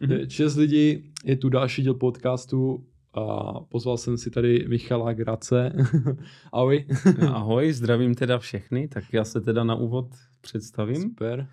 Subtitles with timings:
[0.00, 0.26] Mm-hmm.
[0.26, 5.72] Čest lidí, je tu další díl podcastu a pozval jsem si tady Michala Grace.
[6.52, 6.86] Ahoj.
[7.28, 10.06] Ahoj, zdravím teda všechny, tak já se teda na úvod
[10.40, 11.02] představím.
[11.02, 11.46] Super.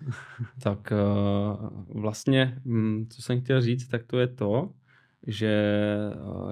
[0.62, 4.70] Tak uh, vlastně, hm, co jsem chtěl říct, tak to je to,
[5.26, 5.64] že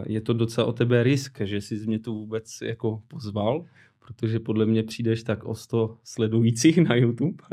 [0.06, 3.64] je to docela o tebe risk, že jsi mě tu vůbec jako pozval,
[4.06, 7.44] protože podle mě přijdeš tak o 100 sledujících na YouTube.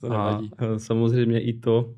[0.00, 0.50] to nevadí.
[0.58, 1.94] A samozřejmě i to,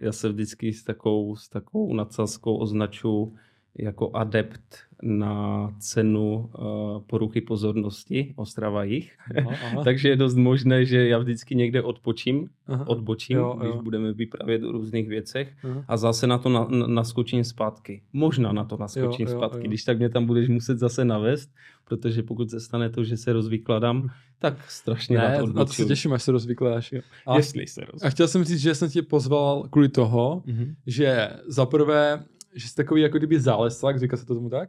[0.00, 3.34] já se vždycky s takovou, s takovou nadsazkou označuji
[3.78, 9.12] jako adept na cenu uh, poruchy pozornosti Ostrava jich.
[9.84, 12.88] Takže je dost možné, že já vždycky někde odpočím, aha.
[12.88, 13.70] odbočím, jo, jo.
[13.70, 15.84] když budeme vyprávět o různých věcech aha.
[15.88, 18.02] a zase na to na, na, naskočím zpátky.
[18.12, 19.68] Možná na to naskočím jo, jo, zpátky, jo.
[19.68, 21.50] když tak mě tam budeš muset zase navést,
[21.84, 24.08] protože pokud se stane to, že se rozvykladám,
[24.38, 25.58] tak strašně ne, na to odbočím.
[25.58, 26.94] Na to se těším, až se rozvykládáš.
[27.26, 28.06] A, Jestli se rozvykládáš.
[28.06, 30.74] A chtěl jsem říct, že jsem tě pozval kvůli toho, mm-hmm.
[30.86, 32.24] že za prvé
[32.54, 34.68] že jsi takový jako kdyby záleslak, říká se to tomu tak?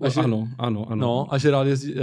[0.00, 1.06] A že, ano, ano, ano.
[1.06, 2.00] No, a že rád jezdí, uh,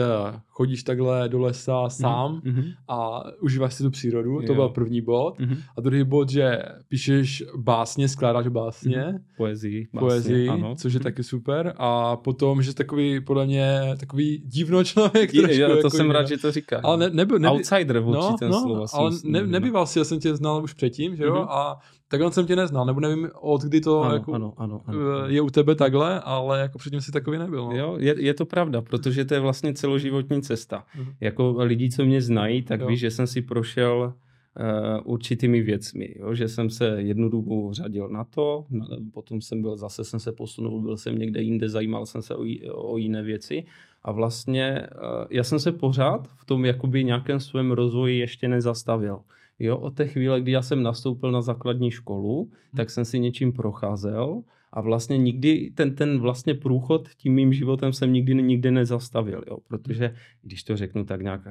[0.48, 2.74] chodíš takhle do lesa sám mm-hmm.
[2.88, 4.42] a užíváš si tu přírodu, jo.
[4.48, 5.40] to byl první bod.
[5.40, 5.58] Mm-hmm.
[5.78, 8.98] A druhý bod, že píšeš básně, skládáš básně.
[8.98, 9.20] Mm-hmm.
[9.38, 9.88] Poezii.
[9.94, 10.76] Básně, Poezii, ano.
[10.76, 11.04] což je mm-hmm.
[11.04, 11.74] taky super.
[11.78, 15.34] A potom, že takový, podle mě, takový divno člověk.
[15.34, 16.14] Je, trošku, jo, to jako jsem jiný.
[16.14, 16.82] rád, že to říkáš.
[16.84, 18.86] Ale ne, neby, neby, Outsider v no, ten no, slova.
[18.94, 21.36] Ale ne, nebýval si, já jsem tě znal už předtím, že jo?
[21.36, 21.48] Mm-hmm.
[21.50, 25.00] A takhle jsem tě neznal, nebo nevím, od kdy to ano, jako, ano, ano, ano,
[25.28, 27.66] je u tebe takhle, ale jako předtím si takový nebyl.
[27.66, 27.78] No.
[27.78, 30.84] Jo, je, je to pravda, protože to je vlastně celoživotní cesta.
[31.00, 31.14] Uh-huh.
[31.22, 32.88] Jako lidi, co mě znají, tak jo.
[32.88, 34.14] ví, že jsem si prošel
[34.60, 36.34] uh, určitými věcmi, jo?
[36.36, 40.32] že jsem se jednu dobu řadil na to, na, potom jsem byl, zase jsem se
[40.32, 43.66] posunul, byl jsem někde jinde, zajímal jsem se o, o jiné věci
[44.04, 49.20] a vlastně uh, já jsem se pořád v tom jakoby nějakém svém rozvoji ještě nezastavil.
[49.60, 52.52] Jo, od té chvíle, kdy já jsem nastoupil na základní školu, hmm.
[52.76, 54.42] tak jsem si něčím procházel
[54.74, 59.58] a vlastně nikdy ten, ten vlastně průchod tím mým životem jsem nikdy, nikdy nezastavil, jo,
[59.68, 61.42] protože když to řeknu tak nějak,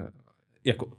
[0.65, 0.93] jako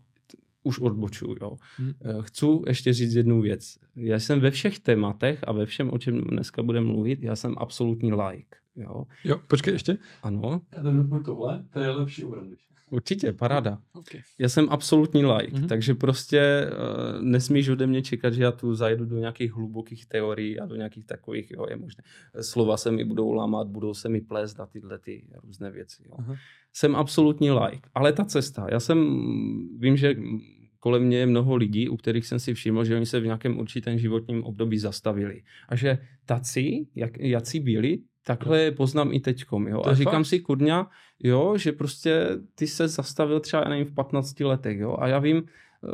[0.63, 1.57] už odbočuju, jo.
[1.77, 1.93] Hmm.
[2.21, 3.77] Chci ještě říct jednu věc.
[3.95, 7.55] Já jsem ve všech tématech a ve všem, o čem dneska budeme mluvit, já jsem
[7.57, 8.57] absolutní like.
[8.75, 9.97] Jo, jo počkej ještě.
[10.23, 10.61] Ano.
[10.77, 12.66] Já to tohle, to je lepší obraz.
[12.89, 13.77] Určitě, paráda.
[13.93, 14.21] Okay.
[14.39, 15.67] Já jsem absolutní like, mm-hmm.
[15.67, 20.59] takže prostě uh, nesmíš ode mě čekat, že já tu zajdu do nějakých hlubokých teorií
[20.59, 22.03] a do nějakých takových, jo, je možné.
[22.41, 26.03] Slova se mi budou lámat, budou se mi plést a tyhle ty různé věci.
[26.05, 26.15] Jo.
[26.19, 26.37] Uh-huh.
[26.73, 28.97] Jsem absolutní like, ale ta cesta, já jsem,
[29.79, 30.15] vím, že
[30.79, 33.59] kolem mě je mnoho lidí, u kterých jsem si všiml, že oni se v nějakém
[33.59, 35.41] určitém životním období zastavili.
[35.69, 39.81] A že taci, jak, jací byli, Takhle je poznám i teďkom, jo.
[39.85, 40.25] A říkám fakt?
[40.25, 40.89] si, kurňa,
[41.23, 44.97] jo, že prostě ty se zastavil třeba, já nevím, v 15 letech, jo.
[44.99, 45.43] A já vím,
[45.83, 45.87] eh,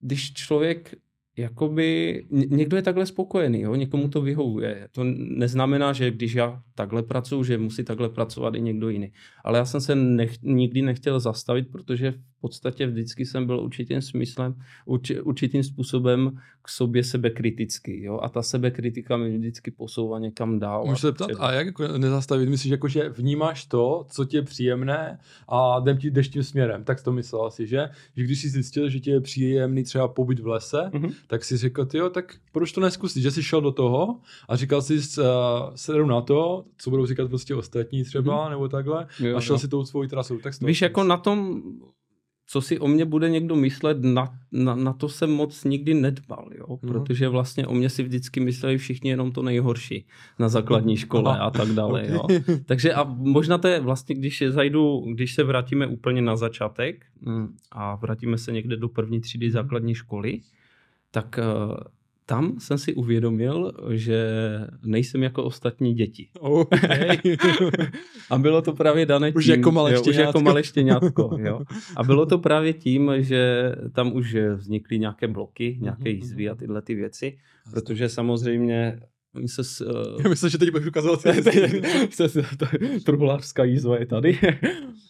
[0.00, 0.94] když člověk
[1.38, 3.74] jakoby, někdo je takhle spokojený, jo?
[3.74, 4.88] někomu to vyhovuje.
[4.92, 9.12] To neznamená, že když já takhle pracuji, že musí takhle pracovat i někdo jiný.
[9.44, 14.02] Ale já jsem se nech, nikdy nechtěl zastavit, protože v podstatě vždycky jsem byl určitým
[14.02, 14.54] smyslem,
[14.86, 18.02] urči, určitým způsobem k sobě sebekritický.
[18.02, 18.20] Jo?
[18.22, 20.84] A ta sebekritika mi vždycky posouvá někam dál.
[20.84, 22.48] Můžu se ptat, a jak jako nezastavit?
[22.48, 26.84] Myslíš, jako, že vnímáš to, co ti je příjemné a jdem ti, jdeš tím směrem.
[26.84, 27.88] Tak to myslel asi, že?
[28.16, 31.12] Že když jsi zjistil, že ti je příjemný třeba pobyt v lese, mm-hmm.
[31.26, 33.22] tak si řekl, jo, tak proč to neskusit?
[33.22, 35.24] Že jsi šel do toho a říkal jsi, uh,
[35.74, 38.50] sedu na to, co budou říkat prostě ostatní třeba, mm-hmm.
[38.50, 39.58] nebo takhle, jo, a šel jo.
[39.58, 40.38] si tou svou trasou.
[40.38, 41.62] Tak Víš, jako na tom
[42.50, 46.48] co si o mě bude někdo myslet, na, na, na to jsem moc nikdy nedbal,
[46.58, 46.78] jo?
[46.82, 46.92] Mhm.
[46.92, 50.06] protože vlastně o mě si vždycky mysleli všichni jenom to nejhorší
[50.38, 52.08] na základní škole a tak dále.
[52.08, 52.22] Jo?
[52.66, 57.06] Takže a možná to je vlastně, když je zajdu, když se vrátíme úplně na začátek
[57.20, 60.40] mm, a vrátíme se někde do první třídy základní školy,
[61.10, 61.76] tak uh,
[62.28, 64.28] tam jsem si uvědomil, že
[64.84, 66.28] nejsem jako ostatní děti.
[66.40, 67.18] Okay.
[68.30, 71.30] a bylo to právě dané už jako malé jo, už jako malé štěňátko.
[71.38, 71.60] Jo.
[71.96, 76.52] A bylo to právě tím, že tam už vznikly nějaké bloky, nějaké mhm, jízvy a
[76.52, 76.58] mhm.
[76.58, 77.38] tyhle ty věci,
[77.70, 79.00] protože samozřejmě
[79.34, 80.20] Oni se s, uh...
[80.24, 81.20] Já myslím, že teď budeš ukazovat
[83.04, 84.38] truhlářská jízva je tady.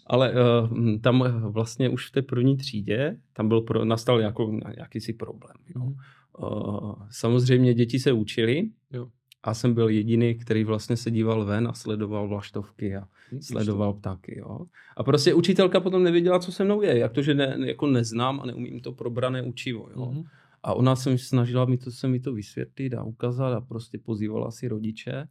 [0.07, 5.13] Ale uh, tam vlastně už v té první třídě, tam byl pro, nastal jako, jakýsi
[5.13, 5.57] problém.
[5.77, 5.85] Jo.
[5.85, 5.95] Mm.
[6.43, 9.09] Uh, samozřejmě děti se učili jo.
[9.43, 13.93] a jsem byl jediný, který vlastně se díval ven a sledoval vlaštovky a Víš sledoval
[13.93, 14.39] ptáky.
[14.39, 14.61] Jo.
[14.97, 18.41] A prostě učitelka potom nevěděla, co se mnou je, jak to, že ne, jako neznám
[18.41, 19.89] a neumím to probrané učivo.
[19.91, 20.07] Jo.
[20.07, 20.25] Mm-hmm.
[20.63, 23.99] A ona se mi snažila mi to, se mi to vysvětlit a ukázat a prostě
[23.99, 25.29] pozývala si rodiče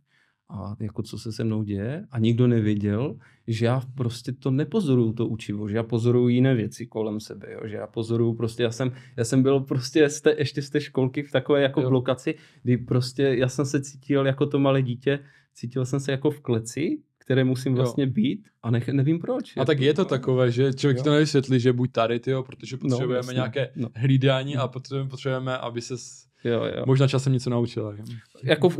[0.50, 3.16] a jako co se se mnou děje a nikdo nevěděl,
[3.48, 7.60] že já prostě to nepozoruju to učivo, že já pozoruju jiné věci kolem sebe, jo?
[7.66, 10.82] že já pozoruju prostě, já jsem, já jsem byl prostě z té, ještě z té
[10.82, 11.90] školky v takové jako jo.
[11.90, 15.20] blokaci, kdy prostě já jsem se cítil jako to malé dítě,
[15.54, 18.10] cítil jsem se jako v kleci, které musím vlastně jo.
[18.10, 19.58] být a ne, nevím proč.
[19.58, 21.04] A tak je to takové, že člověk jo.
[21.04, 23.90] to nevysvětlí, že buď tady, tyjo, protože no, potřebujeme no, nějaké no.
[23.96, 25.96] hlídání a potřebujeme, potřebujeme, aby se
[26.44, 26.84] Jo, jo.
[26.86, 27.94] Možná časem něco naučila.
[28.44, 28.78] Jako v,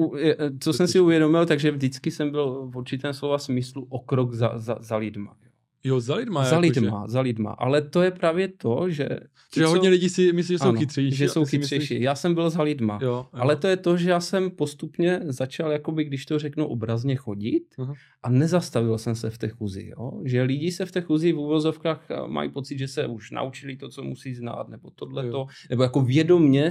[0.60, 4.52] co jsem si uvědomil, takže vždycky jsem byl v určitém slova smyslu o krok za,
[4.56, 5.36] za, za lidma.
[5.84, 6.44] Jo, za lidma.
[6.44, 7.12] Za jako lidma, že...
[7.12, 7.52] za lidma.
[7.52, 9.10] Ale to je právě to, že...
[9.56, 11.18] Že hodně lidí si myslí, že jsou ano, chytřejší.
[11.18, 11.94] že jsou chytřejší.
[11.94, 12.02] Myslíš...
[12.02, 13.00] Já jsem byl za lidma.
[13.02, 13.28] Jo, jo.
[13.34, 17.64] Ale to je to, že já jsem postupně začal, jakoby, když to řeknu obrazně, chodit
[17.78, 17.94] uh-huh.
[18.24, 19.92] a nezastavil jsem se v té chuzi.
[19.98, 20.22] Jo?
[20.26, 23.78] Že lidi se v té chuzi v úvozovkách eh, mají pocit, že se už naučili
[23.78, 26.70] to, co musí znát, nebo tohleto, nebo jako vědomě,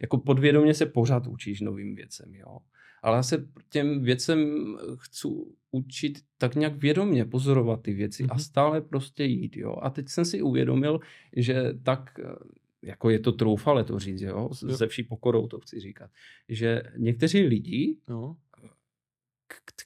[0.00, 2.34] jako podvědomě se pořád učíš novým věcem.
[2.34, 2.58] Jo?
[3.02, 4.38] ale já se těm věcem
[4.98, 5.28] chci
[5.72, 8.30] učit tak nějak vědomě pozorovat ty věci mm-hmm.
[8.30, 8.42] a mhm.
[8.42, 9.76] stále prostě jít, jo.
[9.82, 11.00] A teď jsem si uvědomil,
[11.36, 12.20] že tak
[12.82, 16.10] jako je to troufale to říct, jo, se vší pokorou to chci říkat,
[16.48, 18.36] že někteří lidi no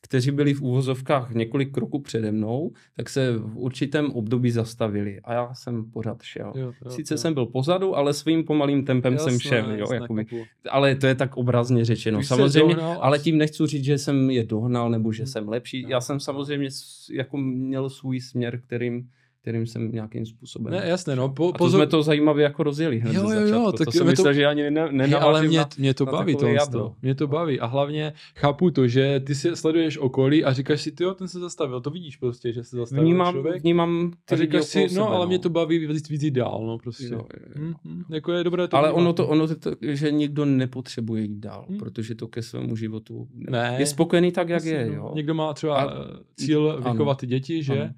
[0.03, 5.33] kteří byli v úvozovkách několik kroků přede mnou, tak se v určitém období zastavili a
[5.33, 6.53] já jsem pořád šel.
[6.57, 7.19] Jo, jo, Sice jo.
[7.19, 9.71] jsem byl pozadu, ale svým pomalým tempem jasné, jsem šel.
[9.71, 10.27] Jo, jakoby.
[10.71, 12.19] Ale to je tak obrazně řečeno.
[12.19, 15.33] Když samozřejmě, dohnal, ale tím nechci říct, že jsem je dohnal nebo že hmm.
[15.33, 15.87] jsem lepší.
[15.89, 16.69] Já jsem samozřejmě
[17.11, 19.09] jako měl svůj směr, kterým
[19.47, 20.73] kterým jsem nějakým způsobem...
[20.73, 21.29] Ne, jasné, no.
[21.29, 24.07] Po, a to jsme to zajímavě jako rozjeli hned jo, jo, jo, tak to jsem
[24.07, 24.33] myslel, to...
[24.33, 26.95] že ani ne, ne ale mě, na, mě to na baví to, to.
[27.03, 30.93] Mě to baví a hlavně chápu to, že ty si sleduješ okolí a říkáš si,
[31.01, 33.63] jo, ten se zastavil, to vidíš prostě, že se zastavil vnímám, člověk.
[33.63, 35.27] Vnímám ty a říkáš si, no, sebe, ale no.
[35.27, 37.05] mě to baví víc, víc dál, no prostě.
[37.05, 37.73] Jo, jo, jo.
[37.87, 38.05] Mm-hmm.
[38.11, 41.79] Jako je dobré to Ale ono to, ono to, že nikdo nepotřebuje jít dál, hmm.
[41.79, 43.77] protože to ke svému životu ne.
[43.79, 44.91] je spokojený tak, jak je.
[44.95, 45.13] Jo.
[45.15, 45.95] Někdo má třeba
[46.37, 47.91] cíl vychovat ty děti, že?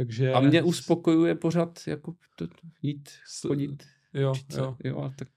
[0.00, 0.32] Takže...
[0.32, 2.14] A mě uspokojuje pořád jako
[2.82, 3.08] jít,
[3.46, 3.82] chodit,
[4.14, 4.76] jo, se, jo.
[4.84, 5.28] jo a tak,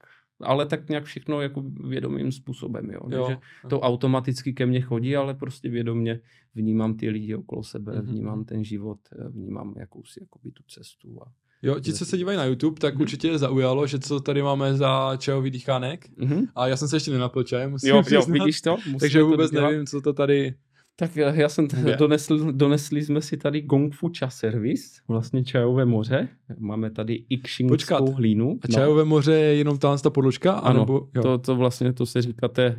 [0.42, 3.02] ale tak nějak všechno jako vědomým způsobem, jo.
[3.10, 3.38] jo.
[3.70, 6.20] to automaticky ke mně chodí, ale prostě vědomě
[6.56, 8.06] vnímám ty lidi okolo sebe, mm-hmm.
[8.06, 9.00] vnímám ten život,
[9.30, 11.32] vnímám jakousi jakoby tu cestu a
[11.66, 13.02] Jo, ti, co se dívají na YouTube, tak mm-hmm.
[13.02, 16.10] určitě zaujalo, že co tady máme za čajový dýchánek.
[16.10, 16.48] Mm-hmm.
[16.56, 18.78] A já jsem se ještě nenapil čajem, musím Jo, jo vidíš to?
[19.00, 20.56] Takže vůbec to nevím, co to tady
[20.96, 26.28] tak já jsem t- donesl, donesli jsme si tady Gongfu Cha Service, vlastně čajové moře.
[26.58, 28.60] Máme tady ikšingskou hlínu.
[28.62, 29.06] A čajové no.
[29.06, 30.54] moře je jenom ta ta podložka?
[30.54, 31.22] Ano, anebo, jo.
[31.22, 32.76] To, to vlastně to se říkáte,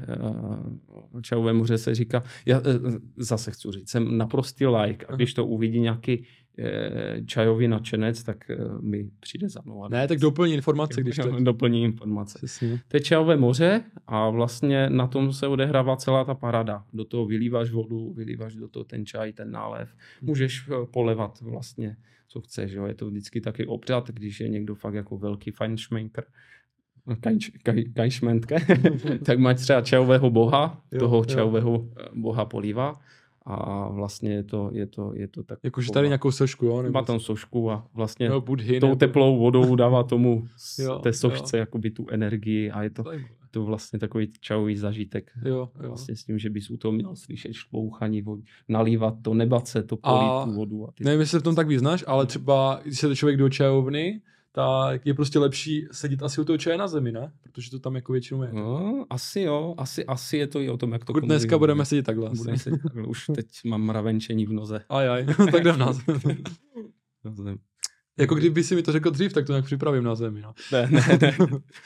[1.13, 2.65] uh, čajové moře se říká, já uh,
[3.17, 6.44] zase chci říct, jsem naprostý like a když to uvidí nějaký Eh,
[7.27, 9.89] čajový nadšenec, tak eh, mi přijde za mnou.
[9.89, 11.41] Ne, tak doplní informace, když to...
[11.41, 12.39] Doplní informace.
[12.39, 12.81] Přesně.
[12.89, 16.85] To je čajové moře a vlastně na tom se odehrává celá ta parada.
[16.93, 19.95] Do toho vylíváš vodu, vylíváš do toho ten čaj, ten nálev.
[20.23, 21.97] Můžeš eh, polevat vlastně,
[22.29, 22.73] co chceš.
[22.73, 22.87] Jo.
[22.87, 26.25] Je to vždycky taky obřad, když je někdo fakt jako velký fajnšmenker,
[27.95, 28.57] kajšmentke,
[29.25, 32.95] tak máš třeba čajového boha, jo, toho čajového boha polívá
[33.47, 35.59] a vlastně je to, je to, je to tak.
[35.63, 36.85] Jakože tady nějakou sošku, jo?
[36.91, 38.97] Má tam sošku a vlastně jo, budhy, tou nebo...
[38.97, 40.47] teplou vodou dává tomu
[40.79, 41.61] jo, té sošce jo.
[41.61, 43.05] jakoby tu energii a je to,
[43.51, 45.31] to vlastně takový čajový zažitek.
[45.45, 45.89] Jo, jo.
[45.89, 49.83] Vlastně s tím, že bys u toho měl slyšet šlouchaní vody, nalívat to, nebat se
[49.83, 50.45] to, polít a...
[50.45, 50.89] tu vodu.
[50.89, 54.21] A ty nevím, jestli v tom tak vyznáš, ale třeba, když se člověk do čajovny,
[54.57, 57.33] tak je prostě lepší sedět asi u toho čaje na zemi, ne?
[57.43, 58.53] Protože to tam jako většinou je.
[58.53, 61.85] No, asi jo, asi, asi je to i o tom, jak to Pokud dneska budeme
[61.85, 62.31] sedět takhle.
[62.37, 63.03] Budeme sedět takhle.
[63.03, 64.85] Už teď mám mravenčení v noze.
[64.89, 67.59] Aj, aj, tak jdem na zem.
[68.19, 70.41] Jako kdyby si mi to řekl dřív, tak to nějak připravím na zemi.
[70.41, 70.55] No.
[70.73, 71.37] Ne, ne, ne.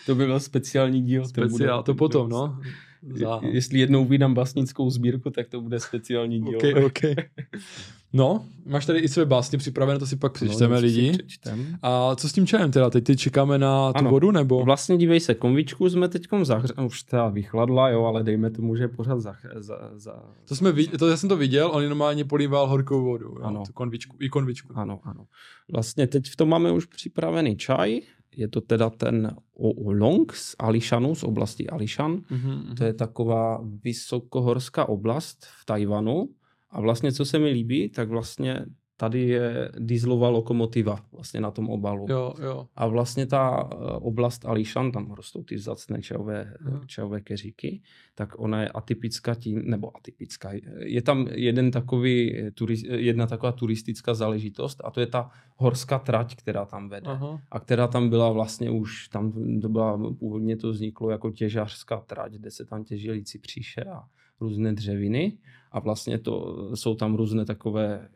[0.07, 1.25] To by byl speciální díl.
[1.25, 2.61] Speciál, to potom, no.
[3.03, 3.41] Za...
[3.43, 6.57] Jestli jednou vydám básnickou sbírku, tak to bude speciální díl.
[6.57, 7.15] Okay, okay.
[8.12, 11.12] No, máš tady i své básně připravené, to si pak no, přečteme no, lidi.
[11.12, 11.79] Přečtem.
[11.83, 12.91] A co s tím čajem teda?
[12.91, 14.65] Teď ty čekáme na tu ano, vodu, nebo?
[14.65, 16.75] Vlastně dívej se, konvičku jsme teď zahře...
[16.87, 20.23] už ta vychladla, jo, ale dejme tomu, že pořád za, za, za...
[20.45, 23.62] To, jsme viděli, to já jsem to viděl, on normálně políval horkou vodu, jo, ano.
[23.67, 24.73] tu konvičku, i konvičku.
[24.77, 25.27] Ano, ano.
[25.73, 28.00] Vlastně teď v tom máme už připravený čaj,
[28.37, 32.17] je to teda ten Oolong z Alishanu, z oblasti Alishan.
[32.17, 32.75] Mm-hmm.
[32.75, 36.29] To je taková vysokohorská oblast v Tajvanu.
[36.71, 38.67] A vlastně, co se mi líbí, tak vlastně
[39.01, 42.07] tady je dieselová lokomotiva vlastně na tom obalu.
[42.09, 42.69] Jo, jo.
[42.77, 46.55] A vlastně ta eh, oblast Ališan, tam rostou ty vzácné čajové,
[46.87, 47.83] čajové keříky,
[48.15, 50.51] tak ona je atypická tím, nebo atypická.
[50.79, 52.43] Je tam jeden takový,
[52.83, 57.11] jedna taková turistická záležitost a to je ta horská trať, která tam vede.
[57.11, 57.41] Aha.
[57.51, 59.33] A která tam byla vlastně už, tam
[59.63, 64.03] to byla, původně to vzniklo jako těžářská trať, kde se tam těžili cipříše a
[64.41, 65.39] různé dřeviny
[65.73, 68.09] a vlastně to jsou tam různé takové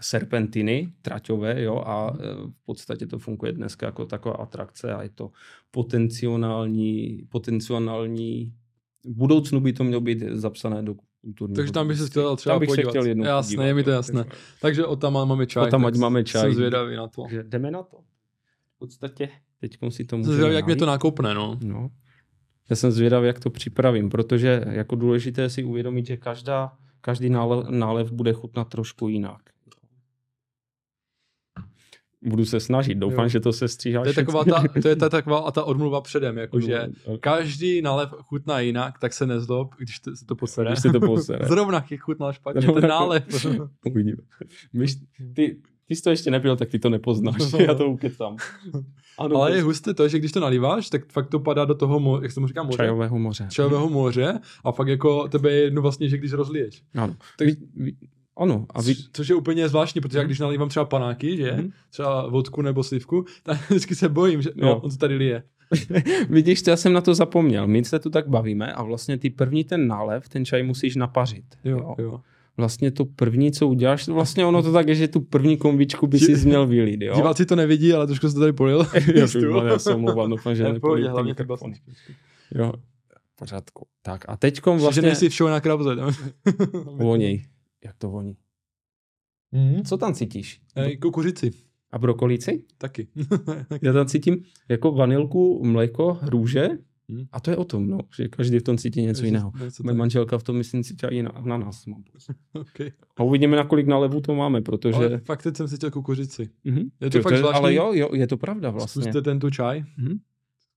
[0.00, 5.08] serpentiny traťové jo, a e, v podstatě to funguje dneska jako taková atrakce a je
[5.08, 5.30] to
[5.70, 8.52] potenciální, potenciální
[9.04, 11.56] v budoucnu by to mělo být zapsané do kulturního.
[11.56, 12.92] Takže tam bych se chtěl třeba tam bych podívat.
[12.92, 14.24] Se chtěl jednou jasné, podívat, je mi to jasné.
[14.60, 15.66] Takže o tam máme čaj.
[15.68, 16.42] O tam máme čaj.
[16.42, 17.22] Jsem zvědavý na to.
[17.22, 17.96] Takže jdeme na to.
[18.76, 19.28] V podstatě
[19.60, 21.58] teď si to můžeme Zvědavý, jak mě to nakoupne, no.
[21.64, 21.90] no.
[22.70, 27.68] Já jsem zvědavý, jak to připravím, protože jako důležité si uvědomit, že každá, každý nálev,
[27.68, 29.42] nálev bude chutnat trošku jinak
[32.24, 33.28] budu se snažit, doufám, jo.
[33.28, 34.02] že to se stříhá.
[34.02, 36.86] To je taková ta, to je ta taková a ta odmluva předem, jakože
[37.20, 40.70] každý nálev chutná jinak, tak se nezlob, když to, se to posere.
[40.70, 41.46] Když se to posere.
[41.48, 43.24] Zrovna chutnal špatně, Zrovna ten nálev.
[43.86, 44.16] Uvidíme.
[45.34, 45.56] ty,
[45.88, 47.58] ty jsi to ještě nepil, tak ty to nepoznáš, no.
[47.66, 48.36] já to ukecám.
[49.18, 52.00] Ano, Ale je husté to, že když to nalíváš, tak fakt to padá do toho,
[52.00, 52.76] mo- jak se mu říká, moře.
[52.76, 53.46] Čajového moře.
[53.50, 56.82] Čajového moře a fakt jako tebe je jedno vlastně, že když rozliješ.
[56.94, 57.16] Ano.
[57.38, 57.48] Tak,
[58.36, 58.66] ano.
[58.70, 58.94] A vy...
[59.12, 61.70] Což je úplně zvláštní, protože já když nalívám třeba panáky, že, mm.
[61.90, 65.42] třeba vodku nebo slivku, tak vždycky se bojím, že no, on to tady lije.
[66.28, 67.66] Vidíš, já jsem na to zapomněl.
[67.66, 71.44] My se tu tak bavíme a vlastně ty první ten nálev, ten čaj musíš napařit.
[71.64, 71.94] Jo, jo.
[71.98, 72.20] jo.
[72.56, 76.18] Vlastně to první, co uděláš, vlastně ono to tak je, že tu první kombičku by
[76.18, 77.14] si měl vylít, jo?
[77.14, 78.78] Diváci to nevidí, ale trošku se to tady polil.
[79.34, 81.10] jo, já jsem omlouval, doufám, že nepolil.
[81.10, 81.34] Hlavně
[82.54, 82.72] Jo,
[83.38, 83.86] pořádku.
[84.02, 85.02] Tak a teďkom vlastně...
[85.02, 85.96] Že nejsi všeho na krabze.
[86.84, 87.44] Voněj.
[87.84, 88.36] Jak to voní?
[89.54, 89.82] Mm-hmm.
[89.84, 90.60] Co tam cítíš?
[90.76, 91.50] E, kukuřici.
[91.92, 92.64] A brokolíci?
[92.78, 93.08] Taky.
[93.82, 96.68] Já tam cítím jako vanilku, mléko, růže
[97.08, 97.24] hmm.
[97.32, 99.52] a to je o tom, no, že každý v tom cítí něco jiného.
[99.82, 101.84] Moje manželka v tom myslím cítí i na, na nás.
[102.52, 102.92] okay.
[103.16, 104.96] A uvidíme, na kolik nalevu to máme, protože...
[104.96, 106.48] Ale fakt teď jsem cítil kukuřici.
[106.66, 106.90] Mm-hmm.
[107.00, 107.58] Je to jo, fakt to je, zvláštní.
[107.58, 109.02] Ale jo, jo, je to pravda vlastně.
[109.02, 109.80] Zkuste ten tu čaj.
[109.80, 110.18] Mm-hmm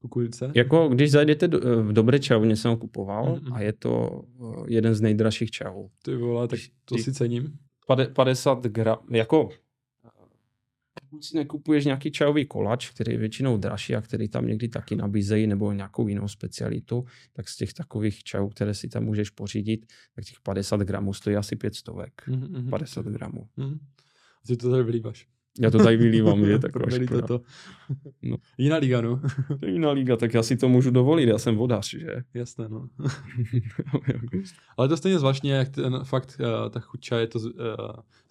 [0.01, 0.51] kukuřice?
[0.55, 3.53] Jako když zajdete do, v dobré čajovně, jsem ho kupoval mm-hmm.
[3.53, 5.89] a je to eh, jeden z nejdražších čajů.
[6.03, 7.53] Ty vole, tak to Ty, si cením.
[8.13, 9.49] 50 gram, jako
[11.09, 14.95] pokud si nekupuješ nějaký čajový kolač, který je většinou dražší a který tam někdy taky
[14.95, 19.85] nabízejí, nebo nějakou jinou specialitu, tak z těch takových čajů, které si tam můžeš pořídit,
[20.15, 21.87] tak těch 50 gramů stojí asi 500.
[21.87, 22.69] Mm-hmm.
[22.69, 23.47] 50 gramů.
[23.57, 23.79] Mm-hmm.
[24.47, 25.27] Ty to tady vylíváš.
[25.59, 26.59] Já to tady vylívám, že?
[26.59, 26.71] Tak
[27.09, 27.41] to, to.
[28.23, 28.37] No.
[28.57, 29.21] Jiná liga, no.
[29.67, 32.23] Jiná liga, tak já si to můžu dovolit, já jsem vodař, že?
[32.33, 32.87] Jasné, no.
[34.77, 37.49] Ale to stejně zvláštně, jak ten fakt, uh, ta chuť čaje to uh,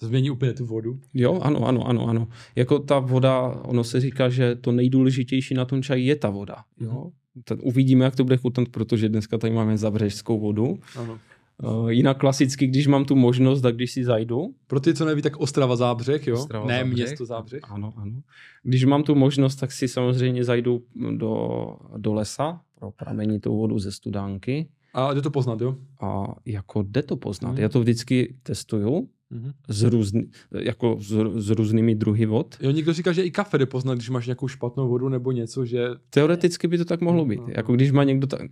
[0.01, 1.01] změní úplně tu vodu.
[1.15, 2.29] Jo, ano, ano, ano, ano.
[2.57, 6.57] Jako ta voda, ono se říká, že to nejdůležitější na tom čaji je ta voda,
[6.81, 7.11] jo.
[7.45, 10.79] Ten, uvidíme, jak to bude chutnat, protože dneska tady máme zabřežskou vodu.
[10.97, 11.19] Ano.
[11.63, 14.55] Uh, jinak klasicky, když mám tu možnost, tak když si zajdu.
[14.67, 16.35] Pro ty, co neví, tak Ostrava Zábřeh, jo?
[16.35, 16.95] Ostrava ne Zábřeh.
[16.95, 17.61] město Zábřeh.
[17.71, 18.21] Ano, ano.
[18.63, 20.83] Když mám tu možnost, tak si samozřejmě zajdu
[21.17, 24.69] do, do lesa pro pramení tou vodu ze studánky.
[24.95, 25.77] A jde to poznat, jo?
[26.01, 27.53] A jako jde to poznat.
[27.53, 27.59] Mm.
[27.59, 29.51] Já to vždycky testuju mm.
[29.69, 32.57] s, různy, jako s, s různými druhy vod.
[32.61, 35.65] Jo, někdo říká, že i kafe jde poznat, když máš nějakou špatnou vodu nebo něco,
[35.65, 35.89] že...
[36.11, 37.41] Teoreticky by to tak mohlo být.
[37.41, 38.51] No, jako když má někdo tak...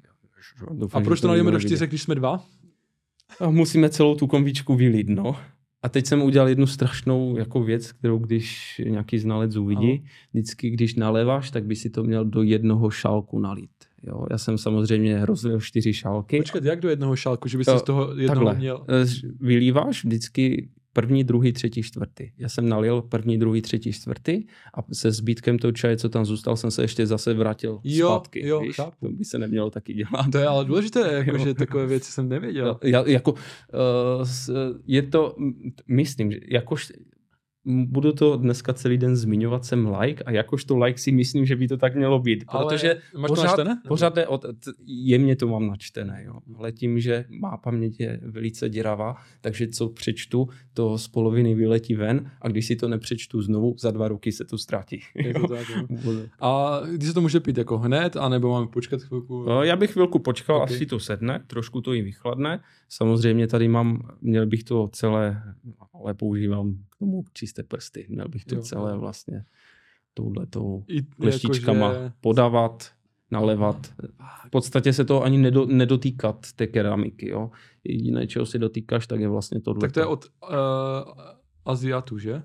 [0.72, 2.44] Doufám, a proč to nalijeme do čtyřek, když jsme dva?
[3.40, 5.36] A musíme celou tu konvičku vylít, no.
[5.82, 10.08] A teď jsem udělal jednu strašnou jako věc, kterou když nějaký znalec uvidí, Aha.
[10.32, 13.70] vždycky když naléváš, tak by si to měl do jednoho šálku nalít.
[14.02, 16.36] Jo, já jsem samozřejmě rozlil čtyři šálky.
[16.36, 18.54] Počkat, jak do jednoho šálku, že by si z toho jednoho Takhle.
[18.54, 18.86] měl?
[19.40, 22.30] Vylíváš vždycky první, druhý, třetí, čtvrtý.
[22.38, 26.56] Já jsem nalil první, druhý, třetí, čtvrtý a se zbytkem toho čaje, co tam zůstal,
[26.56, 28.46] jsem se ještě zase vrátil jo, zpátky.
[28.46, 28.76] Jo, víš?
[28.76, 30.30] To by se nemělo taky dělat.
[30.32, 32.78] To je ale důležité, jako, že takové věci jsem nevěděl.
[32.82, 33.38] Já, jako, uh,
[34.86, 35.36] je to,
[35.88, 36.92] myslím, že jakož
[37.66, 41.68] budu to dneska celý den zmiňovat, jsem like a jakožto like si myslím, že by
[41.68, 44.46] to tak mělo být, protože máš pořád, to pořád je, od,
[44.86, 46.38] jemně to mám načtené, jo.
[46.58, 51.94] ale tím, že má paměť je velice děravá, takže co přečtu, to z poloviny vyletí
[51.94, 55.00] ven a když si to nepřečtu znovu, za dva roky se to ztratí.
[55.34, 55.66] To tak,
[56.40, 59.44] a když se to může pít jako hned, anebo máme počkat chvilku?
[59.48, 60.74] No, já bych chvilku počkal, okay.
[60.74, 62.60] až si to sedne, trošku to i vychladne.
[62.96, 65.42] Samozřejmě tady mám, měl bych to celé,
[65.94, 68.06] ale používám k tomu čisté prsty.
[68.08, 69.44] Měl bych to jo, celé vlastně
[70.14, 70.84] touhletou
[71.20, 72.12] kleštičkama jako, že...
[72.20, 72.90] podávat,
[73.30, 73.94] nalevat.
[74.46, 77.28] V podstatě se to ani nedo, nedotýkat té keramiky.
[77.28, 77.50] Jo.
[77.84, 79.80] Jediné, čeho si dotýkáš, tak je vlastně tohle.
[79.80, 80.50] Tak to je od uh,
[81.64, 82.42] Aziatu, že?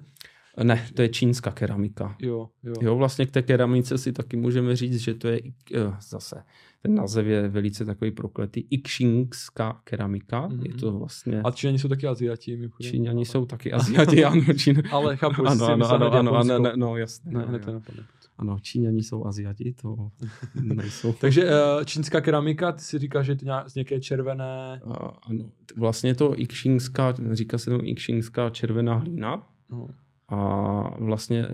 [0.63, 2.15] Ne, to je čínská keramika.
[2.19, 2.73] Jo, jo.
[2.81, 6.43] Jo, vlastně k té keramice si taky můžeme říct, že to je uh, zase,
[6.81, 10.47] ten název je velice takový prokletý, ikšingská keramika.
[10.47, 10.65] Mm-hmm.
[10.65, 11.41] Je to vlastně...
[11.41, 12.69] A Číňani jsou taky Aziati.
[12.81, 14.41] Číňani jsou taky Aziati, ano.
[14.57, 14.83] Čín...
[14.91, 17.31] Ale chápu, ano, ano, ano, ano, ano, ne, no jasně.
[17.31, 18.03] Ne, ne, napadne.
[18.37, 19.95] Ano, Číňani jsou Aziati, to
[20.63, 21.13] nejsou.
[21.13, 24.81] Takže uh, čínská keramika, ty si říkáš, že je to nějak, z nějaké červené...
[25.23, 29.47] Ano, vlastně to ikšingská, říká se to ikšingská červená hlína.
[29.69, 29.87] No.
[30.29, 31.45] A vlastně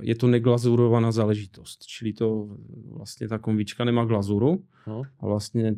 [0.00, 2.56] je to neglazurovaná záležitost, čili to
[2.92, 5.02] vlastně ta konvička nemá glazuru no.
[5.20, 5.74] a vlastně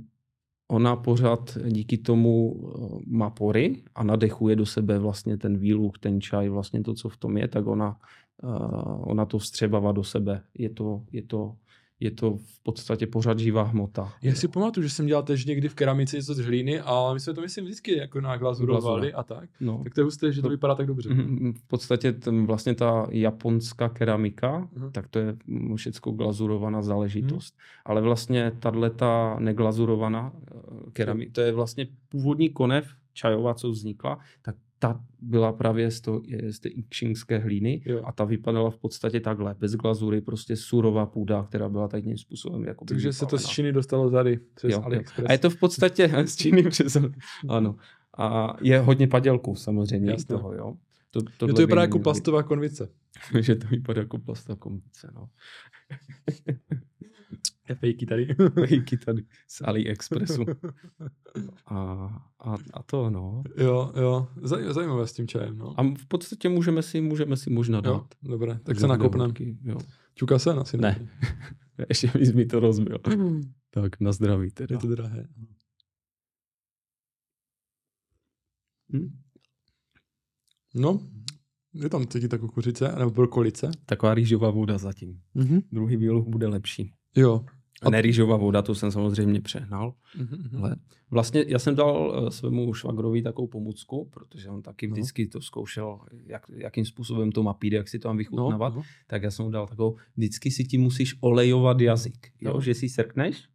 [0.68, 6.20] ona pořád díky tomu eh, má pory a nadechuje do sebe vlastně ten výluch, ten
[6.20, 7.96] čaj, vlastně to, co v tom je, tak ona,
[8.42, 10.42] uh, ona to vstřebává do sebe.
[10.54, 11.56] Je to, je to
[12.00, 14.12] je to v podstatě pořád živá hmota.
[14.22, 17.20] Já si pamatuju, že jsem dělal tež někdy v keramice něco z hlíny, ale my
[17.20, 19.50] jsme to myslím vždycky jako naglazurovali a tak.
[19.60, 19.80] No.
[19.84, 21.10] Tak to je husté, že to vypadá tak dobře.
[21.10, 21.52] Mm-hmm.
[21.52, 24.90] V podstatě ten, vlastně ta japonská keramika, uh-huh.
[24.90, 25.36] tak to je
[25.76, 27.54] všechno glazurovaná záležitost.
[27.54, 27.82] Uh-huh.
[27.84, 34.18] Ale vlastně tahle ta neglazurovaná eh, keramika, to je vlastně původní konev čajová, co vznikla,
[34.42, 38.02] tak ta byla právě z, to, z té ikšingské hlíny jo.
[38.04, 42.64] a ta vypadala v podstatě takhle, bez glazury, prostě surová půda, která byla takým způsobem
[42.64, 45.28] jako Takže se to z Číny dostalo tady přes jo, AliExpress.
[45.28, 46.96] A je to v podstatě z Číny přes
[47.48, 47.76] ano.
[48.18, 50.22] A je hodně padělků samozřejmě Jasně.
[50.22, 50.74] z toho, jo.
[51.10, 52.88] To, to, to vypadá jako plastová konvice.
[53.40, 55.28] že to vypadá jako plastová konvice, no.
[57.74, 58.34] Fejky tady.
[58.66, 60.44] Fejky tady z AliExpressu.
[61.66, 61.76] A,
[62.40, 63.42] a, a to, no.
[63.56, 64.28] Jo, jo.
[64.42, 65.80] Zaj, zajímavé s tím čajem, no.
[65.80, 67.92] A v podstatě můžeme si, můžeme si možná dát.
[67.92, 69.34] Jo, dobré, tak se nakopneme.
[69.62, 69.78] Jo.
[70.14, 71.08] Čuka se asi ne.
[71.78, 71.86] ne.
[71.88, 72.98] Ještě bys mi to rozbil.
[73.70, 74.74] tak na zdraví tedy.
[74.74, 75.28] Je to drahé.
[78.92, 79.18] Hm?
[80.74, 81.00] No,
[81.74, 83.70] je tam cítit ta kukuřice, nebo brokolice.
[83.86, 85.20] Taková rýžová voda zatím.
[85.36, 85.62] Mm-hmm.
[85.72, 86.92] Druhý výluch bude lepší.
[87.16, 87.44] Jo.
[87.82, 89.94] A ne rýžová voda, to jsem samozřejmě přehnal.
[90.18, 90.58] Mm-hmm.
[90.58, 90.76] Ale
[91.10, 94.92] vlastně já jsem dal uh, svému švagrovi takovou pomůcku, protože on taky no.
[94.92, 98.74] vždycky to zkoušel, jak, jakým způsobem to má pít, jak si to mám vychutnávat.
[98.74, 98.86] No, no.
[99.06, 102.32] Tak já jsem mu dal takovou, vždycky si ti musíš olejovat jazyk.
[102.40, 102.52] Jo?
[102.54, 102.60] No.
[102.60, 103.48] Že si srkneš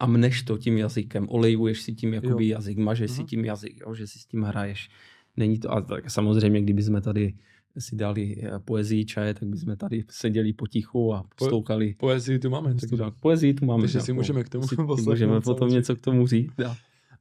[0.00, 2.56] a mneš to tím jazykem, olejuješ si tím jakoby jo.
[2.56, 3.94] jazyk, mažeš si tím jazyk, jo?
[3.94, 4.88] že si s tím hraješ.
[5.36, 7.34] Není to, a tak samozřejmě, kdyby jsme tady
[7.78, 11.94] si dali eh, poezii čaje, tak bychom tady seděli potichu a stoukali.
[11.94, 12.74] Po, poezii tu máme.
[12.74, 13.80] Takže, poezii tu máme.
[13.80, 16.52] Takže si můžeme k tomu si, Můžeme potom něco k tomu říct.
[16.58, 16.76] Ja.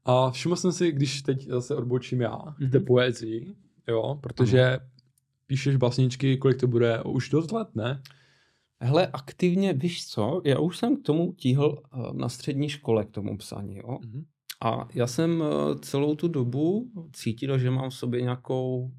[0.06, 2.70] A všiml jsem si, když teď zase odbočím já mm-hmm.
[2.70, 2.88] k té mhm.
[2.88, 3.56] poezii,
[3.88, 4.80] jo, protože ano.
[5.48, 8.02] píšeš básničky, kolik to bude, už dost let, ne?
[8.82, 13.12] Hele, aktivně, víš co, já už jsem k tomu tíhl eh, na střední škole, k
[13.12, 13.88] tomu psaní, jo.
[13.88, 14.24] Mm-hmm.
[14.62, 18.92] A já jsem eh, celou tu dobu cítil, že mám v sobě nějakou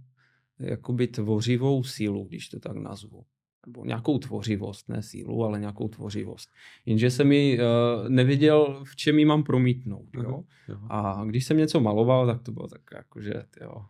[0.59, 3.25] jakoby tvořivou sílu, když to tak nazvu.
[3.67, 6.51] Nebo nějakou tvořivost, ne sílu, ale nějakou tvořivost.
[6.87, 10.09] Jenže jsem mi uh, nevěděl, v čem ji mám promítnout.
[10.23, 10.45] Jo?
[10.89, 13.85] A když jsem něco maloval, tak to bylo tak jakože, jo,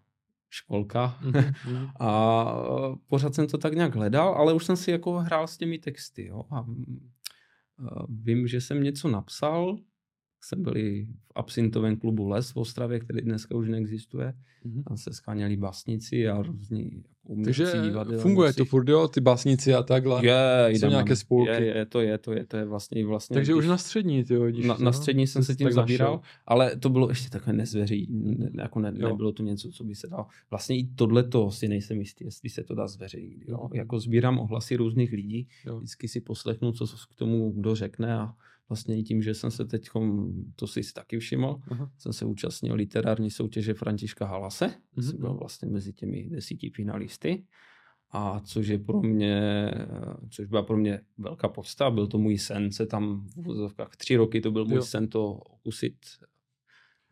[0.51, 1.19] školka.
[1.23, 1.91] Mm-hmm.
[2.01, 5.57] a uh, pořád jsem to tak nějak hledal, ale už jsem si jako hrál s
[5.57, 6.27] těmi texty.
[6.27, 6.45] Jo?
[6.51, 6.77] A uh,
[8.09, 9.79] vím, že jsem něco napsal,
[10.41, 14.35] jsem byli v absintovém klubu Les v Ostravě, který dneska už neexistuje.
[14.67, 14.83] Mm-hmm.
[14.89, 19.75] Tam se skáněli basnici a různí umělci, Takže divadel, funguje to furt, jo, ty basnici
[19.75, 20.27] a takhle.
[20.27, 21.51] Je, Jsou nějaké spolky.
[21.51, 24.39] Je, je, to je, to je, to je vlastně, vlastně Takže už na střední, ty
[24.39, 24.67] vidíš.
[24.67, 28.81] Na, na střední jsem se tím zabíral, ale to bylo ještě takové nezveří, ne, jako
[28.81, 30.27] ne, nebylo to něco, co by se dalo.
[30.51, 33.43] Vlastně i tohle si nejsem jistý, jestli se to dá zveřejnit.
[33.49, 33.57] Jo.
[33.57, 33.77] Mm-hmm.
[33.77, 35.79] Jako sbírám ohlasy různých lidí, jo.
[35.79, 38.35] vždycky si poslechnu, co k tomu kdo řekne a
[38.69, 39.89] vlastně i tím, že jsem se teď,
[40.57, 41.91] to si taky všiml, uh-huh.
[41.99, 45.03] jsem se účastnil literární soutěže Františka Halase, uh-huh.
[45.03, 47.45] jsem byl vlastně mezi těmi desíti finalisty.
[48.11, 49.71] A což je pro mě,
[50.31, 54.17] což byla pro mě velká podsta, byl to můj sen se tam v vozovkách tři
[54.17, 54.83] roky, to byl můj jo.
[54.83, 55.97] sen to okusit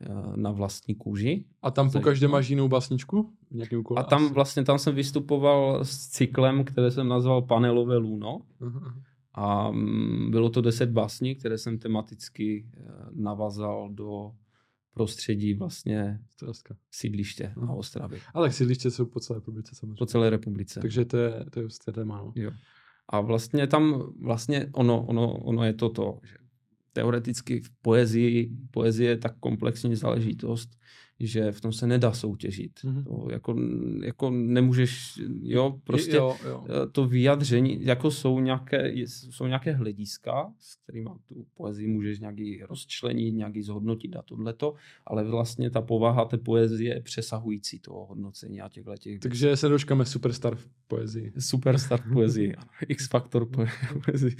[0.00, 1.44] eh, na vlastní kůži.
[1.62, 3.32] A tam po každé máš jinou basničku?
[3.98, 8.38] A tam vlastně, tam jsem vystupoval s cyklem, který jsem nazval Panelové luno.
[8.60, 9.02] Uh-huh.
[9.36, 14.32] A mm, bylo to deset básní, které jsem tematicky eh, navazal do
[14.94, 16.76] prostředí vlastně Strazka.
[16.90, 18.20] sídliště na Ostravě.
[18.34, 19.96] Ale sídliště jsou po celé republice samozřejmě.
[19.98, 20.80] Po celé republice.
[20.80, 22.18] Takže to je, to je téma.
[22.18, 22.32] No.
[22.34, 22.50] Jo.
[23.08, 26.36] A vlastně tam, vlastně ono, ono, ono je to to, že
[26.92, 30.70] teoreticky v poezii, poezie je tak komplexní záležitost,
[31.20, 32.72] že v tom se nedá soutěžit.
[32.84, 33.04] Mm-hmm.
[33.04, 33.56] To jako,
[34.04, 36.64] jako nemůžeš, jo, prostě jo, jo.
[36.68, 42.62] Eh, to vyjadření, jako jsou nějaké, jsou nějaké hlediska, s kterými tu poezii můžeš nějaký
[42.62, 44.74] rozčlenit, nějaký zhodnotit a tohleto,
[45.06, 49.20] ale vlastně ta povaha té poezie je přesahující toho hodnocení a těchto těch.
[49.20, 51.32] Takže se dočkáme superstar v poezii.
[51.38, 52.54] Superstar v poezii,
[52.88, 53.48] X-faktor
[54.04, 54.36] poezii.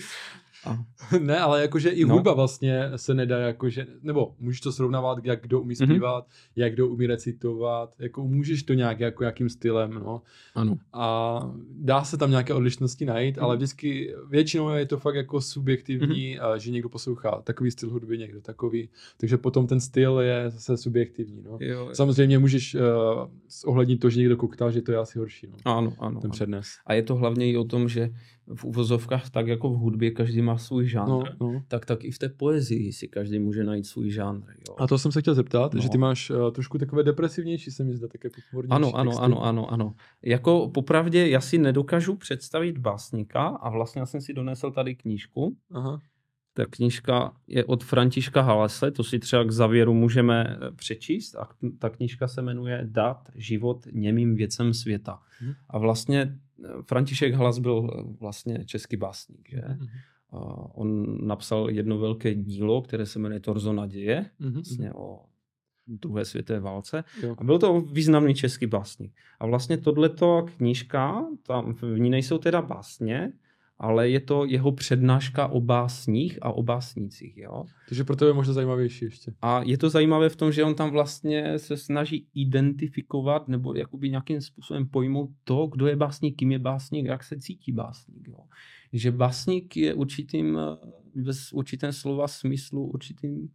[0.65, 0.79] A...
[1.19, 2.15] ne, ale jakože i no.
[2.15, 5.91] hudba vlastně se nedá jakože, nebo můžeš to srovnávat, jak kdo umí mhm.
[5.91, 6.53] zpívat, mm-hmm.
[6.57, 10.23] jak kdo umí recitovat, jako můžeš to nějak jako jakým stylem, no.
[10.55, 10.77] Ano.
[10.93, 11.41] A
[11.71, 13.45] dá se tam nějaké odlišnosti najít, mm-hmm.
[13.45, 16.55] ale vždycky, většinou je to fakt jako subjektivní, mm-hmm.
[16.55, 21.43] že někdo poslouchá takový styl hudby, někdo takový, takže potom ten styl je zase subjektivní,
[21.43, 21.59] no.
[21.61, 21.91] Jo.
[21.93, 22.81] Samozřejmě můžeš uh,
[23.65, 25.77] ohlednit to, že někdo koktá, že to je asi horší, no.
[25.77, 26.21] Ano, ano.
[26.21, 26.67] Ten přednes.
[26.87, 28.11] A je to hlavně i o tom, že
[28.55, 31.63] v uvozovkách, tak jako v hudbě každý má svůj žánr, no, no.
[31.69, 34.43] tak tak i v té poezii si každý může najít svůj žánr.
[34.69, 34.77] Jo.
[34.79, 35.81] A to jsem se chtěl zeptat, no.
[35.81, 39.45] že ty máš uh, trošku takové depresivnější, se mi zdá, také pochmurnější Ano, ano, ano,
[39.45, 39.95] ano, ano.
[40.23, 45.57] Jako popravdě já si nedokážu představit básníka a vlastně já jsem si donesl tady knížku.
[45.73, 46.01] Aha.
[46.55, 51.35] Ta knížka je od Františka Halase, to si třeba k závěru můžeme eh, přečíst.
[51.35, 55.19] A ta knížka se jmenuje Dat život němým věcem světa.
[55.39, 55.53] Hmm.
[55.71, 56.39] A vlastně
[56.83, 59.61] František Hlas byl eh, vlastně český básník, že?
[59.61, 59.89] Mm-hmm.
[60.75, 64.55] On napsal jedno velké dílo, které se jmenuje Torzo naděje, mm-hmm.
[64.55, 65.21] vlastně o
[65.87, 67.05] druhé světové válce.
[67.23, 67.35] Jo.
[67.39, 69.15] A byl to významný český básník.
[69.41, 73.33] A vlastně tohleto knížka, tam v ní nejsou teda básně,
[73.79, 77.37] ale je to jeho přednáška o básních a o básnících.
[77.37, 77.65] Jo?
[77.89, 79.35] Takže pro tebe je možná zajímavější ještě.
[79.43, 84.11] A je to zajímavé v tom, že on tam vlastně se snaží identifikovat nebo jakoby
[84.11, 88.29] nějakým způsobem pojmout to, kdo je básník, kým je básník, jak se cítí básník.
[88.29, 88.39] Jo?
[88.93, 90.59] Že básník je určitým,
[91.15, 93.49] bez určitém slova smyslu, určitým,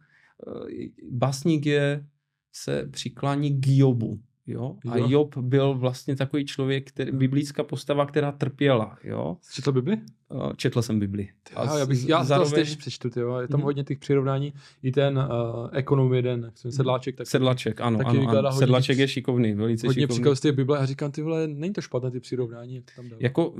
[0.48, 2.06] eh, básník je,
[2.52, 4.20] se přiklání k Jobu.
[4.46, 4.76] Jo?
[4.90, 5.06] A jo.
[5.08, 8.98] Job byl vlastně takový člověk, který, biblická postava, která trpěla.
[9.04, 9.36] Jo?
[9.54, 10.00] Četl Bibli?
[10.34, 11.28] Uh, četl jsem Bibli.
[11.56, 12.66] A já, bych, já zároveň...
[12.66, 13.38] to přečtu, tyjo.
[13.38, 13.64] je tam mm-hmm.
[13.64, 14.52] hodně těch přirovnání.
[14.82, 17.16] I ten uh, ekonom jeden, Sedláček.
[17.16, 18.52] Tak Sedláček, ano, taky ano, ano.
[18.52, 20.24] Sedláček je šikovný, velice hodně šikovný.
[20.24, 22.92] Hodně z té Bible a říkám, ty vole, není to špatné ty přirovnání, jak to
[22.96, 23.10] tam.
[23.18, 23.54] Jako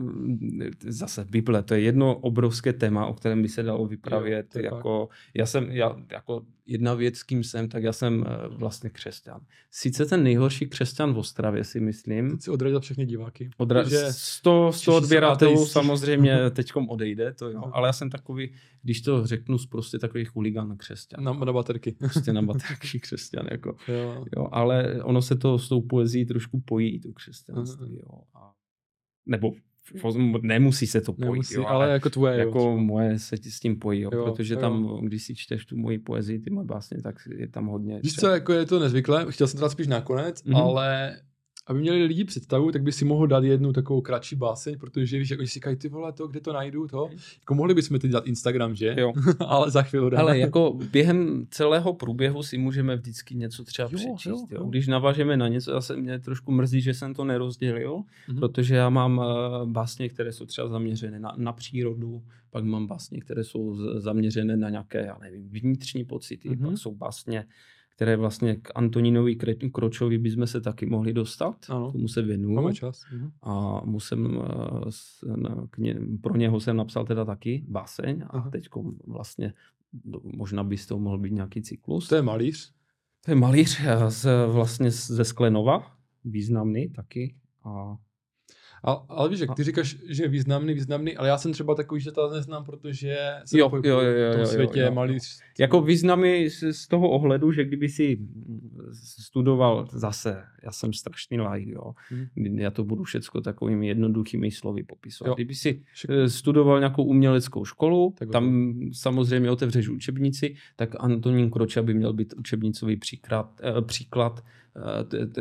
[0.86, 4.56] zase Bible, to je jedno obrovské téma, o kterém by se dalo vypravět.
[4.56, 8.48] Jo, jako, já jsem, já, jako jedna věc, s kým jsem, tak já jsem eh,
[8.48, 9.40] vlastně křesťan.
[9.70, 12.30] Sice ten nejhorší křesťan v Ostravě, si myslím.
[12.30, 13.50] Teď si odradil všechny diváky.
[13.58, 17.62] Odra- že 100, 100 odběratelů samozřejmě teďkom odejde, to jo.
[17.72, 21.24] Ale já jsem takový, když to řeknu, prostě takový chuligán křesťan.
[21.24, 21.92] Na, na baterky.
[21.92, 23.76] Prostě na baterky křesťan, jako.
[23.88, 24.24] Jo.
[24.36, 24.48] jo.
[24.52, 28.18] ale ono se to s tou poezí trošku pojí, to křesťanství, jo.
[28.34, 28.52] A,
[29.26, 29.52] nebo
[30.42, 33.60] nemusí se to pojít, nemusí, jo, ale, ale jako tvoje, jako jo, moje se s
[33.60, 34.60] tím pojí, jo, jo, protože jo.
[34.60, 38.00] tam, když si čteš tu moji poezii, ty moje básně, tak je tam hodně.
[38.02, 40.56] Víš co, jako je to nezvyklé, chtěl jsem to spíš nakonec, mm-hmm.
[40.56, 41.16] ale
[41.66, 45.30] aby měli lidi představu, tak by si mohl dát jednu takovou kratší báseň, protože víš,
[45.30, 47.08] jako si říkají, ty vole, to, kde to najdu, to.
[47.40, 48.94] Jako mohli bychom teď dát Instagram, že?
[48.98, 49.12] Jo.
[49.46, 50.22] Ale za chvíli dáme.
[50.22, 54.50] Ale jako během celého průběhu si můžeme vždycky něco třeba jo, přečíst.
[54.50, 54.64] Jo, jo.
[54.64, 58.38] Když navážeme na něco, zase mě trošku mrzí, že jsem to nerozdělil, mm-hmm.
[58.38, 59.24] protože já mám uh,
[59.70, 64.70] básně, které jsou třeba zaměřené na, na přírodu, pak mám básně, které jsou zaměřené na
[64.70, 66.66] nějaké, já nevím, vnitřní pocity, mm-hmm.
[66.66, 67.44] pak jsou básně
[68.02, 69.36] které vlastně k Antoninovi
[69.72, 71.56] Kročovi bychom se taky mohli dostat.
[71.68, 71.92] Ano.
[71.92, 72.54] Tomu se věnuju.
[72.54, 73.04] Máme čas.
[73.42, 78.68] A musím, eh, k ně, pro něho jsem napsal teda taky báseň a teď
[79.06, 79.52] vlastně
[80.24, 82.08] možná by z toho mohl být nějaký cyklus.
[82.08, 82.72] To je malíř?
[83.24, 87.34] To je malíř eh, z, vlastně ze Sklenova, významný taky.
[87.64, 87.96] A
[88.84, 92.00] a, ale víš, jak ty říkáš, že je významný, významný, ale já jsem třeba takový,
[92.00, 94.92] že to neznám, protože jsem jo, jo, jo, jo, v tom světě jo, jo.
[94.92, 95.18] malý...
[95.58, 98.18] Jako významný z toho ohledu, že kdyby si
[98.92, 101.92] studoval zase, já jsem strašný like, jo.
[102.08, 102.58] Hmm.
[102.58, 105.28] Já to budu všecko takovými jednoduchými slovy popisovat.
[105.28, 105.34] Jo.
[105.34, 106.28] Kdyby si Všechno.
[106.28, 108.86] studoval nějakou uměleckou školu, tak tam to.
[108.92, 114.44] samozřejmě otevřeš učebnici, tak Antonín Kroča by měl být učebnicový příklad, eh, příklad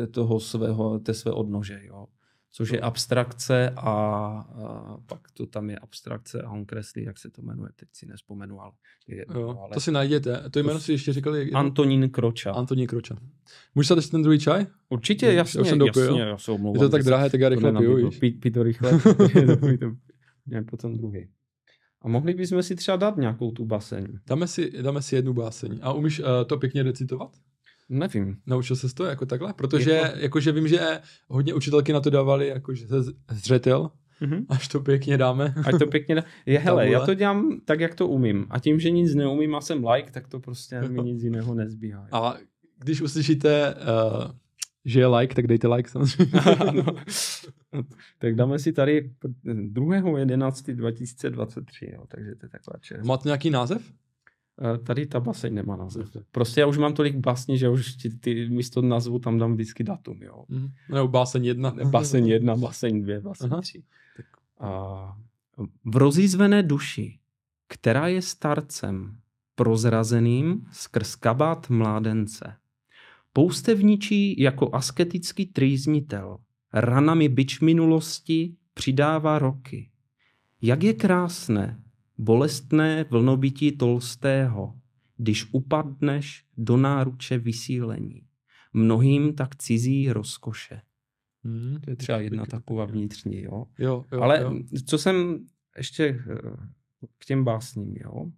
[0.00, 2.06] eh, toho svého, té své odnože, jo
[2.52, 7.30] což je abstrakce a, a pak to tam je abstrakce a on kreslí, jak se
[7.30, 8.72] to jmenuje, teď si nespomenu, ale...
[9.08, 11.50] Je, jo, ale to si najděte, to jméno to si ještě říkali...
[11.52, 12.52] Antonín Kroča.
[12.52, 13.16] Antonín Kroča.
[13.74, 14.66] Můžeš se ten druhý čaj?
[14.88, 16.82] Určitě, jasně, já jsem dopil, jasně, já se omlouvám.
[16.82, 19.00] Je to tak drahé, tak já rychle piju, Pít, pít to rychle,
[20.46, 21.28] ne, potom druhý.
[22.00, 24.06] A mohli bychom si třeba dát nějakou tu baseň.
[24.26, 25.78] Dáme si, dáme si jednu báseň.
[25.82, 27.30] A umíš uh, to pěkně recitovat?
[27.92, 28.36] Nevím.
[28.46, 29.54] Naučil se to jako takhle?
[29.54, 30.18] Protože jako...
[30.18, 32.86] jakože vím, že hodně učitelky na to dávali jakože
[33.30, 33.90] zřetel,
[34.22, 34.44] mm-hmm.
[34.48, 35.54] až to pěkně dáme.
[35.64, 36.26] Ať to pěkně dáme.
[36.46, 38.46] Je, hele, já to dělám tak, jak to umím.
[38.50, 42.06] A tím, že nic neumím a jsem like, tak to prostě mi nic jiného nezbývá.
[42.12, 42.36] A
[42.78, 43.80] když uslyšíte, uh,
[44.84, 46.32] že je like, tak dejte like samozřejmě.
[48.18, 49.10] tak dáme si tady
[49.44, 53.06] 2.11.2023, jo, takže to je taková čest.
[53.06, 53.92] Máte nějaký název?
[54.60, 56.16] Eh, tady ta baseň nemá název.
[56.30, 59.84] Prostě já už mám tolik básní, že už ty, ty místo názvu tam dám vždycky
[59.84, 60.44] datum, jo.
[60.48, 60.68] Mm.
[60.90, 61.74] Nebo báseň jedna.
[61.84, 63.60] Báseň jedna, báseň dvě, báseň Aha.
[63.60, 63.82] tři.
[64.16, 64.26] Tak.
[64.60, 65.16] A
[65.84, 67.18] v rozjízvené duši,
[67.68, 69.16] která je starcem,
[69.54, 72.56] prozrazeným skrz kabát mládence,
[73.32, 76.38] poustevničí jako asketický trýznitel,
[76.72, 79.90] ranami byč minulosti přidává roky.
[80.62, 81.82] Jak je krásné,
[82.22, 84.74] bolestné vlnobytí Tolstého,
[85.16, 88.22] když upadneš do náruče vysílení.
[88.72, 90.80] Mnohým tak cizí rozkoše.
[91.44, 93.66] Hmm, to je třeba jedna taková vnitřní, jo.
[93.78, 94.54] jo, jo Ale jo.
[94.86, 96.36] co jsem ještě eh,
[97.18, 98.30] k těm básním, jo.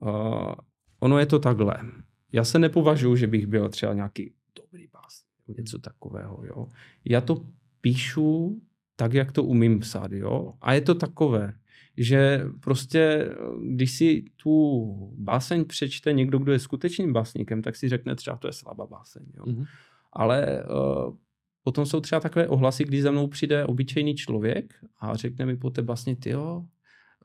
[0.00, 0.54] Uh,
[1.00, 1.76] ono je to takhle.
[2.32, 6.68] Já se nepovažuji, že bych byl třeba nějaký dobrý básník, něco takového, jo.
[7.04, 7.46] Já to
[7.80, 8.62] píšu
[8.96, 10.54] tak, jak to umím psát, jo.
[10.60, 11.54] A je to takové,
[11.96, 13.28] že prostě,
[13.68, 18.46] když si tu báseň přečte někdo, kdo je skutečným básníkem, tak si řekne třeba, to
[18.46, 19.22] je slabá báseň.
[19.36, 19.44] Jo.
[19.44, 19.66] Mm-hmm.
[20.12, 21.16] Ale uh,
[21.62, 25.70] potom jsou třeba takové ohlasy, kdy za mnou přijde obyčejný člověk a řekne mi po
[25.70, 26.64] té básni, ty jo,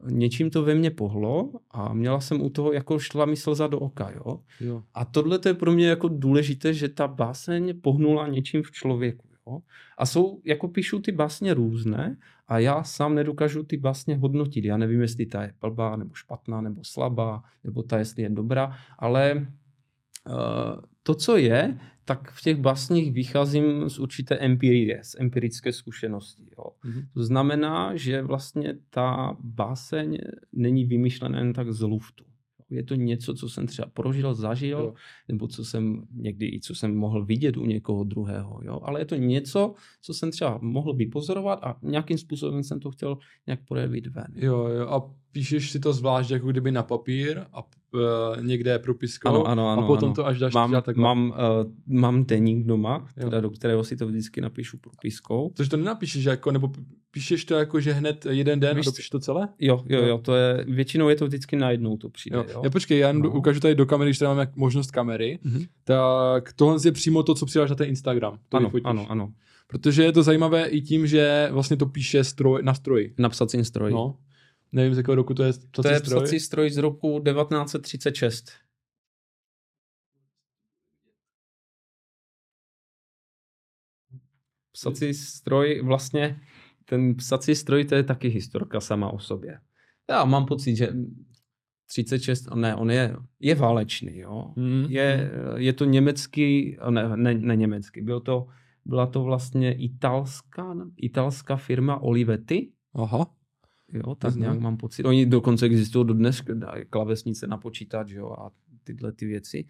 [0.09, 3.79] něčím to ve mně pohlo a měla jsem u toho, jako šla mi slza do
[3.79, 4.39] oka, jo.
[4.59, 4.83] jo.
[4.93, 9.27] A tohle to je pro mě jako důležité, že ta báseň pohnula něčím v člověku.
[9.47, 9.59] Jo?
[9.97, 14.65] A jsou, jako píšu ty básně různé a já sám nedokážu ty básně hodnotit.
[14.65, 18.77] Já nevím, jestli ta je blbá, nebo špatná, nebo slabá, nebo ta jestli je dobrá,
[18.99, 19.47] ale
[20.27, 26.43] uh, to, co je, tak v těch básních vycházím z určité empirie, z empirické zkušenosti.
[26.57, 26.65] Jo.
[26.85, 27.07] Mm-hmm.
[27.13, 30.17] To znamená, že vlastně ta báseň
[30.53, 32.25] není vymyšlená jen tak z luftu
[32.69, 34.93] je to něco, co jsem třeba prožil, zažil, jo.
[35.27, 38.59] nebo co jsem někdy i co jsem mohl vidět u někoho druhého.
[38.63, 38.79] Jo?
[38.83, 43.17] Ale je to něco, co jsem třeba mohl vypozorovat a nějakým způsobem jsem to chtěl
[43.47, 44.33] nějak projevit ven.
[44.35, 44.87] Jo, jo.
[44.87, 49.69] A píšeš si to zvlášť jako kdyby na papír a uh, někde propiskou ano, ano,
[49.69, 50.15] ano, a potom ano.
[50.15, 54.07] to až dáš mám, tak mám, uh, mám deník doma, teda do kterého si to
[54.07, 55.51] vždycky napíšu propiskou.
[55.55, 56.71] Což to nenapíšeš jako, nebo
[57.11, 59.49] píšeš to jako, že hned jeden den Víš, a dopíš to celé?
[59.59, 62.37] Jo, jo, jo, to je, většinou je to vždycky najednou to přijde.
[62.37, 62.45] Jo.
[62.53, 62.61] Jo.
[62.63, 63.29] Já počkej, já no.
[63.29, 65.67] ukážu tady do kamery, když tady mám možnost kamery, mm-hmm.
[65.83, 68.39] tak tohle je přímo to, co přidáš na ten Instagram.
[68.49, 69.31] To ano, ano, ano.
[69.67, 73.13] Protože je to zajímavé i tím, že vlastně to píše stroj, na stroji.
[73.17, 73.93] Na psacím stroji.
[73.93, 74.15] No.
[74.71, 76.21] Nevím, z jakého roku to je psací To je stroj.
[76.23, 78.51] psací stroj z roku 1936.
[84.71, 86.41] Psací stroj vlastně,
[86.85, 89.59] ten psací stroj to je taky historka sama o sobě.
[90.09, 90.93] Já mám pocit, že
[91.85, 94.53] 36, ne, on je, je válečný, jo.
[94.55, 94.85] Mm.
[94.89, 98.47] Je, je to německý, ne, ne, ne německý, byl to,
[98.85, 102.71] byla to vlastně italská, italská firma Olivetti.
[102.95, 103.36] Aha.
[103.93, 105.05] Jo, tak mm nějak mám pocit.
[105.05, 106.43] Oni dokonce existují do dnes
[106.89, 108.51] klavesnice na počítač jo, a
[108.83, 109.65] tyhle ty věci.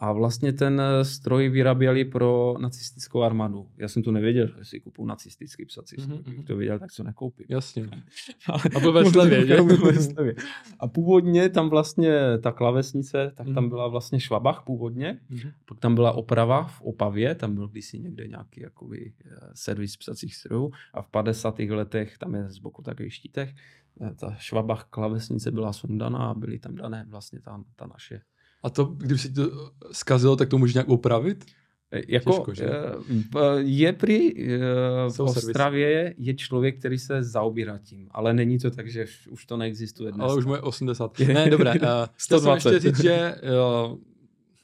[0.00, 3.68] A vlastně ten eh, stroj vyráběli pro nacistickou armádu.
[3.76, 6.18] Já jsem to nevěděl, že si kupu nacistický psací stroj.
[6.18, 6.44] Mm-hmm.
[6.44, 7.46] to věděl, tak se nekoupím.
[7.48, 7.88] Jasně.
[8.76, 10.34] a byl ve slevě,
[10.78, 13.68] A původně tam vlastně ta klavesnice, tak tam mhm.
[13.68, 15.20] byla vlastně Švabach původně.
[15.30, 15.52] Mm-hmm.
[15.64, 20.34] Pak tam byla oprava v Opavě, tam byl kdysi někde nějaký jakoby, eh, servis psacích
[20.36, 20.70] strojů.
[20.94, 21.58] A v 50.
[21.70, 23.54] letech, tam je z boku takový štítech,
[24.00, 28.20] eh, ta Švabach klavesnice byla sundaná a byly tam dané vlastně ta, ta naše
[28.62, 31.44] a to, kdyby se to zkazilo, tak to může nějak opravit?
[31.92, 32.64] E, jako Těžko, že?
[32.64, 32.92] E,
[33.58, 34.34] je při
[35.16, 39.56] v Ostravě je člověk, který se zaobírá tím, ale není to tak, že už to
[39.56, 40.24] neexistuje dnes.
[40.24, 41.18] Ale už moje 80.
[41.32, 41.70] ne, dobré.
[41.70, 41.78] Uh,
[42.16, 42.16] 120.
[42.16, 43.34] Chtěl jsem ještě říct, že
[43.90, 43.98] uh,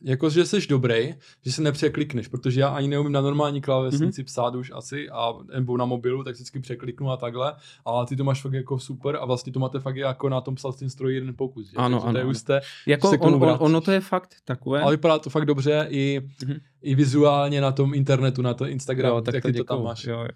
[0.04, 1.14] jako, že jsi dobrý,
[1.44, 4.26] že se nepřeklikneš, protože já ani neumím na normální klávesnici mm-hmm.
[4.26, 8.24] psát už asi, a, nebo na mobilu, tak vždycky překliknu a takhle, ale ty to
[8.24, 11.34] máš fakt jako super a vlastně to máte fakt jako na tom psacím stroji jeden
[11.34, 11.70] pokus.
[11.70, 11.76] Že?
[11.76, 12.28] Ano, ano.
[12.28, 14.80] Už jste, jako on, on, ono to je fakt takové.
[14.80, 16.60] Ale vypadá to fakt dobře i, mm-hmm.
[16.82, 19.82] i vizuálně na tom internetu, na to Instagramu, jo, tak jak to ty to tam
[19.82, 20.04] máš.
[20.04, 20.28] Jo, jo.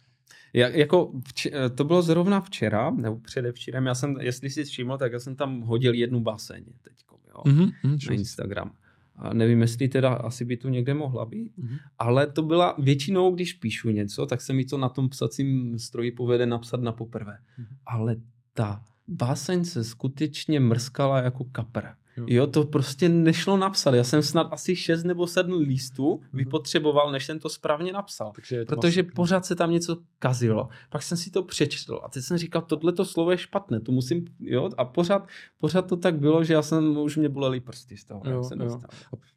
[0.52, 5.12] Já, jako vč- to bylo zrovna včera, nebo předevčírem, já jsem, jestli si všiml, tak
[5.12, 6.94] já jsem tam hodil jednu baseň teď,
[7.28, 8.70] jo, mm-hmm, na Instagram.
[9.18, 11.78] A nevím, jestli teda asi by tu někde mohla být, mm-hmm.
[11.98, 16.12] ale to byla většinou, když píšu něco, tak se mi to na tom psacím stroji
[16.12, 17.38] povede napsat na poprvé.
[17.58, 17.76] Mm-hmm.
[17.86, 18.16] Ale
[18.54, 21.86] ta báseň se skutečně mrskala jako kapr.
[22.26, 22.46] Jo.
[22.46, 23.94] to prostě nešlo napsat.
[23.94, 26.20] Já jsem snad asi 6 nebo 7 lístů uh-huh.
[26.32, 28.32] vypotřeboval, než jsem to správně napsal.
[28.34, 30.68] Takže protože to pořád se tam něco kazilo.
[30.90, 33.92] Pak jsem si to přečetl a teď jsem říkal, tohle to slovo je špatné, to
[33.92, 35.28] musím, jo, a pořád,
[35.58, 38.22] pořád to tak bylo, že já jsem, už mě bolely prsty z toho.
[38.30, 38.80] Jo, jsem jo.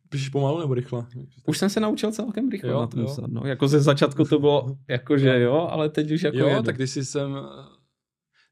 [0.10, 1.06] Píšeš pomalu nebo rychle?
[1.48, 3.16] Už jsem se naučil celkem rychle jo, na tom jo.
[3.28, 3.42] no.
[3.46, 6.64] Jako ze začátku to bylo, jakože jo, ale teď už jako Jo, jedu.
[6.64, 7.38] tak když jsem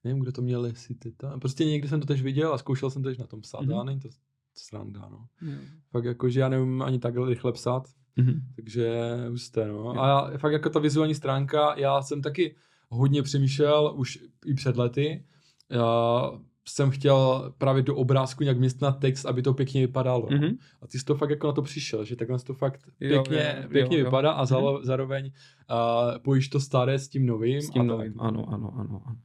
[0.04, 1.40] nevím, kdo to měl, jestli ty tam.
[1.40, 3.80] Prostě někdy jsem to tež viděl a zkoušel jsem to tež na tom psát, mm-hmm.
[3.80, 4.10] a není to
[4.54, 5.28] sranda, no.
[5.42, 5.60] Mm.
[5.92, 8.42] Fakt jako, že já nevím ani tak rychle psát, mm-hmm.
[8.56, 10.02] takže husté, no.
[10.02, 12.56] A já, fakt jako ta vizuální stránka, já jsem taky
[12.90, 15.26] hodně přemýšlel už i před lety,
[15.70, 16.32] já
[16.68, 20.28] jsem chtěl právě do obrázku nějak na text, aby to pěkně vypadalo.
[20.28, 20.58] Mm-hmm.
[20.82, 23.64] A ty jsi to fakt jako na to přišel, že takhle to fakt pěkně, jo,
[23.64, 24.36] jo, pěkně jo, vypadá jo.
[24.36, 24.84] a mm-hmm.
[24.84, 27.62] zároveň uh, pojíš to staré s tím novým.
[27.62, 29.04] S tím novým, ano, ano, ano.
[29.08, 29.18] ano.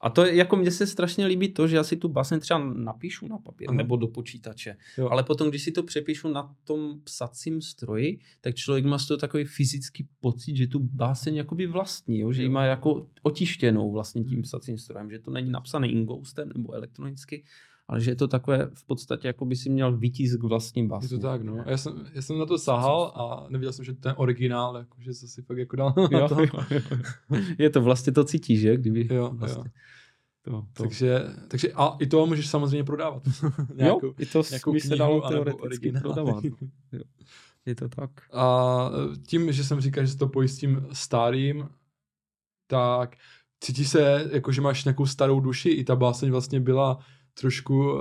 [0.00, 2.58] A to je, jako mně se strašně líbí to, že já si tu báseň třeba
[2.74, 3.76] napíšu na papír uh-huh.
[3.76, 5.08] nebo do počítače, jo.
[5.08, 9.18] ale potom, když si to přepíšu na tom psacím stroji, tak člověk má z toho
[9.18, 12.32] takový fyzický pocit, že tu báseň jakoby vlastní, jo?
[12.32, 16.72] že ji má jako otištěnou vlastně tím psacím strojem, že to není napsané ingoustem nebo
[16.72, 17.44] elektronicky,
[17.90, 21.14] ale že je to takové v podstatě, jako by si měl vytisk vlastním básně.
[21.14, 21.64] Je to tak, no.
[21.66, 25.14] Já jsem, já jsem na to sahal a neviděl jsem, že ten originál, jako, že
[25.14, 26.40] se si fakt jako dal jo, to.
[26.40, 26.80] Jo, jo.
[27.58, 28.76] Je to vlastně to cítíš, že?
[28.76, 29.64] Kdyby jo, vlastně.
[29.66, 29.72] Jo.
[30.42, 30.82] To, to.
[30.82, 33.22] Takže, takže a i to můžeš samozřejmě prodávat.
[33.74, 36.44] nějakou, jo, i to by se dalo teoreticky prodávat.
[36.92, 37.02] jo.
[37.66, 38.10] Je to tak.
[38.32, 38.90] A
[39.26, 41.68] tím, že jsem říkal, že se to pojí s tím starým,
[42.66, 43.16] tak
[43.60, 46.98] cítíš se, jako že máš nějakou starou duši, i ta báseň vlastně byla
[47.34, 48.00] trošku uh,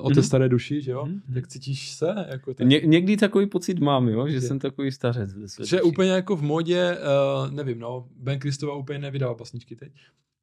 [0.00, 0.22] o té mm-hmm.
[0.22, 1.04] staré duši, že jo?
[1.04, 1.20] Mm-hmm.
[1.32, 2.14] Jak cítíš se?
[2.28, 2.66] Jako tak...
[2.66, 4.28] Ně, někdy takový pocit mám, jo?
[4.28, 4.40] Že je.
[4.40, 5.30] jsem takový stařec.
[5.30, 5.82] Že duši.
[5.82, 9.92] úplně jako v modě, uh, nevím, no, Ben Kristova úplně nevydává pasničky teď.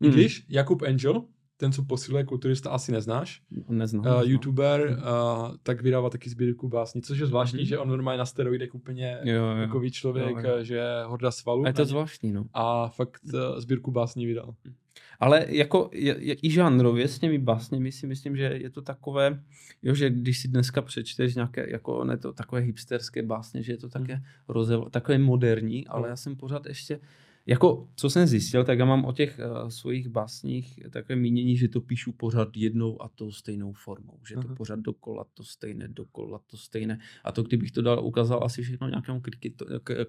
[0.02, 0.12] Mm-hmm.
[0.12, 1.24] Když Jakub Angel,
[1.58, 3.42] ten, co posiluje kulturista, asi neznáš.
[3.70, 4.06] Neznám.
[4.06, 7.68] Uh, YouTuber, uh, tak vydává taky sbírku básní, což je zvláštní, mm-hmm.
[7.68, 9.66] že on normálně na steroidech úplně jo, jo.
[9.66, 10.64] takový člověk, jo, jo.
[10.64, 11.64] že horda svalů.
[11.64, 12.46] A je to zvláštní, no.
[12.54, 14.56] A fakt uh, sbírku básní vydal.
[15.20, 19.44] Ale jako je, i žánrově s těmi básněmi si myslím, že je to takové,
[19.84, 23.78] jo, že když si dneska přečteš nějaké, jako ne to takové hipsterské básně, že je
[23.78, 24.24] to také hmm.
[24.48, 26.10] rozev, takové moderní, ale hmm.
[26.10, 27.00] já jsem pořád ještě,
[27.46, 31.68] jako, co jsem zjistil, tak já mám o těch uh, svých básních takové mínění, že
[31.68, 34.20] to píšu pořád jednou a to stejnou formou.
[34.28, 37.00] Že to pořád dokola to stejné, dokola to stejné.
[37.24, 39.22] A to, kdybych to dal, ukázal asi všechno nějakému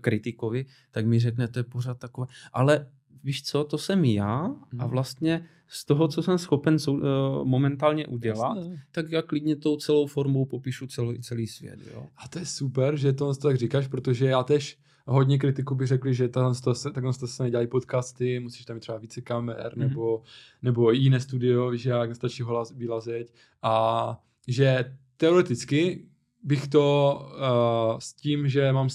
[0.00, 2.26] kritikovi, tak mi řekne, to je pořád takové.
[2.52, 2.86] Ale
[3.24, 4.90] víš co, to jsem já a hmm.
[4.90, 7.02] vlastně z toho, co jsem schopen sou, uh,
[7.44, 8.82] momentálně udělat, Jasne.
[8.90, 11.80] tak já klidně tou celou formou popíšu celý, celý svět.
[11.94, 12.06] Jo.
[12.16, 16.14] A to je super, že to tak říkáš, protože já tež hodně kritiků by řekli,
[16.14, 19.78] že takhle se, takhle se nedělají podcasty, musíš tam mít třeba více kamer, mm-hmm.
[19.78, 20.22] nebo,
[20.62, 23.32] nebo jiné studio, víš, jak stačí hola bílá zeď.
[23.62, 26.06] A že teoreticky
[26.42, 28.88] bych to uh, s tím, že mám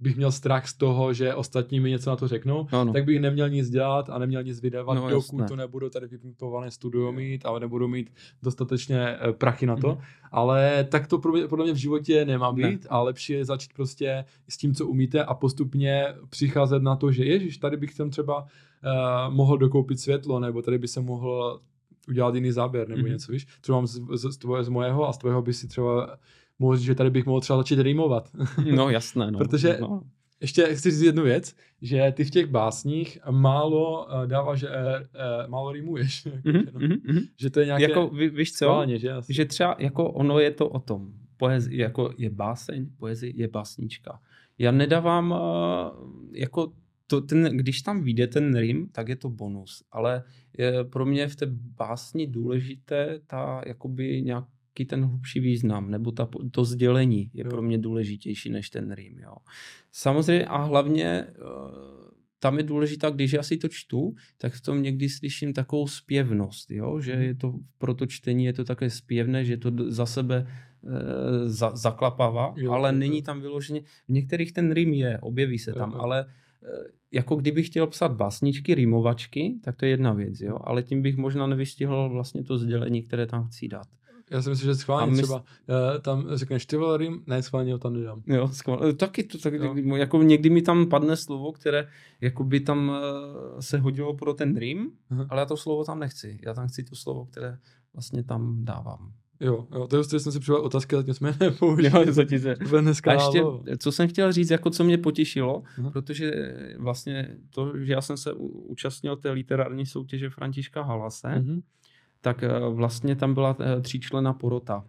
[0.00, 2.92] bych měl strach z toho, že ostatní mi něco na to řeknou, ano.
[2.92, 5.48] tak bych neměl nic dělat a neměl nic vydávat, no, dokud jasné.
[5.48, 8.10] to nebudu tady vypimpované studio mít a nebudu mít
[8.42, 9.88] dostatečně eh, prachy na to.
[9.88, 10.00] Mm.
[10.32, 12.88] Ale tak to podle mě v životě nemá být ne.
[12.88, 17.24] a lepší je začít prostě s tím, co umíte a postupně přicházet na to, že
[17.24, 21.60] ježiš, tady bych tam třeba uh, mohl dokoupit světlo, nebo tady by se mohl
[22.08, 23.08] udělat jiný záběr, nebo mm.
[23.08, 23.46] něco, víš.
[23.60, 26.18] Třeba z, z, z, tvoje, z mojeho a z tvého by si třeba
[26.58, 28.30] mohl, že tady bych mohl třeba začít rýmovat.
[28.74, 29.30] No jasné.
[29.30, 29.38] No.
[29.38, 30.02] Protože no.
[30.40, 35.50] ještě chci říct jednu věc, že ty v těch básních málo uh, dáváš, uh, uh,
[35.50, 36.26] málo rýmuješ.
[36.26, 36.80] Mm-hmm, no.
[36.80, 37.28] mm-hmm.
[37.40, 38.64] Že to je nějaké jako, ví, víš co?
[38.64, 41.12] Schválně, že, že třeba jako ono je to o tom.
[41.36, 44.20] Poezi, jako je báseň, poezie je básnička.
[44.58, 45.38] Já nedávám uh,
[46.32, 46.72] jako
[47.06, 50.22] to, ten, když tam vyjde ten rým, tak je to bonus, ale
[50.58, 54.44] je pro mě v té básni důležité ta jakoby nějak
[54.76, 57.50] jaký ten hlubší význam, nebo ta, to sdělení je jo.
[57.50, 59.18] pro mě důležitější než ten rým.
[59.18, 59.36] Jo.
[59.92, 61.32] Samozřejmě a hlavně eh,
[62.38, 66.70] tam je důležitá, když já si to čtu, tak v tom někdy slyším takovou zpěvnost,
[66.70, 67.00] jo?
[67.00, 67.22] že mhm.
[67.22, 71.76] je to pro to čtení je to také zpěvné, že to za sebe e, za,
[71.76, 72.98] zaklapává, jo, ale jo.
[72.98, 76.02] není tam vyloženě, v některých ten rým je, objeví se tam, jo, jo.
[76.02, 76.26] ale e,
[77.12, 80.58] jako kdybych chtěl psát básničky, rýmovačky, tak to je jedna věc, jo?
[80.60, 83.86] ale tím bych možná nevystihl vlastně to sdělení, které tam chci dát.
[84.30, 85.22] Já si myslím, že schválně mysl...
[85.22, 88.22] třeba uh, tam řekneš ty vole rým, ne, schválně ho tam nedám.
[88.26, 89.96] Jo, schválně, taky to tak, no.
[89.96, 91.88] jako někdy mi tam padne slovo, které
[92.20, 95.26] jako by tam uh, se hodilo pro ten rým, uh-huh.
[95.30, 96.38] ale já to slovo tam nechci.
[96.42, 97.58] Já tam chci to slovo, které
[97.94, 99.12] vlastně tam dávám.
[99.40, 102.06] Jo, jo, to jsem si připravil otázky, zatím jsme nepoužili.
[102.06, 102.54] Jo, zatím se.
[103.06, 103.42] A ještě,
[103.78, 105.92] co jsem chtěl říct, jako co mě potěšilo, uh-huh.
[105.92, 106.32] protože
[106.78, 111.62] vlastně to, že já jsem se účastnil té literární soutěže Františka Halase, uh-huh
[112.26, 114.84] tak eh, vlastně tam byla eh, tříčlena porota.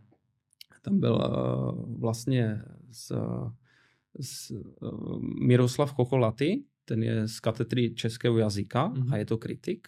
[0.82, 3.12] Tam byl uh, vlastně z,
[4.20, 4.52] z,
[5.42, 9.14] Miroslav Kocholaty, ten je z katedry českého jazyka mm-hmm.
[9.14, 9.88] a je to kritik.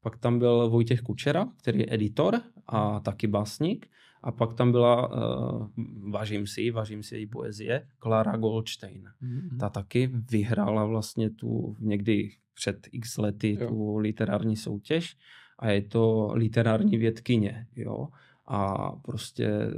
[0.00, 3.86] Pak tam byl Vojtěch Kučera, který je editor a taky básník.
[4.22, 5.68] A pak tam byla, uh,
[6.10, 9.04] vážím si, vážím si její poezie, Klara Goldstein.
[9.22, 9.58] Mm-hmm.
[9.60, 13.68] Ta taky vyhrála vlastně tu někdy před x lety jo.
[13.68, 15.16] tu literární soutěž
[15.58, 18.08] a je to literární vědkyně, jo,
[18.46, 19.72] a prostě eh,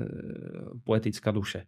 [0.84, 1.66] poetická duše.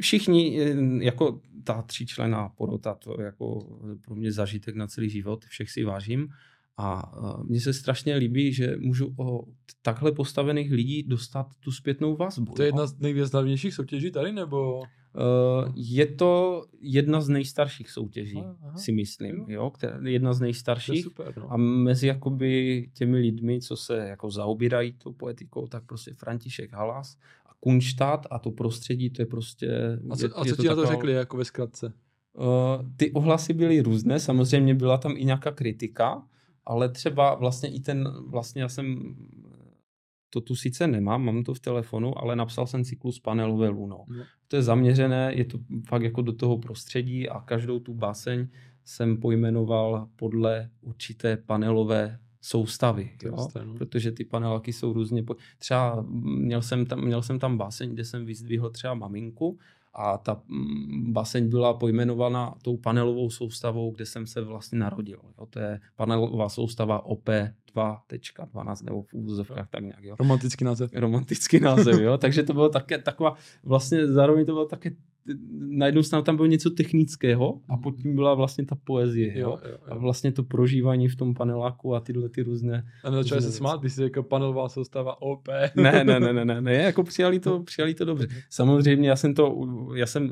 [0.00, 5.44] Všichni, eh, jako ta tříčlená porota, to je jako pro mě zažitek na celý život,
[5.44, 6.28] všech si vážím.
[6.76, 7.12] A
[7.42, 9.44] mně se strašně líbí, že můžu o
[9.82, 12.52] takhle postavených lidí dostat tu zpětnou vazbu.
[12.52, 14.82] To je jedna z nejvýznamnějších soutěží tady, nebo?
[15.14, 21.04] Uh, je to jedna z nejstarších soutěží, aha, si myslím, jo, která, jedna z nejstarších.
[21.04, 21.52] super, no.
[21.52, 27.16] A mezi jakoby těmi lidmi, co se jako zaobírají tou poetikou, tak prostě František Halas
[27.46, 29.98] a Kunštát a to prostředí, to je prostě...
[30.10, 31.92] A co, je, a co ti na to řekli, jako ve zkratce?
[32.32, 32.44] Uh,
[32.96, 36.22] ty ohlasy byly různé, samozřejmě byla tam i nějaká kritika,
[36.66, 39.16] ale třeba vlastně i ten, vlastně já jsem
[40.30, 44.04] to tu sice nemám, mám to v telefonu, ale napsal jsem cyklus panelové luno.
[44.08, 44.24] No.
[44.48, 45.58] To je zaměřené, je to
[45.88, 48.48] fakt jako do toho prostředí a každou tu báseň
[48.84, 53.36] jsem pojmenoval podle určité panelové soustavy, jo?
[53.64, 53.74] no.
[53.74, 55.22] protože ty paneláky jsou různě...
[55.22, 55.36] Po...
[55.58, 59.58] Třeba měl jsem, tam, měl jsem tam báseň, kde jsem vyzdvihl třeba maminku
[59.94, 65.20] a ta mm, baseň byla pojmenovaná tou panelovou soustavou, kde jsem se vlastně narodil.
[65.38, 65.46] Jo.
[65.46, 67.28] To je panelová soustava OP
[67.74, 70.04] 2.12 nebo v úvozovkách tak nějak.
[70.04, 70.16] Jo.
[70.18, 70.90] Romantický název.
[70.94, 72.18] Romantický název, jo.
[72.18, 74.90] Takže to bylo také taková, vlastně zároveň to bylo také
[75.50, 79.38] na jednu stranu tam bylo něco technického a pod tím byla vlastně ta poezie.
[79.38, 79.48] Jo?
[79.48, 79.78] Jo, jo, jo.
[79.92, 82.86] A vlastně to prožívání v tom paneláku a tyhle ty různé...
[83.04, 85.48] A začali se smát, když jsi jako panelová soustava OP.
[85.74, 88.28] Ne, ne, ne, ne, ne, ne, jako přijali to, přijali to dobře.
[88.50, 90.30] Samozřejmě já jsem to, já jsem,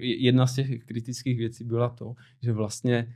[0.00, 3.14] jedna z těch kritických věcí byla to, že vlastně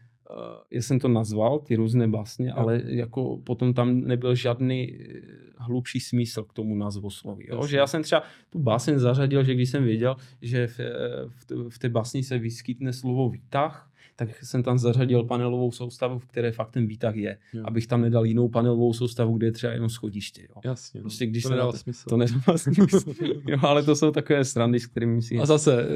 [0.71, 2.59] já jsem to nazval, ty různé básně, no.
[2.59, 5.21] ale jako potom tam nebyl žádný eh,
[5.57, 7.47] hlubší smysl k tomu názvosloví.
[7.49, 7.67] Jo?
[7.67, 10.91] Že já jsem třeba tu báseň zařadil, že když jsem věděl, že v, eh,
[11.29, 16.27] v, v té básni se vyskytne slovo výtah, tak jsem tam zařadil panelovou soustavu, v
[16.27, 17.39] které fakt ten výtah je.
[17.53, 17.63] Jo.
[17.65, 20.43] Abych tam nedal jinou panelovou soustavu, kde je třeba jenom schodiště.
[20.43, 20.61] Jo.
[20.65, 21.01] Jasně.
[21.01, 21.03] No.
[21.03, 22.09] Prostě, když to nedává smysl.
[22.09, 23.15] To nedává smysl.
[23.49, 25.39] jo, ale to jsou takové strandy, s kterými si...
[25.39, 25.87] A zase,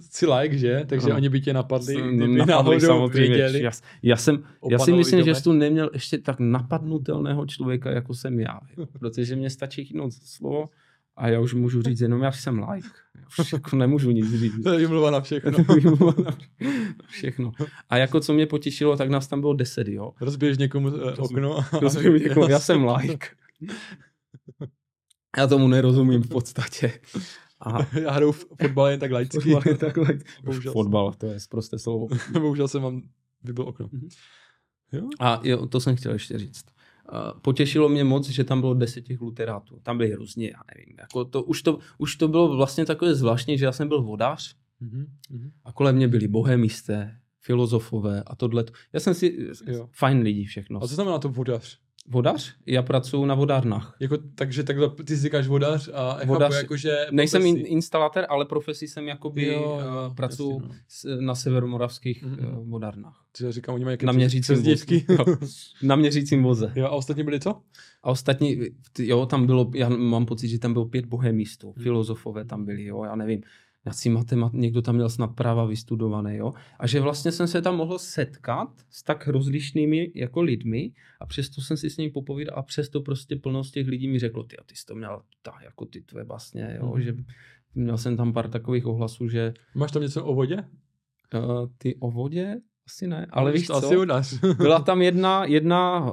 [0.00, 0.82] si like, že?
[0.86, 1.16] Takže no.
[1.16, 3.36] oni by tě napadli, kdyby napadli samozřejmě.
[3.38, 3.70] Já,
[4.02, 5.34] já, jsem, já si myslím, domek.
[5.34, 8.60] že jsi tu neměl ještě tak napadnutelného člověka, jako jsem já.
[8.76, 8.86] Jo.
[8.86, 10.68] Protože mě stačí chytnout slovo
[11.16, 12.88] a já už můžu říct jenom, já jsem like.
[13.40, 14.62] Už jako nemůžu nic říct.
[14.64, 15.50] To je na všechno.
[16.24, 16.36] na
[17.08, 17.52] všechno.
[17.90, 20.12] A jako co mě potěšilo, tak nás tam bylo deset, jo.
[20.20, 21.64] Rozbiješ někomu uh, okno.
[21.80, 23.26] Rozbiješ někomu, já jsem like.
[25.36, 27.00] Já tomu nerozumím v podstatě.
[27.60, 29.40] A já hraju fotbal jen tak laicky.
[29.40, 30.28] Fotbal jen tak laicky.
[30.72, 32.08] Fotbal, to je prostě slovo.
[32.32, 33.02] Bohužel jsem vám
[33.44, 33.86] vybil okno.
[33.86, 34.08] Mm-hmm.
[34.92, 35.08] Jo?
[35.20, 36.64] A jo, to jsem chtěl ještě říct.
[37.42, 39.80] Potěšilo mě moc, že tam bylo deset těch luterátů.
[39.82, 40.96] Tam byly různě, já nevím.
[40.98, 44.56] Jako to, už, to, už to bylo vlastně takové zvláštní, že já jsem byl vodář
[44.82, 45.06] mm-hmm.
[45.64, 48.64] a kolem mě byli bohemisté, filozofové a tohle.
[48.92, 49.88] Já jsem si, jo.
[49.92, 50.82] fajn lidi všechno.
[50.82, 51.78] A co znamená to vodář?
[52.08, 52.54] Vodař?
[52.66, 53.96] Já pracuji na vodárnách.
[54.00, 58.44] Jako, takže takhle ty si říkáš vodař a vodař, jako, že Nejsem in, instalatér, ale
[58.44, 60.68] profesí jsem jakoby jo, jo, uh, pracuji no.
[61.20, 62.58] na severomoravských mm-hmm.
[62.58, 63.24] uh, vodárnách.
[63.32, 64.86] Což říkám, oni mají na měřícím voze.
[65.82, 66.72] na měřícím voze.
[66.74, 67.60] Jo, a ostatní byli co?
[68.02, 68.60] A ostatní,
[68.98, 71.82] jo, tam bylo, já mám pocit, že tam bylo pět bohemistů, hmm.
[71.82, 73.42] filozofové tam byli, jo, já nevím
[73.84, 76.52] nějací matemat, někdo tam měl snad práva vystudované, jo.
[76.78, 81.60] A že vlastně jsem se tam mohl setkat s tak rozlišnými jako lidmi a přesto
[81.60, 84.76] jsem si s nimi popovídal a přesto prostě plnost těch lidí mi řeklo, ty, ty
[84.76, 87.02] jsi to měl tak jako ty tvoje vlastně, jo, mm.
[87.02, 87.14] že
[87.74, 89.54] měl jsem tam pár takových ohlasů, že...
[89.74, 90.56] Máš tam něco o vodě?
[91.34, 92.60] Uh, ty o vodě?
[92.86, 93.86] Asi ne, ale víš to co?
[93.86, 94.40] Asi udař.
[94.56, 96.12] Byla tam jedna, jedna,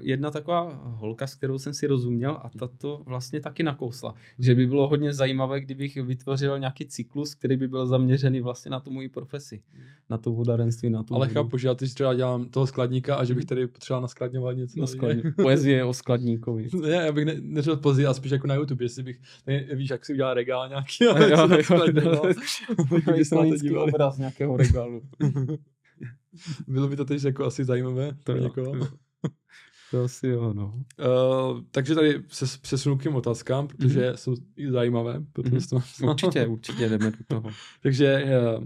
[0.00, 4.14] jedna taková holka, s kterou jsem si rozuměl a ta to vlastně taky nakousla.
[4.38, 8.80] Že by bylo hodně zajímavé, kdybych vytvořil nějaký cyklus, který by byl zaměřený vlastně na
[8.80, 9.62] tu moji profesi.
[10.10, 13.24] Na to vodarenství, na tu Ale chápu, že já teď třeba dělám toho skladníka a
[13.24, 14.80] že bych tady potřeboval naskladňovat něco.
[14.80, 15.22] Na skladní.
[15.36, 16.68] Poezie o skladníkovi.
[16.82, 19.90] ne, já bych ne, neřekl poezie, ale spíš jako na YouTube, jestli bych, ne, víš,
[19.90, 21.04] jak si udělal regál nějaký.
[21.10, 22.32] Ale jo, jo,
[23.62, 25.02] jo, obraz nějakého regálu.
[26.66, 28.74] Bylo by to teď jako asi zajímavé to pro někoho.
[29.90, 30.84] To asi jo, no.
[30.98, 34.14] Uh, takže tady se přesunu k těm otázkám, protože mm-hmm.
[34.14, 35.18] jsou i zajímavé.
[35.18, 35.82] Mm-hmm.
[36.10, 37.50] Určitě, určitě jdeme do toho.
[37.82, 38.24] takže
[38.58, 38.64] uh,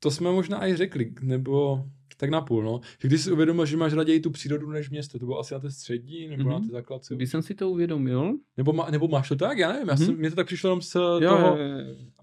[0.00, 1.84] to jsme možná i řekli, nebo
[2.24, 2.80] Tak na půl, no.
[3.02, 5.70] Když jsi uvědomil, že máš raději tu přírodu než město, to bylo asi na té
[5.70, 6.48] střední, nebo mm-hmm.
[6.52, 6.66] na Mhm.
[6.68, 7.14] té základce?
[7.14, 9.58] Když jsem si to uvědomil, Nebo, má, nebo máš to tak?
[9.58, 11.64] Já nevím, já jsem, mně to tak přišlo jenom z jo, toho, jo,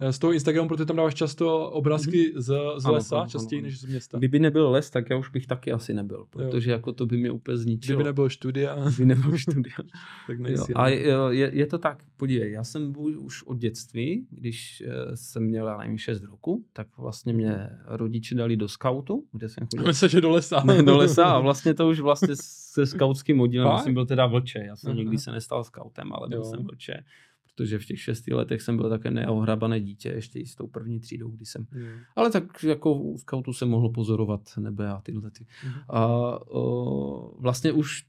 [0.02, 0.12] jo.
[0.14, 2.86] z toho Instagramu, protože tam dáváš často obrázky z, z Mhm.
[2.86, 3.66] Ano, lesa, ano, častěji ano.
[3.68, 4.18] než z města.
[4.18, 7.32] kdyby nebyl les, tak já už bych taky asi nebyl, protože jako to by mě
[7.32, 7.98] úplně zničilo.
[7.98, 9.76] Kdyby nebyl studia, Kdyby nebyl studia.
[10.28, 10.74] tak Jo, nejsi.
[10.74, 15.18] a je, je, je to tak, podívej, já jsem byl už od dětství, když eh,
[15.18, 19.68] jsem měl, já nevím, 6 roku, tak vlastně mě rodiče dali do skautu, kde jsem
[19.78, 20.64] chodil Myslím, že do lesa.
[20.64, 24.26] ne, do lesa a vlastně to už vlastně se skautským oddílem, já jsem byl teda
[24.26, 25.00] vlče, já jsem Aha.
[25.00, 26.44] nikdy se nestal skautem, ale byl Jo.
[26.44, 27.04] jsem vlče,
[27.44, 31.00] protože v těch šesti letech jsem byl také neohrabané dítě, ještě i s tou první
[31.00, 31.86] třídou, kdy jsem Jo.
[32.16, 35.46] ale tak jako u skautu jsem mohl pozorovat nebe a tyhle ty.
[35.66, 35.80] Mhm.
[35.90, 36.06] A
[36.52, 38.06] o, vlastně už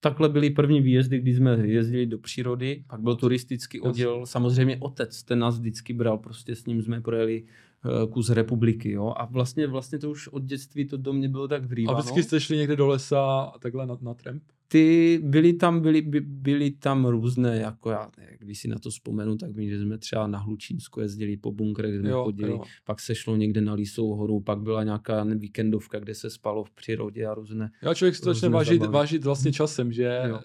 [0.00, 5.22] takhle byly první výjezdy, kdy jsme jezdili do přírody, pak byl turistický oddíl, samozřejmě otec,
[5.22, 7.44] ten nás vždycky bral, prostě s ním jsme projeli
[8.10, 11.62] kus republiky, jo, a vlastně, vlastně to už od dětství to do mě bylo tak
[11.62, 11.98] A vrýváno.
[11.98, 14.42] vždycky jste šli někde do lesa a takhle na, na tramp?
[14.68, 19.36] Ty, byly tam, byly, by, byly tam různé, jako já, když si na to vzpomenu,
[19.36, 22.62] tak vím, že jsme třeba na Hlučínsku jezdili po bunkrech, jsme Jo, chodili, jo.
[22.84, 26.70] pak se šlo někde na Lísou horu, pak byla nějaká víkendovka, kde se spalo v
[26.70, 27.70] přírodě a různé.
[27.82, 30.40] Já člověk to začne vážit, vážit vlastně časem, že Jo.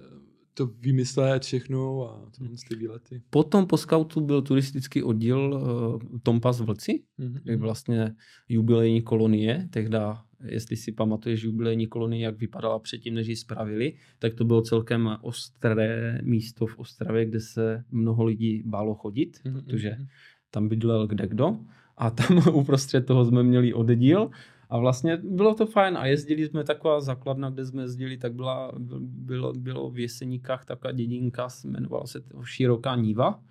[0.54, 3.22] To vymyslet všechno a tohle ty výlety.
[3.30, 7.40] Potom po skautu byl turistický oddíl uh, Tompas Vlci, Mhm.
[7.44, 8.16] kde vlastně
[8.50, 14.34] jubilejní kolonie, tehda, jestli si pamatuješ jubilejní kolonie, jak vypadala předtím, než ji spravili, tak
[14.34, 19.90] to bylo celkem ostré místo v Ostravě, kde se mnoho lidí bálo chodit, Mhm, protože
[19.90, 20.08] mhm.
[20.52, 21.58] tam bydlel kde kdo
[21.98, 24.30] a tam uprostřed toho jsme měli oddíl
[24.72, 28.72] a vlastně bylo to fajn a jezdili jsme taková základna, kde jsme jezdili, tak byla,
[29.02, 33.44] bylo, bylo v Jeseníkách taková dědinka, jmenovala se to Široká Níva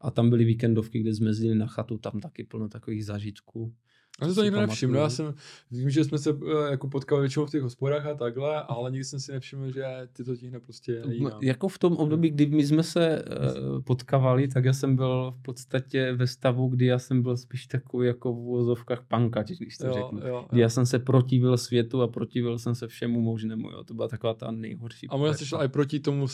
[0.00, 3.72] a tam byly víkendovky, kde jsme jezdili na chatu, tam taky plno takových zážitků.
[4.20, 5.34] Já jsem to nikdy nevšiml, já jsem,
[5.70, 9.04] vím, že jsme se eh, jako potkali většinou v těch hospodách a takhle, ale nikdy
[9.04, 11.38] jsem si nevšiml, že ty to tíhne prostě jinam.
[11.42, 15.42] Jako v tom období, kdy my jsme se uh, potkávali, tak já jsem byl v
[15.42, 19.86] podstatě ve stavu, kdy já jsem byl spíš takový jako v úvozovkách pankač, když to
[19.86, 20.28] jo, řeknu.
[20.28, 20.62] jo, Kdy jo.
[20.62, 23.70] já jsem se protivil světu a protivil jsem se všemu možnému.
[23.70, 23.84] Jo.
[23.84, 25.08] To byla taková ta nejhorší.
[25.08, 26.26] A možná jsi šel i proti tomu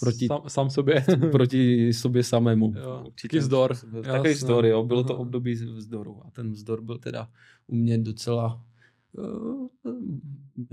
[0.00, 1.04] Proti- sám, sám sobě.
[1.32, 2.72] proti sobě samému.
[2.76, 3.28] Jo, Určitě.
[3.28, 3.76] taky vzdor.
[4.02, 4.82] Takový vzdor, jo.
[4.84, 6.20] Bylo to období vzdoru.
[6.26, 7.21] A ten vzdor byl teda
[7.66, 8.64] u mě docela
[9.12, 9.66] uh,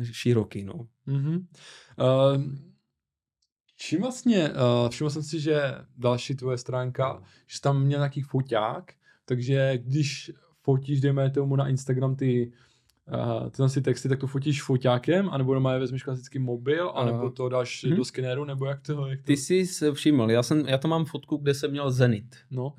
[0.03, 0.87] široký, no.
[1.05, 1.35] Mhm.
[1.35, 2.43] Uh,
[3.77, 5.61] čím vlastně, uh, všiml jsem si, že
[5.97, 8.93] další tvoje stránka, že jsi tam měl nějaký foťák,
[9.25, 10.31] takže když
[10.61, 12.51] fotíš, dejme tomu na Instagram ty
[13.13, 17.29] uh, tyhle si texty, tak to fotíš foťákem, anebo doma je vezmeš klasický mobil, anebo
[17.29, 17.95] to dáš Mhm.
[17.95, 19.25] do skenéru, nebo jak to, jak to?
[19.25, 22.35] Ty jsi se všiml, já, jsem, já to mám fotku, kde jsem měl Zenit.
[22.51, 22.73] No, Uh,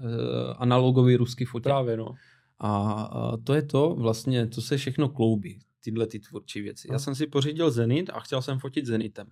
[0.58, 1.64] analogový ruský foťák.
[1.64, 2.14] právě no.
[2.61, 3.04] A,
[3.44, 6.88] to je to vlastně, to se všechno kloubí, tyhle ty tvůrčí věci.
[6.92, 9.26] Já jsem si pořídil Zenit a chtěl jsem fotit Zenitem.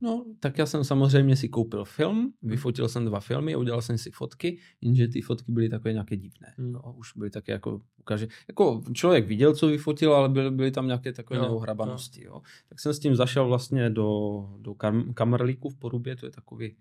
[0.00, 4.10] No, tak já jsem samozřejmě si koupil film, vyfotil jsem dva filmy, udělal jsem si
[4.10, 6.54] fotky, jenže ty fotky byly takové nějaké divné.
[6.58, 10.86] No, už byly také jako, ukáže, jako člověk viděl, co vyfotil, ale byly, byly tam
[10.86, 12.24] nějaké takové Jo, neohrabanosti.
[12.24, 12.42] Jo.
[12.68, 16.76] Tak jsem s tím zašel vlastně do, do kam, kamerlíku v Porubě, to je takový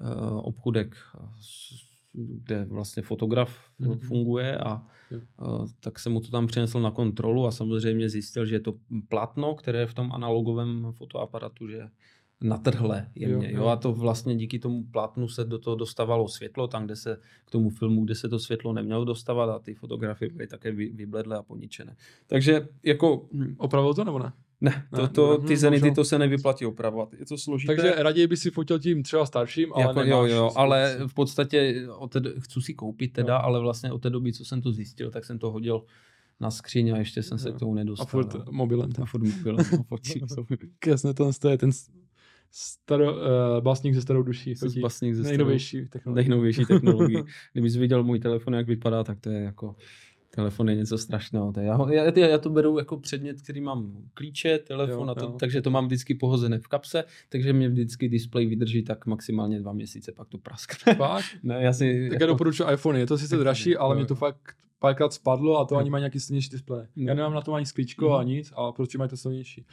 [0.00, 1.28] uh, obchudek, eh,
[2.14, 3.92] kde vlastně fotograf Mhm.
[3.92, 3.98] mm-hmm.
[3.98, 4.86] funguje a
[5.80, 8.74] tak jsem mu to tam přinesl na kontrolu a samozřejmě zjistil, že je to
[9.08, 11.88] plátno, které je v tom analogovém fotoaparatu, že
[12.40, 13.46] natrhle jemně.
[13.46, 13.66] Jo, Jo, jo.
[13.66, 17.50] A to vlastně díky tomu plátnu se do toho dostávalo světlo, tam, kde se k
[17.50, 21.36] tomu filmu, kde se to světlo nemělo dostávat a ty fotografie byly také vy- vybledlé
[21.38, 21.96] a poničené.
[22.26, 24.32] Takže jako, hm, Opravil to nebo ne?
[24.60, 27.14] Ne, to, to, ty zenity to se nevyplatí opravovat.
[27.18, 27.76] Je to složité.
[27.76, 31.86] Takže raději by si fotil tím třeba starším, ale jako, jo, jo, ale v podstatě
[31.98, 33.40] od té, chci si koupit teda, Jo.
[33.42, 35.84] ale vlastně od té doby, co jsem to zjistil, tak jsem to hodil
[36.40, 37.54] na skříň a ještě jsem se Jo.
[37.54, 38.06] k tomu A nedostal.
[38.06, 38.44] furt jo.
[38.50, 38.90] mobilem.
[39.02, 39.98] a furt mobilem, no.
[40.86, 41.70] Jasně, to je ten
[42.50, 43.20] staro, uh,
[43.60, 44.54] básník se starou duší.
[44.82, 46.22] Básník ze Nejnovější technologie.
[46.28, 47.22] nejnovější technologie.
[47.52, 49.76] Kdybys viděl můj telefon, jak vypadá, tak to je jako
[50.38, 51.52] telefon je něco strašného.
[51.60, 55.14] Já, ho- já, já, já to beru jako předmět, který mám klíče, telefon, Jo, a
[55.14, 55.36] to, jo.
[55.40, 59.72] takže to mám vždycky pohozené v kapse, takže mě vždycky display vydrží tak maximálně dva
[59.72, 60.94] měsíce, pak to praskne.
[60.94, 61.24] Fakt?
[61.42, 64.54] ne, já si, Tak já doporučuji iPhone, je to sice draží, ale mě to fakt
[64.80, 65.78] párkrát spadlo a to Jo.
[65.80, 66.86] ani má nějaký silnější displej.
[66.96, 67.08] Jo.
[67.08, 68.14] Já nemám na tom ani sklíčko Mhm.
[68.14, 69.66] a nic, a prostě mají to silnější.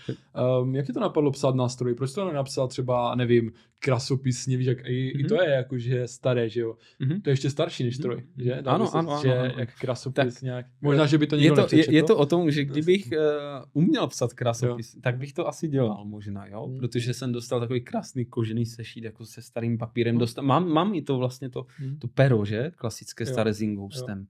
[0.62, 1.96] Um, jak ti to napadlo psát nástroj?
[1.96, 5.28] Proč to nenapsal třeba, nevím, krasopisně, víš, jak i, i Mhm.
[5.28, 6.76] to je jakože staré, že jo?
[7.00, 7.22] Mhm.
[7.22, 8.44] To je ještě starší než stroj, Mhm.
[8.46, 8.58] že?
[8.62, 9.54] Dá Ano, se ano, že ano.
[9.58, 10.66] jak krasopis Tak, nějak.
[10.82, 13.84] Možná, že by to je nikdo to, je, je to o tom, že kdybych uh,
[13.84, 16.66] uměl psat krásopis, tak bych to asi dělal možná, jo?
[16.68, 16.78] Hmm.
[16.80, 20.16] Protože jsem dostal takový krásný kožený sešít jako se starým papírem.
[20.16, 20.20] Hmm.
[20.20, 21.98] Dostal, mám, mám i to vlastně to, Hm.
[22.00, 22.72] to pero, že?
[22.76, 24.28] Klasické Jo, staré s ingoustem.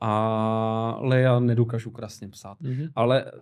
[0.00, 2.60] Ale já nedokážu krásně psát.
[2.60, 2.88] Mhm.
[2.94, 3.32] Ale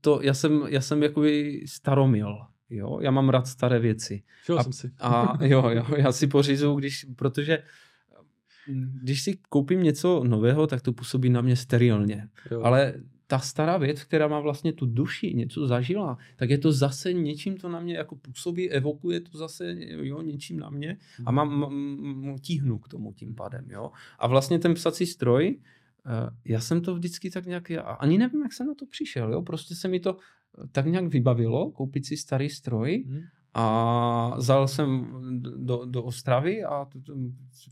[0.00, 2.38] to, já jsem, já jsem jakoby staromil.
[2.70, 4.22] Jo, já mám rád staré věci.
[4.58, 4.90] a, jsem si.
[5.00, 7.62] a jo, jo, já si pořizu, když, protože
[9.02, 12.28] když si koupím něco nového, tak to působí na mě sterilně.
[12.50, 12.62] Jo.
[12.62, 12.94] Ale
[13.26, 17.56] ta stará věc, která má vlastně tu duši, něco zažila, tak je to zase něčím
[17.56, 22.38] to na mě jako působí, evokuje to zase jo, něčím na mě a mám, mám,
[22.38, 23.70] tíhnu k tomu tím pádem.
[23.70, 23.90] Jo.
[24.18, 25.58] A vlastně ten psací stroj,
[26.44, 29.74] já jsem to vždycky tak nějak, ani nevím, jak jsem na to přišel, jo, prostě
[29.74, 30.16] se mi to
[30.72, 33.20] tak nějak vybavilo, koupit si starý stroj hmm.
[33.54, 35.06] A zajel jsem
[35.56, 37.14] do, do Ostravy a tu,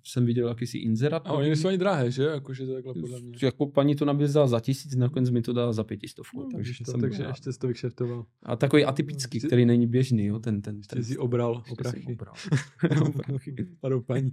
[0.04, 1.26] jsem viděl jakýsi inzerát.
[1.26, 2.24] A oni nejsou ani drahé, že?
[2.24, 3.36] Jakože to takhle podle mě.
[3.42, 6.40] Jako paní to nabízela za tisíc, nakonec mi to dala za pětistovku.
[6.40, 8.24] No, takže, to, jsem takže ještě to vykšertoval.
[8.42, 11.04] A takový atypický, jsi, který není běžný, jo, ten, ten, ten.
[11.04, 12.06] Jsi obral oprachy.
[12.12, 12.34] obral.
[13.80, 14.32] Padou paní.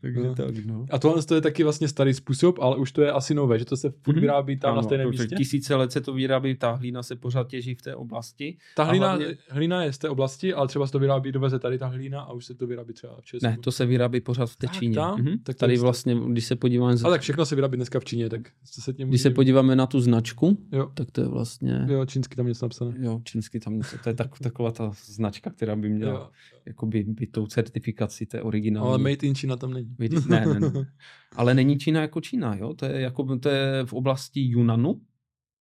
[0.00, 0.34] takže no.
[0.34, 0.86] tak, no.
[0.90, 3.64] A tohle to je taky vlastně starý způsob, ale už to je asi nové, že
[3.64, 4.20] to se furt mhm.
[4.20, 5.36] vyrábí tam ano, na stejném místě?
[5.36, 8.56] Tisíce let se to vyrábí, ta hlína se pořád těží v té oblasti.
[8.76, 9.36] Ta hlína, hlavně...
[9.48, 12.20] hlína je z té oblasti oblasti, ale třeba se to vyrábí, doveze tady ta hlína
[12.20, 13.46] a už se to vyrábí třeba v Česku.
[13.46, 14.98] Ne, to se vyrábí pořád v té Číně.
[15.16, 15.38] Mhm.
[15.42, 16.96] Tak tady vlastně, když se podíváme...
[17.04, 19.86] Ale tak všechno se vyrábí dneska v Číně, tak se tím Když se podíváme na
[19.86, 20.90] tu značku, jo.
[20.94, 21.86] tak to je vlastně...
[21.88, 22.94] Jo, čínsky tam něco napsané.
[22.98, 26.28] Jo, čínsky tam něco, to je tak, taková ta značka, která by měla jo.
[26.66, 28.88] jakoby být tou certifikací té originální.
[28.88, 29.96] Ale Made in China tam není.
[29.98, 30.70] Made, ne, ne, ne.
[31.36, 32.74] Ale není Čína jako Čína, jo?
[32.74, 35.00] To je, jako, to je v oblasti Yunanu.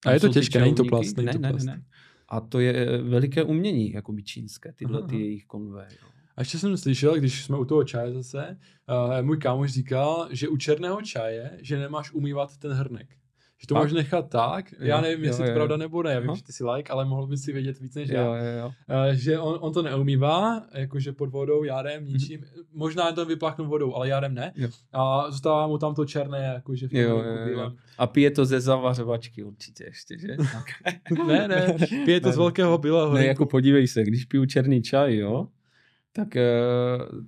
[0.05, 1.17] A je to těžké, není to plast.
[1.17, 1.65] Není ne, to plast.
[1.65, 1.83] Ne, ne, ne.
[2.31, 5.87] A to je veliké umění, jakoby čínské, tyhle aha, ty jejich konve.
[5.91, 6.07] Jo.
[6.35, 8.57] A ještě jsem slyšel, když jsme u toho čaje zase,
[8.89, 13.17] uh, můj kámoš říkal, že u černého čaje, že nemáš umývat ten hrnek.
[13.61, 16.13] Že to máš nechat tak, jo, já nevím, jo, jestli jo, to pravda nebo ne,
[16.13, 16.37] já vím, Aha.
[16.37, 18.21] že ty si like, ale mohl by si vědět víc než já.
[18.21, 18.67] Jo, jo, jo.
[18.67, 22.13] Uh, že on, on to neumývá, jakože pod vodou, járem, mhm.
[22.13, 22.63] ničím, mm-hmm.
[22.73, 24.53] možná to vypláchnu vodou, ale járem ne.
[24.55, 24.69] Jo.
[24.93, 27.71] A zůstává mu tam to černé, jakože v tom jo, jo, jo.
[27.97, 30.27] A pije to ze zavařovačky určitě ještě, že?
[31.27, 33.13] ne, ne, pije to ne, z velkého bílého.
[33.13, 35.47] Ne, jako podívej se, když piju černý čaj, jo,
[36.13, 37.25] tak uh,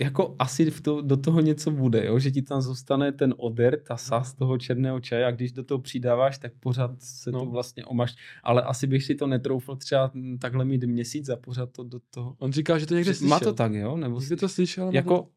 [0.00, 2.18] jako asi v to, do toho něco bude, jo?
[2.18, 5.78] že ti tam zůstane ten odr, ta sas toho černého čaje a když do toho
[5.78, 7.38] přidáváš, tak pořád se no.
[7.38, 8.16] to vlastně omaš.
[8.42, 12.36] Ale asi bych si to netroufl třeba takhle mít měsíc a pořád to do toho.
[12.38, 13.28] On říká, že to někde slyšel.
[13.28, 13.96] Má to tak, jo?
[13.96, 14.90] Nebo jsi to slyšel?
[14.92, 15.28] Jako,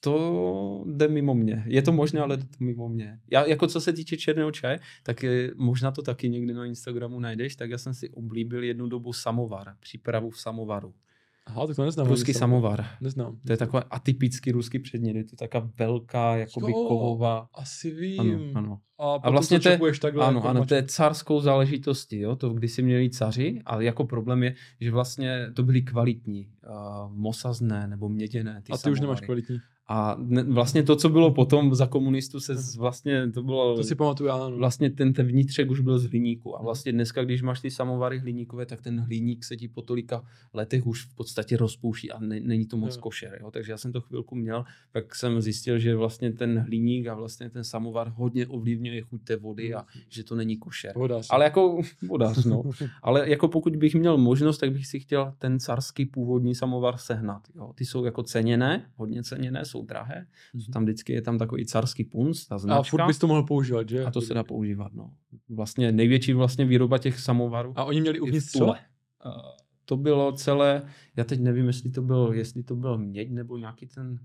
[0.00, 1.64] to jde mimo mě.
[1.66, 3.20] Je to možné, ale jde to mimo mě.
[3.30, 7.20] Já, jako co se týče černého čaje, tak je, možná to taky někdy na Instagramu
[7.20, 10.94] najdeš, tak já jsem si oblíbil jednu dobu samovar, přípravu v samovaru.
[11.46, 12.06] Aha, tak to neznám.
[12.06, 12.86] Ruský samovar.
[13.00, 13.38] Neznám.
[13.46, 17.48] To je takový atypický ruský předmět, je to taková velká, jakoby jo, kovová.
[17.54, 18.20] asi vím.
[18.20, 18.78] Ano, ano.
[18.98, 22.50] A, a vlastně to, je, takhle ano, jako ano, to je carskou záležitostí, jo, to
[22.50, 27.86] když si měli caři, ale jako problém je, že vlastně to byly kvalitní, uh, mosazné
[27.86, 28.62] nebo měděné.
[28.62, 28.92] Ty a ty samovary.
[28.92, 29.58] už nemáš kvalitní.
[29.88, 33.76] A ne, vlastně to, co bylo potom za komunistů, se z, vlastně, to bylo...
[33.76, 34.56] To si pamatuju, ano.
[34.56, 36.58] Vlastně ten, ten vnitřek už byl z hliníku.
[36.58, 40.24] A vlastně dneska, když máš ty samovary hliníkové, tak ten hliník se ti po tolika
[40.54, 43.02] letech už v podstatě rozpouští a ne, není to moc jo.
[43.02, 43.38] košer.
[43.40, 43.50] Jo?
[43.50, 47.50] Takže já jsem to chvilku měl, tak jsem zjistil, že vlastně ten hliník a vlastně
[47.50, 50.92] ten samovar hodně ovlivňuje chuť té vody a že to není košer.
[50.96, 51.26] Vodář.
[51.30, 52.62] Ale jako vodář, no.
[53.02, 57.42] Ale jako pokud bych měl možnost, tak bych si chtěl ten carský původní samovar sehnat.
[57.56, 57.72] Jo?
[57.74, 60.26] Ty jsou jako ceněné, hodně ceněné, jsou drahé.
[60.54, 60.72] Mm-hmm.
[60.72, 62.80] Tam vždycky je tam takový carský punc, ta značka.
[62.80, 64.04] A furt bys to mohl používat, že?
[64.04, 65.10] A to se dá používat, no.
[65.48, 67.72] Vlastně největší vlastně výroba těch samovarů.
[67.76, 68.74] A oni měli uvnitř co?
[69.84, 70.82] To bylo celé,
[71.16, 74.18] já teď nevím, jestli to byl, jestli to byl měď nebo nějaký ten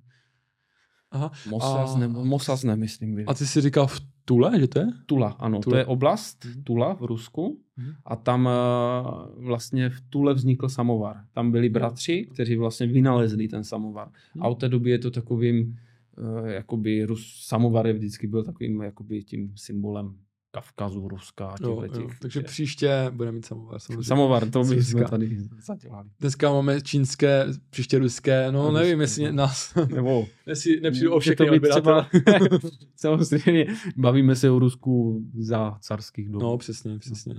[1.11, 1.31] Aha.
[1.49, 1.97] Mosas, a...
[1.97, 3.15] nebo Mosas nemyslím.
[3.15, 3.25] Byl.
[3.27, 4.87] A ty jsi říkal v Tule, že to je?
[5.05, 5.59] Tula, ano.
[5.59, 5.73] Tula.
[5.73, 6.63] To je oblast mhm.
[6.63, 7.91] Tula v Rusku mm.
[8.05, 11.25] a tam uh, vlastně v Tule vznikl samovar.
[11.33, 14.07] Tam byli bratři, kteří vlastně vynalezli ten samovar.
[14.35, 14.43] Mm.
[14.43, 15.77] A od té doby je to takovým,
[16.17, 20.15] uh, jakoby Rus, samovar je vždycky byl takovým jakoby tím symbolem
[20.51, 21.55] Kavkazu, Ruska.
[21.61, 22.09] Jo, jo.
[22.21, 23.79] Takže příště bude mít samovar.
[23.79, 24.03] Samozřejmě.
[24.03, 26.09] Samovar, to by jsme tady zadělali.
[26.19, 29.31] Dneska máme čínské, příště ruské, no Ruské, nevím, jestli no.
[29.31, 32.07] nás Nebo, jestli nepřijdu o všechny to třeba,
[32.95, 33.65] Samozřejmě,
[33.97, 36.41] bavíme se o Rusku za carských dob.
[36.41, 37.35] No, přesně, přesně.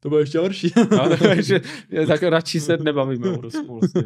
[0.00, 0.72] To bude ještě horší.
[0.90, 1.60] no, takže,
[2.06, 3.78] tak radši se nebavíme o Rusku.
[3.80, 4.02] Vlastně.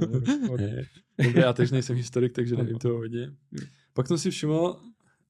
[0.48, 3.32] Dobře, já teď nejsem historik, takže nevím toho hodně.
[3.92, 4.76] Pak jsem si všiml,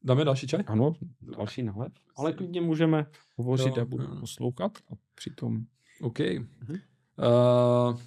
[0.05, 0.65] Dáme další čaj?
[0.67, 0.93] Ano,
[1.37, 1.93] další náhled.
[2.17, 4.17] Ale klidně můžeme hovořit jo, a budu jo.
[4.21, 5.65] poslouchat a přitom...
[6.01, 6.19] OK.
[6.21, 7.99] Uh,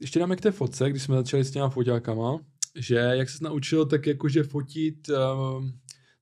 [0.00, 2.38] ještě dáme k té fotce, když jsme začali s těma foťákama,
[2.74, 5.64] že jak se naučil tak jakože fotit, uh,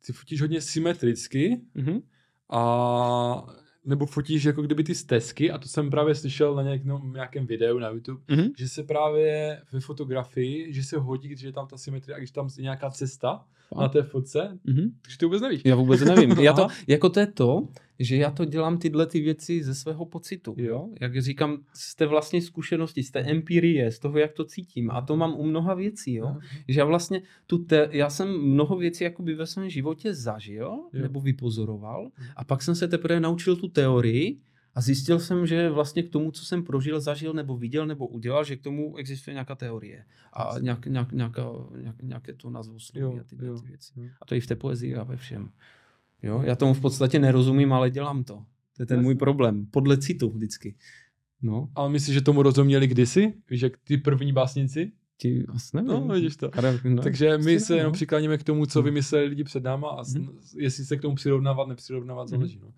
[0.06, 2.02] ty fotíš hodně symetricky uh-huh.
[2.50, 3.46] a
[3.84, 7.78] nebo fotíš jako kdyby ty stezky a to jsem právě slyšel na nějakém, nějakém videu
[7.78, 8.52] na YouTube, mm-hmm.
[8.58, 12.30] že se právě ve fotografii, že se hodí, že je tam ta symetrie a když
[12.30, 13.44] tam je nějaká cesta.
[13.80, 14.90] Na té fotce, mm-hmm.
[15.02, 15.62] takže ty vůbec nevíš.
[15.64, 16.30] Já vůbec nevím.
[16.40, 17.68] Já to, jako to je to,
[17.98, 20.88] že já to dělám tyhle ty věci ze svého pocitu, jo?
[21.00, 24.90] Jak říkám, z té vlastní zkušenosti, z té empirie, z toho, jak to cítím.
[24.90, 26.36] A to mám u mnoha věcí, jo?
[26.68, 31.02] Že já vlastně tu te, já jsem mnoho věcí jakoby ve svém životě zažil, jo.
[31.02, 34.40] nebo vypozoroval a pak jsem se teprve naučil tu teorii
[34.74, 38.44] a zjistil jsem, že vlastně k tomu, co jsem prožil, zažil nebo viděl nebo udělal,
[38.44, 41.42] že k tomu existuje nějaká teorie a nějak, nějak, nějaká,
[41.80, 43.92] nějak, nějaké to nazvu sloví a tyhle ty věci.
[44.22, 45.50] A to i v té poezii a ve všem.
[46.22, 46.42] Jo?
[46.44, 48.44] Já tomu v podstatě nerozumím, ale dělám to.
[48.76, 49.66] To je ten můj problém.
[49.66, 50.74] Podle citu vždycky.
[51.42, 51.68] No.
[51.74, 53.34] Ale myslíš, že tomu rozuměli kdysi?
[53.50, 54.92] Víš, jak ty první básnici?
[55.16, 55.90] Ti asi nevím.
[55.90, 56.50] No, vidíš to.
[56.84, 57.02] No.
[57.02, 58.84] Takže my se jenom přikláníme k tomu, co hmm.
[58.84, 60.38] vymysleli lidi před náma a hmm.
[60.56, 62.38] jestli se k tomu přirovnávat, nepřirovnávat, hmm.
[62.38, 62.60] záleží.
[62.62, 62.72] No.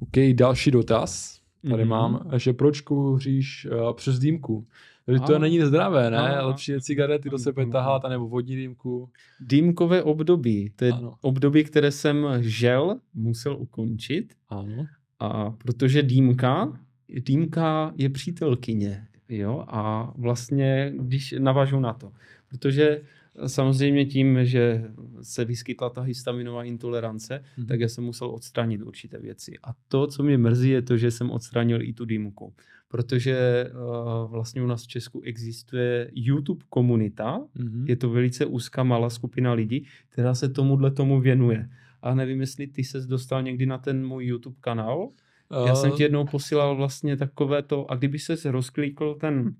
[0.00, 1.40] OK, další dotaz.
[1.70, 1.88] Tady mm-hmm.
[1.88, 4.66] mám, že proč kouříš uh, přes dýmku?
[5.06, 6.18] Takže to není zdravé, ne?
[6.18, 6.48] Ano.
[6.48, 9.08] Lepší je cigarety do sebe tahat, nebo vodní dýmku.
[9.40, 10.72] Dýmkové období.
[10.76, 11.14] To je ano.
[11.20, 14.34] období, které jsem žel musel ukončit.
[14.48, 14.86] Ano.
[15.20, 16.78] A protože dýmka,
[17.08, 19.06] dýmka je přítelkyně.
[19.28, 19.64] Jo?
[19.68, 22.12] A vlastně, když navážu na to,
[22.48, 23.00] protože
[23.46, 24.84] Samozřejmě tím, že
[25.22, 27.66] se vyskytla ta histaminová intolerance, mm-hmm.
[27.66, 29.52] tak já jsem musel odstranit určité věci.
[29.64, 32.54] A to, co mě mrzí, je to, že jsem odstranil i tu dýmku.
[32.88, 37.84] Protože uh, vlastně u nás v Česku existuje YouTube komunita, mm-hmm.
[37.88, 41.68] je to velice úzká malá skupina lidí, která se tomuhle tomu věnuje.
[42.02, 44.98] A nevím, jestli ty ses dostal někdy na ten můj YouTube kanál.
[44.98, 45.66] Uh...
[45.66, 49.54] Já jsem ti jednou posílal vlastně takové to, a kdyby se rozklikl ten,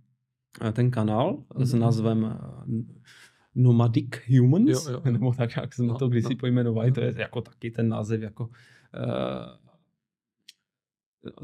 [0.73, 1.65] ten kanál mm-hmm.
[1.65, 1.83] s mhm.
[1.83, 2.39] názvem
[3.57, 6.37] Nomadic Humans, jo, jo, nebo tak, jak jsme no, to kdysi no.
[6.41, 9.67] pojmenovali, to je jako taky ten název jako uh,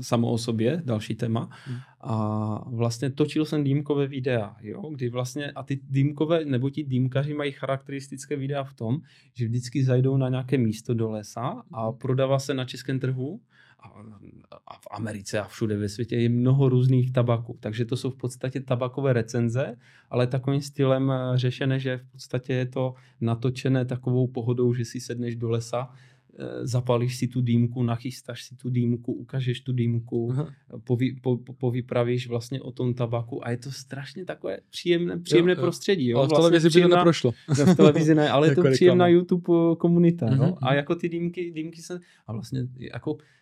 [0.01, 1.51] samo o sobě, další téma.
[1.65, 1.79] Hmm.
[2.01, 7.35] A vlastně točil jsem dýmkové videa, jo, kdy vlastně, a ty dýmkové, nebo ti dýmkaři
[7.35, 8.99] mají charakteristické videa v tom,
[9.35, 11.99] že vždycky zajdou na nějaké místo do lesa a hmm.
[11.99, 13.41] prodává se na českém trhu
[14.67, 17.59] a v Americe a všude ve světě je mnoho různých tabaků.
[17.61, 19.77] Takže to jsou v podstatě tabakové recenze,
[20.11, 25.01] ale takovým stylem eh, řešené, že v podstatě je to natočené takovou pohodou, že si
[25.01, 25.89] sedneš do lesa,
[26.39, 30.35] eh, zapalíš si tu dýmku, nachystáš si tu dýmku, ukážeš tu dýmku,
[30.85, 35.61] povy, po, povypravíš vlastně o tom tabaku a je to strašně takové příjemné, příjemné jo,
[35.61, 36.09] prostředí.
[36.09, 36.19] Jo?
[36.19, 37.33] Ale v vlastně televizi by to neprošlo.
[37.65, 40.27] v televizi ne, ale je to příjemná YouTube eh, komunita.
[40.27, 40.39] Uh-huh.
[40.39, 40.59] No?
[40.63, 43.42] A jako ty dýmky, dýmky se, a vlastně jako Eh,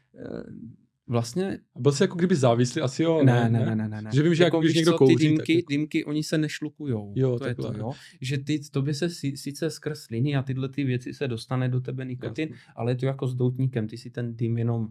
[1.07, 1.59] vlastně...
[1.79, 2.83] Byl jsi jako kdyby závislý?
[2.83, 3.51] Asi jo, ne?
[3.51, 4.03] Ne, ne, ne, ne.
[4.03, 4.11] ne.
[4.15, 5.49] Že vím, že jako, jako když někdo kouří, ty dýmky, tak...
[5.49, 7.13] Jako- dýmky, oni se nešlukujou.
[7.17, 7.93] Jo, to je to, jo.
[8.21, 12.05] Že ty, tobě se sice skrz sliny a tyhle ty věci se dostane do tebe
[12.05, 12.73] nikotin, Jasně.
[12.77, 14.89] ale je to jako s doutníkem, ty si ten dým jenom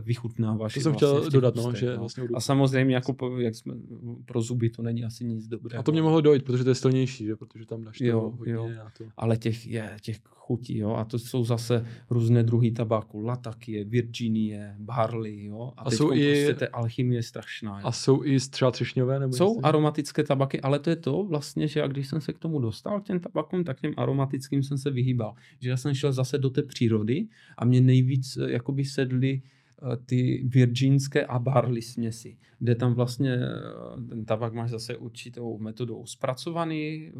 [0.00, 0.74] vychutnáváš.
[0.74, 1.98] To jsem vlastně chtěl dodat, no, že no.
[1.98, 3.74] vlastně A samozřejmě jako po, jak jsme,
[4.24, 5.80] pro zuby to není asi nic dobrého.
[5.80, 7.36] A to mě mohlo dojít, protože to je silnější, že?
[7.36, 8.70] protože tam dáš jo, hodně jo.
[8.86, 9.04] A to...
[9.16, 14.76] Ale těch je, těch chutí, jo, a to jsou zase různé druhy tabáku, latakie, Virginie,
[14.78, 16.32] barley, jo, a, a jsou i...
[16.32, 17.80] prostě té alchymie strašná.
[17.80, 17.86] Jo.
[17.86, 19.18] A jsou i třeba třešňové?
[19.18, 19.62] Nebo jsou jestli...
[19.62, 23.04] aromatické tabaky, ale to je to vlastně, že když jsem se k tomu dostal, k
[23.04, 25.34] těm tabakům, tak těm aromatickým jsem se vyhýbal.
[25.60, 27.26] Že já jsem šel zase do té přírody
[27.58, 29.61] a mě nejvíc jakoby sedly Eh,
[30.06, 36.06] ty virginské a barley směsi, kde tam vlastně eh, ten tabak máš zase určitou metodou
[36.06, 37.12] zpracovaný, eh,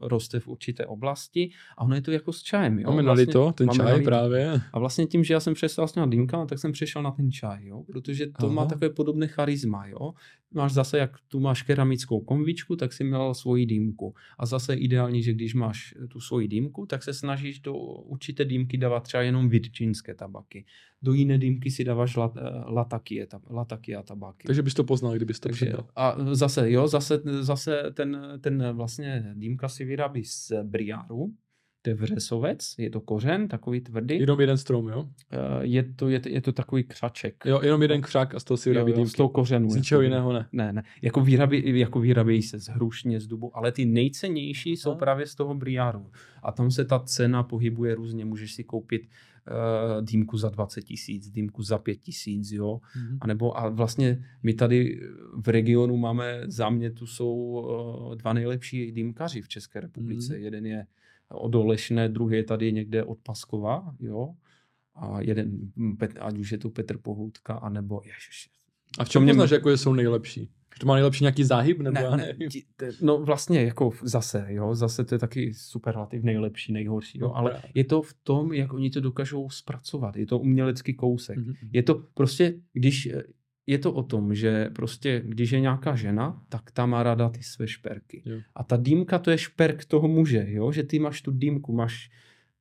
[0.00, 2.78] roste v určité oblasti a ono je to jako s čajem.
[2.78, 2.90] Jo?
[2.90, 4.04] Máme vlastně, to, ten čaj nalito.
[4.04, 4.60] právě.
[4.72, 7.66] A vlastně tím, že já jsem přestal s dýmkama, tak jsem přešel na ten čaj,
[7.66, 7.82] jo?
[7.92, 8.54] protože to Aha.
[8.54, 9.86] má takové podobné charisma.
[9.86, 10.12] Jo?
[10.54, 14.14] Máš zase, jak tu máš keramickou konvičku, tak si měl svoji dýmku.
[14.38, 18.78] A zase ideální, že když máš tu svoji dýmku, tak se snažíš do určité dýmky
[18.78, 20.64] dávat třeba jenom virginské tabaky.
[21.02, 24.48] Do jiné dýmky si dáváš lat, eh, lataky, lataky a tabáky.
[24.50, 29.32] Takže bys to poznal, kdybys to Takže, A zase, jo, zase, zase ten, ten vlastně
[29.34, 31.34] dýmka si vyrábí z briáru,
[31.82, 34.18] to je vřesovec, je to kořen, takový tvrdý.
[34.18, 35.08] Jenom jeden strom, jo?
[35.30, 37.34] Eh, je to, je, to, je to takový křaček.
[37.46, 39.10] Jo, jenom jeden křák a z toho si vyrabí dýmky.
[39.10, 39.70] Z toho kořenu.
[39.70, 40.48] Z ničeho jiného ne.
[40.52, 40.82] Ne, ne.
[41.02, 45.34] Jako, vyrábí, jako vyrábějí se z hrušně, z dubu, ale ty nejcennější jsou právě z
[45.34, 46.10] toho briáru.
[46.42, 48.24] A tam se ta cena pohybuje různě.
[48.24, 49.02] Můžeš si koupit
[49.50, 52.80] uh, dýmku za 20 tisíc, dýmku za 5 tisíc, jo.
[52.96, 53.18] Mm-hmm.
[53.20, 55.00] A nebo a vlastně my tady
[55.36, 60.34] v regionu máme, za mě tu jsou uh, dva nejlepší dýmkaři v České republice.
[60.34, 60.42] Mm-hmm.
[60.42, 60.86] Jeden je
[61.28, 64.34] od Olešné, druhý je tady někde od Paskova, jo.
[64.94, 65.72] A jeden,
[66.20, 68.50] ať už je to Petr Pohlutka, anebo ježiš.
[68.98, 70.50] A v čem mě poznáš, jako jsou nejlepší?
[70.74, 71.80] Že to má nejlepší nějaký záhyb?
[71.80, 72.48] Nebo ne, ne,
[73.02, 77.62] no vlastně jako zase, jo, zase to je taky superlativ nejlepší, nejhorší, jo, no, ale
[77.74, 81.38] je to v tom, jak oni to dokážou zpracovat, je to umělecký kousek.
[81.38, 81.68] Mm-hmm.
[81.72, 83.08] Je to prostě, když
[83.66, 87.42] je to o tom, že prostě, když je nějaká žena, tak ta má ráda ty
[87.42, 88.22] své šperky.
[88.26, 88.40] Jo.
[88.54, 90.72] A ta dýmka to je šperk toho muže, jo?
[90.72, 92.10] že ty máš tu dýmku, máš,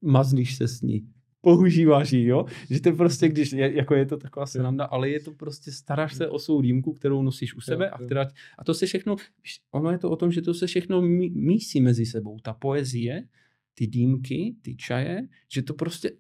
[0.01, 1.07] mazlíš se s ní,
[1.41, 2.45] používáš ji, jo?
[2.69, 6.15] Že to prostě, když, je, jako je to taková sranda, ale je to prostě, staráš
[6.15, 8.27] se o svou rýmku, kterou nosíš u sebe a, která,
[8.57, 9.15] a to se všechno,
[9.71, 12.39] ono je to o tom, že to se všechno mísí mezi sebou.
[12.39, 13.23] Ta poezie,
[13.73, 16.11] ty dýmky, ty čaje, že to prostě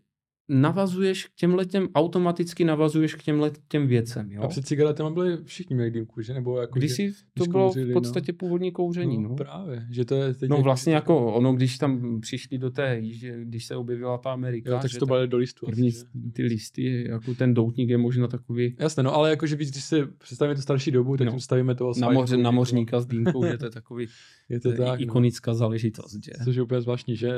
[0.49, 4.31] navazuješ k těm letem, automaticky navazuješ k těm těm věcem.
[4.31, 4.41] Jo?
[4.41, 6.33] A před cigaretama byli všichni měli dýmku, že?
[6.33, 8.01] Nebo jako, když si, to bylo kouřili, v no.
[8.01, 8.37] podstatě no.
[8.37, 9.17] původní kouření.
[9.17, 12.69] No, no, právě, že to je teď No vlastně jako ono, když tam přišli do
[12.69, 13.01] té,
[13.43, 14.71] když se objevila ta Amerika.
[14.71, 15.65] Jo, tak to byly do listu.
[15.65, 18.75] První asi, ty listy, jako ten doutník je možná takový.
[18.79, 21.33] Jasné, no ale jakože víc, když si představíme tu starší dobu, tak no.
[21.33, 24.07] představíme toho na, moře, na mořníka s dýmkou, že to je takový
[24.49, 25.03] je to tak, no.
[25.03, 25.55] ikonická no.
[25.55, 26.23] záležitost.
[26.25, 26.31] Že?
[26.43, 27.31] Což je úplně zvláštní, že,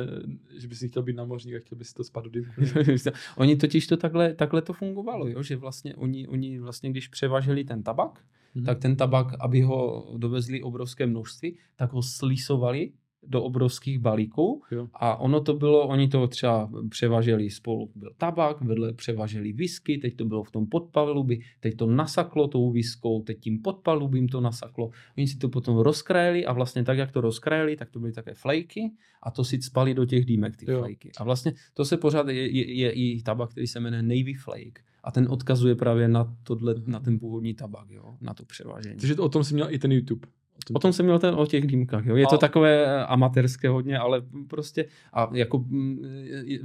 [0.57, 2.61] že bys chtěl být námořník a chtěl bys to dýmku.
[3.37, 5.43] Oni totiž totiž to takhle, takhle to fungovalo, jo?
[5.43, 8.19] že vlastně oni, oni vlastně, když převažili ten tabak,
[8.55, 8.65] mm-hmm.
[8.65, 12.91] tak ten tabak, aby ho dovezli obrovské množství, tak ho slisovali
[13.23, 14.87] do obrovských balíků jo.
[14.93, 20.15] a ono to bylo, oni to třeba převaželi spolu, byl tabak, vedle převaželi whisky, teď
[20.15, 24.91] to bylo v tom podpalubi, teď to nasaklo tou viskou, teď tím podpalubím to nasaklo.
[25.17, 28.33] Oni si to potom rozkrajeli a vlastně tak, jak to rozkrajeli, tak to byly také
[28.33, 28.91] flejky
[29.23, 31.11] a to si spali do těch dýmek, ty flejky.
[31.17, 34.81] A vlastně to se pořád, je, je, je i tabak, který se jmenuje Navy Flake
[35.03, 38.95] a ten odkazuje právě na, tohle, na ten původní tabak, jo, na to převážení.
[38.99, 40.27] Takže o tom si měl i ten YouTube.
[40.73, 42.05] O tom jsem měl ten o těch dýmkách.
[42.05, 42.15] Jo.
[42.15, 45.99] Je to takové eh, amatérské hodně, ale prostě a jako mm,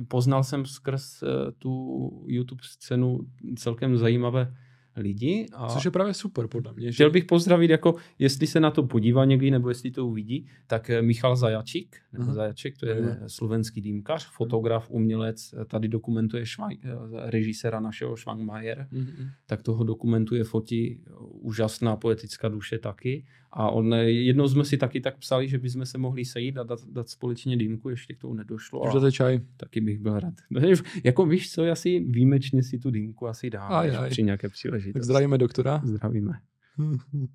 [0.08, 1.26] poznal jsem skrz eh,
[1.58, 3.20] tu YouTube scénu
[3.56, 4.52] celkem zajímavé
[4.96, 5.46] lidi.
[5.52, 6.86] A Což je právě super, podle mě.
[6.86, 6.94] Že...
[6.94, 10.90] Chtěl bych pozdravit, jako jestli se na to podívá někdy, nebo jestli to uvidí, tak
[10.90, 12.32] eh, Michal Zajačík, uh-huh.
[12.32, 13.24] Zajačík, to je uh-huh.
[13.26, 16.78] slovenský dýmkař, fotograf, umělec, tady dokumentuje švang,
[17.24, 19.30] režisera našeho Schwangmajer, uh-huh.
[19.46, 23.24] tak toho dokumentuje, fotí, úžasná poetická duše taky.
[23.58, 26.84] A on, jednou jsme si taky tak psali, že bychom se mohli sejít a dát,
[26.88, 28.82] dát společně dýmku, ještě k tomu nedošlo.
[28.88, 29.40] Už dáte čaj.
[29.56, 30.34] Taky bych byl rád.
[31.04, 34.10] jako víš co, asi výjimečně si tu dýmku asi dám aj, aj.
[34.10, 34.92] při nějaké příležitosti.
[34.92, 35.80] Tak zdravíme doktora.
[35.84, 36.40] Zdravíme.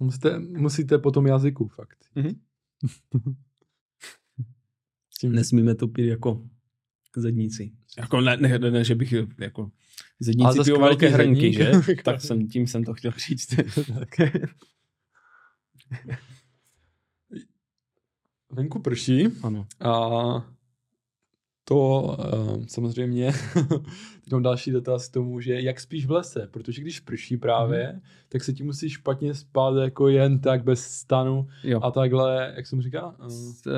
[0.00, 1.98] musíte, musíte po tom jazyku, fakt.
[5.22, 5.34] Mm-hmm.
[5.34, 6.48] Nesmíme to pít jako
[7.16, 7.72] zedníci.
[7.98, 9.70] Jako ne, ne, ne, ne, že bych jako
[10.20, 11.72] Zedníci pijou velké hrnky, že?
[12.04, 13.54] tak jsem, tím jsem to chtěl říct.
[18.50, 19.26] Venku prší.
[19.42, 19.66] Ano.
[19.80, 20.57] A
[21.68, 23.32] to uh, samozřejmě,
[24.24, 27.92] teď mám další dotaz k tomu, že jak spíš v lese, protože když prší právě,
[27.92, 28.00] mm.
[28.28, 31.80] tak se ti musí špatně spát jako jen tak bez stanu jo.
[31.82, 33.14] a takhle, jak jsem říkal?
[33.20, 33.72] Uh, s, uh,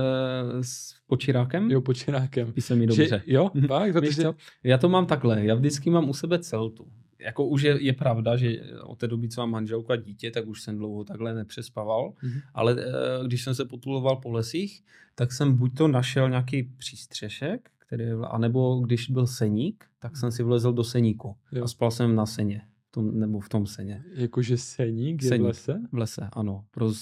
[0.60, 1.70] s počirákem?
[1.70, 2.52] Jo, počirákem.
[2.52, 3.08] Píše mi dobře.
[3.08, 4.24] Že, jo, tak, protože...
[4.64, 6.86] Já to mám takhle, já vždycky mám u sebe celtu.
[7.18, 10.46] Jako už je, je pravda, že od té doby, co mám manželku a dítě, tak
[10.46, 12.40] už jsem dlouho takhle nepřespaval, mm-hmm.
[12.54, 12.80] ale uh,
[13.26, 14.82] když jsem se potuloval po lesích,
[15.14, 20.32] tak jsem buď to našel nějaký přístřešek, který je, anebo když byl seník, tak jsem
[20.32, 21.64] si vlezl do seníku jo.
[21.64, 24.04] a spal jsem na seně tom, nebo v tom seně.
[24.14, 25.80] Jakože seník, seník je v lese?
[25.92, 26.64] V lese, ano.
[26.70, 26.92] Pro,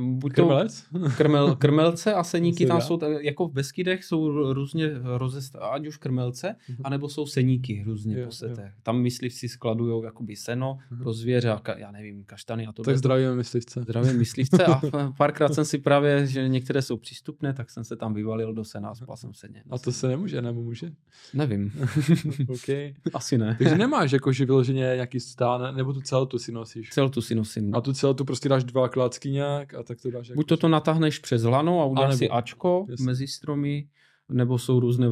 [0.00, 0.84] buď Krmelec?
[1.16, 6.54] krmel, krmelce a seníky tam jsou, jako v Beskydech jsou různě rozest, ať už krmelce,
[6.70, 6.80] uh-huh.
[6.84, 8.62] anebo jsou seníky různě jo, poseté.
[8.62, 8.68] Jo.
[8.82, 11.02] Tam myslivci skladují jakoby seno uh-huh.
[11.02, 12.82] pro zvěře a ka, já nevím, kaštany a to.
[12.82, 13.82] Tak zdravíme myslivce.
[13.82, 14.80] Zdravím myslivce a
[15.16, 18.88] párkrát jsem si právě, že některé jsou přístupné, tak jsem se tam vyvalil do sena
[18.88, 19.62] a spal jsem seně.
[19.70, 20.92] A to se nemůže, nebo může?
[21.34, 21.72] Nevím.
[22.48, 22.94] okay.
[23.14, 23.56] Asi ne.
[23.58, 26.90] Takže nemáš jakože vyloženě nějaký stán, nebo tu celou si nosíš?
[26.90, 27.74] Celou tu si nosím.
[27.74, 30.30] A tu celou tu prostě dáš dva klácky nějak a tak to dáš.
[30.30, 33.00] Buď to to natáhneš přes lano a uděláš si Ačko yes.
[33.00, 33.88] mezi stromy,
[34.28, 35.08] nebo jsou různé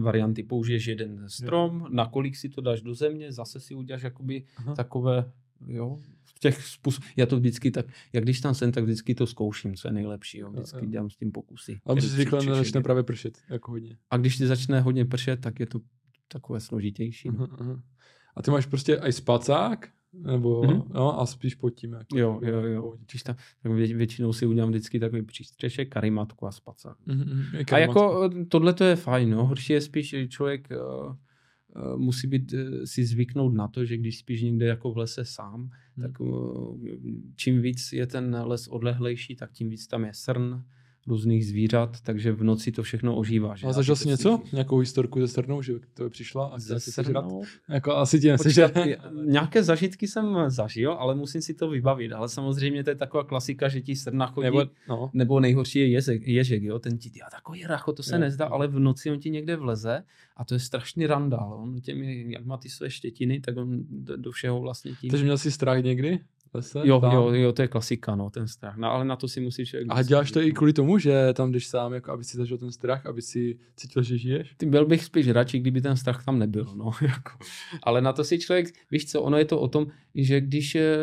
[0.00, 0.42] varianty.
[0.42, 1.86] Použiješ jeden strom, jo.
[1.90, 4.74] nakolik si to dáš do země, zase si uděláš jakoby Aha.
[4.74, 5.32] takové,
[5.66, 7.04] jo, v těch způsob.
[7.16, 10.38] Já to vždycky tak, jak když tam jsem, tak vždycky to zkouším, co je nejlepší.
[10.38, 10.50] Jo.
[10.50, 10.90] Vždycky jo.
[10.90, 11.80] dělám s tím pokusy.
[11.86, 13.96] A když si začne právě pršet, jako hodně.
[14.10, 15.80] A když ti začne hodně pršet, tak je to
[16.28, 17.28] takové složitější.
[17.28, 17.82] Aha, aha.
[18.38, 20.84] A ty máš prostě i spacák, nebo mm-hmm.
[20.94, 21.92] no, a spíš pod tím.
[21.92, 22.94] Jako, jo, jo, jo.
[23.10, 26.96] Když tam, tak vě, většinou si udělám vždycky takový přístřešek, karimatku a spacák.
[27.06, 27.64] Mm-hmm.
[27.74, 29.46] A jako tohle to je fajn, no.
[29.46, 31.14] Horší je spíš, že člověk uh,
[31.96, 36.02] musí být, si zvyknout na to, že když spíš někde jako v lese sám, mm.
[36.02, 36.78] tak uh,
[37.36, 40.62] čím víc je ten les odlehlejší, tak tím víc tam je srn,
[41.08, 43.56] různých zvířat, takže v noci to všechno ožívá.
[43.56, 43.66] Že?
[43.66, 44.36] A zažil jsi něco?
[44.36, 44.52] Slyšíš?
[44.52, 46.46] Nějakou historku ze srnou, že to je přišla?
[46.46, 47.42] A ze srnou?
[47.68, 48.70] Jako asi tě že...
[49.24, 52.12] Nějaké zažitky jsem zažil, ale musím si to vybavit.
[52.12, 55.10] Ale samozřejmě to je taková klasika, že ti srna chodí, nebo, no.
[55.12, 56.78] nebo nejhorší je ježek, ježek jo?
[56.78, 59.56] ten ti, a takový racho, to se je, nezdá, ale v noci on ti někde
[59.56, 60.02] vleze
[60.36, 61.58] a to je strašný randál.
[61.62, 65.10] On těmi, jak má ty své štětiny, tak on do, do všeho vlastně tím.
[65.10, 66.20] Takže měl jsi strach někdy?
[66.84, 67.12] Jo, tam?
[67.12, 68.76] jo, jo, to je klasika, no, ten strach.
[68.76, 69.76] No, ale na to si musíš...
[69.88, 72.72] A děláš to i kvůli tomu, že tam jdeš sám, jako aby si zažil ten
[72.72, 74.54] strach, aby si cítil, že žiješ?
[74.56, 77.38] Ty byl bych spíš radši, kdyby ten strach tam nebyl, no, jako.
[77.82, 80.98] Ale na to si člověk, víš co, ono je to o tom, že když, eh,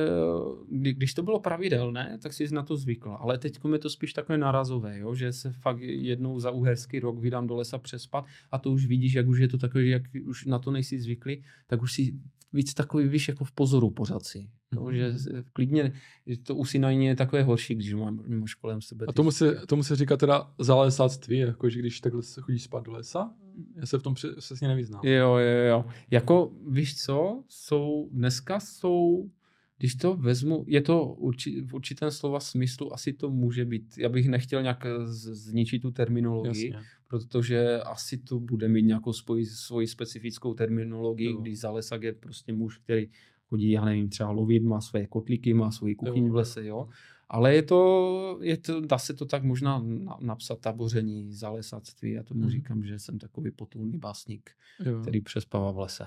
[0.69, 3.17] kdy, když to bylo pravidelné, tak si na to zvykl.
[3.19, 5.15] Ale teď je to spíš takové narazové, jo?
[5.15, 9.13] že se fakt jednou za uherský rok vydám do lesa přespat a to už vidíš,
[9.13, 12.13] jak už je to takové, že jak už na to nejsi zvyklý, tak už si
[12.55, 14.49] víc takový, víš, jako v pozoru pořád si.
[14.73, 15.13] No, že
[15.53, 15.93] klidně,
[16.27, 17.93] že to usínání je takové horší, když
[18.27, 19.05] máš kolem sebe.
[19.09, 22.83] A tomu se, tomu se říká teda zalesactví, jako že když takhle se chodíš spát
[22.83, 23.33] do lesa?
[23.75, 25.01] Já se v tom přesně nevyznám.
[25.03, 25.85] Jo, jo, jo.
[26.11, 29.29] Jako, víš co, jsou, dneska jsou
[29.78, 33.97] když to vezmu, je to urči, v určitém slova smyslu, asi to může být.
[33.97, 36.88] Já bych nechtěl nějak zničit tu terminologii, Jasně.
[37.07, 41.41] protože asi to bude mít nějakou svoji, svoji specifickou terminologii, jo.
[41.41, 43.07] když zalesak je prostě muž, který
[43.49, 46.89] chodí, já nevím, třeba lovit, má své kotlíky, má svoji kuchyň v lese, jo.
[47.30, 49.84] Ale je to, je to, dá se to tak možná
[50.19, 52.11] napsat taboření, zalesactví.
[52.11, 52.49] Já tomu hmm.
[52.49, 54.49] říkám, že jsem takový potulný básník,
[54.86, 55.01] jo.
[55.01, 56.05] který přespává v lese.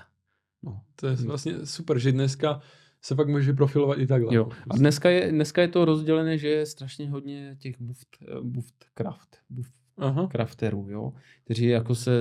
[0.63, 0.81] No.
[0.95, 2.61] To je vlastně super, že dneska
[3.01, 4.35] se pak může profilovat i takhle.
[4.35, 4.49] Jo.
[4.69, 8.07] A dneska je, dneska je to rozdělené, že je strašně hodně těch buft,
[8.41, 10.27] buft craft, buft Aha.
[10.27, 12.11] crafterů, jo, kteří jako se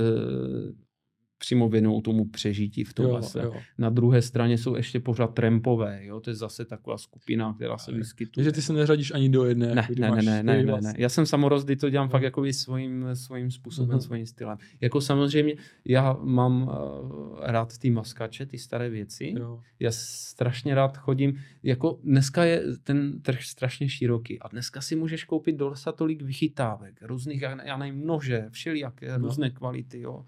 [1.49, 3.41] přímo věnují tomu přežití v tom jo, lese.
[3.43, 3.55] Jo.
[3.79, 6.21] Na druhé straně jsou ještě pořád trampové, jo?
[6.21, 8.35] to je zase taková skupina, která se vyskytuje.
[8.35, 9.75] Takže ty se neřadíš ani do jedné.
[9.75, 10.95] Ne, ne, ne, ne, ne, ne, ne.
[10.99, 12.11] Já jsem samorozdy, to dělám no.
[12.11, 14.01] fakt jako svým, svým způsobem, uh-huh.
[14.01, 14.59] svým stylem.
[14.81, 19.35] Jako samozřejmě, já mám uh, rád ty maskače, ty staré věci.
[19.39, 19.61] Jo.
[19.81, 25.25] Já strašně rád chodím, jako dneska je ten trh strašně široký a dneska si můžeš
[25.25, 29.27] koupit do lesa tolik vychytávek, různých, já nevím, nože, všelijaké, no.
[29.27, 30.25] různé kvality, jo.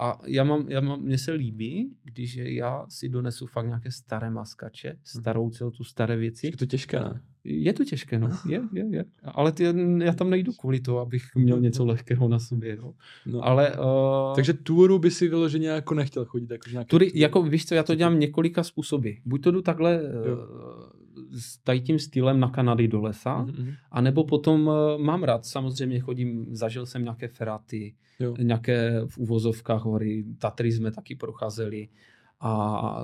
[0.00, 4.30] A já mám, já mám, mně se líbí, když já si donesu fakt nějaké staré
[4.30, 4.98] maskače, mhm.
[5.04, 6.46] starou celou tu staré věci.
[6.46, 7.20] Je to těžké, ne?
[7.44, 8.28] Je to těžké, no.
[8.48, 9.04] Je, je, je.
[9.24, 9.64] Ale ty,
[9.98, 12.94] já tam nejdu kvůli to, abych měl něco lehkého na sobě, no.
[13.26, 13.44] no.
[13.44, 14.34] Ale, uh...
[14.34, 16.50] Takže turu by si vyloženě jako nechtěl chodit?
[16.50, 16.88] Jako nějaký...
[16.88, 19.10] Tury, jako víš co, já to dělám několika způsoby.
[19.24, 20.99] Buď to jdu takhle uh,
[21.32, 23.74] s tady tím stylem na Kanady do lesa, mm-hmm.
[23.90, 28.34] anebo potom uh, mám rád, samozřejmě chodím, zažil jsem nějaké feraty, jo.
[28.38, 31.88] nějaké v uvozovkách hory, Tatry jsme taky procházeli,
[32.40, 33.02] a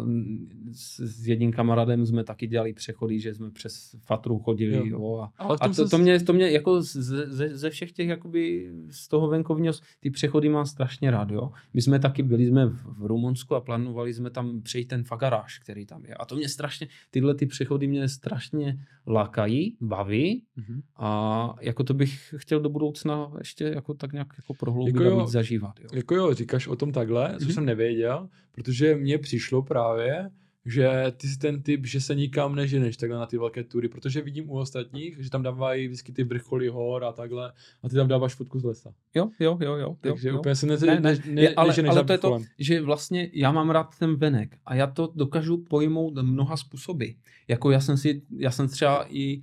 [0.73, 4.77] s, s jedním kamarádem jsme taky dělali přechody, že jsme přes Fatru chodili.
[4.77, 4.85] Jo.
[4.87, 8.09] Jo, a Ale a to, to, mě, to mě jako ze, ze, ze všech těch
[8.09, 11.31] jakoby z toho venkovního, ty přechody mám strašně rád.
[11.31, 11.51] Jo.
[11.75, 15.59] My jsme taky byli jsme v, v Rumunsku a plánovali jsme tam přejít ten fagaráž,
[15.59, 16.15] který tam je.
[16.15, 20.81] A to mě strašně, tyhle ty přechody mě strašně lákají, baví mm-hmm.
[20.97, 25.19] a jako to bych chtěl do budoucna ještě jako tak nějak jako prohloubit jako jo,
[25.19, 25.81] a víc zažívat.
[25.81, 25.89] Jo.
[25.93, 27.55] Jako jo, říkáš o tom takhle, co mm-hmm.
[27.55, 30.31] jsem nevěděl, protože mě přišlo právě,
[30.65, 34.21] že ty jsi ten typ, že se nikam neženeš takhle na ty velké tury, protože
[34.21, 37.53] vidím u ostatních, že tam dávají vždycky ty vrcholy hor a takhle
[37.83, 38.95] a ty tam dáváš fotku z lesa.
[39.15, 39.97] Jo, jo, jo, jo.
[40.01, 43.31] Takže jo, úplně se ne, ne, ne, ne, ale, ale to je to, že vlastně
[43.33, 47.07] já mám rád ten venek a já to dokážu pojmout mnoha způsoby.
[47.49, 49.43] Jako já jsem si, já jsem třeba i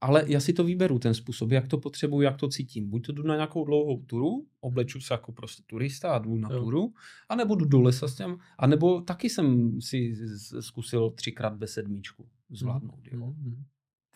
[0.00, 2.90] ale já si to vyberu, ten způsob, jak to potřebuji, jak to cítím.
[2.90, 6.48] Buď to jdu na nějakou dlouhou turu, obleču se jako prostě turista a jdu na
[6.52, 6.58] jo.
[6.60, 6.94] turu,
[7.28, 10.14] anebo jdu do lesa s těm, anebo taky jsem si
[10.60, 13.12] zkusil třikrát bez sedmičku zvládnout.
[13.12, 13.20] Mm.
[13.20, 13.26] Jo.
[13.26, 13.64] Mm.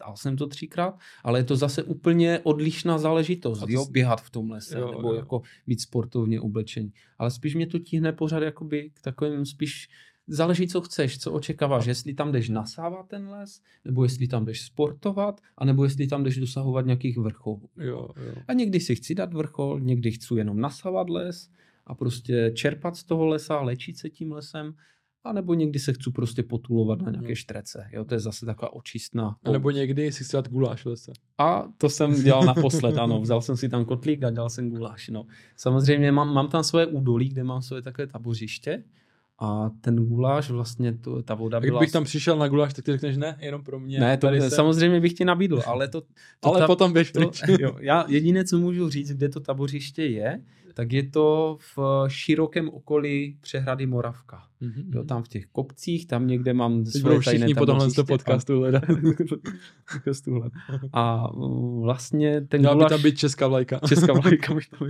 [0.01, 4.51] Dal jsem to třikrát, ale je to zase úplně odlišná záležitost, jo, běhat v tom
[4.51, 5.15] lese, jo, nebo jo.
[5.15, 6.93] jako být sportovně oblečení.
[7.19, 9.89] Ale spíš mě to tíhne pořád jakoby k takovým spíš
[10.31, 14.63] záleží, co chceš, co očekáváš, jestli tam jdeš nasávat ten les, nebo jestli tam jdeš
[14.63, 17.69] sportovat, anebo jestli tam jdeš dosahovat nějakých vrcholů.
[17.77, 18.35] Jo, jo.
[18.49, 21.51] A někdy si chci dát vrchol, někdy chci jenom nasávat les
[21.87, 24.75] a prostě čerpat z toho lesa, léčit se tím lesem,
[25.25, 27.89] a nebo někdy se chci prostě potulovat na nějaké štrece.
[27.93, 29.37] Jo, to je zase taková očistná.
[29.45, 31.13] A nebo někdy si chci dát guláš lese.
[31.39, 33.21] A to jsem dělal naposled, ano.
[33.21, 35.09] Vzal jsem si tam kotlík a dělal jsem guláš.
[35.09, 35.27] No.
[35.57, 38.85] Samozřejmě mám, mám tam svoje údolí, kde mám svoje takové tabořiště
[39.41, 41.79] a ten guláš, vlastně to, ta voda byla...
[41.79, 44.01] Kdybych tam přišel na guláš, tak ty řekneš ne, jenom pro mě.
[44.01, 44.51] Ne, to jsem...
[44.51, 46.01] samozřejmě bych ti nabídl, ale to...
[46.01, 46.07] to
[46.43, 47.21] ale ta, potom běž to,
[47.61, 50.41] jo, Já jediné, co můžu říct, kde to tabořiště je,
[50.75, 54.50] tak je to v širokém okolí přehrady Moravka.
[54.63, 54.85] Mm-hmm.
[54.95, 58.59] Jo, tam v těch kopcích, tam někde mám Teď svoje tajné všichni po tomhle podcastu
[58.59, 58.83] hledat.
[60.93, 61.27] A
[61.81, 62.91] vlastně ten Měla gulaš...
[62.91, 63.81] by tam být česká vlajka.
[63.89, 64.89] česká vlajka by tam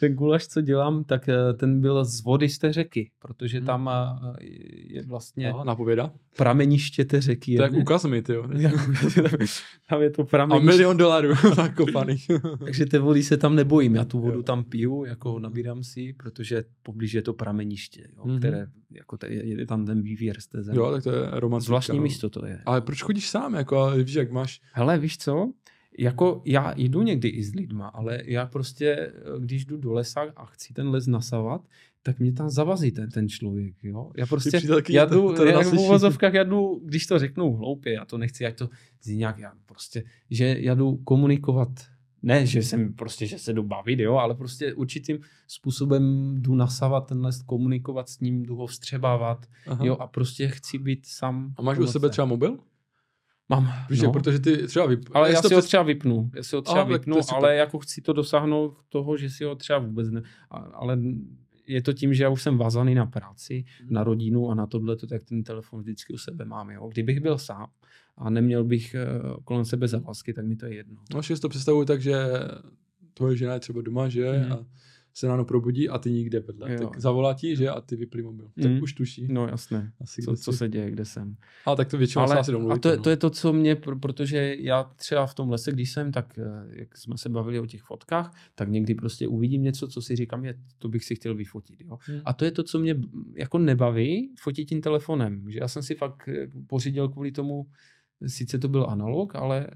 [0.00, 3.80] Ten gulaš, co dělám, tak eh, ten byl z vody z té řeky, protože tam
[3.80, 6.12] Lidlama je vlastně no, napověda.
[6.36, 7.56] prameniště té řeky.
[7.56, 8.34] Tak ukaz mi, ty
[9.88, 10.68] Tam je to prameniště.
[10.68, 12.16] A milion dolarů zakopaný.
[12.64, 13.94] Takže té vody se tam nebojím.
[13.94, 14.42] Já tu vodu jo.
[14.42, 18.38] tam piju, jako nabírám si, protože poblíž je to prameniště, jo, mm-hmm.
[18.38, 20.78] které, jako t- je tam ten vývěr z té země.
[20.78, 21.66] Jo, tak to je romantická.
[21.66, 22.02] Zvláštní no.
[22.02, 22.62] místo to je.
[22.66, 24.60] Ale proč chodíš sám, jako, víš, jak máš?
[24.72, 25.52] Hele, víš co?
[25.98, 30.46] jako já jdu někdy i s lidma, ale já prostě, když jdu do lesa a
[30.46, 31.68] chci ten les nasavat,
[32.02, 34.10] tak mě tam zavazí ten, ten člověk, jo.
[34.16, 37.92] Já prostě, já jdu, to, to já v uvozovkách, já jdu, když to řeknu hloupě,
[37.92, 38.68] já to nechci, ať to
[39.02, 41.68] zní nějak, já prostě, že já jdu komunikovat,
[42.22, 47.06] ne, že jsem prostě, že se jdu bavit, jo, ale prostě určitým způsobem jdu nasávat
[47.06, 49.84] ten les, komunikovat s ním, jdu ho vstřebávat, Aha.
[49.84, 51.54] jo, a prostě chci být sám.
[51.56, 52.58] A máš u sebe třeba mobil?
[53.48, 53.72] Mám.
[53.90, 54.12] Víš, no.
[54.12, 55.04] protože ty třeba vyp...
[55.12, 56.30] Ale já si ho třeba vypnu.
[56.34, 59.54] Já si ho třeba Aha, vypnu, ale jako chci to dosáhnout toho, že si ho
[59.54, 60.22] třeba vůbec ne...
[60.50, 60.98] Ale
[61.66, 63.92] je to tím, že já už jsem vázaný na práci, hmm.
[63.92, 66.70] na rodinu a na tohle, tak ten telefon vždycky u sebe mám.
[66.70, 66.88] Jo.
[66.88, 67.66] Kdybych byl sám
[68.20, 70.96] a neměl bych uh, kolem sebe závazky, tak mi to je jedno.
[71.14, 72.16] No, si to představuji tak, že
[73.14, 74.30] tvoje žena je třeba doma, že?
[74.30, 74.52] Hmm.
[74.52, 74.64] A
[75.14, 76.72] se ráno probudí a ty nikde vedle.
[76.72, 76.78] Jo.
[76.78, 78.50] Tak zavolá ti, že a ty vyplý mobil.
[78.62, 78.82] Tak mm.
[78.82, 79.26] už tuší.
[79.30, 81.36] No jasné, asi co, co se děje, kde jsem.
[81.66, 82.76] A tak to většinou Ale, se asi domluvíte.
[82.76, 83.02] A to, je, no.
[83.02, 86.66] to je to, co mě, protože já třeba v tom lese, když jsem, tak eh,
[86.70, 90.44] jak jsme se bavili o těch fotkách, tak někdy prostě uvidím něco, co si říkám,
[90.44, 91.80] je, to bych si chtěl vyfotit.
[91.80, 91.98] Jo?
[92.08, 92.20] Mm.
[92.24, 92.96] A to je to, co mě
[93.34, 95.50] jako nebaví, fotit tím telefonem.
[95.50, 97.66] Že já jsem si fakt eh, pořídil kvůli tomu,
[98.26, 99.66] sice to byl analog, ale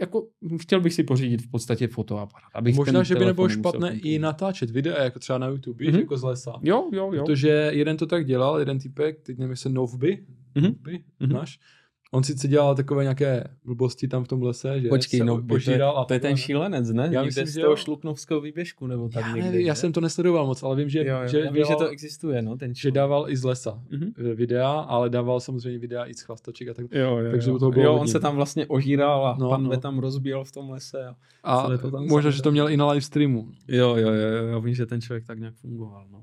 [0.00, 0.26] jako
[0.60, 2.50] chtěl bych si pořídit v podstatě fotoaparát.
[2.54, 5.98] Abych Možná, že by nebylo špatné i natáčet videa, jako třeba na YouTube, mm-hmm.
[5.98, 6.52] jako z lesa.
[6.62, 7.24] Jo, jo, jo.
[7.24, 10.24] Protože jeden to tak dělal, jeden typek, teď nevím, jestli Novby,
[10.54, 10.62] mm-hmm.
[10.62, 11.32] Novby, mm-hmm.
[11.32, 11.58] máš?
[12.10, 16.00] On sice dělal takové nějaké blbosti tam v tom lese, že Počkej, no, požíral to,
[16.00, 17.08] je, to je ten šílenec, ne?
[17.12, 19.60] Já myslím, z toho šluknovského výběžku, nebo tak já někde.
[19.60, 21.76] Já jsem to nesledoval moc, ale vím, že, jo, jo, že, já vím, dělal, že
[21.76, 24.34] to existuje, no, ten Že dával i z lesa mm-hmm.
[24.34, 26.86] videa, ale dával samozřejmě videa i z chlastaček a tak.
[26.92, 27.58] Jo, jo, takže jo.
[27.58, 29.76] toho bylo jo on se tam vlastně ožíral a no, pan no.
[29.76, 31.14] tam rozbíjel v tom lese.
[31.42, 33.48] A, a to tam možná, že to měl i na live streamu.
[33.68, 36.22] Jo, jo, jo, jo, já vím, že ten člověk tak nějak fungoval, no.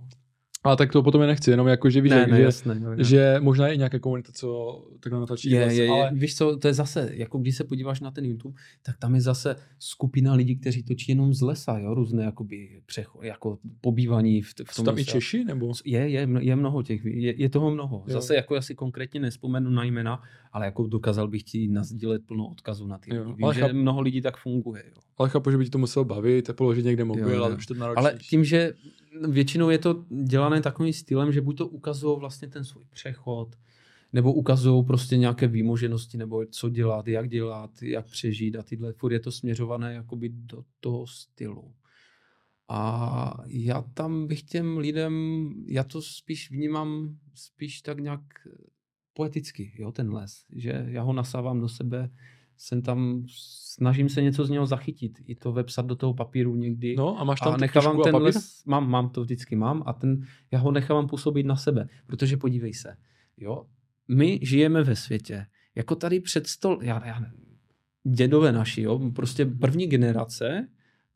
[0.66, 2.90] Ale tak to potom je nechci, jenom jako, že víš, ne, ne, že, jasné, jo,
[2.98, 5.50] že možná je nějaká komunita, co takhle natačí.
[5.50, 6.12] Je, je, ale...
[6.14, 9.22] Víš co, to je zase, jako když se podíváš na ten YouTube, tak tam je
[9.22, 14.54] zase skupina lidí, kteří točí jenom z lesa, jo, různé jakoby přecho, jako pobývaní v,
[14.68, 15.74] v tom tam i Češi, nebo?
[15.86, 18.04] Je, je, je mnoho těch, je, je toho mnoho.
[18.08, 18.14] Jo.
[18.14, 22.88] Zase jako asi konkrétně nespomenu na jména, ale jako dokázal bych ti nazdílet plno odkazu
[22.88, 23.34] na ty lidi.
[23.36, 24.84] Vím, ale že chápu, mnoho lidí tak funguje.
[24.88, 25.02] Jo.
[25.18, 27.44] Ale chápu, že by ti to muselo bavit, položit někde mobil, jo, jo.
[27.44, 28.74] ale už to Ale tím, že
[29.28, 33.56] většinou je to dělané takovým stylem, že buď to ukazují vlastně ten svůj přechod,
[34.14, 38.94] nebo ukazují prostě nějaké výmoženosti, nebo co dělat, jak dělat, jak přežít a tyhle.
[38.94, 41.74] Furt je to směřované jakoby do toho stylu.
[42.70, 45.14] A já tam bych těm lidem,
[45.68, 48.22] já to spíš vnímám spíš tak nějak
[49.14, 52.10] poeticky, jo, ten les, že já ho nasávám do sebe,
[52.58, 53.26] jsem tam,
[53.76, 56.96] snažím se něco z něho zachytit, i to vepsat do toho papíru někdy.
[56.96, 60.26] No a máš tam a nechávám ten les, mám, mám to vždycky mám a ten,
[60.52, 62.98] já ho nechávám působit na sebe, protože podívej se,
[63.38, 63.66] jo,
[64.08, 65.46] my žijeme ve světě,
[65.76, 67.26] jako tady před stol, já, já
[68.04, 70.68] dědové naši, jo, prostě první generace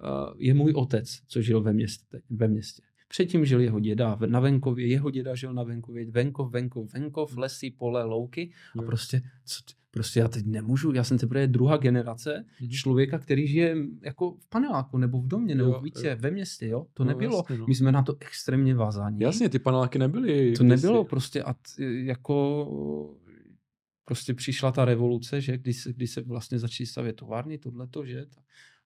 [0.02, 2.22] uh, je můj otec, co žil ve městě.
[2.30, 2.82] Ve městě.
[3.08, 7.72] Předtím žil jeho děda na venkově, jeho děda žil na venkově, venkov, venkov, venkov, lesy,
[7.72, 9.62] pole, louky a prostě, co,
[9.92, 12.70] prostě já teď nemůžu, já jsem teprve druhá generace mm-hmm.
[12.70, 16.68] člověka, který žije jako v paneláku nebo v domě nebo jo, v bytě, ve městě,
[16.68, 17.66] jo, to no, nebylo, jasně, no.
[17.68, 19.24] my jsme na to extrémně vázáni.
[19.24, 20.54] Jasně, ty paneláky nebyly.
[20.54, 21.60] To nebylo prostě a t,
[22.06, 22.66] jako
[24.06, 28.26] prostě přišla ta revoluce, že když se, když se vlastně začaly stavět továrny, tohleto, že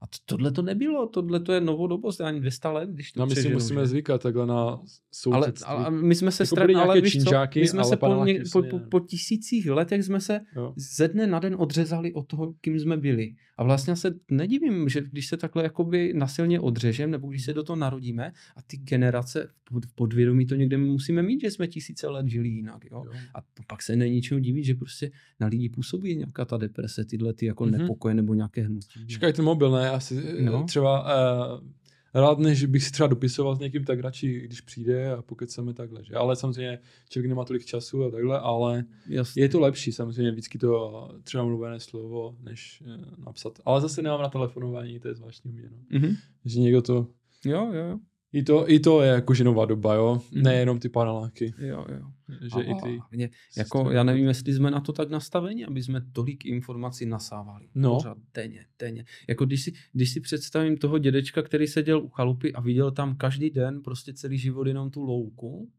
[0.04, 3.26] a to, tohle to nebylo, tohle to je novodobost, ani 200 let, když to No
[3.26, 3.88] my si musíme že?
[3.88, 4.82] zvykat takhle na
[5.12, 5.66] sousedství.
[5.68, 8.44] Ale, ale my jsme se jako strat, ale víš co, my jsme se po, ně,
[8.52, 10.74] po, po, po, tisících letech jsme se jo.
[10.76, 13.36] ze dne na den odřezali od toho, kým jsme byli.
[13.58, 17.64] A vlastně se nedivím, že když se takhle jakoby nasilně odřežem, nebo když se do
[17.64, 22.28] toho narodíme a ty generace v podvědomí to někde musíme mít, že jsme tisíce let
[22.28, 22.86] žili jinak.
[22.92, 23.04] Jo?
[23.06, 23.12] Jo.
[23.36, 27.34] A pak se není ničemu divit, že prostě na lidi působí nějaká ta deprese, tyhle
[27.34, 27.78] ty jako mm-hmm.
[27.78, 29.08] nepokoje nebo nějaké hnutí.
[29.08, 29.90] Čekaj, ten mobil, ne?
[29.90, 30.64] asi no.
[30.64, 31.68] třeba uh,
[32.14, 35.74] rád, než bych si třeba dopisoval s někým, tak radši, když přijde a pokud chceme
[35.74, 36.04] takhle.
[36.04, 36.16] Že?
[36.16, 39.44] Ale samozřejmě člověk nemá tolik času a takhle, ale Jasně.
[39.44, 43.60] je to lepší samozřejmě vždycky to třeba mluvené slovo, než uh, napsat.
[43.66, 45.70] Ale zase nemám na telefonování, to je zvláštní mě.
[45.72, 46.00] No.
[46.00, 46.16] Mm-hmm.
[46.46, 47.08] Že někdo to...
[47.46, 48.00] Jo, jo, jo.
[48.34, 50.22] I to, I to je jakože nová doba, jo?
[50.32, 50.42] Mm.
[50.42, 51.54] Nejenom ty paneláky.
[51.58, 52.12] Jo, jo.
[52.42, 53.00] Že a, i ty...
[53.12, 57.68] Mě, jako, já nevím, jestli jsme na to tak nastaveni, aby jsme tolik informací nasávali.
[57.76, 57.96] No.
[57.96, 59.06] Pořád, denně, denně.
[59.30, 63.16] Jako když si, když si představím toho dědečka, který seděl u chalupy a viděl tam
[63.16, 65.70] každý den prostě celý život jenom tu louku,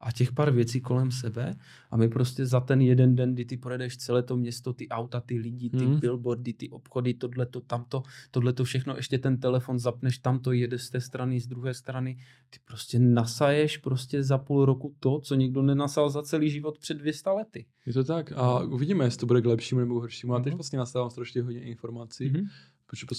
[0.00, 1.56] a těch pár věcí kolem sebe
[1.90, 5.20] a my prostě za ten jeden den, kdy ty projedeš celé to město, ty auta,
[5.20, 6.00] ty lidi, ty hmm.
[6.00, 11.00] billboardy, ty obchody, tohleto, tamto, tohleto všechno, ještě ten telefon zapneš, tamto jede z té
[11.00, 12.18] strany, z druhé strany,
[12.50, 16.94] ty prostě nasaješ prostě za půl roku to, co nikdo nenasal za celý život před
[16.94, 17.66] 200 lety.
[17.86, 20.34] Je to tak a uvidíme, jestli to bude k lepšímu nebo horšímu.
[20.34, 20.58] A teď mhm.
[20.58, 22.30] vlastně nastávám strašně hodně informací.
[22.30, 22.46] Mm-hmm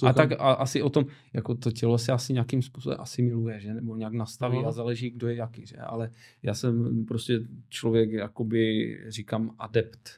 [0.03, 3.73] a tak a, asi o tom, jako to tělo se asi nějakým způsobem asimiluje, že?
[3.73, 4.67] nebo nějak nastaví no.
[4.67, 5.65] a záleží, kdo je jaký.
[5.65, 5.77] Že?
[5.77, 6.11] Ale
[6.43, 7.39] já jsem prostě
[7.69, 10.09] člověk, jakoby říkám adept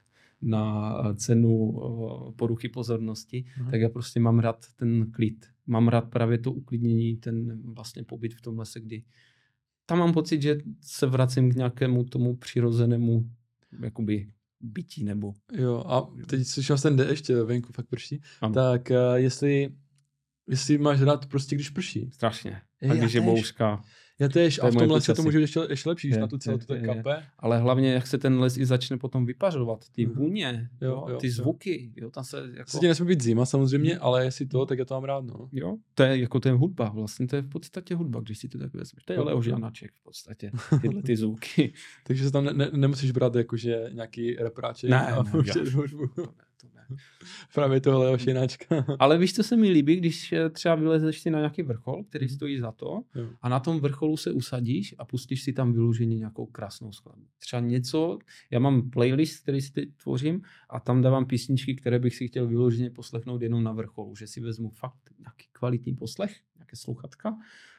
[0.41, 1.79] na cenu
[2.35, 3.71] poruchy pozornosti, uh-huh.
[3.71, 5.45] tak já prostě mám rád ten klid.
[5.67, 9.03] Mám rád právě to uklidnění, ten vlastně pobyt v tom lese, kdy
[9.85, 13.29] tam mám pocit, že se vracím k nějakému tomu přirozenému
[13.79, 14.27] jakoby
[14.63, 15.33] bytí nebo...
[15.53, 18.53] Jo, a teď slyšel jsem den ještě venku fakt prší, ano.
[18.53, 19.69] tak uh, jestli,
[20.49, 22.09] jestli máš rád prostě, když prší.
[22.13, 22.61] Strašně.
[22.89, 23.83] A když je bouřka.
[24.23, 26.37] Já tež, a v tom lese to může být ještě, ještě lepší, je, na tu
[26.37, 27.23] celou to kape.
[27.39, 30.15] Ale hlavně, jak se ten les i začne potom vypařovat, ty mhm.
[30.15, 31.33] vůně, jo, jo, ty jo.
[31.33, 32.69] zvuky, jo, tam se jako...
[32.69, 33.99] Sice nesmí být zima samozřejmě, mhm.
[34.01, 35.49] ale jestli to, tak já to mám rád, no.
[35.51, 38.47] Jo, to je jako to je hudba, vlastně to je v podstatě hudba, když si
[38.47, 39.03] to tak vezmeš.
[39.05, 40.51] To je Leo Žanaček v podstatě,
[40.81, 41.73] tyhle ty zvuky.
[42.03, 46.23] Takže se tam ne, ne, nemusíš brát jakože nějaký repráček ne, a ne, ne,
[47.53, 48.85] Právě tohle je ošenáčka.
[48.99, 52.25] Ale víš, co se mi líbí, když eh, třeba vylezeš si na nějaký vrchol, který
[52.25, 52.35] mhm.
[52.35, 53.29] stojí za to jo.
[53.41, 57.25] a na tom vrcholu se usadíš a pustíš si tam vyloženě nějakou krásnou skladbu.
[57.39, 58.19] Třeba něco,
[58.51, 62.47] já mám playlist, který si teď tvořím a tam dávám písničky, které bych si chtěl
[62.47, 67.37] vyloženě poslechnout jenom na vrcholu, že si vezmu fakt nějaký kvalitní poslech, nějaké sluchatka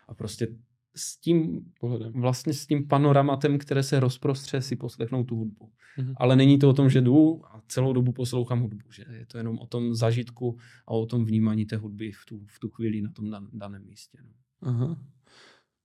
[0.08, 0.48] a prostě
[0.96, 2.12] s tím pohledem.
[2.12, 5.70] vlastně s tím panoramatem, které se rozprostře, si poslechnout tu hudbu.
[5.98, 6.14] Mm-hmm.
[6.16, 8.90] Ale není to o tom, že jdu a celou dobu poslouchám hudbu.
[8.90, 12.40] Že je to jenom o tom zažitku a o tom vnímání té hudby v tu,
[12.46, 14.18] v tu chvíli na tom dan, daném místě.
[14.22, 14.30] No.
[14.68, 14.96] Aha.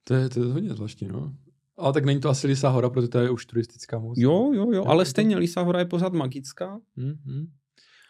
[0.04, 1.36] To je, to je hodně zvláštní, no.
[1.78, 4.18] Ale tak není to asi Lisa hora, protože to je už turistická moc.
[4.18, 6.80] Jo, jo, jo, ale stejně Lisa hora je pořád magická.
[6.98, 7.48] Mm-hmm.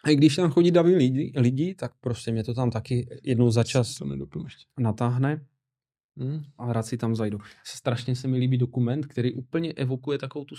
[0.04, 3.64] A když tam chodí davy lidi, lidi, tak prostě mě to tam taky jednou za
[3.64, 4.02] čas
[4.78, 5.46] natáhne.
[6.20, 6.42] Hmm.
[6.58, 7.38] A rád si tam zajdu.
[7.64, 10.54] Strašně se mi líbí dokument, který úplně evokuje takovou tu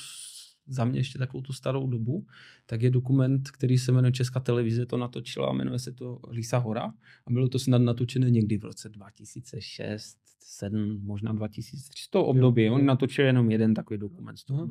[0.67, 2.25] za mě ještě takovou tu starou dobu,
[2.65, 6.57] tak je dokument, který se jmenuje Česká televize, to natočila a jmenuje se to Lisa
[6.57, 6.93] Hora
[7.27, 12.63] a bylo to snad natočené někdy v roce 2006, 7, možná 2003, to období.
[12.63, 14.69] Jo, Oni natočili jenom jeden takový dokument z toho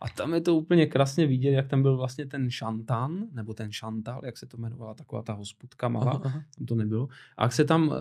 [0.00, 3.72] A tam je to úplně krásně vidět, jak tam byl vlastně ten šantan, nebo ten
[3.72, 6.42] šantal, jak se to jmenovala, taková ta hospudka malá, aha, aha.
[6.56, 7.08] tam to nebylo.
[7.36, 7.94] A jak se tam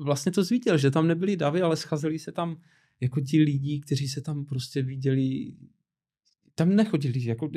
[0.00, 2.60] vlastně to zvítěl, že tam nebyly davy, ale scházeli se tam
[3.00, 5.54] jako ti lidi, kteří se tam prostě viděli,
[6.54, 7.50] tam nechodili, jako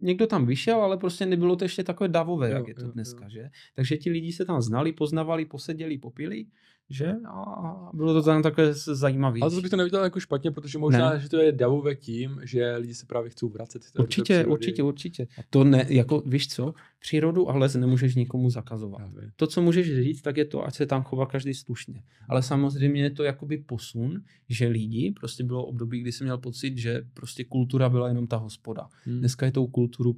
[0.00, 2.92] někdo tam vyšel, ale prostě nebylo to ještě takové davové, jo, jak je to jo,
[2.92, 3.30] dneska, jo.
[3.30, 3.50] že?
[3.74, 6.46] Takže ti lidi se tam znali, poznavali, poseděli, popili
[6.90, 7.12] že?
[7.26, 9.38] A bylo to tam takové zajímavé.
[9.42, 11.20] Ale to bych to neviděl jako špatně, protože možná, ne.
[11.20, 13.82] že to je davové tím, že lidi se právě chcou vracet.
[13.98, 15.26] Určitě, určitě, určitě.
[15.50, 19.02] To ne, jako víš co, přírodu a les nemůžeš nikomu zakazovat.
[19.36, 22.02] To, co můžeš říct, tak je to, ať se tam chová každý slušně.
[22.28, 26.78] Ale samozřejmě je to jakoby posun, že lidi, prostě bylo období, kdy jsem měl pocit,
[26.78, 28.88] že prostě kultura byla jenom ta hospoda.
[29.04, 29.18] Hmm.
[29.18, 30.16] Dneska je tou kulturu,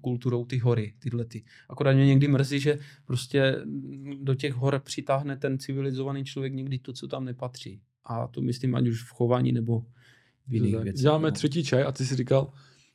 [0.00, 1.44] kulturou ty hory, tyhle ty.
[1.68, 3.56] Akorát mě někdy mrzí, že prostě
[4.22, 7.80] do těch hor přitáhne ten civilizovaný civilizovaný člověk někdy to, co tam nepatří.
[8.04, 9.84] A to myslím ať už v chování nebo
[10.46, 11.02] v jiných věcech.
[11.02, 11.32] Děláme no.
[11.32, 12.52] třetí čaj a ty jsi říkal,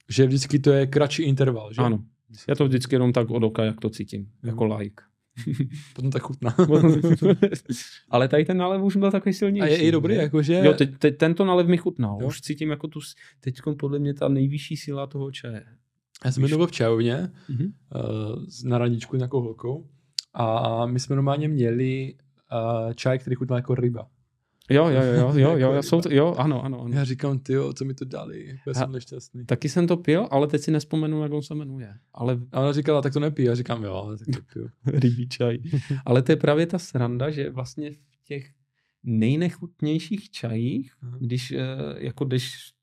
[0.10, 1.82] že vždycky to je kratší interval, že?
[1.82, 2.04] Ano.
[2.50, 4.50] Já to vždycky jenom tak od oka, jak to cítím, mm.
[4.50, 5.04] jako like.
[5.96, 6.56] Potom tak chutná.
[8.10, 9.64] Ale tady ten nálev už byl takový silnější.
[9.64, 10.54] A je i dobrý, jakože...
[10.54, 12.18] Jo, teď, teď, tento nálev mi chutnal.
[12.22, 12.28] Jo?
[12.28, 13.00] Už cítím jako tu,
[13.40, 15.66] teď podle mě ta nejvyšší síla toho čaje.
[16.26, 17.72] Já jsem byl v čajovně mm-hmm.
[17.96, 19.90] uh, na raničku nějakou holkou
[20.34, 22.16] a my jsme normálně měli
[22.96, 24.08] čaj, který chutnal jako ryba.
[24.70, 26.96] Jo, jo, jo, jo, jo, jo, jsou to, jo, ano, ano, ano.
[26.96, 29.46] Já říkám, ty co mi to dali, já jsem nešťastný.
[29.46, 31.94] Taky jsem to pil, ale teď si nespomenu, jak on se jmenuje.
[32.14, 32.40] Ale...
[32.52, 34.70] A ona říkala, tak to nepij, já říkám, jo, ale tak to piju.
[35.00, 35.58] Rybí čaj.
[36.06, 38.52] ale to je právě ta sranda, že vlastně v těch
[39.04, 41.66] nejnechutnějších čajích, když eh,
[41.98, 42.74] jako jdeš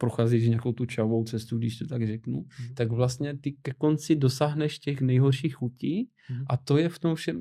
[0.00, 2.74] procházíš nějakou tu čavou cestu, když to tak řeknu, mm.
[2.74, 6.44] tak vlastně ty ke konci dosáhneš těch nejhorších chutí mm.
[6.46, 7.40] a to je v tom všem,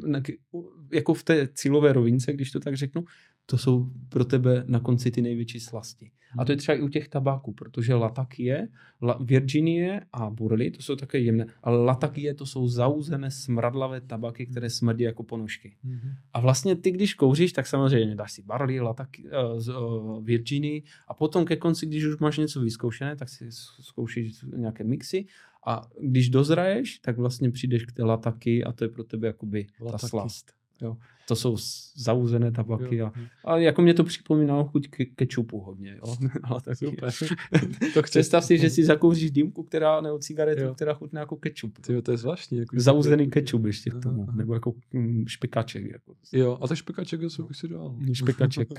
[0.94, 3.04] jako v té cílové rovince, když to tak řeknu,
[3.50, 6.12] to jsou pro tebe na konci ty největší slasti.
[6.38, 8.68] A to je třeba i u těch tabáků, protože latakie,
[9.02, 14.46] la, Virginie a burly, to jsou také jemné, ale latakie to jsou zauzené smradlavé tabaky,
[14.46, 15.78] které smrdí jako ponožky.
[15.86, 16.14] Mm-hmm.
[16.34, 21.14] A vlastně ty, když kouříš, tak samozřejmě dáš si barley, lataky, uh, uh, Virginii a
[21.14, 23.46] potom ke konci, když už máš něco vyzkoušené, tak si
[23.82, 25.26] zkoušíš nějaké mixy
[25.68, 29.68] a když dozraješ, tak vlastně přijdeš k té lataky a to je pro tebe jakoby
[29.80, 30.02] lataky.
[30.02, 30.59] ta slast.
[30.82, 30.98] Jo.
[31.28, 31.58] To jsou
[31.96, 33.12] zauzené tabaky jo.
[33.46, 36.00] a, a jako mě to připomínalo chuť ke kečupu hodně.
[36.06, 36.16] Jo.
[36.44, 37.12] Ale taky, Super.
[37.94, 40.76] to Představ si, že si zakouříš dýmku, která, nebo cigaretu, jo.
[40.76, 41.78] která chutná jako kečup.
[41.78, 42.58] Tyjo, to je zvláštní.
[42.58, 44.24] Jako Zauzený kečup ještě k tomu.
[44.28, 44.38] Aha.
[44.38, 45.86] Nebo jako mm, špekaček.
[45.92, 46.16] Jako.
[46.34, 47.96] Jo, a tak špekaček je bych si dal.
[48.14, 48.70] Špekaček.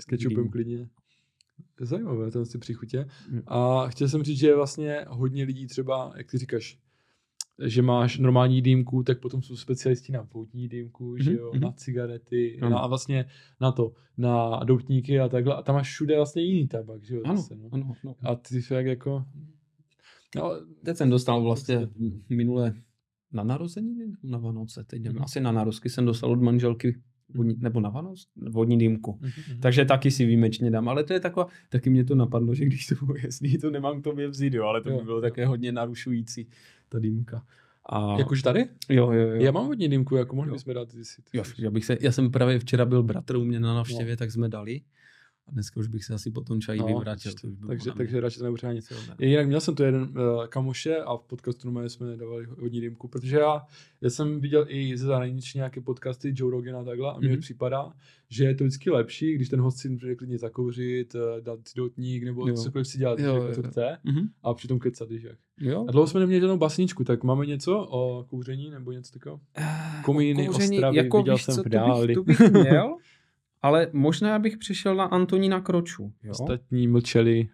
[0.00, 0.88] S kečupem klidně.
[1.80, 3.06] Zajímavé, ten si příchutě.
[3.46, 6.78] A chtěl jsem říct, že vlastně hodně lidí třeba, jak ty říkáš,
[7.66, 11.22] že máš normální dýmku, tak potom jsou specialisti na poutní dýmku, mm-hmm.
[11.22, 11.60] že jo, mm-hmm.
[11.60, 12.70] na cigarety, mm.
[12.70, 13.24] na, a vlastně
[13.60, 15.54] na to, na doutníky a takhle.
[15.54, 17.22] A tam máš všude vlastně jiný tabak, že jo.
[17.24, 17.68] Ano, zase, no.
[17.72, 18.14] ano, ano.
[18.22, 19.24] A ty fakt jako...
[20.36, 20.52] No,
[20.84, 21.88] teď jsem dostal vlastně
[22.28, 22.74] minule
[23.32, 25.24] na narozeniny, na Vánoce, teď nevím, mm-hmm.
[25.24, 27.00] asi na narozky jsem dostal od manželky
[27.34, 29.12] vodní, nebo na Vánoc, vodní dýmku.
[29.12, 29.60] Mm-hmm.
[29.60, 32.86] Takže taky si výjimečně dám, ale to je taková, taky mě to napadlo, že když
[32.86, 35.72] to bude jasný, to nemám k tobě vzít, jo, ale to by bylo také hodně
[35.72, 36.48] narušující
[36.88, 37.42] ta dýmka.
[37.86, 38.18] A...
[38.18, 38.66] Jak už tady?
[38.88, 39.34] Jo, jo, jo.
[39.34, 41.22] Já mám hodně dýmku, jako mohli bychom dát ty si.
[41.32, 44.16] Jo, já, bych se, já jsem právě včera byl bratr u mě na návštěvě, no.
[44.16, 44.80] tak jsme dali.
[45.48, 47.32] A dneska už bych se asi po tom čaji no, vyvrátil.
[47.66, 48.92] Takže, takže radši to nebudu nic.
[49.18, 53.08] Jinak měl jsem tu jeden uh, kamoše a v podcastu no, jsme dávali hodně dýmku,
[53.08, 53.62] protože já,
[54.00, 57.40] já jsem viděl i ze zahraničí nějaké podcasty Joe Rogan a takhle a mně mm-hmm.
[57.40, 57.92] připadá,
[58.28, 61.74] že je to vždycky lepší, když ten host si může klidně zakouřit, uh, dát si
[61.76, 62.54] dotník nebo jo.
[62.54, 64.28] cokoliv si dělat, jo, jako, co chce mm-hmm.
[64.42, 65.38] a přitom kecat, když jak.
[65.60, 65.84] Jo.
[65.88, 69.40] A dlouho jsme neměli žádnou basničku, tak máme něco o kouření nebo něco takového?
[69.58, 72.14] Uh, Komíny, ostravy, jako, viděl jsem co, v dáli.
[72.14, 72.96] To bych, to bych měl,
[73.62, 76.12] Ale možná bych přišel na Antonína Kroču.
[76.22, 76.30] Jo?
[76.30, 77.48] Ostatní mlčeli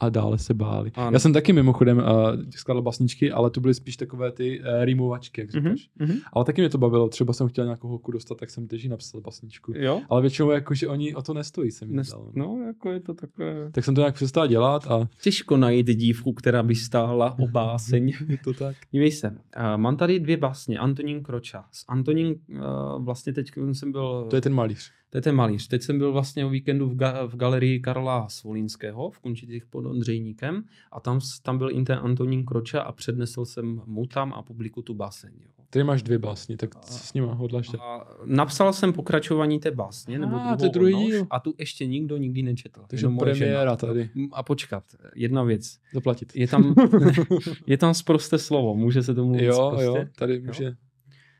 [0.00, 0.90] a dále se báli.
[0.94, 1.10] Ano.
[1.12, 2.04] Já jsem taky mimochodem uh,
[2.50, 5.90] skladal basničky, ale to byly spíš takové ty uh, rýmovačky, jak mhm, říkáš.
[6.00, 6.20] Mm-hmm.
[6.32, 7.08] Ale taky mě to bavilo.
[7.08, 9.72] Třeba jsem chtěl nějakou holku dostat, tak jsem tež napsal basničku.
[9.76, 10.00] Jo?
[10.10, 12.30] Ale většinou jako, že oni o to nestojí, se mi Nest- dal.
[12.34, 13.70] No, jako je to takové...
[13.72, 15.08] Tak jsem to nějak přestal dělat a...
[15.22, 18.12] Těžko najít dívku, která by stála o báseň.
[18.44, 18.76] to tak.
[18.90, 19.36] Dívej se, uh,
[19.76, 20.78] mám tady dvě básně.
[20.78, 21.64] Antonín Kroča.
[21.72, 24.26] S Antonín uh, vlastně teď jsem byl...
[24.30, 24.90] To je ten malíř.
[25.14, 25.68] To je ten malíř.
[25.68, 29.86] Teď jsem byl vlastně o víkendu v, ga- v galerii Karla Svolínského v Kunčitých pod
[29.86, 34.42] Ondřejníkem a tam, tam byl i ten Antonín Kroča a přednesl jsem mu tam a
[34.42, 35.30] publiku tu báseň.
[35.40, 35.64] Jo.
[35.70, 37.68] Ty máš dvě básně, tak co s nimi hodláš?
[37.80, 41.26] A napsal jsem pokračování té básně, nebo a, to druhý díl.
[41.30, 42.84] a tu ještě nikdo nikdy nečetl.
[42.86, 44.10] Takže premiéra tady.
[44.32, 44.84] A počkat,
[45.14, 45.78] jedna věc.
[45.94, 46.32] Zaplatit.
[46.36, 46.74] Je tam,
[47.66, 49.84] je tam zprosté slovo, může se to mluvit Jo, zprostě?
[50.00, 50.64] jo, tady může.
[50.64, 50.72] Jo.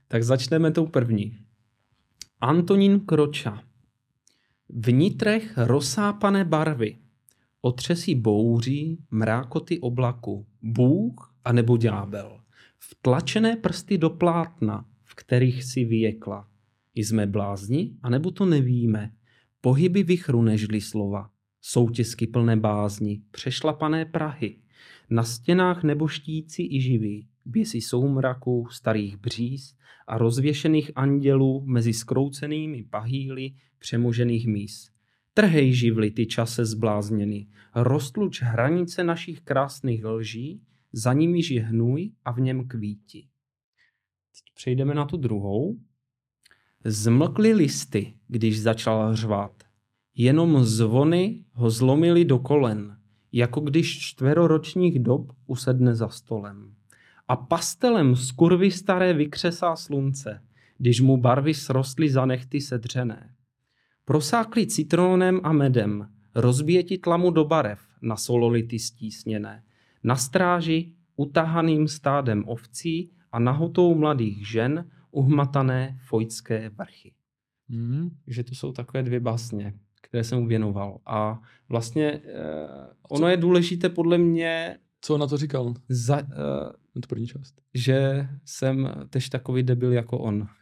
[0.09, 1.38] Tak začneme tou první.
[2.45, 3.62] Antonín Kroča.
[4.69, 6.99] V nitrech rozsápané barvy,
[7.61, 12.41] otřesí bouří, mrákoty oblaku, Bůh a nebo ďábel.
[12.79, 16.49] Vtlačené prsty do plátna, v kterých si vyjekla.
[16.95, 19.12] Jsme blázni, anebo to nevíme.
[19.61, 21.31] Pohyby vychru nežli slova.
[21.61, 24.57] Soutězky plné bázni, přešlapané Prahy.
[25.11, 29.77] Na stěnách neboštíci i živí, běsí soumraku starých bříz
[30.07, 34.93] a rozvěšených andělů mezi skroucenými pahýly přemožených míst.
[35.35, 40.62] Trhej živly ty čase zblázněny, roztluč hranice našich krásných lží,
[40.93, 43.29] za nimiž je hnůj a v něm kvíti.
[44.55, 45.79] Přejdeme na tu druhou.
[46.85, 49.62] Zmlkly listy, když začal řvát.
[50.15, 52.99] Jenom zvony ho zlomily do kolen,
[53.33, 56.75] jako když čtveroročních dob usedne za stolem
[57.28, 60.42] a pastelem z kurvy staré vykřesá slunce,
[60.78, 63.34] když mu barvy srostly za nechty sedřené.
[64.05, 69.62] Prosákli citronem a medem, rozbíjeti tlamu do barev na sololity stísněné,
[70.05, 77.14] na stráži utahaným stádem ovcí a nahotou mladých žen uhmatané fojtské vrchy.
[77.68, 78.10] Mm.
[78.26, 81.01] Že to jsou takové dvě básně, které jsem věnoval.
[81.06, 82.20] A vlastně eh,
[83.09, 85.74] ono je důležité podle mě co na to říkal?
[85.88, 86.22] Za,
[86.97, 87.55] uh, to první část.
[87.75, 90.47] Že jsem tež takový debil jako on.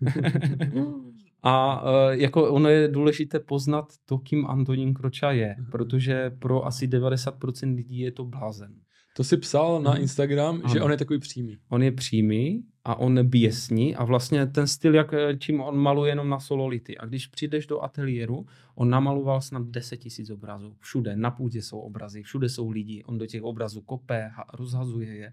[1.45, 6.89] A uh, jako ono je důležité poznat to, kým Antonín Kroča je, protože pro asi
[6.89, 8.75] 90% lidí je to blázen.
[9.17, 10.01] To si psal na mhm.
[10.01, 10.75] Instagram, ano.
[10.75, 11.59] že on je takový přímý.
[11.69, 16.29] On je přímý a on běsní a vlastně ten styl, jak, čím on maluje jenom
[16.29, 16.99] na sololity.
[16.99, 20.77] A když přijdeš do ateliéru, on namaloval snad 10 tisíc obrazů.
[20.81, 23.05] Všude, na půdě jsou obrazy, všude jsou lidi.
[23.05, 25.33] On do těch obrazů kope, rozhazuje je.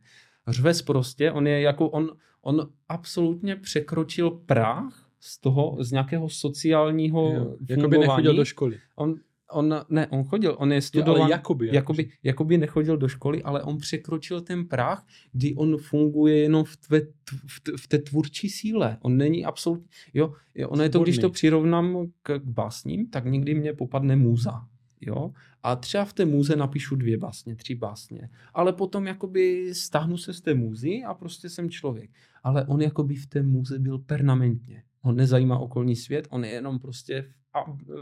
[0.50, 2.12] Řves prostě, on je jako, on,
[2.42, 8.78] on absolutně překročil práh z toho, z nějakého sociálního jo, Jako by nechodil do školy.
[8.96, 9.16] On
[9.52, 13.64] on, ne, on chodil, on je studoval, ale jakoby, jakoby, jakoby nechodil do školy, ale
[13.64, 17.02] on překročil ten práh, kdy on funguje jenom v, tve,
[17.48, 18.98] v, v té tvůrčí síle.
[19.02, 20.34] On není absolutně, jo,
[20.68, 24.68] ono je to, když to přirovnám k, k básním, tak někdy mě popadne můza.
[25.02, 25.32] Jo?
[25.64, 28.30] A třeba v té můze napíšu dvě básně, tři básně.
[28.54, 32.10] Ale potom jakoby stáhnu se z té můzy a prostě jsem člověk.
[32.44, 34.84] Ale on jakoby v té můze byl permanentně.
[35.02, 37.34] Ho nezajímá okolní svět, on je jenom prostě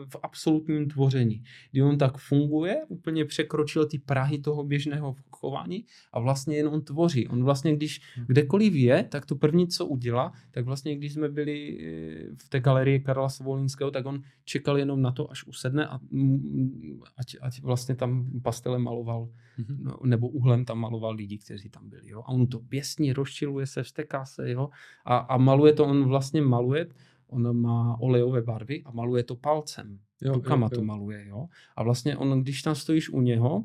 [0.10, 6.20] v absolutním tvoření, kdy on tak funguje, úplně překročil ty prahy toho běžného chování a
[6.20, 7.28] vlastně jen on tvoří.
[7.28, 8.26] On vlastně, když hmm.
[8.28, 12.60] kdekoliv je, tak to první, co udělá, tak vlastně, když jsme byli eh, v té
[12.60, 16.00] galerii Karla Svolinského, tak on čekal jenom na to, až usedne a
[17.18, 19.30] ať, ať vlastně tam pastelem maloval,
[19.60, 20.06] mm-hmm.
[20.06, 22.10] nebo uhlem tam maloval lidi, kteří tam byli.
[22.10, 22.20] Jo?
[22.20, 24.70] A on to pěstní rozčiluje se, vsteká se, jo?
[25.06, 26.88] A, a maluje to, on vlastně maluje
[27.30, 30.00] on má olejové barvy a maluje to palcem.
[30.22, 30.80] Jo, Rukama jo, jo.
[30.80, 31.48] to maluje, jo.
[31.76, 33.64] A vlastně on, když tam stojíš u něho,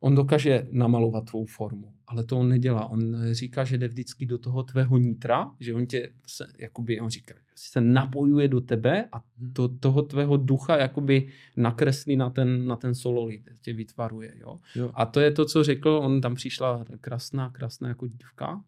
[0.00, 2.86] on dokáže namalovat tvou formu, ale to on nedělá.
[2.86, 7.10] On říká, že jde vždycky do toho tvého nitra, že on tě, se, jakoby, on
[7.10, 9.52] říká, se napojuje do tebe a mhm.
[9.52, 14.58] to, toho tvého ducha jakoby nakreslí na ten, na ten sololit, tě vytvaruje, jo?
[14.74, 14.90] jo.
[14.94, 18.64] A to je to, co řekl, on tam přišla krásná, krásná jako dívka,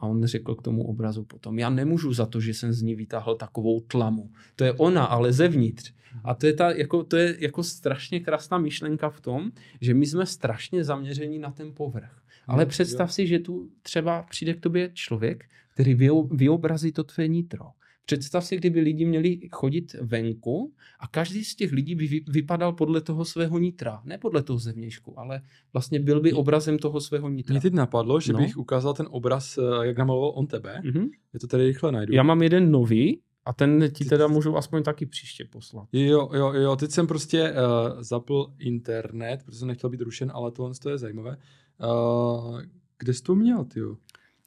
[0.00, 2.94] a on řekl k tomu obrazu potom, já nemůžu za to, že jsem z ní
[2.94, 4.30] vytáhl takovou tlamu.
[4.56, 5.92] To je ona, ale zevnitř.
[6.24, 9.50] A to je, ta, jako, to je jako strašně krásná myšlenka v tom,
[9.80, 12.22] že my jsme strašně zaměření na ten povrch.
[12.46, 13.12] Ale no, představ jo.
[13.12, 15.44] si, že tu třeba přijde k tobě člověk,
[15.74, 15.94] který
[16.30, 17.64] vyobrazí to tvé nitro.
[18.08, 23.00] Představ si, kdyby lidi měli chodit venku a každý z těch lidí by vypadal podle
[23.00, 24.00] toho svého nitra.
[24.04, 25.40] Ne podle toho zevnějšku, ale
[25.72, 27.52] vlastně byl by obrazem toho svého nitra.
[27.52, 28.38] Mě teď napadlo, že no.
[28.38, 30.80] bych ukázal ten obraz, eh, jak namaloval on tebe.
[30.84, 31.08] Mm-hmm.
[31.34, 32.14] Je to tady rychle najdu.
[32.14, 35.88] Já mám jeden nový, a ten ti teda můžu aspoň taky příště poslat.
[35.92, 40.52] Jo, jo, jo, teď jsem prostě uh, zapl internet, protože jsem nechtěl být rušen, ale
[40.52, 41.36] tohle je zajímavé.
[41.80, 42.60] Uh,
[42.98, 43.80] kde jsi to měl, ty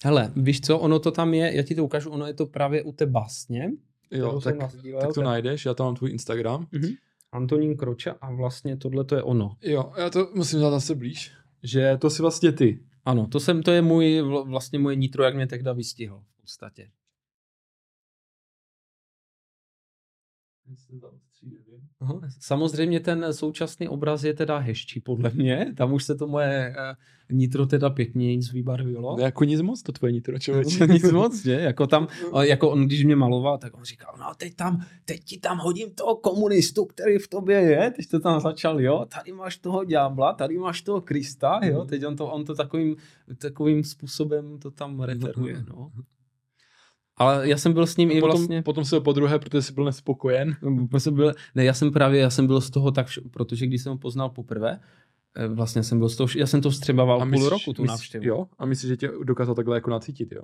[0.03, 2.83] Hele, víš co, ono to tam je, já ti to ukážu, ono je to právě
[2.83, 3.71] u té básně.
[4.11, 4.55] Jo, tak,
[5.01, 6.65] tak to najdeš, já tam mám tvůj Instagram.
[6.65, 6.97] Mm-hmm.
[7.31, 9.57] Antonín Kroča a vlastně tohle to je ono.
[9.61, 11.31] Jo, já to musím dát zase blíž,
[11.63, 12.83] že to si vlastně ty.
[13.05, 16.91] Ano, to, jsem, to je můj, vlastně moje nitro, jak mě tehda vystihl v podstatě.
[22.01, 22.21] Aha.
[22.39, 25.73] Samozřejmě ten současný obraz je teda hezčí podle mě.
[25.77, 29.17] Tam už se to moje uh, nitro teda pěkně nic vybarvilo.
[29.19, 30.87] Jako nic moc to tvoje nitro, člověče.
[30.91, 31.51] nic moc, že?
[31.51, 32.07] Jako tam,
[32.41, 35.91] jako on, když mě maloval, tak on říkal, no teď tam, teď ti tam hodím
[35.91, 37.91] toho komunistu, který v tobě je.
[37.91, 41.79] Teď to tam začal, jo, tady máš toho ďábla, tady máš toho Krista, jo.
[41.79, 41.87] Mhm.
[41.87, 42.95] Teď on to, on to takovým,
[43.37, 45.91] takovým způsobem to tam referuje, no.
[47.21, 48.61] Ale já jsem byl s ním i potom, vlastně...
[48.61, 50.55] Potom se po druhé, protože jsi byl nespokojen.
[50.97, 53.91] Jsem byl, ne, já jsem právě, já jsem byl z toho tak, protože když jsem
[53.91, 54.79] ho poznal poprvé,
[55.35, 57.85] eh, vlastně jsem byl z toho, já jsem to vstřebával a myslíš, půl roku, tu
[57.85, 58.25] návštěvu.
[58.25, 58.47] Jo?
[58.57, 60.43] A myslíš, že tě dokázal takhle jako nacítit, jo?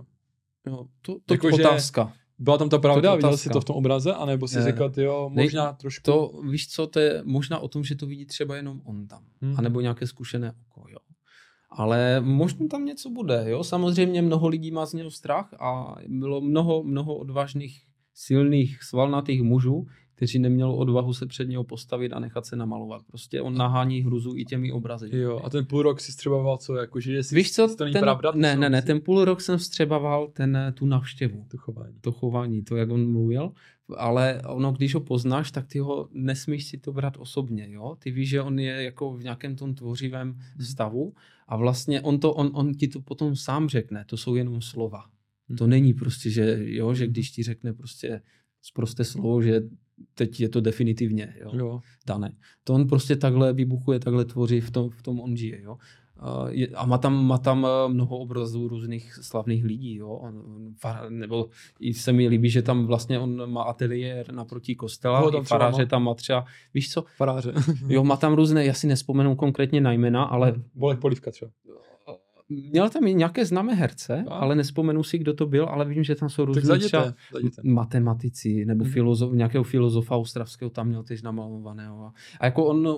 [0.67, 2.13] Jo, to, to jako, otázka.
[2.39, 5.65] Byla tam ta pravda, viděl jsi to v tom obraze, anebo si říkal, jo, možná
[5.65, 6.03] Nej, trošku...
[6.03, 9.23] To, víš co, to je možná o tom, že to vidí třeba jenom on tam,
[9.41, 9.55] hmm.
[9.57, 10.97] anebo nějaké zkušené oko, jo.
[11.69, 13.63] Ale možná tam něco bude, jo.
[13.63, 17.81] Samozřejmě mnoho lidí má z něho strach a bylo mnoho, mnoho odvážných,
[18.13, 19.87] silných, svalnatých mužů,
[20.17, 23.01] kteří neměli odvahu se před něho postavit a nechat se namalovat.
[23.07, 25.09] Prostě on nahání hruzu i těmi obrazy.
[25.11, 28.01] Jo, a ten půl rok si střebával co, jakože jestli Víš co, to není ten,
[28.01, 28.31] pravda?
[28.35, 31.45] Ne, ne, ne, ten půl rok jsem vstřebával ten, tu navštěvu.
[31.47, 31.95] To chování.
[32.01, 33.51] To chování, to, jak on mluvil.
[33.97, 37.95] Ale ono, když ho poznáš, tak ty ho nesmíš si to brát osobně, jo?
[37.99, 40.41] Ty víš, že on je jako v nějakém tom tvořivém hmm.
[41.47, 45.05] A vlastně on, to, on, on ti to potom sám řekne, to jsou jenom slova.
[45.47, 45.57] Hmm.
[45.57, 48.21] To není prostě, že, jo, že když ti řekne prostě
[48.61, 49.61] zprosté slovo, že
[50.13, 51.81] teď je to definitivně jo, jo.
[52.07, 52.35] dané.
[52.63, 55.61] To on prostě takhle vybuchuje, takhle tvoří, v tom, v tom on žije.
[55.61, 55.77] Jo.
[56.75, 60.09] A má tam, má tam eh, mnoho obrazů různých slavných lidí, jo.
[60.09, 60.43] On,
[61.09, 61.49] nebo
[61.79, 65.85] i se mi líbí, že tam vlastně on má ateliér naproti kostela, no, tam faráře
[65.85, 67.03] tam má třeba, víš co?
[67.17, 67.53] Faráře.
[67.87, 70.53] jo, má tam různé, já si nespomenu konkrétně na jména, ale...
[70.75, 71.51] Bolek Polivka třeba
[72.49, 74.33] měl tam nějaké známé herce, a?
[74.33, 77.13] ale nespomenu si, kdo to byl, ale vím, že tam jsou různí třeba
[77.63, 78.93] matematici nebo hmm.
[78.93, 82.11] filozof, nějakého filozofa austravského tam měl tež namalovaného.
[82.39, 82.97] A jako on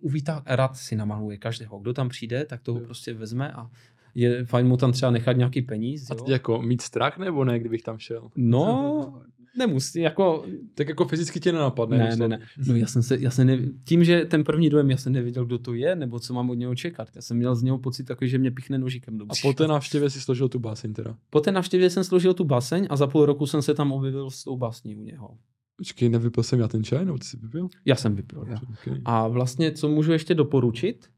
[0.00, 1.78] uvítá, rád si namaluje každého.
[1.78, 2.84] Kdo tam přijde, tak toho jo.
[2.84, 3.70] prostě vezme a
[4.14, 6.10] je fajn mu tam třeba nechat nějaký peníz.
[6.10, 8.30] A ty jako mít strach nebo ne, kdybych tam šel?
[8.36, 9.22] No,
[9.58, 10.44] nemusí, jako...
[10.74, 11.98] Tak jako fyzicky tě nenapadne.
[11.98, 12.40] Ne, ne, ne.
[12.66, 13.60] No já jsem se, já jsem nev...
[13.84, 16.54] Tím, že ten první dojem, já jsem nevěděl, kdo to je, nebo co mám od
[16.54, 17.08] něho čekat.
[17.14, 19.68] Já jsem měl z něho pocit takový, že mě pichne nožíkem do A po té
[19.68, 21.16] návštěvě si složil tu báseň teda?
[21.30, 24.30] Po té návštěvě jsem složil tu báseň a za půl roku jsem se tam objevil
[24.30, 25.38] s tou básní u něho.
[25.76, 27.68] Počkej, nevypil jsem já ten čaj, nebo ty jsi vypil?
[27.84, 28.60] Já jsem vypil, já.
[28.72, 29.00] Okay.
[29.04, 31.08] A vlastně, co můžu ještě doporučit,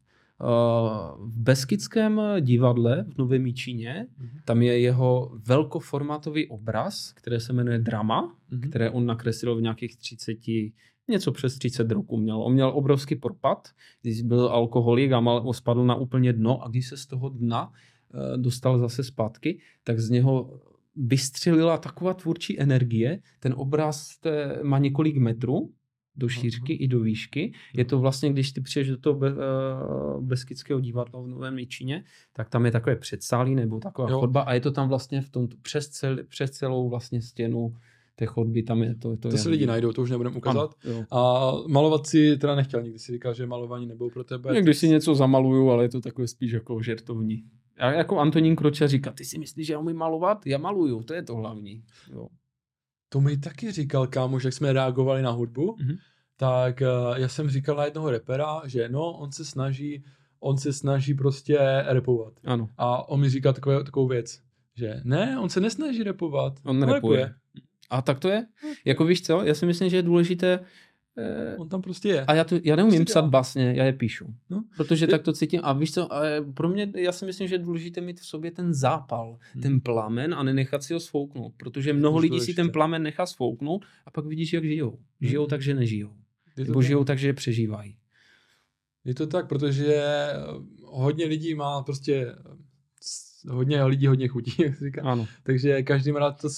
[0.40, 4.40] v Beskidském divadle v Novém Číně, mm-hmm.
[4.44, 8.69] tam je jeho velkoformátový obraz, který se jmenuje Drama, mm-hmm.
[8.69, 10.39] které on nakreslil v nějakých 30,
[11.09, 12.43] něco přes 30 roků měl.
[12.43, 13.69] On měl obrovský propad,
[14.02, 17.69] když byl alkoholik a mal, spadl na úplně dno a když se z toho dna
[17.69, 20.61] uh, dostal zase zpátky, tak z něho
[20.97, 24.19] vystřelila taková tvůrčí energie, ten obraz
[24.62, 25.70] má několik metrů,
[26.16, 26.85] do šířky uh-huh.
[26.85, 27.53] i do výšky.
[27.74, 29.39] Je to vlastně, když ty přijdeš do toho be, uh,
[30.24, 34.20] Beskidského divadla v Novém Jičíně, tak tam je takové předsálí nebo taková jo.
[34.20, 37.74] chodba a je to tam vlastně v tom přes, cel, přes celou vlastně stěnu
[38.16, 39.16] té chodby, tam je to.
[39.16, 40.74] To, to si lidi najdou, to už nebudeme ukázat.
[40.85, 44.55] Ano, a malovat si teda nechtěl, nikdy si říkal, že malování nebylo pro tebe.
[44.55, 47.45] Někdy si něco zamaluju, ale je to takové spíš jako žertovní.
[47.78, 50.47] A jako Antonín Kroča říká, ty si myslíš, že já umím malovat?
[50.47, 51.82] Já maluju, to je to hlavní.
[52.12, 52.28] Jo.
[53.15, 55.99] To mi taky říkal kámoš, jak jsme reagovali na hudbu, mm-hmm.
[56.36, 60.05] tak uh, já jsem říkal na jednoho repera, že no, on se snaží,
[60.41, 62.32] on se snaží prostě repovat.
[62.45, 62.69] Ano.
[62.78, 64.41] A on mi říkal takové, takovou věc,
[64.77, 66.61] že ne, on se nesnaží repovat.
[66.65, 67.20] On, on repuje.
[67.20, 67.35] repuje.
[67.91, 68.47] A tak to je.
[68.65, 68.73] Hm.
[68.85, 70.61] Jako víš co, já si myslím, že je důležité
[71.59, 72.24] On tam prostě je.
[72.24, 74.35] A já, to, já neumím prostě psát básně, já je píšu.
[74.51, 74.65] No.
[74.77, 75.09] Protože je...
[75.09, 75.61] tak to cítím.
[75.62, 76.20] A víš co, a
[76.55, 79.62] pro mě, já si myslím, že je důležité mít v sobě ten zápal, hmm.
[79.62, 81.55] ten plamen a nenechat si ho svouknout.
[81.57, 84.99] Protože mnoho lidí si ten plamen nechá svouknout a pak vidíš, jak žijou.
[85.20, 85.51] Žijou hmm.
[85.51, 86.12] tak, že nežijou.
[86.57, 86.86] Nebo tak.
[86.86, 87.97] žijou tak, že přežívají.
[89.05, 90.03] Je to tak, protože
[90.85, 92.35] hodně lidí má prostě
[93.51, 95.03] hodně lidí hodně chutí, jak se říká.
[95.05, 95.27] Ano.
[95.43, 96.49] Takže každý má to,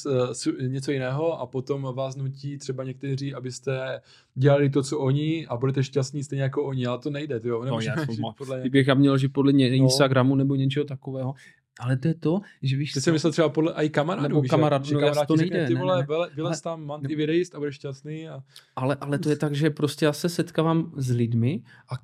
[0.68, 4.00] něco jiného a potom vás nutí třeba někteří, abyste
[4.34, 7.64] dělali to, co oni a budete šťastní stejně jako oni, ale to nejde, jo.
[7.64, 7.94] No, já
[8.38, 8.60] podle...
[8.60, 9.74] Kdybych měl žít podle ně, no.
[9.74, 11.34] Instagramu nebo něčeho takového,
[11.80, 12.92] ale to je to, že víš...
[12.92, 15.66] Ty jsi myslel třeba podle i kamarádů, Nebo kamarádů, že, no, kamarád to nejde.
[15.66, 16.34] Ty vole, ne, ne.
[16.34, 18.28] vylez tam, mám ty a budeš šťastný.
[18.28, 18.42] A...
[18.76, 21.94] Ale, ale to je tak, že prostě já se setkávám s lidmi a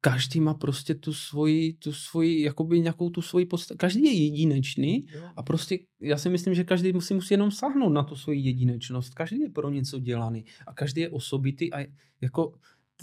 [0.00, 3.78] každý má prostě tu svoji, tu svoji, jakoby nějakou tu svoji podstatu.
[3.78, 5.06] Každý je jedinečný
[5.36, 9.14] a prostě já si myslím, že každý musí, musí jenom sáhnout na tu svoji jedinečnost.
[9.14, 11.86] Každý je pro něco dělaný a každý je osobitý a
[12.20, 12.52] jako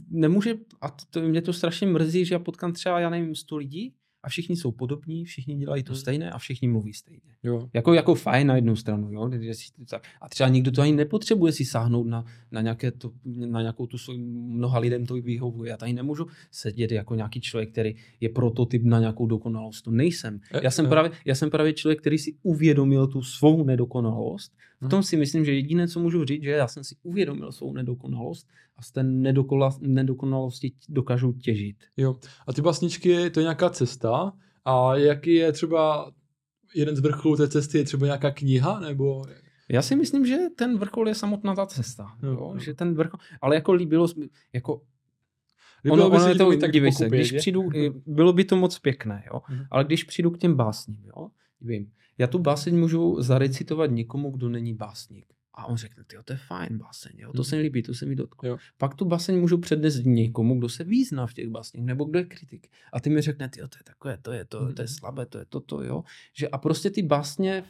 [0.10, 3.58] nemůže, a to, to mě to strašně mrzí, že já potkám třeba, já nevím, 100
[3.58, 3.94] lidí
[4.26, 6.00] a všichni jsou podobní, všichni dělají to hmm.
[6.00, 7.22] stejné a všichni mluví stejně.
[7.44, 7.70] Jo.
[7.74, 9.30] Jako, jako fajn na jednu stranu, jo?
[10.22, 13.98] A třeba nikdo to ani nepotřebuje si sáhnout na, na, nějaké to, na nějakou tu
[13.98, 15.70] svůj, mnoha lidem to vyhovuje.
[15.70, 19.86] Já tady nemůžu sedět jako nějaký člověk, který je prototyp na nějakou dokonalost.
[19.86, 20.40] To nejsem.
[20.54, 24.54] E, já jsem, právě, já jsem právě člověk, který si uvědomil tu svou nedokonalost.
[24.82, 27.74] V tom si myslím, že jediné, co můžu říct, že já jsem si uvědomil svou
[27.74, 28.48] nedokonalost
[28.78, 29.04] a z té
[29.82, 31.78] nedokonalosti dokážu těžit.
[31.98, 32.16] Jo.
[32.48, 34.34] A ty basničky, to je nějaká cesta
[34.66, 36.12] a jaký je třeba
[36.76, 39.24] jeden z vrcholů té cesty, je třeba nějaká kniha nebo...
[39.70, 42.18] Já si myslím, že ten vrchol je samotná ta cesta.
[42.24, 42.54] Jo, jo.
[42.58, 44.08] Že ten vrchol, ale jako líbilo,
[44.54, 44.82] jako
[45.92, 47.70] Ono, ono je to, tak dívej se, když přijdu,
[48.06, 49.60] bylo by to moc pěkné, jo, mm.
[49.72, 51.28] ale když přijdu k těm básním, jo,
[51.62, 55.26] vím, já tu báseň můžu zarecitovat někomu, kdo není básník.
[55.58, 57.32] A on řekne, to je fajn baseň, jo?
[57.34, 57.44] to hmm.
[57.44, 58.50] se mi líbí, to se mi dotklo.
[58.50, 58.58] Jo.
[58.78, 62.26] Pak tu baseň můžu přednést někomu, kdo se význá v těch básních, nebo kdo je
[62.26, 62.68] kritik.
[62.94, 64.96] A ty mi řekne, to je takové, to je to, to je hmm.
[64.96, 66.04] slabé, to je toto, jo.
[66.34, 67.64] Že a prostě ty básně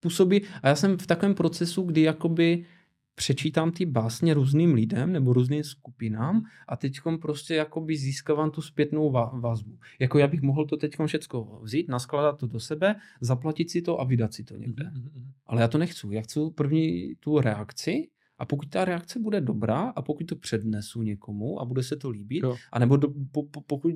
[0.00, 2.66] působí, a já jsem v takovém procesu, kdy jakoby
[3.14, 9.10] přečítám ty básně různým lidem nebo různým skupinám a teď prostě jakoby získávám tu zpětnou
[9.40, 9.78] vazbu.
[9.98, 14.00] Jako já bych mohl to teď všechno vzít, naskladat to do sebe, zaplatit si to
[14.00, 14.84] a vydat si to někde.
[14.84, 15.24] Mm-hmm.
[15.46, 16.06] Ale já to nechci.
[16.10, 18.08] Já chci první tu reakci
[18.38, 22.10] a pokud ta reakce bude dobrá a pokud to přednesu někomu a bude se to
[22.10, 22.56] líbit, jo.
[22.72, 23.94] anebo do, po, po, pokud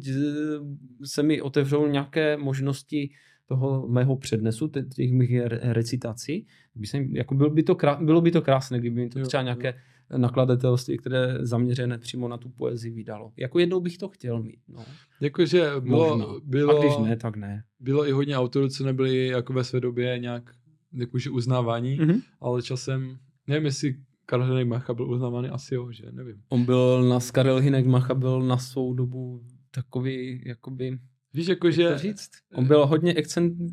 [1.05, 3.11] se mi otevřou nějaké možnosti
[3.49, 8.31] toho mého přednesu, těch mých recitací, by se, jako bylo, by to krá, bylo by
[8.31, 9.75] to krásné, kdyby mi to třeba nějaké
[10.17, 13.33] nakladatelství, které zaměřené přímo na tu poezii vydalo.
[13.37, 14.61] Jako jednou bych to chtěl mít.
[14.69, 14.85] No.
[15.21, 17.65] Jakože bylo, bylo, a když ne, tak ne.
[17.81, 20.51] Bylo i hodně autorů, co nebyli jako ve své době nějak
[20.93, 22.23] jakože uznávání, mm-hmm.
[22.41, 23.97] ale časem, nevím jestli
[24.27, 26.43] Karel Hynek Macha byl uznávaný, asi jo, že nevím.
[26.49, 30.99] On byl na, Karel Hynek Macha byl na svou dobu takový, jakoby
[31.35, 31.83] Víš, jakože...
[31.83, 32.31] Jak to říct?
[32.55, 33.15] On byl hodně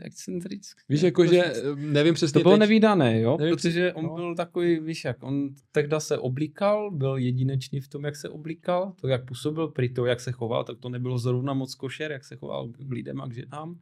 [0.01, 0.81] excentrický.
[0.89, 2.59] Víš, jakože, nevím přesně To bylo teď...
[2.59, 3.37] nevýdané, jo?
[3.39, 4.15] Nevím protože přesně, on no.
[4.15, 8.93] byl takový, víš jak, on tehda se oblíkal, byl jedinečný v tom, jak se oblíkal,
[9.01, 12.23] to, jak působil, při to, jak se choval, tak to nebylo zrovna moc košer, jak
[12.23, 13.79] se choval k lidem a k ženám,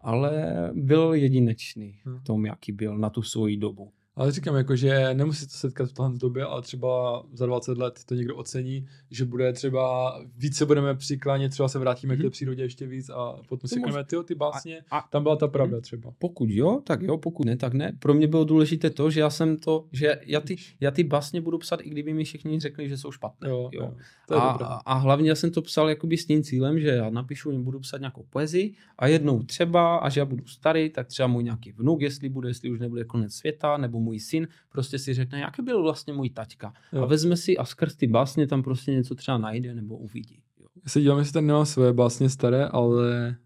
[0.00, 2.20] ale byl jedinečný v hm.
[2.22, 3.92] tom, jaký byl na tu svoji dobu.
[4.16, 8.00] Ale říkám, jako, že nemusí to setkat v téhle době, ale třeba za 20 let
[8.06, 12.18] to někdo ocení, že bude třeba více budeme přiklánět, třeba se vrátíme mm-hmm.
[12.18, 12.30] k té mhm.
[12.30, 15.48] přírodě ještě víc a potom si řekneme, ty ty básně, a, a, tam byla ta
[15.48, 16.12] pravda mm, třeba.
[16.18, 17.92] Pokud jo, tak jo, pokud ne, tak ne.
[17.98, 21.40] Pro mě bylo důležité to, že já jsem to, že já ty, já ty básně
[21.40, 23.48] budu psat, i kdyby mi všichni řekli, že jsou špatné.
[23.48, 23.82] Jo, jo.
[23.82, 23.94] jo.
[24.28, 26.88] To je a, a, a, hlavně já jsem to psal jakoby s tím cílem, že
[26.88, 31.26] já napíšu, budu psat nějakou poezii a jednou třeba, až já budu starý, tak třeba
[31.26, 35.14] můj nějaký vnuk, jestli bude, jestli už nebude konec světa, nebo můj syn, prostě si
[35.14, 36.72] řekne, jaký byl vlastně můj taťka.
[36.92, 37.02] Jo.
[37.02, 40.42] A vezme si a skrz ty básně tam prostě něco třeba najde nebo uvidí.
[40.60, 40.66] Jo.
[40.84, 43.36] Já se dívám, jestli tam nemám své básně staré, ale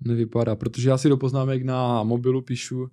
[0.00, 2.88] nevypadá, protože já si do poznámek na mobilu píšu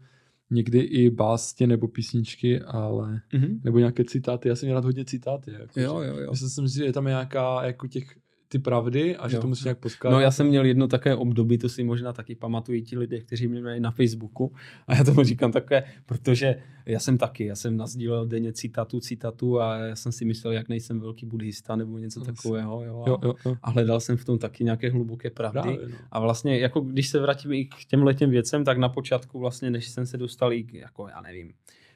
[0.50, 3.60] někdy i básně nebo písničky, ale mm-hmm.
[3.64, 4.50] nebo nějaké citáty.
[4.50, 5.52] Já jsem měl rád hodně citáty.
[5.52, 6.32] Jako, jo, jo, jo.
[6.32, 9.42] Myslím si, že je tam nějaká jako těch ty pravdy a že jo.
[9.42, 10.18] to musíš nějak poskládat.
[10.18, 13.48] No já jsem měl jedno také období, to si možná taky pamatují ti lidé, kteří
[13.48, 14.54] mě mají na Facebooku
[14.88, 16.56] a já tomu říkám takové, protože
[16.86, 20.70] já jsem taky, já jsem nazdílel denně citatu, citatu a já jsem si myslel, jak
[20.70, 22.32] nejsem velký buddhista nebo něco Asi.
[22.32, 22.84] takového.
[22.84, 23.56] Jo, a, jo, jo, jo.
[23.64, 25.62] a hledal jsem v tom taky nějaké hluboké pravdy.
[25.62, 25.96] Právě, no.
[26.12, 29.72] A vlastně, jako když se vrátím i k těm letem věcem, tak na počátku vlastně,
[29.72, 31.54] než jsem se dostal i k, jako já nevím,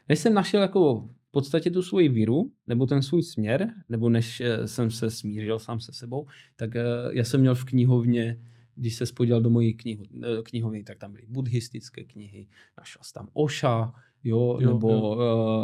[0.09, 4.41] než jsem našel jako v podstatě tu svoji víru, nebo ten svůj směr, nebo než
[4.41, 8.41] eh, jsem se smířil sám se sebou, tak eh, já jsem měl v knihovně,
[8.76, 12.47] když se spodíval do mojí knihu, eh, knihovny, tak tam byly buddhistické knihy,
[12.77, 13.93] našel jsem tam Oša,
[14.23, 15.15] jo, jo nebo jo.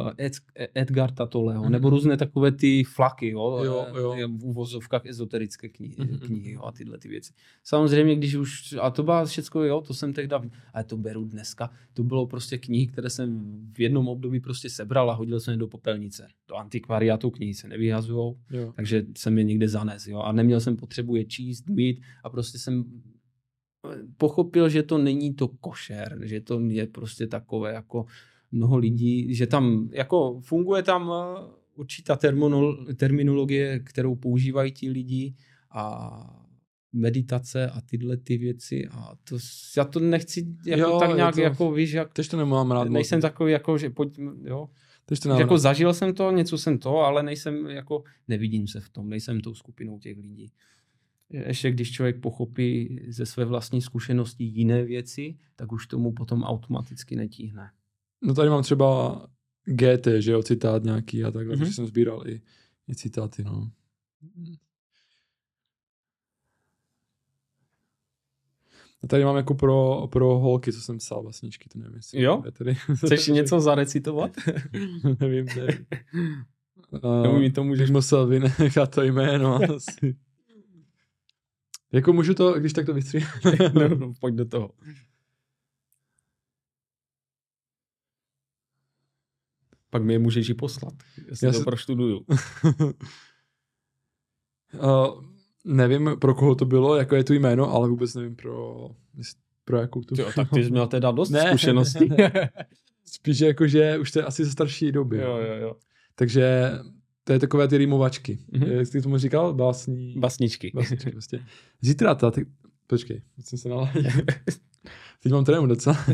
[0.06, 0.34] Uh, Ed,
[0.76, 1.70] Edgar Tatoleho, mm-hmm.
[1.70, 4.28] nebo různé takové ty flaky, jo, jo, jo.
[4.28, 6.20] v úvozovkách ezoterické knihy, mm-hmm.
[6.20, 7.34] knihy jo, a tyhle ty věci.
[7.64, 10.36] Samozřejmě, když už, a to bylo všechno, jo, to jsem tehdy,
[10.74, 15.12] ale to beru dneska, to bylo prostě knihy, které jsem v jednom období prostě sebral
[15.12, 16.28] a hodil jsem je do popelnice.
[16.48, 18.38] Do antikvariátu knihy se nevyhazujou,
[18.76, 22.60] takže jsem je někde zanes, jo, a neměl jsem potřebu je číst, mít a prostě
[22.60, 22.86] jsem
[24.18, 28.06] pochopil, že to není to košer, že to je prostě takové jako
[28.56, 31.42] mnoho lidí, že tam jako funguje tam eh,
[31.76, 32.18] určitá
[32.96, 35.36] terminologie, kterou používají ti lidi
[35.72, 36.46] a
[36.94, 39.38] meditace a tyhle ty věci a to,
[39.78, 42.90] já to nechci jako jo, tak nějak, to, jako víš, jak, tež to nemám rád.
[42.90, 44.70] Nejsem takový, jako, že pojď, jo.
[45.06, 45.58] Tež to jako rád.
[45.58, 49.54] zažil jsem to, něco jsem to, ale nejsem, jako, nevidím se v tom, nejsem tou
[49.54, 50.52] skupinou těch lidí.
[51.30, 57.16] Ještě když člověk pochopí ze své vlastní zkušenosti jiné věci, tak už tomu potom automaticky
[57.16, 57.70] netíhne.
[58.26, 59.22] No tady mám třeba
[59.66, 61.60] GT, že jo, citát nějaký a takhle, mm-hmm.
[61.60, 62.42] takže jsem sbíral i,
[62.90, 63.72] i citáty, no.
[69.04, 71.96] A tady mám jako pro, pro holky, co jsem psal vlastničky, to nevím.
[71.96, 72.44] Jestli jo?
[72.58, 74.32] Tady, Chceš něco zarecitovat?
[75.20, 75.86] nevím, nevím.
[77.04, 77.90] Uh, mi to můžeš...
[77.90, 80.16] musel vynechat to jméno asi.
[81.92, 83.34] jako můžu to, když tak to vystříhat.
[83.74, 84.72] no, no, pojď do toho.
[89.96, 90.94] Pak mi je můžeš i poslat.
[91.30, 91.64] Já si Já to se...
[91.64, 92.26] proštuduju.
[94.74, 95.24] uh,
[95.66, 98.90] nevím, pro koho to bylo, jako je to jméno, ale vůbec nevím pro,
[99.66, 102.10] pro jakou to jo, Tak ty jsi měl teda dost ne, zkušeností.
[103.06, 105.18] Spíš jako, že už to je asi ze starší doby.
[105.18, 105.76] Jo, jo, jo.
[106.16, 106.72] Takže
[107.24, 108.40] to je takové ty rýmovačky.
[108.52, 108.72] Mm-hmm.
[108.72, 109.54] Jak jsi tomu říkal?
[109.54, 110.14] Básní...
[110.18, 110.72] Basničky.
[110.76, 111.40] Basničky, prostě.
[111.82, 112.32] Zítra ta...
[112.32, 112.46] Ty...
[112.88, 114.12] Počkej, jsem se naladil.
[115.24, 116.06] Teď mám trému docela.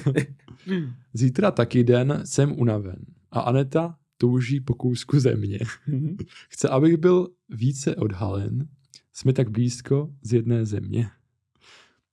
[1.13, 3.05] Zítra taky den jsem unaven.
[3.31, 5.59] A Aneta touží po kousku země.
[5.87, 6.17] Mhm.
[6.49, 8.67] Chce, abych byl více odhalen.
[9.13, 11.09] Jsme tak blízko z jedné země.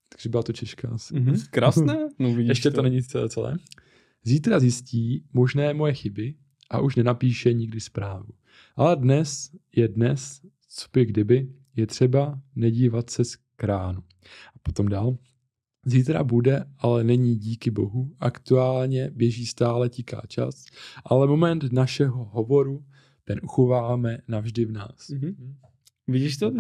[0.09, 1.15] Takže byla to Češka asi.
[1.15, 1.47] Mm-hmm.
[1.51, 2.09] Krásné.
[2.19, 2.77] No, Ještě to.
[2.77, 3.57] to není celé.
[4.25, 6.35] Zítra zjistí možné moje chyby
[6.71, 8.29] a už nenapíše nikdy zprávu.
[8.77, 14.03] Ale dnes je dnes, co by kdyby, je třeba nedívat se z kránu.
[14.55, 15.19] A potom dál.
[15.85, 18.17] Zítra bude, ale není díky bohu.
[18.21, 20.65] Aktuálně běží stále tiká čas,
[21.05, 22.85] ale moment našeho hovoru,
[23.25, 25.09] ten uchováme navždy v nás.
[25.11, 25.55] Mm-hmm.
[26.09, 26.53] Vidíš to?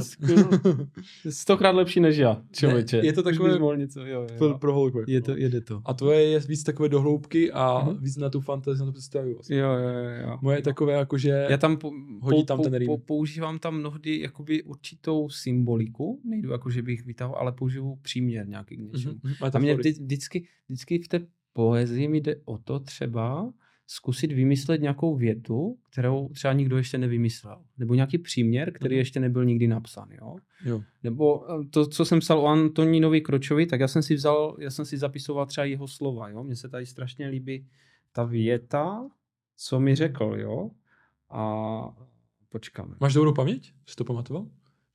[1.30, 2.96] Stokrát lepší než já, člověče.
[2.96, 4.38] Ne, je to takové mohl něco, jo, jo.
[4.38, 5.02] Pro, pro holku.
[5.06, 5.82] Je to, jede to.
[5.84, 8.00] A tvoje je víc takové dohloubky a uh-huh.
[8.00, 9.34] víc na tu fantazii, na to představu.
[9.34, 9.56] Vlastně.
[9.56, 9.88] Jo, jo,
[10.28, 10.38] jo.
[10.42, 13.78] Moje je takové jako, že já tam po, hodí po, tam ten po, používám tam
[13.78, 19.14] mnohdy jakoby určitou symboliku, nejdu jako, že bych vytahoval, ale použiju příměr nějaký k něčemu.
[19.14, 19.50] Uh-huh.
[19.54, 21.20] A mě vždy, vždycky, vždycky v té
[21.52, 23.52] poezii mi jde o to třeba,
[23.90, 27.62] zkusit vymyslet nějakou větu, kterou třeba nikdo ještě nevymyslel.
[27.78, 28.98] Nebo nějaký příměr, který mm.
[28.98, 30.08] ještě nebyl nikdy napsán.
[30.10, 30.36] Jo?
[30.64, 30.82] Jo.
[31.02, 34.70] Nebo eh, to, co jsem psal o Antonínovi Kročovi, tak já jsem si vzal, já
[34.70, 36.28] jsem si zapisoval třeba jeho slova.
[36.28, 36.44] Jo?
[36.44, 37.66] Mně se tady strašně líbí
[38.12, 39.08] ta věta,
[39.56, 40.34] co mi řekl.
[40.36, 40.70] Jo?
[41.30, 41.96] A
[42.48, 42.94] počkáme.
[43.00, 43.72] Máš dobrou paměť?
[43.86, 44.46] Jsi to pamatoval?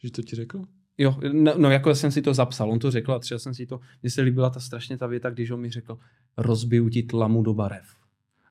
[0.04, 0.62] Že to ti řekl?
[0.98, 3.66] Jo, no, no jako jsem si to zapsal, on to řekl a třeba jsem si
[3.66, 5.98] to, mně se líbila ta strašně ta věta, když on mi řekl,
[6.38, 8.03] rozbiju ti tlamu do barev.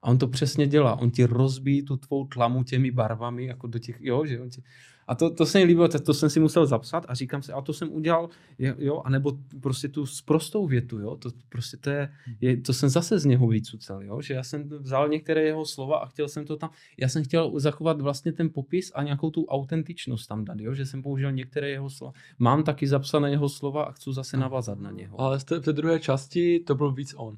[0.02, 0.96] A on to přesně dělá.
[0.96, 4.62] On ti rozbíjí tu tvou tlamu těmi barvami, jako do těch, jo, že on ti...
[5.06, 7.52] A to, to se mi líbilo, to, to jsem si musel zapsat a říkám si,
[7.52, 12.12] a to jsem udělal, jo, anebo prostě tu prostou větu, jo, to prostě to je,
[12.40, 15.98] je to jsem zase z něho vycucel, jo, že já jsem vzal některé jeho slova
[15.98, 19.44] a chtěl jsem to tam, já jsem chtěl zachovat vlastně ten popis a nějakou tu
[19.44, 22.12] autentičnost tam dát, jo, že jsem použil některé jeho slova.
[22.38, 25.20] Mám taky zapsané jeho slova a chci zase navazat na něho.
[25.20, 27.36] Ale v té druhé části to byl víc on.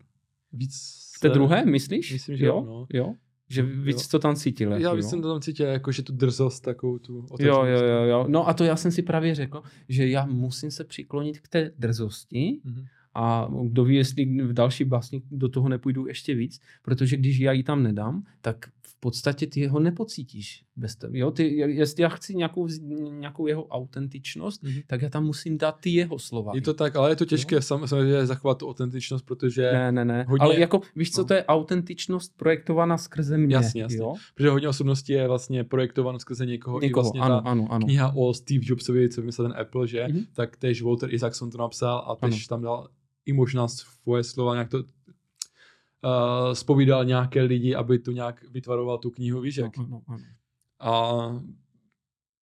[0.53, 2.13] Víc té druhé, myslíš?
[2.13, 2.65] Myslím, že jo.
[2.67, 2.87] No.
[2.93, 3.15] jo?
[3.49, 4.73] Že víc to tam cítil.
[4.73, 7.85] Jako, já víc jsem to tam cítil, jako že tu drzost takovou tu Jo, jo,
[7.85, 8.25] jo, jo.
[8.29, 11.71] No a to já jsem si právě řekl, že já musím se přiklonit k té
[11.79, 12.87] drzosti, mm-hmm.
[13.15, 17.53] A kdo ví, jestli v další básni do toho nepůjdu ještě víc, protože když já
[17.53, 21.19] ji tam nedám, tak v podstatě ty ho nepocítíš bez tebe.
[21.19, 21.31] Jo?
[21.31, 22.69] Ty, jestli já chci nějakou,
[23.11, 24.83] nějakou jeho autentičnost, mm-hmm.
[24.87, 26.53] tak já tam musím dát ty jeho slova.
[26.55, 29.73] Je to tak, ale je to těžké samozřejmě zachovat tu autentičnost, protože...
[29.73, 30.27] Ne, ne, ne.
[30.29, 30.45] Hodně...
[30.45, 31.25] Ale jako, víš co, no.
[31.25, 33.55] to je autentičnost projektovaná skrze mě.
[33.55, 33.99] Jasně, jasně.
[33.99, 34.15] Jo?
[34.35, 36.81] Protože hodně osobností je vlastně projektováno skrze někoho.
[36.81, 37.87] někoho I vlastně ano, ta ano, ano.
[37.87, 40.05] kniha o Steve Jobsovi, co vymyslel ten Apple, že?
[40.05, 40.27] Mm-hmm.
[40.33, 42.89] Tak tež Walter Isaacson to napsal a tež tam dal
[43.27, 44.85] i možná svoje slova, nějak to
[46.05, 49.79] uh, spovídal nějaké lidi, aby to nějak vytvaroval tu knihu, víš jak?
[49.79, 50.19] Ano, ano.
[50.81, 51.13] A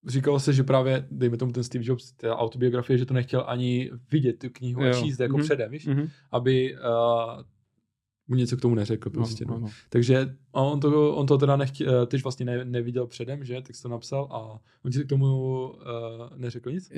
[0.06, 3.90] říkalo se, že právě, dejme tomu ten Steve Jobs, ta autobiografie, že to nechtěl ani
[4.10, 4.90] vidět tu knihu jo.
[4.90, 5.42] a číst jako mm-hmm.
[5.42, 5.88] předem, víš?
[5.88, 6.10] Mm-hmm.
[6.30, 7.42] Aby uh,
[8.28, 9.44] mu něco k tomu neřekl prostě.
[9.48, 9.68] No, no.
[9.88, 13.76] Takže on to, on to teda nechtěl, eh, tyž vlastně ne, neviděl předem, že, tak
[13.82, 15.26] to napsal a on ti k tomu
[15.68, 15.76] uh,
[16.36, 16.92] neřekl nic?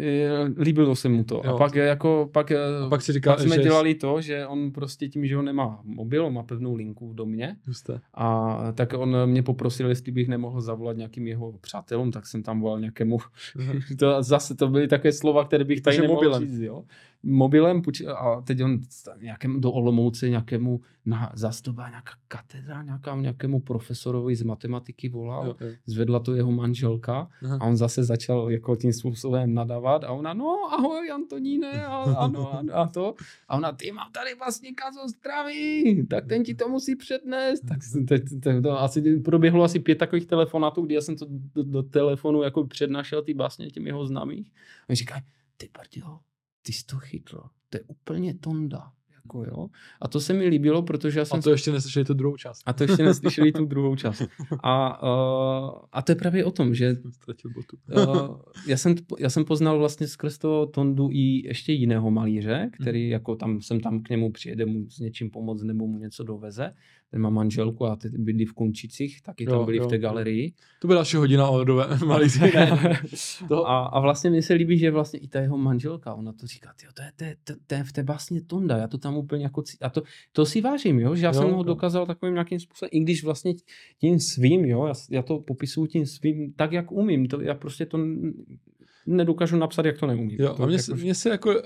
[0.59, 1.42] Líbilo se mu to.
[1.44, 1.55] Jo.
[1.55, 4.70] A pak jako, pak, a pak, si říkal, pak jsme že dělali to, že on
[4.70, 7.56] prostě tím, že on nemá mobil, on má pevnou linku v domě.
[7.66, 8.01] Juste.
[8.14, 12.60] A tak on mě poprosil, jestli bych nemohl zavolat nějakým jeho přátelům, tak jsem tam
[12.60, 13.18] volal nějakému.
[13.98, 16.42] to zase to byly také slova, které bych tady nemohl mobilem.
[16.42, 16.84] říct, jo
[17.24, 17.82] mobilem
[18.16, 18.80] a teď on
[19.20, 25.55] nějakému do Olomouce nějakému na zastoba nějaká katedra, nějaká, nějakému profesorovi z matematiky volal, jo.
[25.86, 27.59] zvedla to jeho manželka Aha.
[27.60, 32.55] a on zase začal jako tím způsobem nadávat a ona, no ahoj Antoníne a, ano,
[32.55, 33.14] a, a to
[33.48, 37.60] a ona, ty má tady vlastně kazo zdraví, tak ten ti to musí přednést.
[37.60, 37.78] Tak
[38.09, 41.82] teď, teď, to asi proběhlo asi pět takových telefonátů, kdy já jsem to do, do
[41.82, 44.52] telefonu jako přednášel ty vlastně těm jeho známých.
[44.88, 45.22] A říkají,
[45.56, 46.18] ty pardio,
[46.66, 48.93] ty jsi to chytl, to je úplně tonda.
[49.24, 49.69] Jako jo.
[50.01, 51.39] A to se mi líbilo, protože já jsem...
[51.39, 52.62] A to ještě neslyšeli tu druhou část.
[52.66, 54.23] A to ještě neslyšeli tu druhou část.
[54.62, 56.97] A, uh, a to je právě o tom, že...
[57.97, 63.07] uh, já, jsem, já jsem poznal vlastně skrz toho Tondu i ještě jiného malíře, který
[63.07, 63.12] mm.
[63.12, 66.70] jako tam jsem tam k němu přijede mu s něčím pomoct nebo mu něco doveze
[67.15, 70.53] ten má manželku a ty bydlí v Kunčicích, taky tam byli jo, v té galerii.
[70.81, 71.65] To byla další hodina o
[72.07, 72.28] malý
[73.49, 73.69] to...
[73.69, 76.74] a, a vlastně mně se líbí, že vlastně i ta jeho manželka, ona to říká,
[76.85, 79.16] jo, to je, to, je, to, to je v té vlastně Tonda, já to tam
[79.16, 82.35] úplně jako, a to, to si vážím, jo, že já jo, jsem ho dokázal takovým
[82.35, 83.55] nějakým způsobem, i když vlastně
[84.01, 87.86] tím svým, jo, já, já to popisuju tím svým tak, jak umím, to, já prostě
[87.86, 87.99] to
[89.07, 90.36] nedokážu napsat, jak to neumím.
[90.41, 91.61] Jo, to, a mně, jako, se, se jako uh,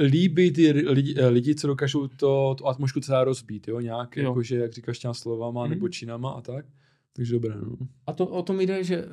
[0.00, 4.24] líbí ty lidi, eh, lidi co dokážou to, tu atmosféru celá rozbít, jo, nějak, jo.
[4.24, 5.70] jakože, jak říkáš těma slovama, mm.
[5.70, 6.66] nebo činama a tak.
[7.12, 7.76] Takže dobré, no.
[8.06, 9.06] A to o tom jde, že eh,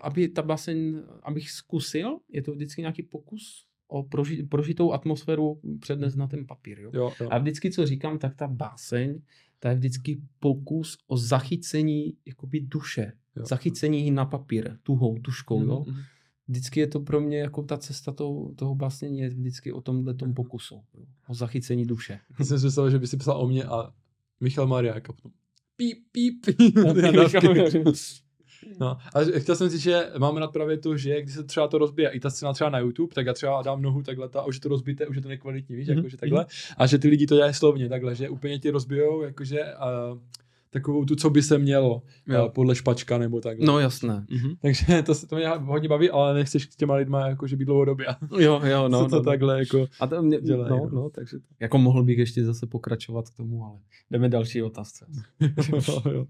[0.00, 6.16] aby ta baseň, abych zkusil, je to vždycky nějaký pokus o proži, prožitou atmosféru přednes
[6.16, 6.80] na ten papír.
[6.80, 6.90] Jo?
[6.94, 7.28] Jo, jo.
[7.30, 9.20] A vždycky, co říkám, tak ta báseň,
[9.58, 13.12] to je vždycky pokus o zachycení jakoby duše.
[13.36, 13.44] Jo.
[13.46, 15.60] Zachycení na papír, tuhou, tuškou.
[15.60, 15.88] Mm-hmm.
[15.88, 15.94] Jo?
[16.52, 19.80] Mhm vždycky je to pro mě jako ta cesta toho, toho básnění je vždycky o
[19.80, 22.20] tomhle tom pokusu, jo, o zachycení duše.
[22.38, 23.92] Já jsem si myslel, že by si psal o mě a
[24.40, 25.32] Michal Mariák a potom
[25.76, 26.78] píp, píp, píp.
[28.80, 31.78] No, a chtěl jsem říct, že máme nad právě to, že když se třeba to
[31.78, 34.44] rozbije, i ta scéna třeba na YouTube, tak já třeba dám nohu takhle, ta, a
[34.44, 35.96] už je to rozbité, už je to nekvalitní, víš, mm-hmm.
[35.96, 36.46] jakože takhle.
[36.76, 40.18] A že ty lidi to dělají slovně takhle, že úplně ti rozbijou, jakože a
[40.72, 42.50] takovou tu, co by se mělo jo.
[42.54, 43.58] podle špačka nebo tak.
[43.60, 44.26] No jasné.
[44.30, 44.56] Mhm.
[44.62, 48.06] Takže to, to mě hodně baví, ale nechceš s těma lidma jakože být dlouhodobě.
[48.38, 49.04] Jo, jo, no.
[49.04, 52.18] Co to no, takhle jako A to mě, dělají, no, no, takže jako mohl bych
[52.18, 53.78] ještě zase pokračovat k tomu, ale
[54.10, 55.06] jdeme další otázce.
[55.40, 56.26] jo, jo.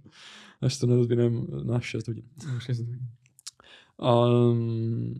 [0.61, 2.25] Až to nedozvíneme na 6 hodin.
[2.47, 2.99] Na 6 hodin.
[3.99, 5.15] Um,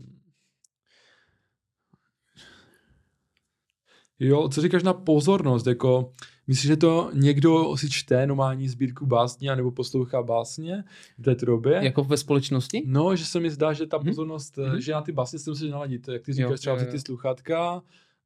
[4.21, 6.13] jo, co říkáš na pozornost, jako
[6.47, 10.85] Myslíš, že to někdo si čte normální sbírku básně nebo poslouchá básně
[11.19, 11.81] v této době?
[11.83, 12.83] Jako ve společnosti?
[12.87, 14.07] No, že se mi zdá, že ta mhm.
[14.07, 14.77] pozornost, mm-hmm.
[14.77, 16.09] že na ty básně se musíš naladit.
[16.09, 16.91] Jak ty říkáš, jo, třeba jo, jo.
[16.91, 17.83] ty sluchátka,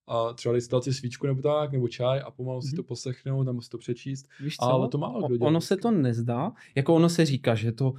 [0.08, 2.76] a třeba dát si svíčku nebo tak, nebo čaj a pomalu si mhm.
[2.76, 4.28] to poslechnout, tam si to přečíst.
[4.40, 4.64] Víš co?
[4.64, 5.48] Ale to málo kdo dělá.
[5.48, 7.98] Ono se to nezdá, jako ono se říká, že to uh,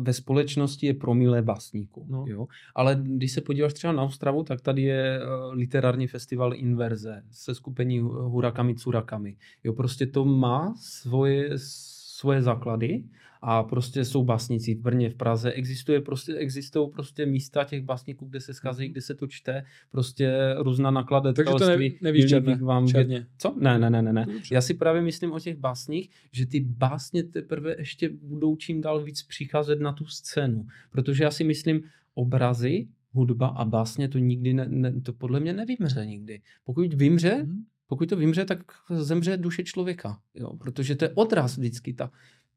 [0.00, 2.06] ve společnosti je promilé básníků.
[2.08, 2.24] No.
[2.28, 2.46] Jo?
[2.74, 7.54] Ale když se podíváš třeba na Ostravu, tak tady je uh, literární festival Inverze se
[7.54, 9.36] skupení Hurakami Curakami.
[9.64, 13.04] Jo, prostě to má svoje, svoje základy
[13.42, 15.52] a prostě jsou básníci v Brně, v Praze.
[15.52, 18.92] Existuje prostě, existují prostě místa těch básníků, kde se scházejí, mhm.
[18.92, 21.58] kde se to čte, prostě různá nakladatelství.
[21.58, 23.26] Takže to ne, nevíš černě, vám černě.
[23.38, 23.56] Co?
[23.60, 24.12] Ne, ne, ne, ne.
[24.12, 24.26] ne.
[24.52, 29.04] Já si právě myslím o těch básních, že ty básně teprve ještě budou čím dál
[29.04, 30.66] víc přicházet na tu scénu.
[30.90, 31.82] Protože já si myslím,
[32.14, 36.40] obrazy, hudba a básně to nikdy, ne, ne, to podle mě nevymře nikdy.
[36.64, 37.64] Pokud vymře, hmm.
[37.86, 38.58] pokud to vymře, tak
[38.90, 40.18] zemře duše člověka.
[40.34, 40.56] Jo?
[40.56, 41.92] Protože to je odraz vždycky.
[41.92, 42.10] Ta,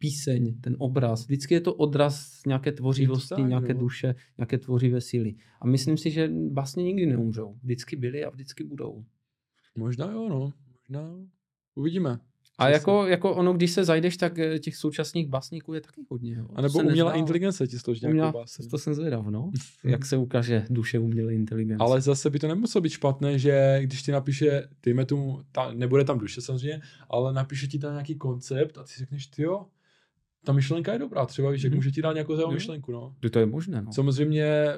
[0.03, 3.79] píseň, ten obraz, vždycky je to odraz nějaké tvořivosti, tak, nějaké jo.
[3.79, 5.35] duše, nějaké tvořivé síly.
[5.61, 7.55] A myslím si, že vlastně nikdy neumřou.
[7.63, 9.05] Vždycky byli a vždycky budou.
[9.75, 10.53] Možná jo, no.
[10.79, 11.15] Možná
[11.75, 12.19] uvidíme.
[12.57, 16.33] A jako, jako ono, když se zajdeš, tak eh, těch současných básníků je taky hodně.
[16.33, 16.47] Jo.
[16.55, 18.67] A nebo umělá nezná, inteligence ti složí nějakou básní.
[18.67, 19.51] To jsem zvědav, no.
[19.83, 21.83] Jak se ukáže duše umělé inteligence.
[21.83, 26.03] Ale zase by to nemuselo být špatné, že když ti napíše, dejme tomu, ta, nebude
[26.03, 29.65] tam duše samozřejmě, ale napíše ti tam nějaký koncept a ty si řekneš, ty jo,
[30.45, 31.65] ta myšlenka je dobrá, třeba víš, mm-hmm.
[31.65, 31.77] jak mhm.
[31.77, 33.15] může ti dát nějakou zajímavou myšlenku, no.
[33.31, 33.93] To je možné, no.
[33.93, 34.73] Samozřejmě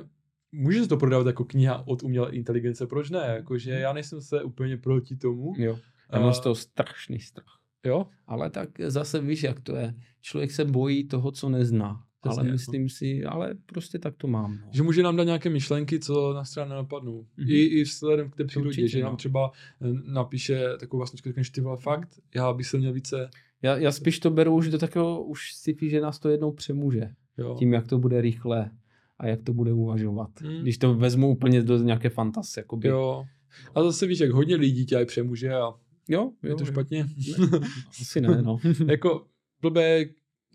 [0.51, 3.23] může se to prodávat jako kniha od umělé inteligence, proč ne?
[3.35, 5.53] Jakože já nejsem se úplně proti tomu.
[5.57, 5.79] Jo.
[6.11, 7.59] Já mám z toho strašný strach.
[7.85, 8.07] Jo?
[8.27, 9.95] Ale tak zase víš, jak to je.
[10.21, 12.03] Člověk se bojí toho, co nezná.
[12.21, 12.89] Přesně, ale myslím no.
[12.89, 14.51] si, ale prostě tak to mám.
[14.51, 14.67] No.
[14.71, 17.21] Že může nám dát nějaké myšlenky, co na straně napadnou.
[17.21, 17.49] Mm-hmm.
[17.49, 19.17] I, I vzhledem k té přírodě, určitě, že nám no.
[19.17, 19.51] třeba
[19.81, 23.29] eh, napíše takovou vlastně řekneš, ty fakt, já bych se měl více...
[23.65, 27.09] Já, já spíš to beru už do takového, už si že nás to jednou přemůže.
[27.37, 27.55] Jo.
[27.59, 28.71] Tím, jak to bude rychle
[29.17, 30.29] a jak to bude uvažovat.
[30.41, 30.61] Mm.
[30.61, 32.61] Když to vezmu úplně do nějaké fantasie.
[32.61, 32.87] Jakoby.
[32.87, 33.25] Jo.
[33.75, 35.73] A zase víš, jak hodně lidí tě přemůže a
[36.09, 36.65] Jo, je to jo.
[36.65, 37.07] špatně?
[37.39, 37.59] Ne,
[38.01, 38.57] asi ne, no.
[38.87, 39.25] jako
[39.61, 40.05] blbé,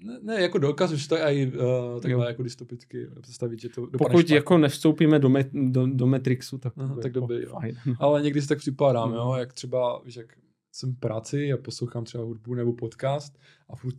[0.05, 2.29] ne, ne jako dokaz, že to je i uh, takhle jo.
[2.29, 4.37] jako dystopicky představit, že to Pokud špatně.
[4.37, 7.51] jako nevstoupíme do, met, do, do Matrixu, tak Aha, tak jako dobrý, jo.
[7.61, 7.77] Fajn.
[7.99, 10.35] Ale někdy si tak připadám, jo, jak třeba, víš, jak
[10.73, 13.39] jsem v práci a poslouchám třeba hudbu nebo podcast
[13.69, 13.95] a furt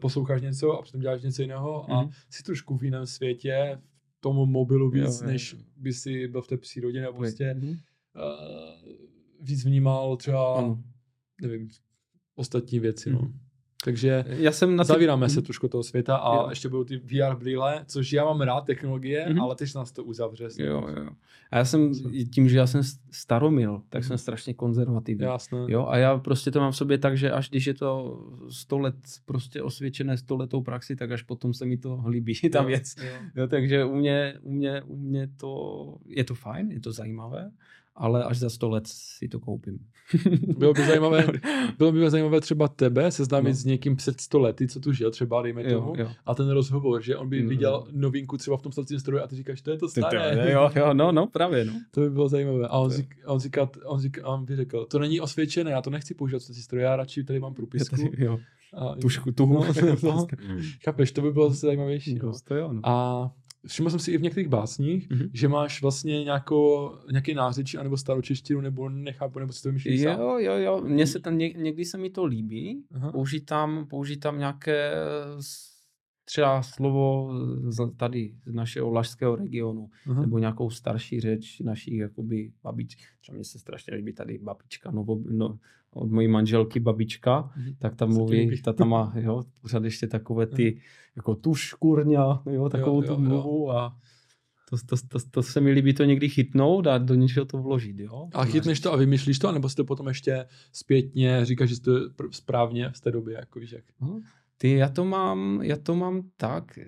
[0.00, 2.12] posloucháš něco a potom děláš něco jiného a mm-hmm.
[2.30, 3.80] si trošku v jiném světě,
[4.18, 5.58] v tom mobilu víc, jo, než jo.
[5.76, 7.70] by si byl v té přírodě nebo prostě mm-hmm.
[7.70, 8.96] uh,
[9.40, 10.82] víc vnímal třeba ano
[11.42, 11.68] nevím,
[12.34, 13.10] ostatní věci.
[13.10, 13.32] No.
[13.84, 14.88] Takže já jsem na ty...
[14.88, 16.46] zavíráme se trošku toho světa a jo.
[16.50, 19.42] ještě budou ty VR brýle, což já mám rád technologie, mm-hmm.
[19.42, 20.48] ale teď nás to uzavře.
[20.58, 21.08] Jo, jo.
[21.50, 21.92] A já jsem,
[22.30, 22.80] tím, že já jsem
[23.10, 24.08] staromil, tak mm.
[24.08, 25.24] jsem strašně konzervativní.
[25.24, 25.58] Jasné.
[25.68, 28.20] Jo, a já prostě to mám v sobě tak, že až když je to
[28.50, 28.94] 100 let
[29.24, 32.94] prostě osvědčené 100 letou praxi, tak až potom se mi to líbí, ta jo, věc.
[33.02, 33.12] Jo.
[33.36, 37.50] Jo, takže u mě, u, mě, u mě to, je to fajn, je to zajímavé,
[37.96, 39.78] ale až za 100 let si to koupím.
[40.58, 41.26] bylo by zajímavé,
[41.78, 43.54] bylo by zajímavé třeba tebe seznámit no.
[43.54, 46.10] s někým před 100 lety, co tu žil třeba, dejme jo, tomu, jo.
[46.26, 47.48] a ten rozhovor, že on by mm.
[47.48, 50.50] viděl novinku třeba v tom stacím stroji a ty říkáš, to je to staré.
[50.52, 51.72] jo, jo, no, no, právě, no.
[51.90, 52.68] To by bylo zajímavé.
[52.68, 55.90] A on, řík, on, říká, on, říká, on by řekl, to není osvědčené, já to
[55.90, 57.96] nechci používat v stroje, já radši tady mám průpisku.
[58.18, 58.38] Jo.
[58.74, 59.54] A, Tušku, tuhu.
[59.54, 60.26] No, no,
[60.84, 62.14] chápeš, to by bylo zase zajímavější.
[62.14, 62.32] No.
[62.44, 62.80] To jo, no.
[62.84, 63.30] A
[63.66, 65.30] všiml jsem si i v některých básních, mm-hmm.
[65.32, 70.12] že máš vlastně nějakou, nějaký nářečí, anebo staročeštinu, nebo nechápu, nebo si to vymýšlíš Jo,
[70.12, 70.20] sám.
[70.20, 73.12] jo, jo, mně se tam, něk, někdy se mi to líbí, Aha.
[73.12, 74.92] použít tam, použít tam nějaké
[76.24, 77.34] třeba slovo
[77.68, 80.20] z, tady z našeho lašského regionu, Aha.
[80.20, 82.96] nebo nějakou starší řeč našich jakoby babič.
[83.20, 85.58] Třeba mně se strašně líbí tady babička, novo, no,
[85.94, 87.74] od mojí manželky babička, mm.
[87.78, 90.80] tak tam mluví, ta tam má, jo, pořád ještě takové ty,
[91.16, 93.96] jako tu škurňa, jo, takovou jo, jo, tu mluvu a
[94.70, 97.98] to, to, to, to, se mi líbí to někdy chytnout a do něčeho to vložit,
[97.98, 98.28] jo.
[98.34, 101.96] A chytneš to a vymýšlíš to, nebo si to potom ještě zpětně říkáš, že to
[101.96, 103.84] je správně v té době, jako víš jak.
[104.00, 104.20] Hm?
[104.64, 106.78] Ty, já to mám, já to mám tak,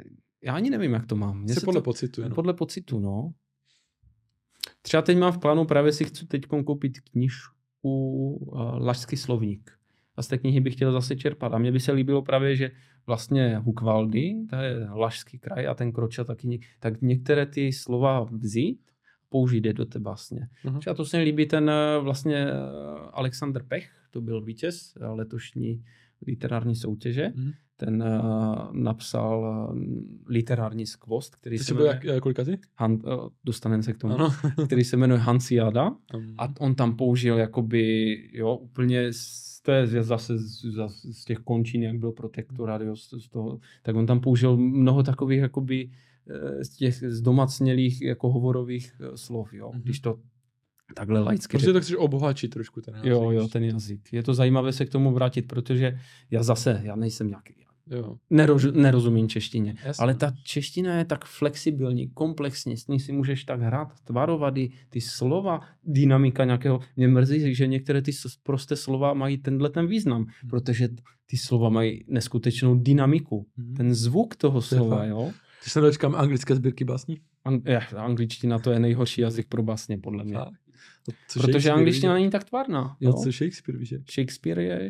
[0.42, 1.40] já ani nevím, jak to mám.
[1.40, 2.34] Mně se podle to, pocitu, jenom.
[2.34, 3.32] Podle pocitu, no.
[4.82, 9.78] Třeba teď mám v plánu, právě si chci teď koupit knižku uh, Lašský slovník.
[10.16, 11.54] A z té knihy bych chtěl zase čerpat.
[11.54, 12.70] A mně by se líbilo právě, že
[13.06, 18.80] vlastně Hukvaldy, to je Lašský kraj a ten Kroča taky, tak některé ty slova vzít,
[19.28, 20.48] použít je do té básně.
[20.64, 20.90] Uh-huh.
[20.90, 21.70] A to se mi líbí ten
[22.00, 22.46] vlastně
[23.12, 25.84] Alexander Pech, to byl vítěz letošní
[26.26, 27.32] literární soutěže.
[27.34, 27.50] Mm.
[27.76, 29.78] Ten uh, napsal uh,
[30.26, 32.00] literární skvost, který Ty se jmenuje...
[32.04, 32.56] Jak, kolikatý?
[32.76, 34.14] Han, uh, dostaneme se k tomu.
[34.14, 34.30] Ano.
[34.66, 35.88] který se jmenuje Hansiada.
[35.88, 36.34] Um.
[36.38, 39.10] A on tam použil jakoby, jo, úplně
[39.62, 43.60] to je zase z, z, z těch končin, jak byl protektorát, jo, z, z toho,
[43.82, 45.90] tak on tam použil mnoho takových jakoby
[46.62, 49.70] z těch zdomacnělých jako hovorových slov, jo.
[49.70, 49.82] Mm-hmm.
[49.82, 50.18] Když to
[50.94, 51.58] takhle laicky.
[51.58, 53.10] Protože to chceš obohačit trošku ten jazyk.
[53.10, 54.12] Jo, jo, ten jazyk.
[54.12, 55.98] Je to zajímavé se k tomu vrátit, protože
[56.30, 57.54] já zase, já nejsem nějaký,
[57.90, 58.16] jo.
[58.30, 60.02] Neroz, nerozumím češtině, Jasně.
[60.02, 65.00] ale ta čeština je tak flexibilní, komplexní, s ní si můžeš tak hrát, tvarovady, ty
[65.00, 66.80] slova, dynamika nějakého.
[66.96, 70.50] Mě mrzí, že některé ty prosté slova mají tenhle ten význam, hmm.
[70.50, 70.88] protože
[71.26, 73.46] ty slova mají neskutečnou dynamiku.
[73.56, 73.74] Hmm.
[73.74, 75.32] Ten zvuk toho slova, jo.
[75.64, 77.20] Ty se dočkám anglické sbírky básní?
[77.44, 77.62] An-
[77.96, 80.34] angličtina to je nejhorší jazyk pro básně, podle mě.
[80.34, 80.48] Tak.
[81.28, 82.96] Co Protože angličtina není tak tvarná.
[83.00, 83.12] Jo?
[83.12, 83.94] Co Shakespeare víš?
[84.14, 84.88] Shakespeare je,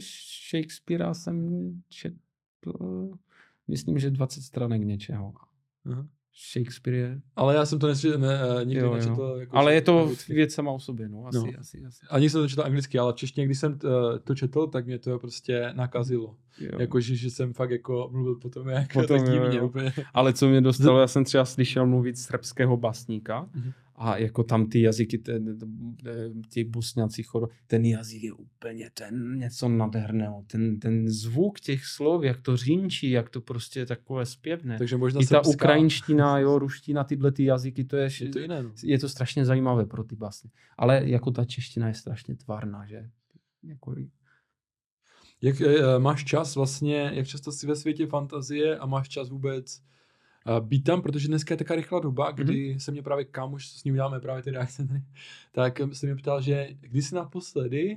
[0.50, 3.10] Shakespearea jsem četl,
[3.68, 5.34] myslím, že 20 stranek něčeho.
[5.84, 6.06] Aha.
[6.52, 7.20] Shakespeare je...
[7.36, 9.22] Ale já jsem to nesli, ne, eh, nikdy jo, nečetl.
[9.22, 9.36] Jo.
[9.36, 10.34] Jako ale je to anglicky.
[10.34, 11.44] věc sama o sobě, no, asi, no.
[11.60, 12.06] asi, asi.
[12.10, 15.18] Ani jsem to četl anglicky, ale češtině, když jsem eh, to četl, tak mě to
[15.18, 16.36] prostě nakazilo.
[16.78, 19.92] Jakože, že jsem fakt jako mluvil potom jako potom, tak divně, úplně.
[20.14, 23.72] Ale co mě dostalo, já jsem třeba slyšel mluvit srbského basníka mm-hmm.
[23.98, 25.58] A jako tam ty jazyky, ten,
[26.52, 30.44] ty bosňací choro, ten jazyk je úplně ten něco nádherného.
[30.46, 34.78] Ten, ten zvuk těch slov, jak to řínčí, jak to prostě je takové zpěvné.
[34.78, 35.50] Takže možná I ta srbská...
[35.50, 38.70] ukrajinština, jo, ruština, tyhle ty jazyky, to je, je to, jiné, no.
[38.84, 40.50] je to strašně zajímavé pro ty basy.
[40.78, 43.10] Ale jako ta čeština je strašně tvárná, že?
[43.62, 43.94] Jako...
[45.42, 49.82] Jak e, máš čas vlastně, jak často jsi ve světě fantazie a máš čas vůbec
[50.60, 52.78] být tam, protože dneska je taková rychlá doba, kdy mm-hmm.
[52.78, 54.88] se mě právě kámoš, s ním děláme právě ty reakce,
[55.52, 57.96] tak se mě ptal, že kdy jsi naposledy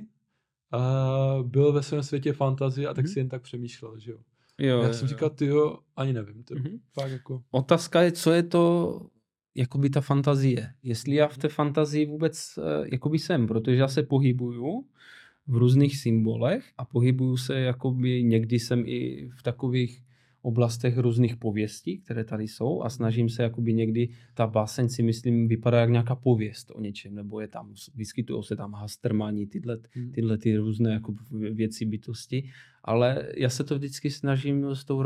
[0.74, 3.12] uh, byl ve svém světě fantazie a tak mm-hmm.
[3.12, 4.18] si jen tak přemýšlel, že jo.
[4.58, 6.44] jo já jo, jsem říkal, ty jo, ani nevím.
[6.44, 6.80] To, mm-hmm.
[6.92, 7.42] fakt jako...
[7.50, 9.00] Otázka je, co je to
[9.54, 10.74] jakoby ta fantazie.
[10.82, 14.84] Jestli já v té fantazii vůbec uh, jakoby jsem, protože já se pohybuju
[15.46, 20.02] v různých symbolech a pohybuju se jakoby, někdy jsem i v takových
[20.42, 25.48] oblastech různých pověstí, které tady jsou a snažím se jakoby někdy, ta báseň si myslím
[25.48, 30.12] vypadá jak nějaká pověst o něčem, nebo je tam, vyskytují se tam hastermani, tyhle, hmm.
[30.12, 32.50] tyhle ty různé jako věci, bytosti,
[32.84, 35.02] ale já se to vždycky snažím s tou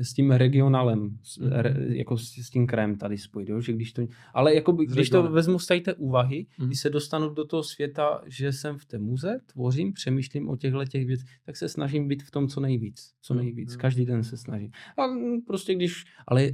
[0.00, 3.60] s tím regionálem, s, re, jako s, s tím krem tady spojit, jo?
[3.60, 4.02] že když to,
[4.34, 6.66] ale jako by, když to vezmu z té úvahy, mm.
[6.66, 10.84] když se dostanu do toho světa, že jsem v té muze, tvořím, přemýšlím o těchto
[10.84, 13.80] těch věcech, tak se snažím být v tom co nejvíc, co nejvíc, mm.
[13.80, 14.70] každý den se snažím.
[14.98, 15.02] A
[15.46, 16.50] prostě když, ale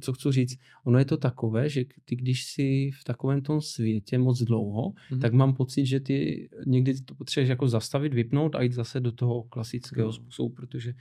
[0.00, 4.18] co chci říct, ono je to takové, že ty když jsi v takovém tom světě
[4.18, 5.20] moc dlouho, mm.
[5.20, 9.12] tak mám pocit, že ty někdy to potřebuješ jako zastavit, vypnout a jít zase do
[9.12, 10.12] toho klasického mm.
[10.12, 10.94] způsobu, protože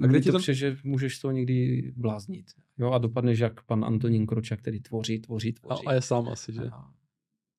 [0.00, 2.50] a kde ti to pře, že můžeš to někdy bláznit.
[2.78, 5.86] Jo, a dopadneš jak pan Antonín Kroča, který tvoří, tvoří, tvoří.
[5.86, 6.62] A, a je sám asi, že?
[6.62, 6.90] A,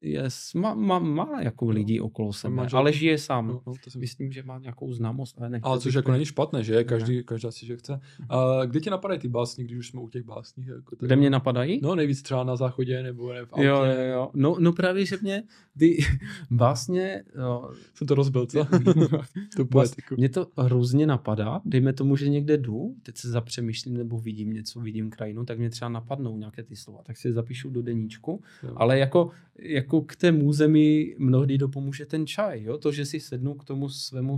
[0.04, 3.48] Yes, má, má, má jako lidí okolo sebe, manžel, ale žije sám.
[3.48, 6.64] No, no, to si myslím, že má nějakou známost, ale Ale což jako není špatné,
[6.64, 6.84] že?
[6.84, 7.24] Každý, ne.
[7.24, 8.00] každá si, že chce.
[8.30, 10.66] A kde tě napadají ty básně, když už jsme u těch básní?
[10.66, 11.08] Jako tady?
[11.08, 11.80] Kde mě napadají?
[11.84, 13.66] No nejvíc třeba na záchodě nebo ne v autě.
[13.66, 14.30] Jo, jo, jo.
[14.34, 15.44] No, no právě, že mě
[15.78, 15.98] ty
[16.52, 17.24] básně...
[17.36, 18.68] Jo, Jsem to rozbil, co?
[19.58, 20.16] tu poetiku.
[20.18, 24.80] Mě to hrozně napadá, dejme tomu, že někde jdu, teď se zapřemýšlím nebo vidím něco,
[24.80, 28.42] vidím krajinu, tak mě třeba napadnou nějaké ty slova, tak si je zapíšu do deníčku,
[28.64, 28.74] jo.
[28.76, 32.78] ale jako, jako k té můze mi mnohdy dopomůže ten čaj, jo?
[32.78, 34.38] to, že si sednu k tomu svému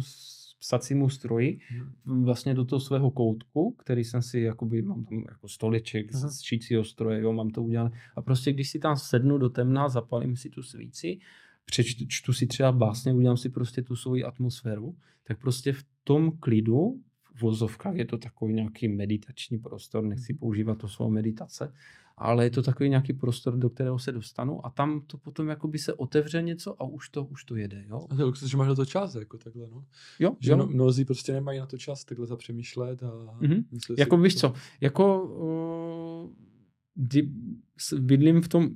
[0.59, 1.59] psacímu stroji,
[2.05, 2.23] hmm.
[2.23, 6.29] vlastně do toho svého koutku, který jsem si, jakoby, mám tam jako stoleček uh-huh.
[6.29, 7.91] z čícího stroje, jo, mám to udělané.
[8.15, 11.19] A prostě když si tam sednu do temna, zapalím si tu svíci,
[11.65, 16.99] přečtu si třeba básně, udělám si prostě tu svoji atmosféru, tak prostě v tom klidu,
[17.35, 20.39] v vozovkách je to takový nějaký meditační prostor, nechci mhm.
[20.39, 21.73] používat to slovo meditace,
[22.17, 25.79] ale je to takový nějaký prostor, do kterého se dostanu a tam to potom jakoby
[25.79, 27.85] se otevře něco a už to, už to jede.
[27.87, 28.07] Jo?
[28.09, 29.85] A to že máš na to čas, jako takhle, no.
[30.19, 30.67] Jo, že jo.
[30.67, 33.63] mnozí prostě nemají na to čas takhle zapřemýšlet a mm-hmm.
[33.97, 36.29] Jako víš co, jako uh,
[36.95, 37.31] kdy
[37.99, 38.69] bydlím v tom,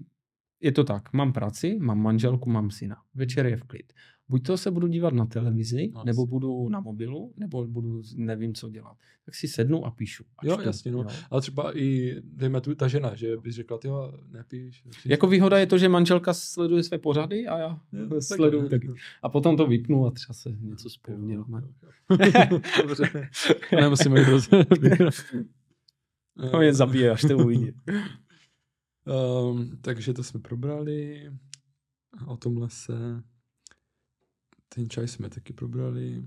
[0.61, 3.93] je to tak, mám práci, mám manželku, mám syna, večer je v klid
[4.29, 8.53] buď to se budu dívat na televizi, no, nebo budu na mobilu, nebo budu, nevím,
[8.53, 8.97] co dělat.
[9.25, 10.23] Tak si sednu a píšu.
[10.43, 10.99] Jo, čtu, jasně, no.
[10.99, 11.07] Jo.
[11.29, 13.87] Ale třeba i, dejme tu, ta žena, že bys řekla, ty
[14.31, 14.83] nepíš.
[15.05, 17.79] Jako výhoda je to, že manželka sleduje své pořady a já
[18.11, 18.87] jo, sleduju taky.
[19.21, 20.89] A potom to vypnu a třeba se něco
[21.27, 21.61] děláme.
[22.87, 23.29] Dobře.
[23.75, 24.49] Nemusíme jít roz...
[26.53, 27.71] No je zabije, až to uvidí.
[29.05, 31.29] Um, takže to jsme probrali.
[32.27, 33.23] O tomhle se
[34.75, 36.23] ten čaj jsme taky probrali.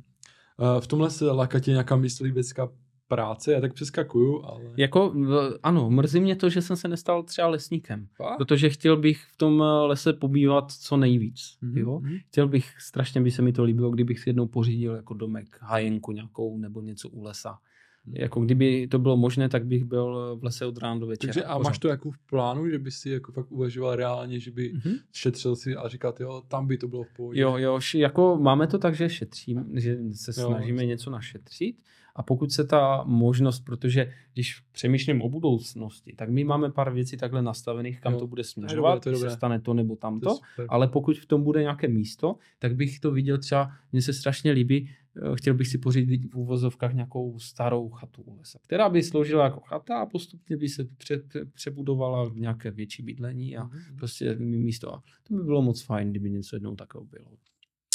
[0.80, 2.68] V tomhle se láká tě nějaká myslivecká
[3.08, 4.64] práce, já tak přeskakuju, ale...
[4.76, 5.14] Jako,
[5.62, 8.36] ano, mrzí mě to, že jsem se nestal třeba lesníkem, Fakt?
[8.36, 11.78] protože chtěl bych v tom eh, lese pobývat co nejvíc, mm-hmm.
[11.78, 12.00] jo?
[12.00, 12.16] Mhm.
[12.28, 16.12] Chtěl bych, strašně by se mi to líbilo, kdybych si jednou pořídil jako domek, hajenku
[16.12, 17.58] nějakou nebo něco u lesa.
[18.06, 21.32] Jako kdyby to bylo možné, tak bych byl v lese od rána do večera.
[21.32, 24.50] Takže a máš to jako v plánu, že bys si jako fakt uvažoval reálně, že
[24.50, 24.98] by mm-hmm.
[25.12, 27.40] šetřil si a říkal, jo, tam by to bylo v pohodě.
[27.40, 31.76] Jo, jo, jako máme to tak, že šetřím, že se snažíme jo, něco našetřit
[32.16, 37.16] a pokud se ta možnost, protože když přemýšlím o budoucnosti, tak my máme pár věcí
[37.16, 38.18] takhle nastavených, kam jo.
[38.18, 41.60] to bude směřovat, to se stane to nebo tamto, to ale pokud v tom bude
[41.60, 44.90] nějaké místo, tak bych to viděl třeba, mně se strašně líbí,
[45.34, 49.60] chtěl bych si pořídit v úvozovkách nějakou starou chatu u lesa, která by sloužila jako
[49.60, 53.96] chata a postupně by se pře, pře, přebudovala v nějaké větší bydlení a mm-hmm.
[53.98, 54.94] prostě místo.
[54.94, 57.26] A to by bylo moc fajn, kdyby něco jednou takového bylo.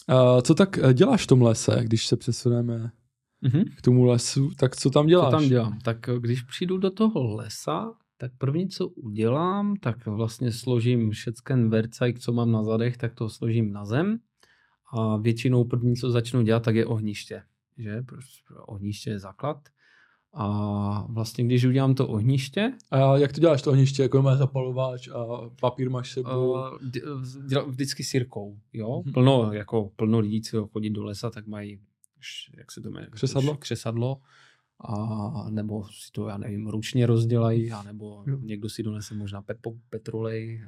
[0.10, 2.92] Uh, co tak eh, děláš v tom lese, když se přesuneme
[3.44, 3.66] mm-hmm.
[3.78, 5.32] k tomu lesu, tak co tam děláš?
[5.32, 5.80] Co tam dělám?
[5.80, 11.70] Tak eh, když přijdu do toho lesa, tak první, co udělám, tak vlastně složím všechen
[11.70, 14.20] vercajk, co mám na zadech, tak to složím na zem.
[14.94, 17.44] A většinou první, co začnu dělat, tak je ohniště.
[17.78, 18.04] Že?
[18.68, 19.58] Ohniště je základ.
[20.34, 22.74] A vlastně, když udělám to ohniště...
[22.92, 24.04] A jak to děláš to ohniště?
[24.04, 25.26] Jako máš zapalováč a
[25.62, 26.52] papír máš sebou?
[26.52, 29.02] Uh, vždycky sírkou, jo.
[29.06, 29.14] Hmm.
[29.14, 31.80] Plno, jako plno lidí, co chodí do lesa, tak mají,
[32.58, 33.10] jak se to jmenuje?
[33.12, 33.58] Křesadlo?
[33.58, 34.22] Křesadlo.
[34.80, 38.38] A nebo si to, já nevím, ručně rozdělají, anebo jo.
[38.42, 40.62] někdo si donese možná pepo, petrolej,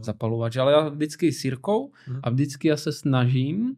[0.00, 2.20] zapalovač, ale já vždycky sírkou hmm.
[2.22, 3.76] a vždycky já se snažím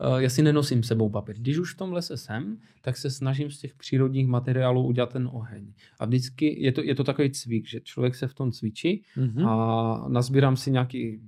[0.00, 1.36] Eh, já si nenosím sebou papír.
[1.38, 5.28] Když už v tom lese jsem, tak se snažím z těch přírodních materiálů udělat ten
[5.32, 5.72] oheň.
[6.00, 9.48] A vždycky je to, je to takový cvik, že člověk se v tom cvičí mm-hmm.
[9.48, 11.20] a nazbírám si nějaký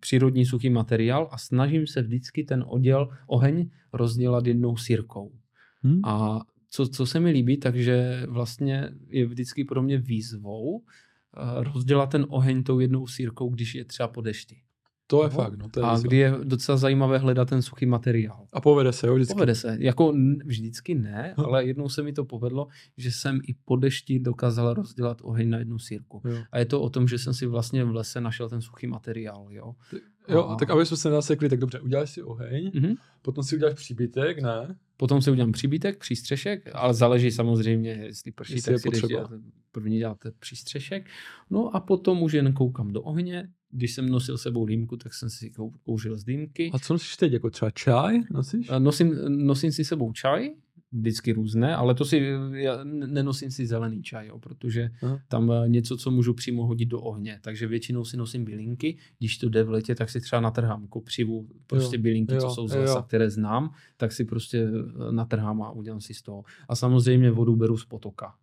[0.00, 5.32] přírodní suchý materiál a snažím se vždycky ten oděl, oheň rozdělat jednou sírkou.
[5.82, 6.00] Mm.
[6.04, 6.40] A
[6.70, 12.26] co, co se mi líbí, takže vlastně je vždycky pro mě výzvou eh, rozdělat ten
[12.28, 14.62] oheň tou jednou sírkou, když je třeba po dešti.
[15.10, 15.36] To je no.
[15.36, 15.56] fakt.
[15.58, 18.46] No, to je a kdy je docela zajímavé hledat ten suchý materiál.
[18.52, 19.34] A povede se, jo, vždycky?
[19.34, 19.76] Povede se.
[19.80, 20.14] Jako
[20.44, 21.44] vždycky ne, hm.
[21.44, 25.58] ale jednou se mi to povedlo, že jsem i po dešti dokázal rozdělat oheň na
[25.58, 26.22] jednu sírku.
[26.24, 26.42] Jo.
[26.52, 29.46] A je to o tom, že jsem si vlastně v lese našel ten suchý materiál.
[29.50, 29.74] Jo,
[30.28, 30.56] jo a...
[30.56, 32.96] tak aby jsme se nasekli, tak dobře, uděláš si oheň, mm-hmm.
[33.22, 34.76] potom si uděláš příbytek, ne?
[34.96, 39.30] Potom si udělám příbytek, přístřešek, ale záleží samozřejmě, jestli prší, jestli tak si dělat,
[39.72, 41.08] první děláte přístřešek.
[41.50, 45.30] No a potom už jen koukám do ohně, když jsem nosil sebou dýmku, tak jsem
[45.30, 45.52] si
[45.82, 46.70] kouřil z dýmky.
[46.74, 48.70] A co nosíš teď, jako třeba čaj nosíš?
[48.78, 50.50] Nosím, nosím si sebou čaj,
[50.92, 55.20] vždycky různé, ale to si, já nenosím si zelený čaj, jo, protože Aha.
[55.28, 59.38] tam eh, něco, co můžu přímo hodit do ohně, takže většinou si nosím bylinky, když
[59.38, 62.68] to jde v letě, tak si třeba natrhám kopřivu, prostě jo, bylinky, jo, co jsou
[62.68, 63.02] z lesa, jo.
[63.02, 66.44] které znám, tak si prostě eh, natrhám a udělám si z toho.
[66.68, 68.34] A samozřejmě vodu beru z potoka.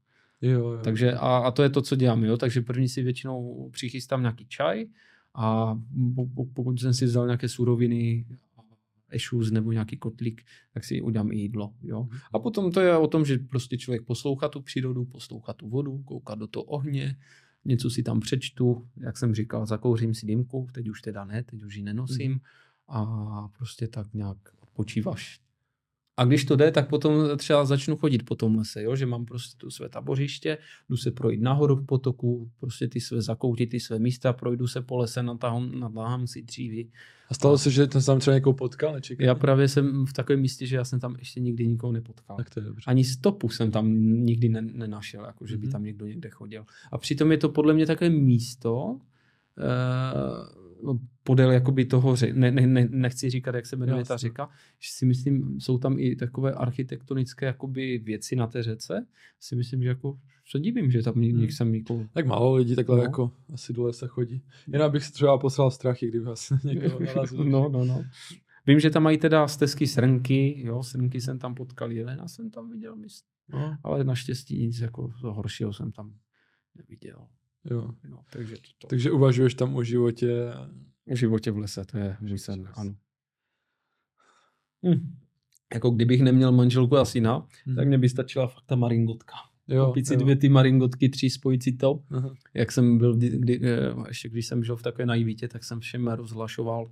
[0.42, 0.80] Jo, jo.
[0.84, 4.46] Takže a, a to je to, co dělám, jo, takže první si většinou přichystám nějaký
[4.48, 4.86] čaj,
[5.38, 5.80] a
[6.54, 8.26] pokud jsem si vzal nějaké suroviny,
[9.10, 10.42] ešus nebo nějaký kotlík,
[10.74, 11.74] tak si udělám i jídlo.
[11.84, 12.04] Jo?
[12.04, 12.20] Mhm.
[12.34, 15.98] A potom to je o tom, že prostě člověk poslouchá tu přírodu, poslouchá tu vodu,
[15.98, 17.18] kouká do toho ohně,
[17.66, 21.64] něco si tam přečtu, jak jsem říkal, zakouřím si dýmku, teď už teda ne, teď
[21.64, 22.40] už ji nenosím mm.
[22.88, 25.47] a prostě tak nějak odpočíváš
[26.18, 28.96] a když to jde, tak potom třeba začnu chodit po tom lese, jo?
[28.96, 30.58] že mám prostě tu své tabořiště,
[30.90, 34.82] jdu se projít nahoru v potoku, prostě ty své zakoutit, ty své místa, projdu se
[34.82, 36.92] po lese, natahám, natahám si dříví.
[37.30, 38.94] A stalo se, že ten tam třeba někoho potkal?
[38.94, 39.26] Nečekal?
[39.26, 42.38] Já právě jsem v takovém místě, že já jsem tam ještě nikdy nikoho nepotkal.
[42.38, 42.84] Tak to je dobře.
[42.88, 43.94] Ani stopu jsem tam
[44.26, 45.72] nikdy ne, nenašel, jako že by mm-hmm.
[45.72, 46.66] tam někdo někde chodil.
[46.92, 48.98] A přitom je to podle mě takové místo, uh,
[51.24, 54.50] podél jakoby toho, ne, ne, ne, nechci říkat, jak se jmenuje ta řeka,
[54.80, 59.06] že si myslím, jsou tam i takové architektonické jakoby věci na té řece.
[59.40, 61.52] Si myslím, že jako se divím, že tam někdy hmm.
[61.52, 62.08] jsem jako...
[62.14, 63.04] Tak málo lidí takhle no.
[63.04, 64.42] jako asi dole se chodí.
[64.68, 67.44] Jinak bych se třeba poslal strachy, kdyby asi někoho narazil.
[67.44, 68.04] no, no, no.
[68.68, 72.70] Vím, že tam mají teda stezky srnky, jo, srnky jsem tam potkal, jelena jsem tam
[72.70, 73.28] viděl, myslím.
[73.50, 73.78] No.
[73.84, 76.14] Ale naštěstí nic jako horšího jsem tam
[76.76, 77.28] neviděl.
[77.72, 77.92] Jo.
[78.10, 78.88] No, takže, to, to.
[78.88, 80.54] takže uvažuješ tam o životě
[81.14, 82.96] v životě v lese, to je že sen, ano.
[84.86, 85.18] Hm.
[85.74, 87.76] Jako kdybych neměl manželku a syna, hm.
[87.76, 89.34] tak mě by stačila fakt ta maringotka.
[89.68, 90.20] Jo, si jo.
[90.20, 92.04] dvě ty maringotky, tři spojit si to.
[92.12, 92.34] Aha.
[92.54, 95.80] Jak jsem byl, kdy, kdy, eh, ještě když jsem žil v takové naivitě, tak jsem
[95.80, 96.92] všem rozhlašoval,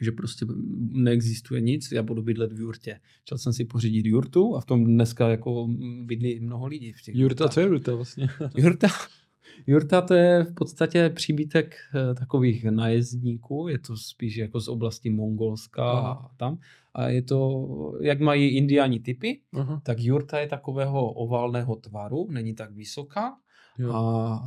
[0.00, 0.46] že prostě
[0.78, 3.00] neexistuje nic, já budu bydlet v jurtě.
[3.22, 5.68] Chtěl jsem si pořídit jurtu a v tom dneska jako
[6.04, 6.92] bydlí mnoho lidí.
[6.92, 8.28] V těch jurta, co je jurta vlastně?
[8.56, 8.88] jurta,
[9.66, 15.10] Jurta to je v podstatě příbytek eh, takových najezdníků, je to spíš jako z oblasti
[15.10, 16.58] Mongolska a tam.
[16.94, 17.66] A je to,
[18.02, 19.80] jak mají indiáni typy, Aha.
[19.84, 23.36] tak jurta je takového oválného tvaru, není tak vysoká
[23.78, 23.92] jo.
[23.94, 24.40] a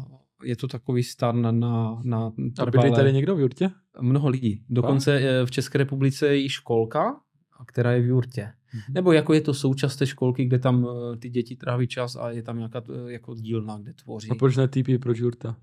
[0.43, 2.89] je to takový stan na, na, na trvalé...
[2.89, 3.69] A tady někdo v jurtě?
[4.01, 4.63] Mnoho lidí.
[4.69, 5.45] Dokonce a?
[5.45, 7.15] v České republice je i školka,
[7.65, 8.51] která je v jurtě.
[8.73, 8.93] Mm-hmm.
[8.93, 12.31] Nebo jako je to součást té školky, kde tam uh, ty děti tráví čas a
[12.31, 14.29] je tam nějaká uh, jako dílna, kde tvoří.
[14.29, 15.55] A proč ne typy, proč jurta?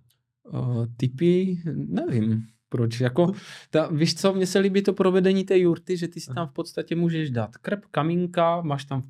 [0.53, 2.47] Uh, typy, nevím.
[2.73, 3.01] Proč?
[3.01, 3.33] Jako,
[3.71, 6.53] ta, víš co, mně se líbí to provedení té jurty, že ty si tam v
[6.53, 9.03] podstatě můžeš dát krp, kamínka, máš tam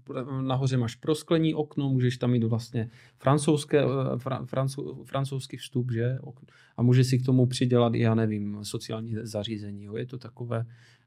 [0.42, 3.82] nahoře máš prosklení okno, můžeš tam mít vlastně francouzské,
[4.16, 6.18] fra, francou, francouzský vstup, že?
[6.76, 9.84] A můžeš si k tomu přidělat i, já nevím, sociální zařízení.
[9.84, 9.96] Jo?
[9.96, 10.99] Je to takové, Eh,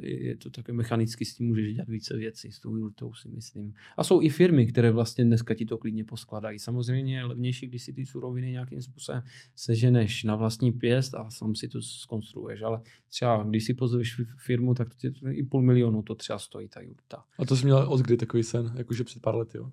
[0.00, 3.74] je to také mechanicky, s tím můžeš dělat více věcí, s tou jurtou si myslím.
[3.96, 6.58] A jsou i firmy, které vlastně dneska ti to klidně poskladají.
[6.58, 9.22] Samozřejmě je levnější, když si ty suroviny nějakým způsobem
[9.56, 14.74] seženeš na vlastní pěst a sám si to skonstruuješ, ale třeba když si pozveš firmu,
[14.74, 17.24] tak to i půl milionu to třeba stojí ta jurta.
[17.38, 19.72] A to jsi měl od kdy takový sen, jakože před pár lety, jo?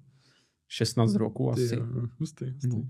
[0.68, 1.76] 16 roku asi.
[2.20, 2.68] hustý, hustý.
[2.68, 2.90] No.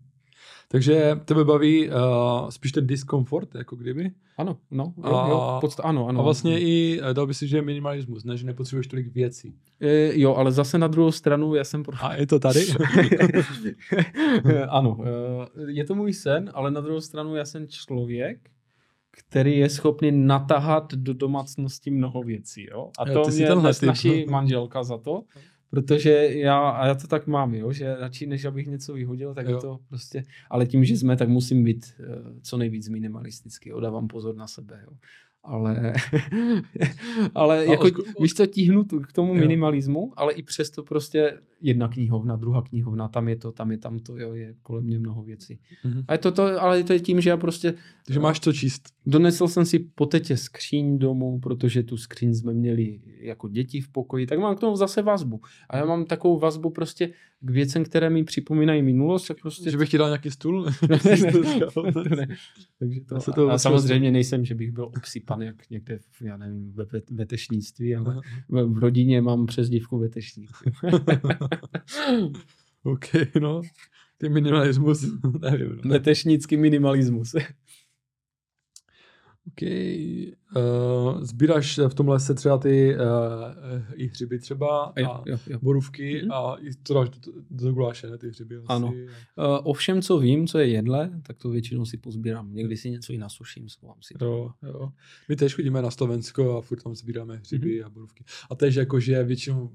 [0.67, 4.11] Takže tebe baví uh, spíš ten diskomfort, jako kdyby?
[4.37, 6.19] Ano, no, jo, a, jo, podst- ano, ano.
[6.19, 9.55] A vlastně i eh, dal by si, že je minimalismus, ne, že nepotřebuješ tolik věcí.
[9.81, 11.83] E, jo, ale zase na druhou stranu já jsem...
[11.83, 11.95] Pro...
[11.99, 12.59] A je to tady?
[14.69, 14.97] ano,
[15.67, 18.49] je to můj sen, ale na druhou stranu já jsem člověk,
[19.11, 22.67] který je schopný natahat do domácnosti mnoho věcí.
[22.71, 22.91] Jo?
[22.99, 23.49] A to jo, mě
[23.85, 25.23] naší manželka za to,
[25.75, 29.47] protože já, a já to tak mám, jo, že radši než abych něco vyhodil, tak
[29.47, 29.55] jo.
[29.55, 32.05] je to prostě, ale tím, že jsme, tak musím být uh,
[32.41, 34.97] co nejvíc minimalistický, jo, dávám pozor na sebe, jo
[35.45, 35.93] ale,
[37.35, 39.39] ale jako, osko, víš co, tíhnu k tomu jo.
[39.39, 43.99] minimalismu, ale i přesto prostě jedna knihovna, druhá knihovna, tam je to, tam je tam
[43.99, 45.59] to, jo, je kolem mě mnoho věcí.
[45.85, 46.05] Mm-hmm.
[46.07, 47.73] A je to, to, ale to je tím, že já prostě...
[48.05, 48.83] Takže máš to číst.
[49.05, 53.89] Donesl jsem si po tetě skříň domů, protože tu skříň jsme měli jako děti v
[53.89, 55.41] pokoji, tak mám k tomu zase vazbu.
[55.69, 59.71] A já mám takovou vazbu prostě k věcem, které mi připomínají minulost, tak prostě...
[59.71, 60.65] Že bych ti dal nějaký stůl?
[60.89, 60.97] ne,
[62.79, 66.21] Takže to, to, to a, a samozřejmě nejsem, že bych byl obsypan jak někde, v,
[66.21, 70.49] já nevím, ve vetešnictví, ale v, v rodině mám přezdívku vetešník.
[72.83, 73.05] OK,
[73.41, 73.61] no.
[74.17, 75.05] Ty minimalismus,
[75.41, 75.79] nevím.
[75.83, 75.91] No.
[75.91, 77.35] Vetešnický minimalismus.
[79.47, 79.61] OK.
[79.61, 83.01] Uh, sbíráš v tom lese třeba ty uh,
[83.93, 85.59] i hřiby třeba jo, a jo, jo.
[85.61, 86.33] borůvky mm-hmm.
[86.33, 88.65] a i to dáš do, do guláše, ne, ty hřiby asi.
[88.67, 88.87] Ano.
[88.87, 89.03] Uh,
[89.63, 92.53] ovšem, co vím, co je jedle, tak to většinou si pozbírám.
[92.53, 94.25] Někdy si něco i nasuším, schovám si to.
[94.25, 94.89] Jo, jo.
[95.29, 97.85] My tež chodíme na Slovensko a furt tam sbíráme hřiby mm-hmm.
[97.85, 98.23] a borůvky.
[98.49, 99.71] A tež jakože většinou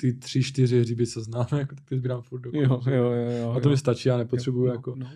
[0.00, 3.30] ty tři, čtyři hříby, co známe, jako, tak ty sbírám furt do jo, jo, jo,
[3.40, 4.94] jo, A to mi stačí, já nepotřebuju jo, jako...
[4.96, 5.06] No.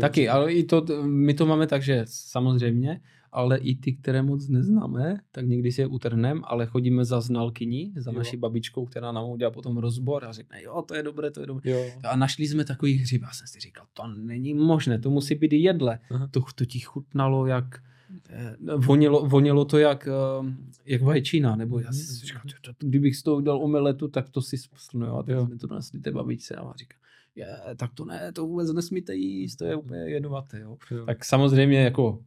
[0.00, 3.00] Taky, ale i to, my to máme tak, že samozřejmě,
[3.32, 7.92] ale i ty, které moc neznáme, tak někdy si je utrhneme, ale chodíme za znalkyní,
[7.96, 8.18] za jo.
[8.18, 11.46] naší babičkou, která nám udělá potom rozbor a řekne, jo, to je dobré, to je
[11.46, 11.70] dobré.
[11.70, 11.84] Jo.
[12.04, 13.22] A našli jsme takový hřib.
[13.22, 15.98] Já jsem si říkal, to není možné, to musí být jedle.
[16.30, 17.82] To, to ti chutnalo jak,
[18.28, 20.52] eh, vonilo, vonilo to jak, eh,
[20.86, 22.42] jak vajčina, nebo já si říkal,
[22.78, 25.16] kdybych z toho udělal omeletu, tak to si spustnu, jo.
[25.16, 26.96] A tak jsme to donesli té babičce a říká,
[27.34, 27.46] je,
[27.76, 30.76] tak to ne, to vůbec nesmíte jíst, to je úplně jedovaté, jo.
[30.90, 31.06] jo.
[31.06, 32.24] Tak samozřejmě jako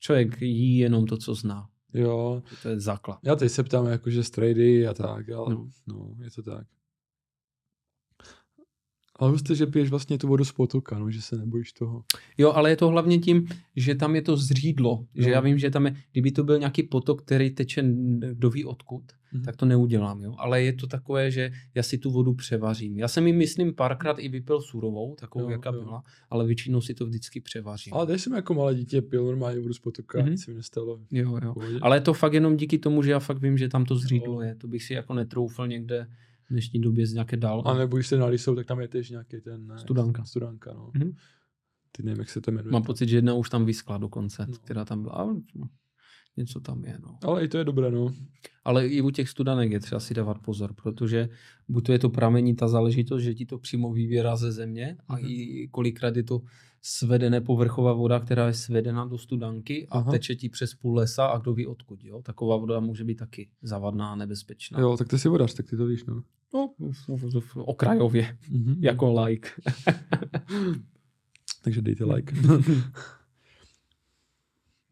[0.00, 1.68] člověk jí jenom to, co zná.
[1.94, 2.42] Jo.
[2.62, 3.18] To je základ.
[3.22, 5.70] Já teď se ptám jakože strady a tak, ale no.
[5.86, 6.66] no, je to tak.
[9.18, 12.04] Ale jste, že piješ vlastně tu vodu z potoka, no, že se nebojíš toho.
[12.38, 15.06] Jo, ale je to hlavně tím, že tam je to zřídlo.
[15.14, 15.24] Jo.
[15.24, 17.82] Že já vím, že tam je, kdyby to byl nějaký potok, který teče
[18.18, 19.02] kdo ví odkud,
[19.32, 19.42] mm.
[19.42, 20.22] tak to neudělám.
[20.22, 20.34] Jo.
[20.38, 22.98] Ale je to takové, že já si tu vodu převařím.
[22.98, 25.82] Já jsem ji, myslím, párkrát i vypil surovou, takovou, jo, jaká jo.
[25.82, 27.94] byla, ale většinou si to vždycky převařím.
[27.94, 30.30] Ale teď jsem jako malé dítě pil normálně vodu z potoka, mm.
[30.30, 31.00] nic se mi nestalo.
[31.10, 31.54] Jo, jo.
[31.82, 34.34] Ale je to fakt jenom díky tomu, že já fakt vím, že tam to zřídlo
[34.34, 34.40] jo.
[34.40, 34.54] je.
[34.54, 36.06] To bych si jako netroufl někde
[36.46, 37.62] v dnešní době z nějaké dál.
[37.66, 39.66] A nebo když se na Lisou, tak tam je tež nějaký ten...
[39.66, 40.24] Ne, studanka.
[40.24, 40.90] Studanka, no.
[40.94, 41.14] Mm-hmm.
[41.92, 42.72] Ty nevím, jak se to jmenuje.
[42.72, 44.54] Mám pocit, že jedna už tam vyskla dokonce, no.
[44.64, 45.36] která tam byla.
[45.54, 45.68] No,
[46.36, 47.18] něco tam je, no.
[47.22, 48.14] Ale i to je dobré, no.
[48.64, 51.28] Ale i u těch studanek je třeba si dávat pozor, protože
[51.68, 55.16] buď to je to pramení ta záležitost, že ti to přímo vyvěrá ze země a
[55.16, 55.26] mm-hmm.
[55.28, 56.42] i kolikrát je to
[56.82, 60.10] svedené povrchová voda, která je svedena do studanky a Aha.
[60.10, 62.04] teče ti přes půl lesa a kdo ví odkud.
[62.04, 62.22] Jo?
[62.22, 64.80] Taková voda může být taky zavadná a nebezpečná.
[64.80, 66.22] Jo, tak ty si vodař, tak ty to víš, no.
[66.54, 66.70] No,
[67.56, 68.76] okrajově, mm-hmm.
[68.80, 69.48] jako like.
[71.62, 72.34] Takže dejte like.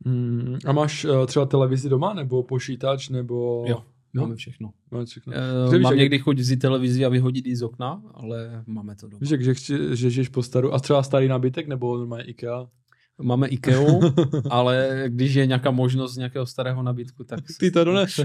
[0.05, 3.65] mm, a máš uh, třeba televizi doma, nebo počítač, nebo...
[3.69, 4.23] Jo, No.
[4.23, 4.71] Máme všechno.
[4.91, 5.33] Máme všechno.
[5.73, 9.19] Uh, mám někdy chuť vzít televizi a vyhodit ji z okna, ale máme to doma.
[9.21, 12.67] Víš, že, že, že žiješ po staru a třeba starý nábytek nebo normálně IKEA?
[13.23, 13.81] Máme IKEA,
[14.51, 17.41] ale když je nějaká možnost nějakého starého nabídku, tak...
[17.61, 18.25] Ty to doneseš.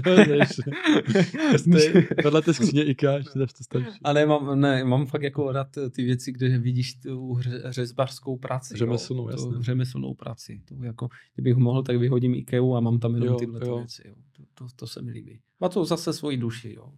[2.24, 3.98] Vedle té skříně IKEA, to starší.
[4.04, 8.74] A ne mám, ne, mám fakt jako rád ty věci, kde vidíš tu řezbařskou práci.
[8.76, 9.52] Řemeslnou, jasně.
[9.60, 10.62] Řemeslnou práci.
[10.68, 13.76] To jako, kdybych mohl, tak vyhodím IKEA a mám tam jenom jo, tyhle jo.
[13.76, 14.02] věci.
[14.08, 14.14] Jo.
[14.36, 15.40] To, to, to, se mi líbí.
[15.60, 16.92] Má to zase svoji duši, jo.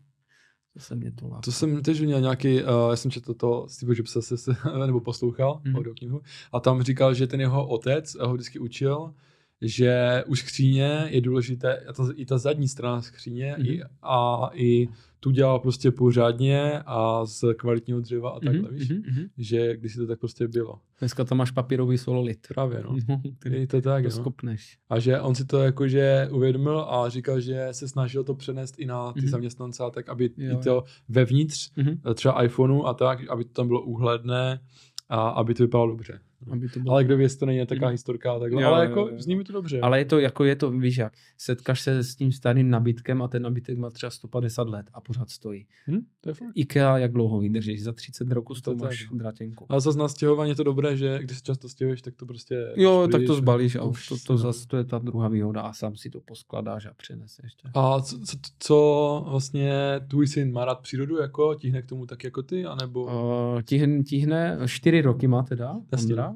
[0.75, 3.95] To se mě to To jsem tež měl nějaký, uh, já jsem četl to Steve
[3.97, 5.77] Jobsa, se, se, nebo poslouchal, mm.
[5.77, 6.23] audioknihu,
[6.53, 9.15] a tam říkal, že ten jeho otec ho vždycky učil,
[9.63, 11.85] že u skříně je důležité
[12.15, 13.67] i ta zadní strana skříně mm.
[13.67, 14.89] i, a i
[15.21, 18.91] tu dělal prostě pořádně a z kvalitního dřeva a takhle, mm-hmm, víš?
[18.91, 19.29] Mm-hmm.
[19.39, 20.81] Že když si to tak prostě bylo.
[20.99, 22.47] Dneska tam máš papírový sololit.
[22.49, 23.21] Právě, no.
[23.51, 24.11] je to tak, to no.
[24.11, 24.79] skopneš.
[24.91, 28.87] A že on si to jakože uvědomil a říkal, že se snažil to přenést i
[28.87, 29.29] na ty mm-hmm.
[29.29, 32.15] zaměstnance, tak aby jo, i to vevnitř, mm-hmm.
[32.15, 34.61] třeba iPhoneu a tak, aby to tam bylo úhledné
[35.09, 36.21] a aby to vypadalo dobře.
[36.51, 36.93] Aby to bylo...
[36.93, 38.63] Ale kdo ví, jestli to není taková historka, takhle.
[38.63, 39.19] Jo, ale jako jo, jo.
[39.19, 39.81] zní mi to dobře.
[39.81, 43.29] Ale je to, jako je to, víš jak, setkáš se s tím starým nabitkem a
[43.29, 45.67] ten nabitek má třeba 150 let a pořád stojí.
[45.91, 46.01] Hm?
[46.21, 46.49] To je fakt.
[46.55, 47.83] IKEA, jak dlouho vydržíš?
[47.83, 49.67] Za 30 roku z toho máš drátěnku.
[49.69, 52.73] A zase na stěhování je to dobré, že když se často stěhuješ, tak to prostě...
[52.77, 55.73] Jo, tak to zbalíš a už to, to zase to je ta druhá výhoda a
[55.73, 57.53] sám si to poskladáš a přeneseš.
[57.75, 59.73] A co, co, co vlastně
[60.09, 63.05] tvůj syn má rád přírodu, jako tíhne k tomu tak jako ty, anebo?
[63.05, 66.32] Uh, tíhne, tíhne, čtyři roky má teda, Ondra.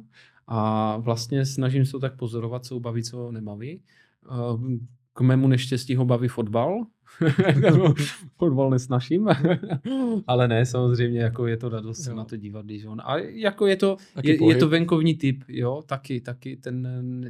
[0.47, 3.81] A vlastně snažím se to tak pozorovat, co baví, co nebaví.
[4.31, 4.61] Uh,
[5.13, 6.87] k mému neštěstí ho baví fotbal.
[8.37, 9.29] fotbal nesnažím.
[10.27, 13.01] Ale ne, samozřejmě jako je to radost se na to dívat, když on.
[13.05, 16.89] A jako je to, je, je, to venkovní typ, jo, taky, taky ten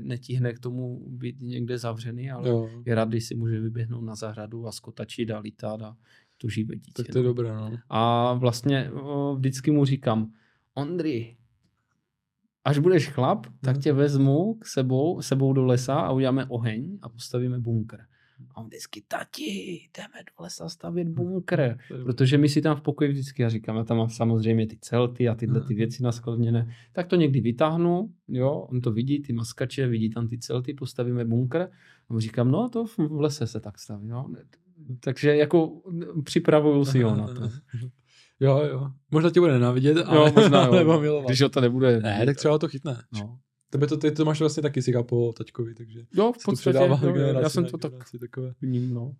[0.08, 2.68] netíhne k tomu být někde zavřený, ale jo.
[2.86, 5.96] je rád, když si může vyběhnout na zahradu a skotačit a lítat a
[6.38, 7.02] to živé dítě.
[7.02, 7.28] Tak to je no.
[7.28, 7.70] dobré, no.
[7.88, 8.90] A vlastně
[9.36, 10.32] vždycky mu říkám,
[10.74, 11.36] Ondry,
[12.66, 17.08] až budeš chlap, tak tě vezmu k sebou, sebou do lesa a uděláme oheň a
[17.08, 17.98] postavíme bunkr.
[18.50, 21.78] A on vždycky, tati, jdeme do lesa stavit bunkr.
[22.04, 25.28] Protože my si tam v pokoji vždycky, já říkám, já tam mám samozřejmě ty celty
[25.28, 29.86] a tyhle ty věci naskladněné, tak to někdy vytáhnu, jo, on to vidí, ty maskače,
[29.86, 31.60] vidí tam ty celty, postavíme bunkr.
[32.08, 34.30] A mu říkám, no to v lese se tak staví, no.
[35.00, 35.82] Takže jako
[36.24, 37.42] připravuju si ho na to.
[38.40, 38.90] Jo, jo.
[39.10, 40.74] Možná tě bude nenávidět, ale, jo, možná, jo.
[40.74, 41.26] nebo milovat.
[41.26, 42.00] Když ho to nebude.
[42.00, 43.02] Ne, tak třeba to chytne.
[43.12, 43.38] No.
[43.70, 46.98] Tebe to, ty to máš vlastně taky si po taťkovi, takže jo, v podstatě, jo,
[47.40, 49.12] já jsem to tak takové vním, no.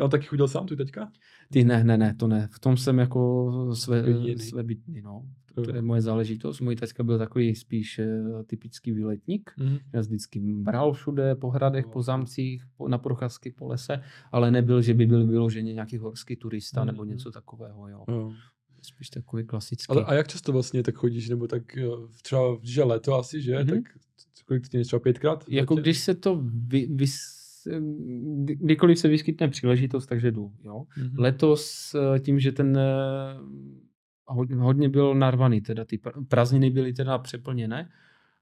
[0.00, 1.10] Ale taky chodil sám tvůj teďka?
[1.52, 2.48] Ty ne, ne, ne, to ne.
[2.52, 4.04] V tom jsem jako své,
[4.36, 5.22] své bytný, no.
[5.54, 6.60] To je moje záležitost.
[6.60, 9.52] Můj taťka byl takový spíš uh, typický výletník.
[9.58, 9.78] Mm.
[9.92, 14.02] Já vždycky bral všude, po hradech, po zamcích, po, na procházky po lese,
[14.32, 16.86] ale nebyl, že by byl vyloženě nějaký horský turista mm.
[16.86, 18.04] nebo něco takového, jo.
[18.08, 18.32] Mm
[18.84, 19.86] spíš takový klasický.
[19.88, 21.62] Ale a jak často vlastně tak chodíš, nebo tak
[22.22, 23.70] třeba, když je léto asi, že, mm-hmm.
[23.70, 23.82] tak
[24.46, 25.44] kolik ty třeba pětkrát?
[25.48, 27.06] Jako když se to vy, vy,
[28.36, 30.52] kdykoliv se vyskytne příležitost, takže jdu.
[30.64, 30.84] Jo?
[30.98, 31.18] Mm-hmm.
[31.18, 32.78] Letos eh, tím, že ten
[34.30, 37.88] eh, hodně byl narvaný, teda ty prázdniny byly teda přeplněné,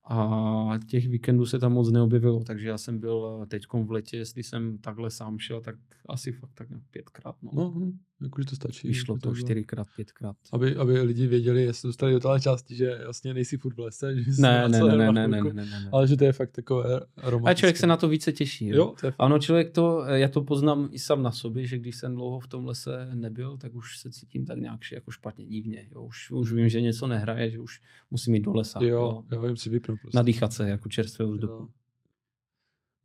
[0.04, 4.42] a těch víkendů se tam moc neobjevilo, takže já jsem byl teď v letě, jestli
[4.42, 5.74] jsem takhle sám šel, tak
[6.08, 7.36] asi fakt tak pětkrát.
[7.42, 7.50] No.
[7.54, 8.88] no hm, jakože to stačí.
[8.88, 10.36] Vyšlo to čtyřikrát, pětkrát.
[10.52, 14.16] Aby, aby lidi věděli, jestli dostali do téhle části, že vlastně nejsi furt v lese.
[14.16, 16.50] Že ne, ne, ne, ne, ne, ne, ne, ne, ne, Ale že to je fakt
[16.50, 17.50] takové romantické.
[17.50, 18.68] A člověk se na to více těší.
[18.68, 18.76] Jo?
[18.76, 21.96] Jo, to je ano, člověk to, já to poznám i sám na sobě, že když
[21.96, 25.88] jsem dlouho v tom lese nebyl, tak už se cítím tak nějak jako špatně, divně.
[25.94, 26.02] Jo?
[26.02, 27.80] Už, už vím, že něco nehraje, že už
[28.10, 28.78] musím jít do lesa.
[28.82, 30.00] Jo, jo, jo vím si vypnout.
[30.00, 30.16] Prostě.
[30.16, 31.70] Nadýchat se jako čerstvého vzduchu.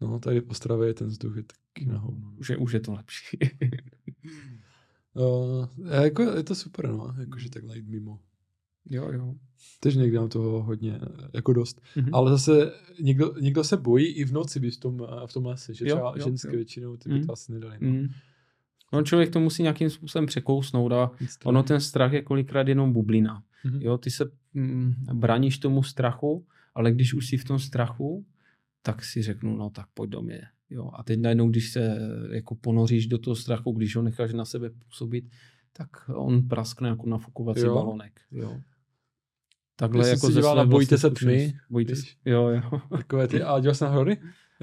[0.01, 2.03] No, tady po Stravě ten vzduch je taky na
[2.37, 3.39] Už je, už je to lepší.
[5.15, 5.67] uh,
[6.03, 8.19] jako, je to super, no, jakože takhle jít mimo.
[8.89, 9.35] Jo, jo.
[9.79, 10.99] Tež někdy mám toho hodně,
[11.33, 11.81] jako dost.
[11.95, 12.09] Mm-hmm.
[12.13, 12.71] Ale zase
[13.01, 16.13] někdo, někdo se bojí i v noci být v tom, v tom lese, že třeba
[16.17, 16.55] jo, ženské jo.
[16.55, 17.25] většinou ty by mm-hmm.
[17.25, 17.77] to asi nedali.
[17.81, 17.89] No.
[17.89, 18.09] Mm-hmm.
[18.93, 21.11] No člověk to musí nějakým způsobem překousnout a
[21.43, 23.43] ono ten strach je kolikrát jenom bublina.
[23.65, 23.81] Mm-hmm.
[23.81, 28.25] Jo, ty se mm, braníš tomu strachu, ale když už jsi v tom strachu,
[28.81, 30.41] tak si řeknu, no tak pojď do mě.
[30.69, 30.91] Jo.
[30.93, 31.97] A teď najednou, když se
[32.31, 35.25] jako ponoříš do toho strachu, když ho necháš na sebe působit,
[35.73, 37.75] tak on praskne jako nafukovací jo.
[37.75, 38.21] balonek.
[38.31, 38.61] Jo.
[39.75, 41.53] Takhle jako ze své bojíte se tmy.
[41.69, 42.81] Bojíte se, jo, jo.
[42.89, 44.17] Takové ty, a dělal jsi na hory?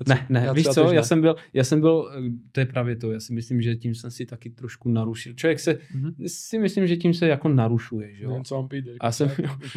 [0.09, 2.11] Ne, ne, já víš co, já jsem, byl, já jsem byl,
[2.53, 5.35] to je právě to, já si myslím, že tím jsem si taky trošku narušil.
[5.35, 6.15] Člověk se, mm-hmm.
[6.27, 8.43] si myslím, že tím se jako narušuje, že jo.
[8.45, 9.31] co mám pít, já, jsem,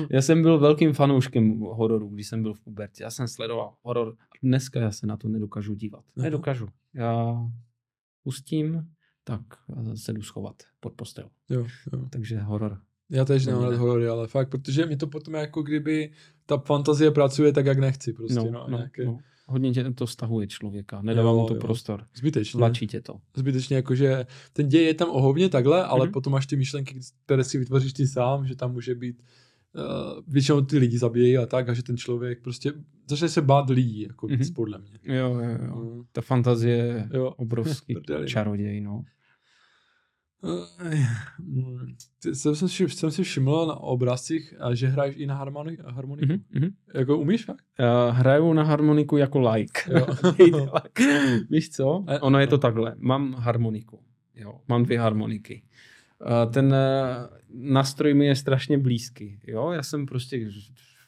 [0.09, 3.03] já jsem byl velkým fanouškem hororu, když jsem byl v pubertě.
[3.03, 4.15] Já jsem sledoval horor.
[4.43, 6.03] Dneska já se na to nedokážu dívat.
[6.17, 6.23] Aha.
[6.23, 6.67] Nedokážu.
[6.93, 7.37] Já
[8.23, 8.87] pustím,
[9.23, 9.41] tak
[9.95, 11.29] se jdu schovat pod postel.
[11.49, 12.07] Jo, jo.
[12.09, 12.79] Takže horor.
[13.09, 16.11] Já tež nemám rád horory, ale fakt, protože mi to potom jako kdyby
[16.45, 18.35] ta fantazie pracuje tak, jak nechci prostě.
[18.35, 19.05] No, no, no, nějaké...
[19.05, 21.59] no hodně tě to stahuje člověka, nedává mu to jo.
[21.59, 22.03] prostor.
[22.15, 22.57] Zbytečně.
[22.57, 23.17] Tlačí tě to.
[23.35, 26.11] Zbytečně, jakože ten děj je tam ohovně takhle, ale mm-hmm.
[26.11, 29.23] potom máš ty myšlenky, které si vytvoříš ty sám, že tam může být
[29.75, 29.83] uh,
[30.27, 32.73] většinou ty lidi zabíjejí a tak, a že ten člověk prostě
[33.09, 34.37] začne se bát lidí, jako mm-hmm.
[34.37, 35.15] víc, podle mě.
[35.15, 35.75] Jo, jo, jo.
[35.75, 36.03] Mm.
[36.11, 37.95] Ta fantazie je obrovský
[38.25, 39.03] čaroděj, no.
[42.33, 46.33] Jsem, jsem, si, jsem si všiml na obrázcích, že hraješ i na harmoni, harmoniku.
[46.33, 46.71] Mm-hmm.
[46.93, 47.65] Jako umíš fakt?
[47.79, 49.81] Uh, hraju na harmoniku jako like.
[51.49, 52.05] Víš co?
[52.21, 52.95] Ono je to takhle.
[52.97, 53.99] Mám harmoniku.
[54.35, 54.59] Jo.
[54.67, 55.63] Mám dvě harmoniky.
[56.25, 56.73] Uh, ten uh,
[57.49, 59.39] nástroj mi je strašně blízký.
[59.47, 59.71] Jo?
[59.71, 60.49] Já jsem prostě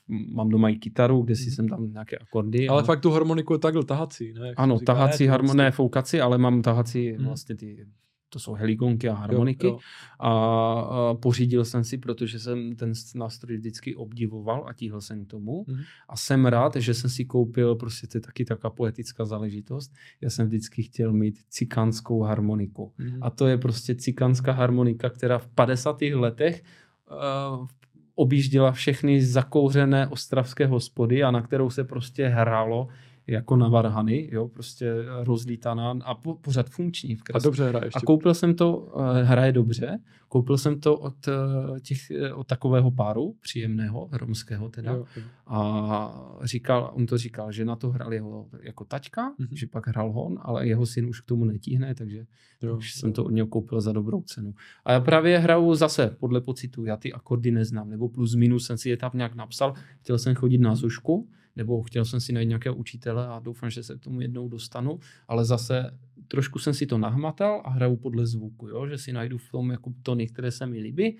[0.08, 1.52] mám doma i kytaru, kde si mhm.
[1.52, 2.68] jsem tam nějaké akordy.
[2.68, 2.86] Ale a...
[2.86, 4.48] fakt tu harmoniku je takhle tahací, ne?
[4.48, 7.26] Jak ano, tahací harmonie, ne foukací, ale mám tahací hmm.
[7.26, 7.88] vlastně ty
[8.30, 9.68] to jsou heligonky a harmoniky.
[9.68, 9.80] Jo, jo.
[10.20, 15.28] A, a pořídil jsem si, protože jsem ten nástroj vždycky obdivoval a tíhl jsem k
[15.28, 15.66] tomu.
[15.68, 15.78] Mm.
[16.10, 19.94] A jsem rád, že jsem si koupil, prostě to je taky taková poetická záležitost.
[20.22, 22.94] Já jsem vždycky chtěl mít cikánskou harmoniku.
[22.98, 23.18] Mm.
[23.22, 26.02] A to je prostě cikánská harmonika, která v 50.
[26.02, 26.64] letech
[27.12, 27.68] uh,
[28.16, 32.88] objížděla všechny zakouřené ostravské hospody a na kterou se prostě hrálo
[33.28, 34.94] jako na varhany, jo, prostě
[35.24, 37.16] rozlítaná a po, pořád funkční.
[37.16, 41.28] V a dobře hraje A koupil jsem to, eh, hraje dobře, koupil jsem to od,
[41.28, 44.92] eh, těch, eh, od takového páru, příjemného, romského teda.
[44.92, 45.24] Jo, jo.
[45.48, 49.54] A říkal, on to říkal, že na to hrál jeho jako taťka, mm-hmm.
[49.54, 52.26] že pak hrál hon, ale jeho syn už k tomu netíhne, takže
[52.62, 53.00] jo, už jo.
[53.00, 54.54] jsem to od něho koupil za dobrou cenu.
[54.86, 58.78] A já právě hraju zase podle pocitu, já ty akordy neznám, nebo plus minus jsem
[58.78, 62.48] si je tam nějak napsal, chtěl jsem chodit na zušku, nebo chtěl jsem si najít
[62.48, 66.86] nějakého učitele a doufám, že se k tomu jednou dostanu, ale zase trošku jsem si
[66.86, 68.88] to nahmatal a hraju podle zvuku, jo?
[68.88, 71.20] že si najdu v tom jako tony, které se mi líbí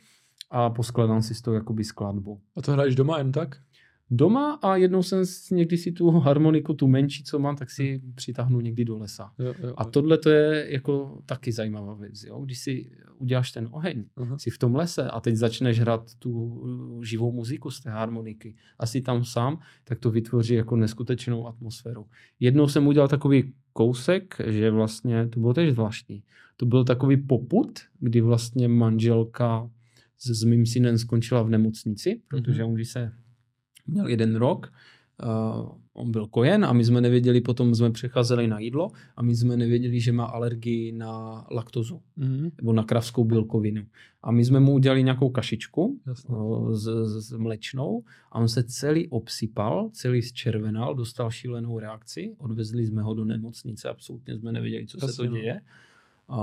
[0.52, 2.42] a poskladám si z toho jakoby skladbu.
[2.56, 3.58] A to hraješ doma jen tak?
[4.12, 8.62] Doma a jednou jsem někdy si tu harmoniku, tu menší, co mám, tak si přitáhnu
[8.62, 9.32] někdy do lesa.
[9.40, 9.74] Jo, jo, jo.
[9.78, 12.24] A tohle to je jako taky zajímavá věc.
[12.24, 12.42] Jo?
[12.42, 14.38] Když si uděláš ten oheň, uh-huh.
[14.38, 18.56] si v tom lese a teď začneš hrát tu uh, živou muziku z té harmoniky
[18.80, 22.06] a si tam sám, tak to vytvoří jako neskutečnou atmosféru.
[22.40, 26.24] Jednou jsem udělal takový kousek, že vlastně, to bylo tež zvláštní,
[26.58, 29.70] to byl takový poput, kdy vlastně manželka
[30.18, 32.68] s, s mým synem skončila v nemocnici, protože uh-huh.
[32.68, 33.12] on když se
[33.88, 34.74] měl jeden rok,
[35.24, 39.36] uh, on byl kojen a my jsme nevěděli, potom jsme přecházeli na jídlo a my
[39.36, 42.52] jsme nevěděli, že má alergii na laktozu mm-hmm.
[42.58, 43.84] nebo na kravskou bílkovinu.
[44.24, 46.88] A my jsme mu udělali nějakou kašičku uh, s,
[47.28, 53.14] s mlečnou a on se celý obsypal, celý zčervenal, dostal šílenou reakci, odvezli jsme ho
[53.14, 55.38] do nemocnice, absolutně jsme nevěděli, co Jasně, se to no.
[56.30, 56.40] A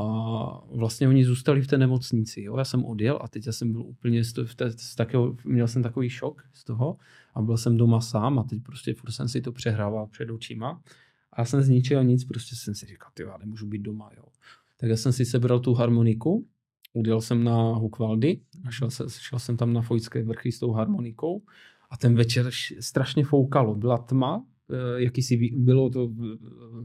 [0.70, 2.42] vlastně oni zůstali v té nemocnici.
[2.42, 2.56] Jo?
[2.56, 5.82] Já jsem odjel a teď já jsem byl úplně z, té, z takého, měl jsem
[5.82, 6.96] takový šok z toho
[7.34, 10.82] a byl jsem doma sám a teď prostě furt jsem si to přehrával před očima.
[11.32, 14.10] A já jsem z ničeho nic, prostě jsem si říkal, ty já nemůžu být doma.
[14.16, 14.24] Jo.
[14.76, 16.46] Tak já jsem si sebral tu harmoniku,
[16.92, 21.42] udělal jsem na Hukvaldy a šel, šel jsem tam na Fojské vrchy s tou harmonikou
[21.90, 22.50] a ten večer
[22.80, 23.74] strašně foukalo.
[23.74, 24.44] Byla tma,
[24.96, 26.10] jakýsi bylo to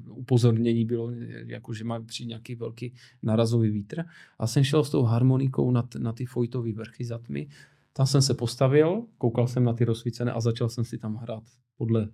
[0.09, 1.11] upozornění, bylo
[1.45, 2.93] jako, že má přijít nějaký velký
[3.23, 4.03] narazový vítr.
[4.39, 7.47] A jsem šel s tou harmonikou na, na ty fojtové vrchy za tmy.
[7.93, 11.43] Tam jsem se postavil, koukal jsem na ty rozsvícené a začal jsem si tam hrát
[11.77, 12.09] podle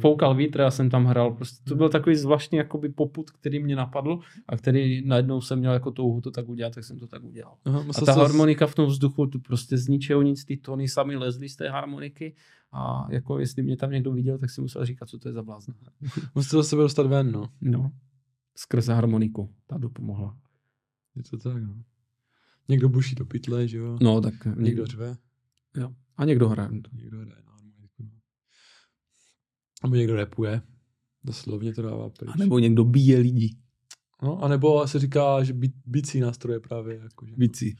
[0.00, 1.34] foukal vítr, já jsem tam hrál.
[1.34, 5.72] Prostě to byl takový zvláštní jakoby poput, který mě napadl a který najednou jsem měl
[5.72, 7.54] jako touhu to tak udělat, tak jsem to tak udělal.
[7.64, 11.16] Aha, a ta harmonika v tom vzduchu, to prostě z ničeho nic, ty tóny sami
[11.16, 12.34] lezly z té harmoniky
[12.72, 15.42] a jako jestli mě tam někdo viděl, tak si musel říkat, co to je za
[15.42, 15.74] blázna.
[16.34, 17.48] Musel se dostat ven, no.
[17.60, 17.92] No,
[18.56, 20.36] skrze harmoniku, ta dopomohla.
[21.16, 21.74] Je to tak, no.
[22.68, 23.98] Někdo buší do pytle, že jo?
[24.00, 25.16] No, tak někdo řve.
[25.76, 25.90] Jo.
[26.16, 26.70] A někdo hraje.
[26.92, 27.47] Někdo hraje.
[29.82, 30.62] Nebo někdo repuje.
[31.24, 32.30] Doslovně to dává pryč.
[32.34, 33.56] A nebo někdo bíje lidi.
[34.22, 36.96] No, a nebo se říká, že být, bící nástroje právě.
[36.96, 37.76] Jako, že, Bící.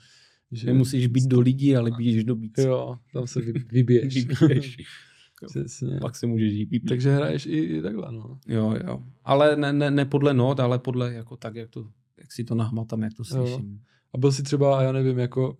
[0.52, 2.62] Že Nemusíš být do lidí, ale bíjíš do bící.
[2.62, 4.26] Jo, tam se vy, vybiješ.
[4.40, 4.76] vybiješ.
[6.00, 6.80] Pak se můžeš jít.
[6.88, 8.38] Takže hraješ i, i takhle, no.
[8.46, 9.02] Jo, jo.
[9.24, 12.54] Ale ne, ne, ne podle not, ale podle jako tak, jak, to, jak si to
[12.54, 13.72] nahmatám, jak to slyším.
[13.72, 13.78] Jo.
[14.12, 15.58] A byl si třeba, já nevím, jako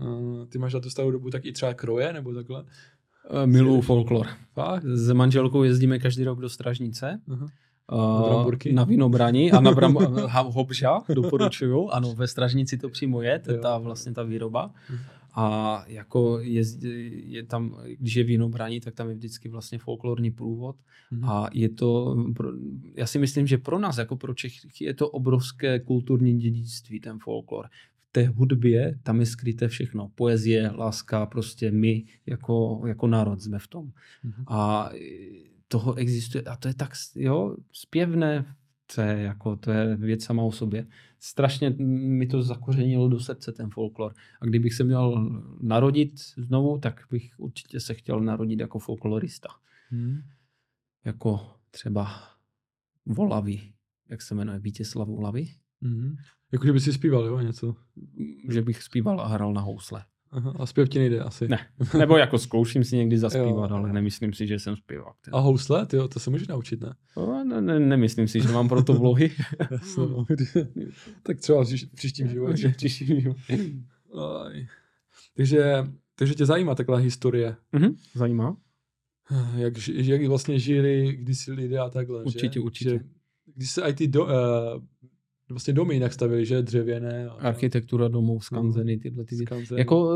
[0.00, 2.64] uh, ty máš na tu starou dobu tak i třeba kroje, nebo takhle?
[3.30, 4.26] Eh, miluju folklor.
[4.82, 7.20] S manželkou jezdíme každý rok do Stražnice.
[7.28, 7.48] Uh-huh.
[7.92, 9.94] Uh, na Vinobraní a na Bram,
[10.46, 11.88] Hobža, doporučuju.
[11.88, 14.70] Ano, ve Stražnici to přímo je, to je ta, vlastně ta výroba.
[14.90, 14.98] Uh-huh.
[15.34, 16.62] A jako je,
[17.26, 20.76] je tam, když je Vinobraní, tak tam je vždycky vlastně folklorní průvod.
[21.12, 21.30] Uh-huh.
[21.30, 22.16] A je to,
[22.94, 27.18] já si myslím, že pro nás, jako pro Čechy, je to obrovské kulturní dědictví, ten
[27.18, 27.66] folklor
[28.16, 30.08] té hudbě tam je skryté všechno.
[30.14, 33.86] Poezie, láska, prostě my jako, jako národ jsme v tom.
[33.86, 34.44] Mm-hmm.
[34.46, 34.90] A
[35.68, 38.56] toho existuje, a to je tak, jo, zpěvné,
[38.94, 40.86] to je, jako, to je věc sama o sobě.
[41.20, 44.14] Strašně mi to zakořenilo do srdce ten folklor.
[44.40, 45.30] A kdybych se měl
[45.60, 49.48] narodit znovu, tak bych určitě se chtěl narodit jako folklorista.
[49.88, 50.22] Hmm.
[51.04, 51.40] Jako
[51.70, 52.08] třeba
[53.06, 53.60] Volavy,
[54.08, 55.48] jak se jmenuje, Vítězslav Volavy.
[55.82, 56.16] Hmm.
[56.52, 57.74] Jako, že by si zpíval, jo, něco?
[58.48, 60.04] Že bych zpíval a hrál na housle.
[60.30, 61.48] Aha, a zpěv ti nejde asi.
[61.48, 61.66] Ne,
[61.98, 65.16] nebo jako zkouším si někdy zaspívat, ale nemyslím si, že jsem zpěvák.
[65.32, 66.94] A housle, ty to se může naučit, ne?
[67.16, 69.30] No, ne, ne, nemyslím si, že mám pro to vlohy.
[69.98, 70.26] No.
[71.22, 72.68] tak třeba v příštím životě.
[72.76, 73.58] příštím životě.
[75.36, 77.56] takže, takže tě zajímá takhle historie?
[77.72, 78.56] Mhm, zajímá.
[79.56, 82.60] Jak, jak vlastně žili kdysi lidé a takhle, Určitě, že?
[82.60, 82.90] určitě.
[82.90, 83.00] Že,
[83.54, 84.30] když se i ty do, uh,
[85.48, 87.28] vlastně domy jinak stavili, že dřevěné.
[87.28, 87.32] A...
[87.32, 89.74] Architektura domů, skanzeny, tyhle ty věci.
[89.76, 90.12] Jako,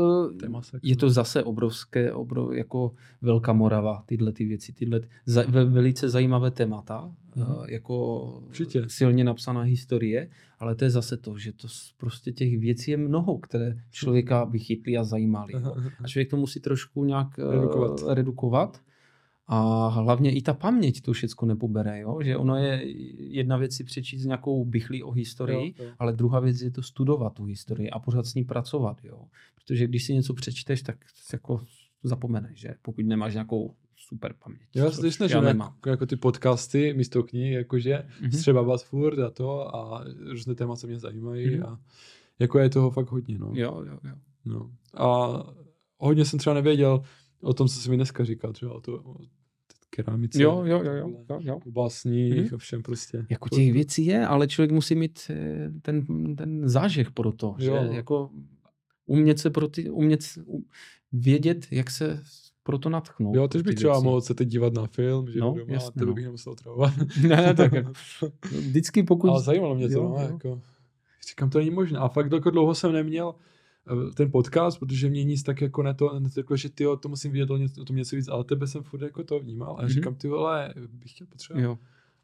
[0.83, 2.91] je to zase obrovské, obrov, jako
[3.21, 8.83] Velká Morava, tyhle ty věci, tyhle za, velice zajímavé témata, uh, jako Určitě.
[8.87, 10.29] silně napsaná historie,
[10.59, 11.67] ale to je zase to, že to
[11.97, 15.53] prostě těch věcí je mnoho, které člověka vychytly a zajímaly.
[16.03, 18.01] A člověk to musí trošku nějak redukovat.
[18.01, 18.81] Uh, redukovat
[19.53, 22.19] a hlavně i ta paměť to všechno nepobere, jo?
[22.23, 22.83] že ono je
[23.17, 25.91] jedna věc si přečíst nějakou bychlí o historii, jo, jo.
[25.99, 28.97] ale druhá věc je to studovat tu historii a pořád s ní pracovat.
[29.03, 29.25] Jo?
[29.55, 30.97] Protože když si něco přečteš, tak
[31.33, 31.61] jako
[32.03, 34.61] zapomeneš, že pokud nemáš nějakou super paměť.
[34.75, 38.37] Já si snažím jako, jako ty podcasty místo knih, jakože mm-hmm.
[38.37, 41.65] třeba vás furt a to a různé témata mě zajímají mm-hmm.
[41.65, 41.79] a
[42.39, 43.37] jako je toho fakt hodně.
[43.37, 43.51] No.
[43.53, 44.15] Jo, jo, jo.
[44.45, 44.71] No.
[44.93, 45.29] A
[45.97, 47.01] hodně jsem třeba nevěděl
[47.41, 49.17] o tom, co jsi mi dneska říkal, třeba o, to, o
[49.95, 50.43] keramice.
[50.43, 51.09] Jo, jo, jo, jo.
[51.29, 51.59] jo, jo.
[51.65, 52.55] básních mm-hmm.
[52.55, 53.25] a všem prostě.
[53.29, 56.05] Jako těch věcí je, ale člověk musí mít eh, ten,
[56.35, 57.75] ten zážeh pro to, jo.
[57.89, 58.29] že jako
[59.05, 60.19] umět se pro ty, umět
[61.11, 62.23] vědět, jak se
[62.63, 63.35] pro to natchnout.
[63.35, 66.05] Jo, tež bych třeba mohl se teď dívat na film, že no, doma, jasně, tebe
[66.05, 66.13] no.
[66.13, 66.93] bych nemusel otravovat.
[67.27, 67.91] ne, tak jako,
[68.51, 69.29] vždycky pokud...
[69.29, 70.29] Ale zajímalo mě to, jo, no, jo.
[70.31, 70.61] jako,
[71.29, 71.99] říkám, to není možné.
[71.99, 73.35] A fakt jako dlouho jsem neměl
[74.15, 77.49] ten podcast, protože mě nic tak jako ne to, neřeklo, že ty to musím vidět
[77.79, 79.87] o tom něco víc, ale tebe jsem furt jako to vnímal a mm-hmm.
[79.87, 81.63] říkám, ty vole, bych chtěl potřebovat.
[81.63, 81.77] Jo.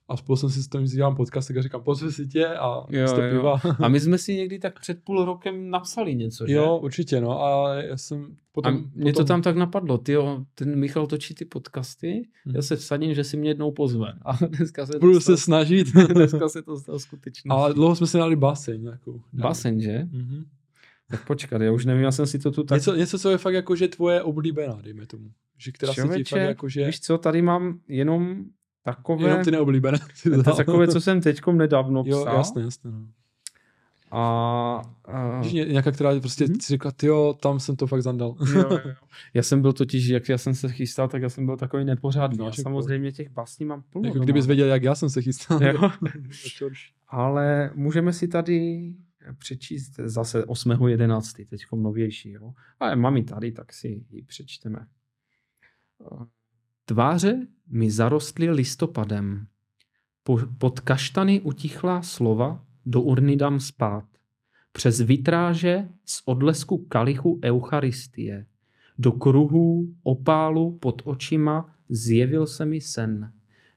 [0.10, 3.22] A spolu jsem si s tím dělám podcast, tak říkám, pozve si tě a jo,
[3.22, 3.58] jo.
[3.80, 6.54] A my jsme si někdy tak před půl rokem napsali něco, že?
[6.54, 7.44] Jo, určitě, no.
[7.44, 8.76] A já jsem potom...
[8.76, 9.14] A mě potom...
[9.14, 12.56] to tam tak napadlo, ty jo, ten Michal točí ty podcasty, hmm.
[12.56, 14.14] já se vsadím, že si mě jednou pozve.
[14.26, 15.88] A dneska se Budu se snažit.
[16.14, 17.50] dneska se to stalo skutečně.
[17.50, 19.22] Ale dlouho jsme si dali baseň nějakou.
[19.34, 20.08] Baseň, že?
[20.12, 20.44] Mm-hmm.
[21.10, 22.76] Tak počkat, já už nevím, já jsem si to tu tak...
[22.76, 25.32] Něco, něco co je fakt jako, že tvoje oblíbená, dejme tomu.
[25.58, 26.86] Že která Člověče, se ti fakt jako, že...
[26.86, 28.44] Víš co, tady mám jenom
[28.84, 29.24] takové...
[29.24, 30.00] Jenom ty neoblíbené.
[30.46, 32.20] To takové, co jsem teďkom nedávno psal.
[32.20, 32.92] Jo, jasně, jasně.
[32.92, 33.08] No.
[34.12, 35.42] A, a...
[35.42, 36.60] Víš, nějaká, která prostě hmm?
[36.60, 38.36] si řekla, jo, tam jsem to fakt zandal.
[38.54, 38.94] Jo, jo, jo.
[39.34, 42.38] Já jsem byl totiž, jak já jsem se chystal, tak já jsem byl takový nepořádný.
[42.38, 44.08] No, a samozřejmě těch básní mám plno.
[44.08, 45.64] Jako kdybys věděl, jak já jsem se chystal.
[45.64, 45.92] Jo.
[47.08, 48.94] Ale můžeme si tady
[49.34, 51.48] přečíst zase 8.11.
[51.50, 52.32] teď novější.
[52.32, 52.54] Jo?
[52.80, 54.88] Ale mám ji tady, tak si ji přečteme.
[56.86, 59.48] Tváře mi zarostly listopadem.
[60.24, 64.06] Po, pod kaštany utichla slova, do urny dám spát.
[64.72, 68.46] Přes vitráže z odlesku kalichu Eucharistie.
[68.98, 73.34] Do kruhů opálu pod očima zjevil se mi sen.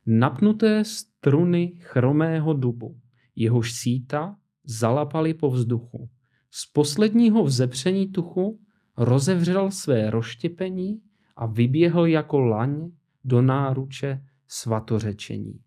[0.06, 3.00] Napnuté struny chromého dubu,
[3.36, 6.08] jehož síta zalapali po vzduchu.
[6.50, 8.60] Z posledního vzepření tuchu
[8.96, 11.00] rozevřel své roštěpení
[11.36, 12.90] a vyběhl jako laň
[13.24, 15.60] do náruče svatořečení.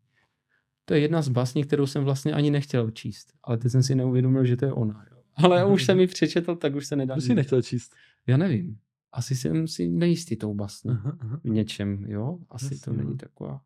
[0.85, 3.95] To je jedna z básní, kterou jsem vlastně ani nechtěl číst, ale teď jsem si
[3.95, 5.05] neuvědomil, že to je ona.
[5.11, 5.17] Jo.
[5.35, 7.15] Ale už jsem ji přečetl, tak už se nedá.
[7.15, 7.95] To jsi nechtěl číst?
[8.27, 8.77] Já nevím.
[9.11, 10.97] Asi jsem si nejistý tou básní.
[11.43, 12.39] V něčem, jo?
[12.49, 13.17] Asi Jasně, to není no.
[13.17, 13.61] taková...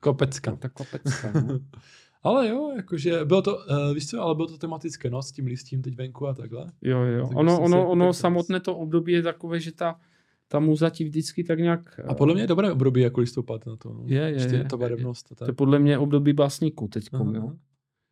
[0.00, 0.56] Kopecka.
[0.56, 1.58] Taková pecka, no.
[2.22, 5.46] Ale jo, jakože bylo to, uh, víš co, ale bylo to tematické, no, s tím
[5.46, 6.66] listím teď venku a takhle.
[6.82, 7.26] Jo, jo.
[7.28, 10.00] Tak ono, ono, ono samotné to období je takové, že ta,
[10.48, 12.00] ta muza ti vždycky tak nějak...
[12.08, 13.92] A podle mě je dobré období jako listopad na to.
[13.92, 14.02] No.
[14.06, 14.64] Je, je, je.
[14.64, 15.30] Ta barevnost.
[15.30, 15.36] Je, je.
[15.36, 17.52] To je podle mě období básníků teď, jo.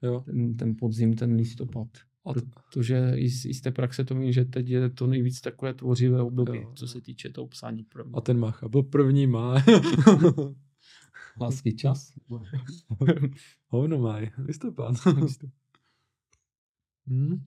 [0.03, 0.21] jo.
[0.21, 1.89] Ten, ten podzim, ten listopad.
[2.27, 2.41] A to...
[2.71, 5.75] Protože i z, i z té praxe to vím, že teď je to nejvíc takové
[5.75, 6.73] tvořivé období, jo.
[6.75, 7.83] co se týče toho psání.
[7.83, 8.15] První.
[8.15, 9.55] A ten Macha byl první má.
[11.40, 12.12] Lásky čas.
[13.66, 14.94] Hovno maj, listopad.
[17.06, 17.44] hmm.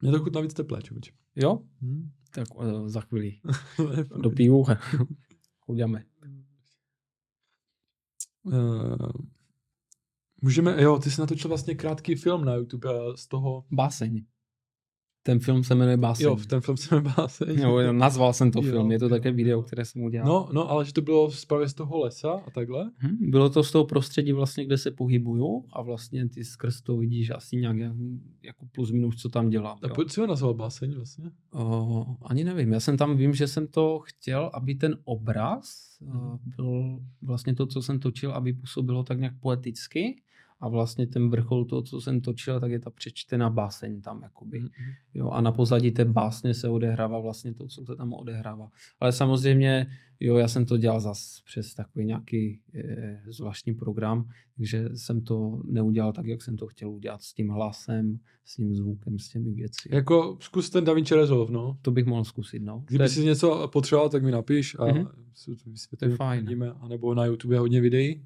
[0.00, 1.12] Mě to chutná víc teplé, čuč.
[1.36, 1.62] Jo?
[1.80, 2.10] Hmm.
[2.30, 3.40] Tak uh, za chvíli.
[4.22, 4.64] Do pivu.
[5.60, 6.04] Chodíme.
[8.42, 9.08] Uh,
[10.42, 13.64] můžeme, jo, ty jsi natočil vlastně krátký film na YouTube eh, z toho...
[13.70, 14.24] Báseň.
[15.26, 16.24] Ten film se jmenuje Báseň.
[16.24, 17.60] Jo, ten film se jmenuje Báseň.
[17.60, 20.28] Jo, nazval jsem to jo, film, je to také video, které jsem udělal.
[20.28, 22.90] No, no, ale že to bylo právě z toho lesa a takhle?
[22.96, 26.96] Hmm, bylo to z toho prostředí vlastně, kde se pohybuju a vlastně ty skrz to
[26.96, 27.76] vidíš asi nějak
[28.42, 29.78] jako plus minus, co tam dělám.
[29.82, 31.30] A proč jsi ho nazval Báseň vlastně?
[31.52, 36.38] O, ani nevím, já jsem tam, vím, že jsem to chtěl, aby ten obraz hmm.
[36.56, 40.22] byl vlastně to, co jsem točil, aby působilo tak nějak poeticky
[40.60, 44.62] a vlastně ten vrchol toho, co jsem točil, tak je ta přečtená báseň tam, jakoby.
[44.62, 44.94] Mm-hmm.
[45.14, 48.70] Jo, a na pozadí té básně se odehrává vlastně to, co se tam odehrává.
[49.00, 49.86] Ale samozřejmě,
[50.20, 55.62] jo, já jsem to dělal zas přes takový nějaký e, zvláštní program, takže jsem to
[55.64, 59.50] neudělal tak, jak jsem to chtěl udělat s tím hlasem, s tím zvukem, s těmi
[59.50, 59.88] věci.
[59.92, 61.78] Jako zkus ten DaVinci Resolve, no.
[61.82, 62.84] To bych mohl zkusit, no.
[62.86, 63.08] Kdyby je...
[63.08, 65.96] si něco potřeboval, tak mi napiš a mm-hmm.
[65.98, 66.40] to je fajn.
[66.40, 68.22] Vidíme, anebo na YouTube hodně videí.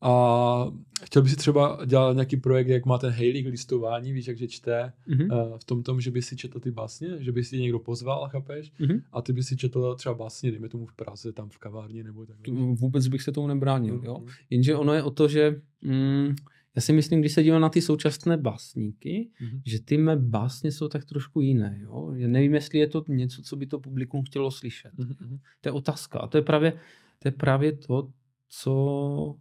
[0.00, 0.72] A
[1.04, 4.48] chtěl by si třeba dělat nějaký projekt, jak má ten Hayley listování, víš, jak že
[4.48, 5.50] čte mm-hmm.
[5.52, 8.28] uh, v tom tom, že by si četl ty básně, že by si někdo pozval,
[8.28, 8.72] chápeš?
[8.80, 9.02] Mm-hmm.
[9.12, 12.26] A ty by si četl třeba básně, dejme tomu v Praze, tam v kavárně nebo
[12.26, 12.36] tak.
[12.74, 14.04] Vůbec bych se tomu nebránil, mm-hmm.
[14.04, 14.24] jo.
[14.50, 16.34] Jenže ono je o to, že mm,
[16.76, 19.60] já si myslím, když se dívám na ty současné básníky, mm-hmm.
[19.66, 21.78] že ty mé básně jsou tak trošku jiné.
[21.82, 22.12] Jo?
[22.14, 24.92] Já nevím, jestli je to něco, co by to publikum chtělo slyšet.
[24.98, 25.38] Mm-hmm.
[25.60, 26.18] To je otázka.
[26.18, 26.72] A to je právě,
[27.18, 28.08] to, je právě to,
[28.48, 29.36] co,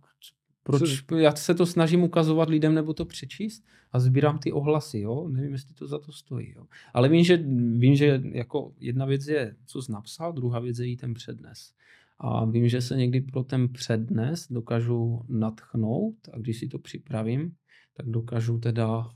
[0.65, 5.27] proč já se to snažím ukazovat lidem nebo to přečíst a sbírám ty ohlasy, jo?
[5.29, 6.65] Nevím, jestli to za to stojí, jo?
[6.93, 7.37] Ale vím, že,
[7.77, 11.71] vím, že jako jedna věc je, co jsi napsal, druhá věc je jí ten přednes.
[12.19, 17.51] A vím, že se někdy pro ten přednes dokážu natchnout a když si to připravím,
[17.93, 19.09] tak dokážu teda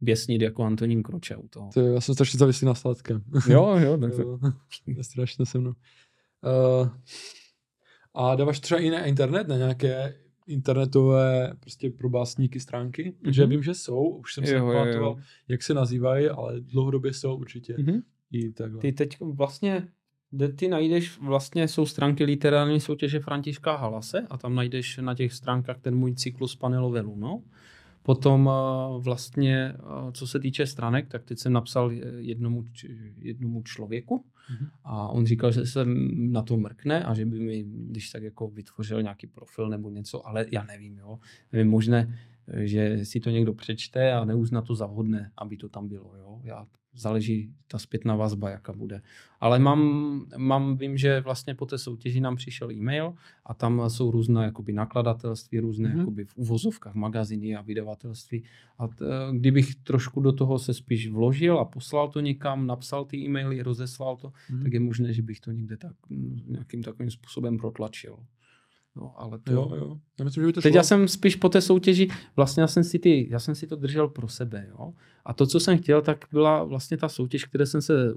[0.00, 1.70] běsnit jako Antonín Kroče u toho.
[1.74, 3.22] To, já jsem strašně závislý na sladkém.
[3.48, 3.98] Jo, jo.
[4.00, 4.38] Tak to...
[4.86, 5.70] je strašně se mnou.
[5.70, 6.88] Uh,
[8.16, 10.14] a dáváš třeba i na internet, na nějaké
[10.46, 13.24] internetové prostě pro básníky stránky, mm-hmm.
[13.24, 15.16] protože vím, že jsou, už jsem se pamatoval,
[15.48, 18.02] jak se nazývají, ale dlouhodobě jsou určitě mm-hmm.
[18.32, 18.80] i takhle.
[18.80, 19.88] Ty teď vlastně
[20.30, 25.32] kde ty najdeš, vlastně jsou stránky literární soutěže Františka Halase a tam najdeš na těch
[25.32, 27.42] stránkách ten můj cyklus panelové Luno.
[28.02, 32.64] Potom eh, vlastně, eh, co se týče stranek, tak teď jsem napsal jednomu,
[33.18, 34.68] jednomu člověku mm-hmm.
[34.84, 38.48] a on říkal, že se na to mrkne a že by mi, když tak jako
[38.48, 41.18] vytvořil nějaký profil nebo něco, ale já nevím, jo.
[41.52, 42.18] Nevím, možné,
[42.54, 46.40] že si to někdo přečte a neuzná to za vhodné, aby to tam bylo, jo.
[46.44, 46.66] Já
[46.96, 49.02] záleží ta zpětná vazba, jaká bude.
[49.40, 49.80] Ale mám,
[50.36, 53.14] mám, vím, že vlastně po té soutěži nám přišel e-mail
[53.46, 55.98] a tam jsou různé jakoby nakladatelství, různé mm-hmm.
[55.98, 58.44] jakoby v uvozovkách magazíny a vydavatelství.
[58.78, 63.16] A t, kdybych trošku do toho se spíš vložil a poslal to někam, napsal ty
[63.16, 64.62] e-maily, rozeslal to, mm-hmm.
[64.62, 65.92] tak je možné, že bych to někde tak
[66.46, 68.18] nějakým takovým způsobem protlačil.
[68.96, 69.52] No, ale to...
[69.52, 69.98] Jo, jo.
[70.18, 70.76] Já myslím, že by to Teď šlo.
[70.76, 73.76] já jsem spíš po té soutěži, vlastně já jsem si, ty, já jsem si to
[73.76, 74.92] držel pro sebe, jo.
[75.24, 78.14] A to, co jsem chtěl, tak byla vlastně ta soutěž, které jsem se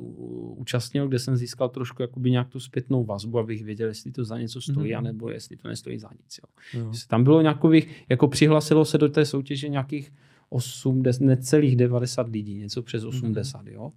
[0.58, 4.38] účastnil, kde jsem získal trošku jakoby nějak tu zpětnou vazbu, abych věděl, jestli to za
[4.38, 4.98] něco stojí, mm-hmm.
[4.98, 6.80] anebo jestli to nestojí za nic, jo.
[6.80, 6.92] jo.
[7.08, 10.12] Tam bylo nějakových, jako přihlásilo se do té soutěže nějakých
[10.50, 13.74] 8, necelých 90 lidí, něco přes 80, mm-hmm.
[13.74, 13.90] jo.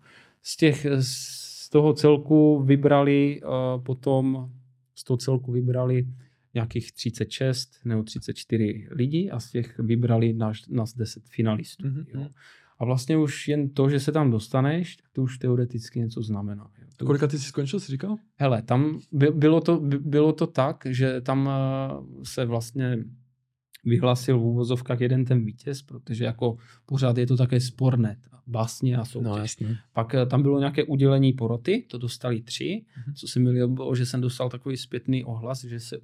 [0.42, 4.50] Z těch, z toho celku vybrali uh, potom,
[4.94, 6.06] z toho celku vybrali
[6.54, 11.84] nějakých 36 nebo 34 lidí a z těch vybrali nás, nás 10 finalistů.
[11.84, 12.04] Mm-hmm.
[12.14, 12.28] Jo.
[12.78, 16.70] A vlastně už jen to, že se tam dostaneš, to už teoreticky něco znamená.
[16.78, 16.86] Jo.
[16.96, 18.16] To Kolika ty jsi skončil, jsi říkal?
[18.36, 22.98] Hele, tam by, bylo, to, by, bylo to tak, že tam uh, se vlastně
[23.84, 26.56] vyhlasil v úvozovkách jeden ten vítěz, protože jako
[26.86, 29.28] pořád je to také sporné, básně a soutěž.
[29.28, 29.78] No, jasně.
[29.92, 33.14] Pak uh, tam bylo nějaké udělení poroty, to dostali tři, mm-hmm.
[33.14, 36.00] co se mi líbilo, že jsem dostal takový zpětný ohlas, že se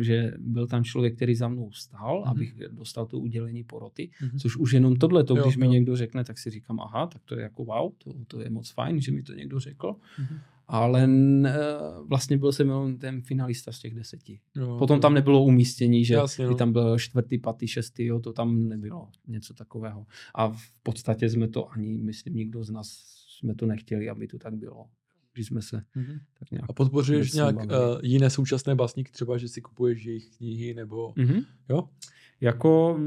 [0.00, 2.30] že byl tam člověk, který za mnou stál, mm-hmm.
[2.30, 4.38] abych dostal to udělení poroty, mm-hmm.
[4.38, 5.72] což už jenom tohle, to, když jo, mi jo.
[5.72, 8.70] někdo řekne, tak si říkám, aha, tak to je jako wow, to, to je moc
[8.70, 9.92] fajn, že mi to někdo řekl.
[9.92, 10.38] Mm-hmm.
[10.68, 11.48] Ale n,
[12.06, 14.40] vlastně byl jsem jenom ten finalista z těch deseti.
[14.56, 18.68] Jo, Potom tam nebylo umístění, že Jasně, tam byl čtvrtý, patý, šestý, jo, to tam
[18.68, 20.06] nebylo něco takového.
[20.34, 22.88] A v podstatě jsme to ani, myslím, nikdo z nás
[23.38, 24.86] jsme to nechtěli, aby to tak bylo
[25.36, 26.18] když jsme se mm-hmm.
[26.38, 26.70] tak nějak...
[26.70, 27.62] A podpořuješ nějak uh,
[28.02, 31.12] jiné současné básníky, třeba, že si kupuješ jejich knihy, nebo...
[31.12, 31.44] Mm-hmm.
[31.68, 31.88] Jo?
[32.40, 33.00] Jako...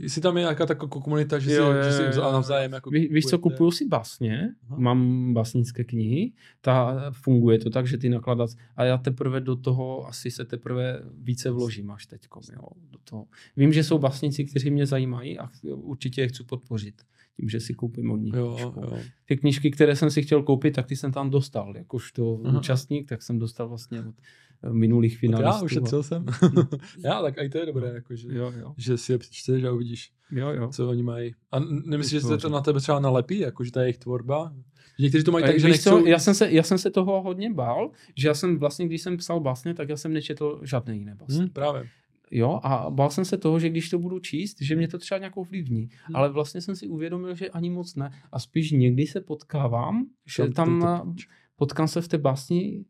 [0.00, 3.24] Jestli tam je nějaká taková komunita, že, jo, si, že si navzájem jako Ví, Víš
[3.24, 4.78] co, kupuju si básně, Aha.
[4.78, 10.06] mám básnické knihy, ta funguje to tak, že ty nakladat a já teprve do toho
[10.06, 12.26] asi se teprve více vložím až teď.
[12.52, 13.26] Jo, do toho.
[13.56, 17.02] Vím, že jsou básníci, kteří mě zajímají a určitě je chci podpořit
[17.40, 18.80] tím, že si koupím od nich jo, knížku.
[18.80, 18.98] Jo.
[19.24, 21.76] Ty knížky, které jsem si chtěl koupit, tak ty jsem tam dostal.
[21.76, 22.58] Jakožto Aha.
[22.58, 24.14] účastník, tak jsem dostal vlastně od
[24.62, 25.50] eh, minulých finalistů.
[25.50, 26.26] Já ušetřil jsem.
[27.04, 28.74] já, tak i to je dobré, jako, že, jo, jo.
[28.76, 30.68] že si je přečteš a uvidíš, jo, jo.
[30.68, 31.34] co oni mají.
[31.52, 34.52] A nemyslíš, že se to na tebe třeba nalepí, jako, že je jejich tvorba?
[34.98, 36.06] Někteří to mají tak, že nechcou...
[36.06, 39.16] já, jsem se, já jsem se toho hodně bál, že já jsem vlastně, když jsem
[39.16, 41.38] psal básně, tak já jsem nečetl žádné jiné básně.
[41.38, 41.88] Hmm, právě.
[42.30, 45.18] Jo, a bál jsem se toho, že když to budu číst, že mě to třeba
[45.18, 45.80] nějakou vlivní.
[45.80, 46.16] Hmm.
[46.16, 48.10] Ale vlastně jsem si uvědomil, že ani moc ne.
[48.32, 50.06] A spíš někdy se potkávám,
[50.36, 51.14] že tam
[51.56, 52.84] potkám se v té básni,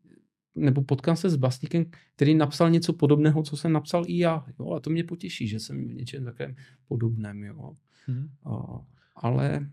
[0.55, 1.85] nebo potkám se s básníkem,
[2.15, 4.45] který napsal něco podobného, co jsem napsal i já.
[4.59, 6.55] Jo, a to mě potěší, že jsem v něčem takovém
[6.87, 7.43] podobném.
[7.43, 7.75] Jo.
[8.05, 8.27] Hmm.
[8.45, 8.81] A,
[9.15, 9.69] ale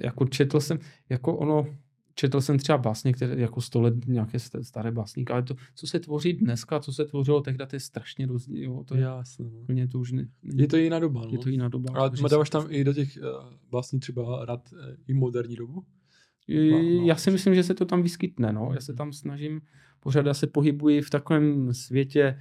[0.00, 0.78] jako četl jsem,
[1.08, 1.66] jako ono,
[2.14, 6.00] četl jsem třeba básně, které jako sto let nějaké staré básníky, ale to, co se
[6.00, 8.62] tvoří dneska, co se tvořilo tehdy, to je strašně rozdíl.
[8.62, 9.88] Jo, to je, Jasně, no.
[9.88, 11.20] to už ne, ne, je to jiná doba.
[11.24, 11.30] No.
[11.32, 11.94] Je to jiná doba.
[11.94, 15.84] Ale dáváš tam i do těch uh, básní třeba rád uh, i moderní dobu?
[17.04, 18.52] Já si myslím, že se to tam vyskytne.
[18.52, 18.70] No.
[18.74, 19.60] Já se tam snažím,
[20.00, 22.38] pořád já se pohybuji v takovém světě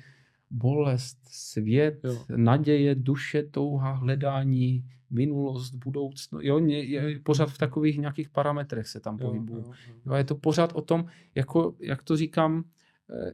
[0.52, 2.26] bolest, svět, jo.
[2.36, 6.44] naděje, duše, touha, hledání, minulost, budoucnost.
[6.44, 9.64] Jo, je, je pořád v takových nějakých parametrech se tam pohybují.
[10.06, 12.64] Jo, je to pořád o tom, jako, jak to říkám,
[13.10, 13.34] eh,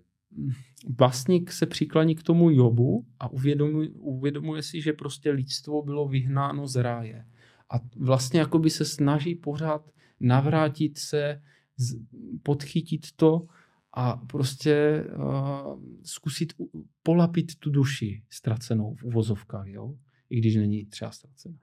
[0.98, 6.68] vlastník se přiklaní k tomu Jobu a uvědomuje, uvědomuje si, že prostě lidstvo bylo vyhnáno
[6.68, 7.26] z ráje.
[7.70, 11.42] A vlastně jakoby se snaží pořád navrátit se,
[12.44, 13.48] podchytit to
[13.94, 16.54] a prostě uh, zkusit
[17.04, 19.96] polapit tu duši ztracenou v uvozovkách, jo?
[20.30, 21.58] i když není třeba ztracená.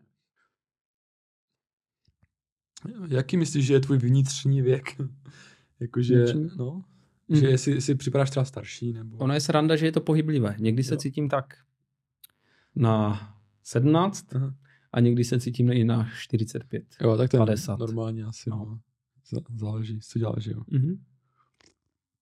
[3.08, 4.96] Jaký myslíš, že je tvůj vnitřní věk?
[5.80, 6.24] Jakože,
[6.56, 6.84] no,
[7.28, 7.36] mm.
[7.36, 9.16] že jestli, jestli připadáš třeba starší, nebo...
[9.16, 10.56] Ono je sranda, že je to pohyblivé.
[10.58, 10.98] Někdy se jo.
[10.98, 11.54] cítím tak
[12.74, 13.20] na
[13.62, 14.54] 17 Aha.
[14.92, 17.78] a někdy se cítím i na 45, Jo, tak to je 50.
[17.78, 18.80] normálně asi, no.
[19.32, 19.40] no.
[19.56, 20.60] Záleží, co děláš, jo.
[20.60, 20.98] Mm-hmm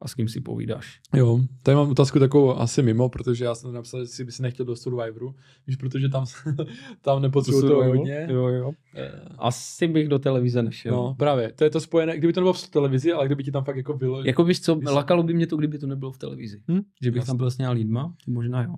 [0.05, 1.01] a s kým si povídáš.
[1.15, 4.43] Jo, tady mám otázku takovou asi mimo, protože já jsem napsal, že si by si
[4.43, 5.35] nechtěl do Survivoru,
[5.67, 6.25] víš, protože tam,
[7.01, 8.27] tam nepotřebuji to, hodně.
[8.31, 8.73] Jo, jo.
[8.95, 9.23] Eh.
[9.39, 10.93] Asi bych do televize nešel.
[10.93, 13.65] No, právě, to je to spojené, kdyby to nebylo v televizi, ale kdyby ti tam
[13.65, 14.25] fakt jako bylo.
[14.25, 16.63] Jako víš co, lakalo by mě to, kdyby to nebylo v televizi.
[16.71, 16.81] Hm?
[17.03, 17.27] Že bych Jasný.
[17.27, 18.75] tam byl s lidma, možná jo.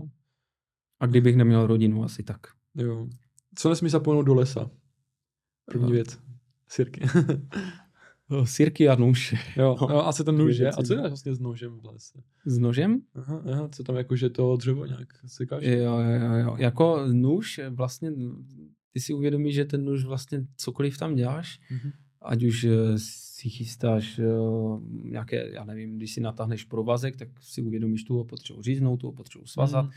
[1.01, 2.41] A kdybych neměl rodinu, asi tak.
[2.75, 3.07] Jo.
[3.55, 4.71] Co nesmí zapomenout do lesa?
[5.65, 6.19] První věc.
[6.69, 7.01] Sirky.
[8.45, 9.35] Sirky a nůž.
[9.57, 10.71] Jo, no, asi ten nůž, je.
[10.71, 12.23] A co je vlastně s nožem v lese?
[12.47, 13.01] S nožem?
[13.15, 15.65] Aha, aha, co tam jako, že to dřevo nějak sekáš?
[15.65, 16.57] Jo, jo, jo.
[16.59, 18.13] Jako nůž vlastně,
[18.93, 21.93] ty si uvědomíš, že ten nůž vlastně cokoliv tam děláš, mm-hmm.
[22.23, 27.63] ať už eh, si chystáš uh, nějaké, já nevím, když si natáhneš provazek, tak si
[27.63, 29.85] uvědomíš, tu ho potřebuji říznout, tu ho potřebuji svazat.
[29.85, 29.91] Mm,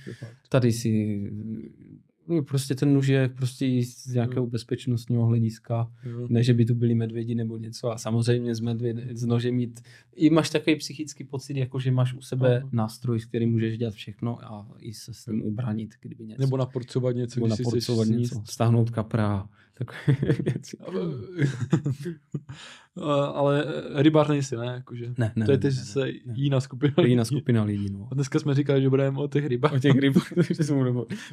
[0.50, 2.09] Tady si No,
[2.48, 4.52] prostě ten nůž je prostě z nějakého mm.
[4.52, 6.28] bezpečnostního hlediska, mm.
[6.30, 9.82] ne, že by tu byli medvědi nebo něco a samozřejmě z, medvěd, z nože mít,
[10.16, 12.70] i máš takový psychický pocit, jako že máš u sebe mm.
[12.72, 16.42] nástroj, s kterým můžeš dělat všechno a i se s ním ubránit, kdyby něco.
[16.42, 19.50] Nebo naporcovat něco, nebo naporcovat něco, stáhnout kapra,
[19.80, 20.78] takové věci.
[23.34, 24.66] Ale rybář nejsi, ne?
[24.66, 27.10] Jakože, ne, ne, to je teď se jiná skupina lidí.
[27.10, 28.08] Jiná skupina lidí, no.
[28.12, 29.74] A dneska jsme říkali, že budeme o těch rybách.
[29.74, 30.92] O těch rybách, takže jsme.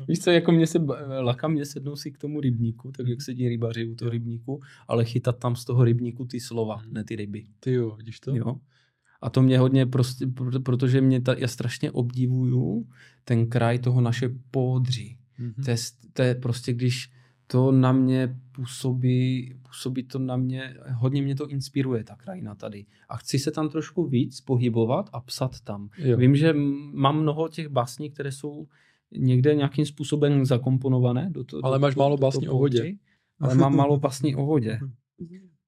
[0.08, 0.78] Víš co, jako mě se
[1.20, 5.04] laka mě sednou si k tomu rybníku, tak jak sedí rybaři u toho rybníku, ale
[5.04, 6.92] chytat tam z toho rybníku ty slova, hmm.
[6.92, 7.46] ne ty ryby.
[7.60, 8.36] Ty jo, vidíš to?
[8.36, 8.56] Jo.
[9.22, 10.26] A to mě hodně prostě,
[10.62, 12.88] protože mě ta, já strašně obdivuju
[13.24, 15.18] ten kraj toho naše podří.
[15.40, 15.64] Mm-hmm.
[15.64, 15.76] To, je,
[16.12, 17.10] to je prostě, když
[17.46, 22.86] to na mě působí, působí to na mě, hodně mě to inspiruje, ta krajina tady.
[23.08, 25.88] A chci se tam trošku víc pohybovat a psat tam.
[25.98, 26.16] Jo.
[26.16, 26.52] Vím, že
[26.92, 28.66] mám mnoho těch básní, které jsou
[29.12, 31.30] někde nějakým způsobem zakomponované.
[31.30, 32.94] Do to, ale do, máš do, málo básní o vodě.
[33.40, 34.78] Ale mám málo básní o vodě.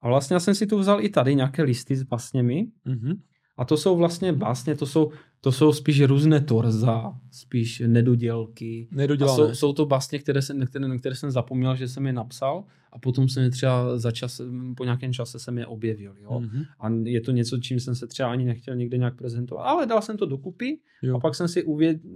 [0.00, 2.66] A vlastně já jsem si tu vzal i tady nějaké listy s básněmi.
[2.86, 3.18] Mm-hmm.
[3.58, 8.88] A to jsou vlastně básně, to jsou, to jsou spíš různé torza, spíš nedodělky.
[9.32, 12.64] A jsou, jsou to básně, které jsem, které, které jsem zapomněl, že jsem je napsal
[12.92, 14.40] a potom jsem je třeba za čas,
[14.76, 16.14] po nějakém čase jsem je objevil.
[16.22, 16.30] Jo?
[16.30, 16.66] Mm-hmm.
[16.80, 19.62] A je to něco, čím jsem se třeba ani nechtěl někde nějak prezentovat.
[19.62, 21.16] Ale dal jsem to dokupy jo.
[21.16, 21.64] a pak jsem si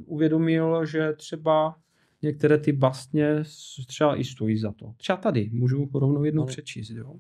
[0.06, 1.76] uvědomil, že třeba
[2.22, 3.42] některé ty básně
[3.86, 4.92] třeba i stojí za to.
[4.96, 6.48] Třeba tady, můžu rovnou jednou ale...
[6.48, 6.90] přečíst.
[6.90, 7.14] Jo?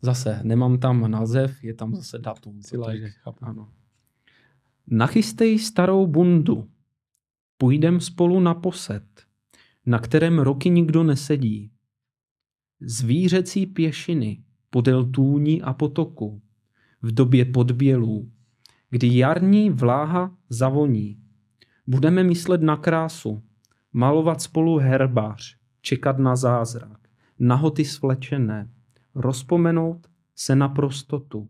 [0.00, 2.60] Zase, nemám tam název, je tam zase datum.
[2.70, 3.10] Protože,
[3.42, 3.68] ano.
[4.86, 6.68] Nachystej starou bundu.
[7.58, 9.26] Půjdem spolu na posed,
[9.86, 11.70] na kterém roky nikdo nesedí.
[12.80, 16.42] Zvířecí pěšiny podél tůní a potoku,
[17.02, 18.30] v době podbělů,
[18.90, 21.20] kdy jarní vláha zavoní.
[21.86, 23.42] Budeme myslet na krásu,
[23.92, 28.70] malovat spolu herbář, čekat na zázrak, nahoty svlečené,
[29.18, 30.06] rozpomenout
[30.36, 31.48] se na prostotu.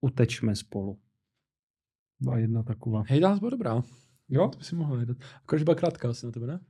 [0.00, 0.98] Utečme spolu.
[2.20, 3.04] Byla jedna taková.
[3.06, 3.82] Hej, dá byla dobrá.
[4.28, 4.48] Jo?
[4.48, 5.16] To by si mohl hledat.
[5.42, 6.60] Akorát byla krátká asi na tebe, ne?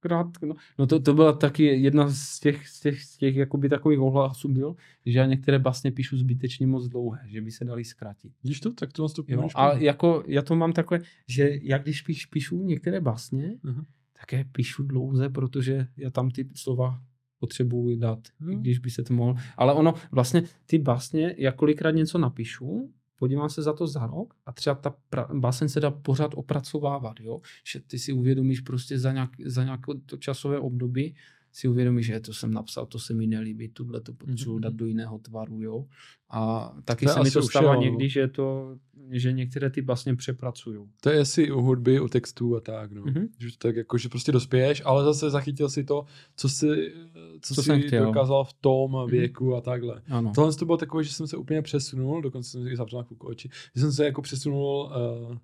[0.00, 0.54] Krátká, no.
[0.78, 4.48] no to, to byla taky jedna z těch, z těch, z těch jakoby takových ohlasů
[4.48, 8.32] byl, že já některé básně píšu zbytečně moc dlouhé, že by se dali zkrátit.
[8.44, 8.72] Víš to?
[8.72, 12.62] Tak to to jo, A jako já to mám takové, že já když píš, píšu
[12.62, 13.84] některé básně, uh-huh.
[14.20, 17.02] tak je píšu dlouze, protože já tam ty slova
[17.42, 18.60] potřebuji dát, hmm.
[18.60, 19.34] když by se to mohl.
[19.56, 24.34] Ale ono, vlastně ty básně, já kolikrát něco napíšu, podívám se za to za rok
[24.46, 27.40] a třeba ta pra- báseň se dá pořád opracovávat, jo?
[27.72, 31.14] že ty si uvědomíš prostě za, nějak, za nějaké to časové období,
[31.52, 34.60] si uvědomí, že to jsem napsal, to se mi nelíbí, tuhle to potřebuji mm-hmm.
[34.60, 35.86] dát do jiného tvaru, jo.
[36.30, 38.76] A taky to se mi to stává někdy, že, to,
[39.10, 40.78] že některé ty vlastně přepracují.
[41.00, 43.02] To je asi u hudby, u textů a tak, no.
[43.02, 43.28] Mm-hmm.
[43.38, 46.04] Že tak jako, že prostě dospěješ, ale zase zachytil si to,
[46.36, 46.92] co si,
[47.40, 49.10] co, co si dokázal v tom mm-hmm.
[49.10, 50.02] věku a takhle.
[50.08, 50.32] Ano.
[50.34, 53.26] Tohle to bylo takové, že jsem se úplně přesunul, dokonce jsem si zavřel na chvilku
[53.26, 54.92] oči, že jsem se jako přesunul
[55.30, 55.36] uh,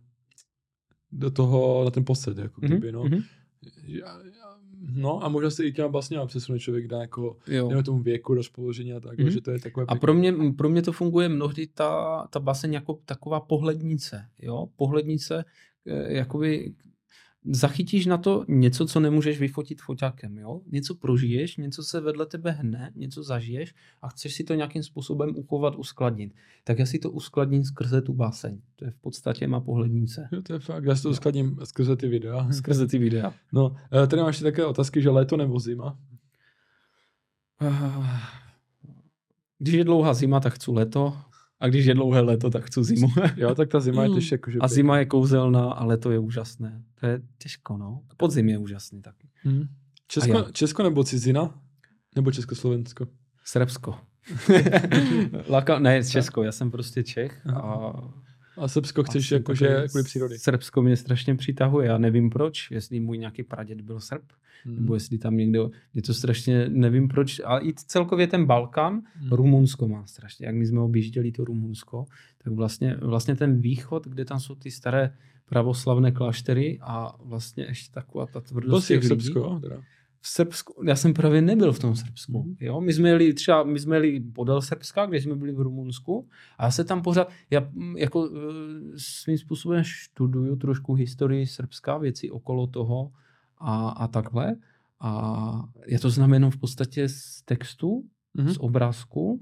[1.12, 2.66] do toho, na ten posled, jako mm-hmm.
[2.66, 3.04] kdyby, no.
[3.04, 3.24] Mm-hmm.
[4.92, 7.82] No a možná se i těma vlastně přesune člověk dá jako jo.
[7.82, 9.28] tomu věku, rozpoložení a tak, mm-hmm.
[9.28, 12.72] že to je takové A pro mě, pro mě to funguje mnohdy ta, ta baseň
[12.72, 15.44] jako taková pohlednice, jo, pohlednice,
[15.86, 16.74] eh, jakoby
[17.50, 20.60] zachytíš na to něco, co nemůžeš vyfotit foťákem, jo?
[20.66, 25.36] Něco prožiješ, něco se vedle tebe hne, něco zažiješ a chceš si to nějakým způsobem
[25.36, 26.34] uchovat, uskladnit.
[26.64, 28.60] Tak já si to uskladním skrze tu báseň.
[28.76, 30.28] To je v podstatě má pohlednice.
[30.32, 32.52] Jo, to je fakt, já si to uskladním skrze ty videa.
[32.52, 33.34] Skrze ty videa.
[33.52, 35.98] No, eh, tady máš také otázky, že léto nebo zima?
[39.58, 41.16] Když je dlouhá zima, tak chci léto.
[41.60, 43.08] A když je dlouhé léto, tak chci zimu.
[43.36, 44.34] jo, tak ta zima je těžké.
[44.34, 46.82] Jako, a zima je kouzelná a léto je úžasné.
[47.00, 48.02] To je těžko, no.
[48.16, 49.28] Podzim je úžasný taky.
[49.42, 49.68] Hmm.
[50.06, 51.60] Česko, Česko nebo cizina?
[52.16, 53.06] Nebo Československo?
[53.44, 53.98] Srbsko.
[55.48, 57.92] Laka, ne, Česko, já jsem prostě Čech a
[58.58, 60.38] a Srbsko chceš jakože kvůli přírody.
[60.38, 61.88] Srbsko mě strašně přitahuje.
[61.88, 64.22] Já nevím proč, jestli můj nějaký praděd byl Srb,
[64.64, 64.76] hmm.
[64.76, 67.40] nebo jestli tam někdo, je to strašně, nevím proč.
[67.44, 69.30] A i celkově ten Balkán, hmm.
[69.32, 70.46] Rumunsko má strašně.
[70.46, 72.04] Jak my jsme objížděli to Rumunsko,
[72.44, 75.10] tak vlastně, vlastně ten východ, kde tam jsou ty staré
[75.48, 79.80] pravoslavné kláštery a vlastně ještě taková ta tvrdost těch Srbsko, teda
[80.20, 82.42] v Srbsku, já jsem právě nebyl v tom Srbsku.
[82.42, 82.56] Mm.
[82.60, 82.80] Jo?
[82.80, 86.64] My jsme jeli třeba, my jsme jeli podél Srbska, když jsme byli v Rumunsku a
[86.64, 88.30] já se tam pořád, já mm, jako e,
[88.96, 93.12] svým způsobem študuju trošku historii Srbska, věci okolo toho
[93.58, 94.56] a, a takhle.
[95.00, 98.48] A já to znám jenom v podstatě z textu, mm.
[98.48, 99.40] z obrázku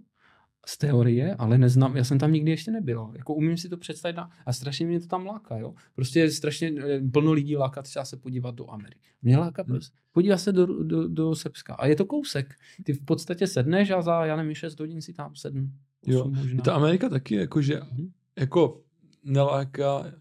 [0.69, 3.13] z teorie, ale neznám, já jsem tam nikdy ještě nebyl.
[3.17, 5.75] Jako umím si to představit na, a strašně mě to tam láká, jo.
[5.95, 9.09] Prostě je strašně eh, plno lidí láká třeba se podívat do Ameriky.
[9.23, 9.75] Mě láká hmm.
[9.75, 11.75] prostě, podívat se do, do, do Srbska.
[11.75, 12.55] A je to kousek.
[12.85, 15.73] Ty v podstatě sedneš a za, já nevím, 6 hodin si tam sedm.
[16.07, 16.63] Jo, možná.
[16.63, 18.11] ta Amerika taky jakože, hmm.
[18.39, 18.83] jako
[19.25, 20.13] neláká,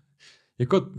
[0.59, 0.89] jako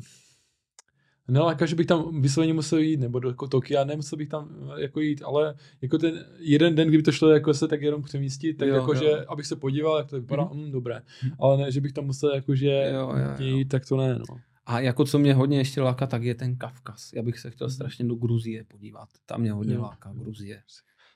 [1.28, 4.82] neláká, že bych tam vysloveně musel jít, nebo do jako Tokia, nemusel bych tam eh,
[4.82, 8.56] jako jít, ale jako ten jeden den, kdyby to šlo jako se tak jenom přemístit,
[8.56, 9.00] tak jo, jako, jo.
[9.00, 10.64] že abych se podíval, jak to vypadá, mm.
[10.64, 11.02] Mm, dobré,
[11.38, 13.68] ale ne, že bych tam musel jakože jo, jo, jít, jo.
[13.68, 14.36] tak to ne, no.
[14.66, 17.12] A jako co mě hodně ještě láká, tak je ten Kavkaz.
[17.12, 17.74] Já bych se chtěl mhm.
[17.74, 19.08] strašně do Gruzie podívat.
[19.26, 19.82] Tam mě hodně jo.
[19.82, 20.62] láká Gruzie.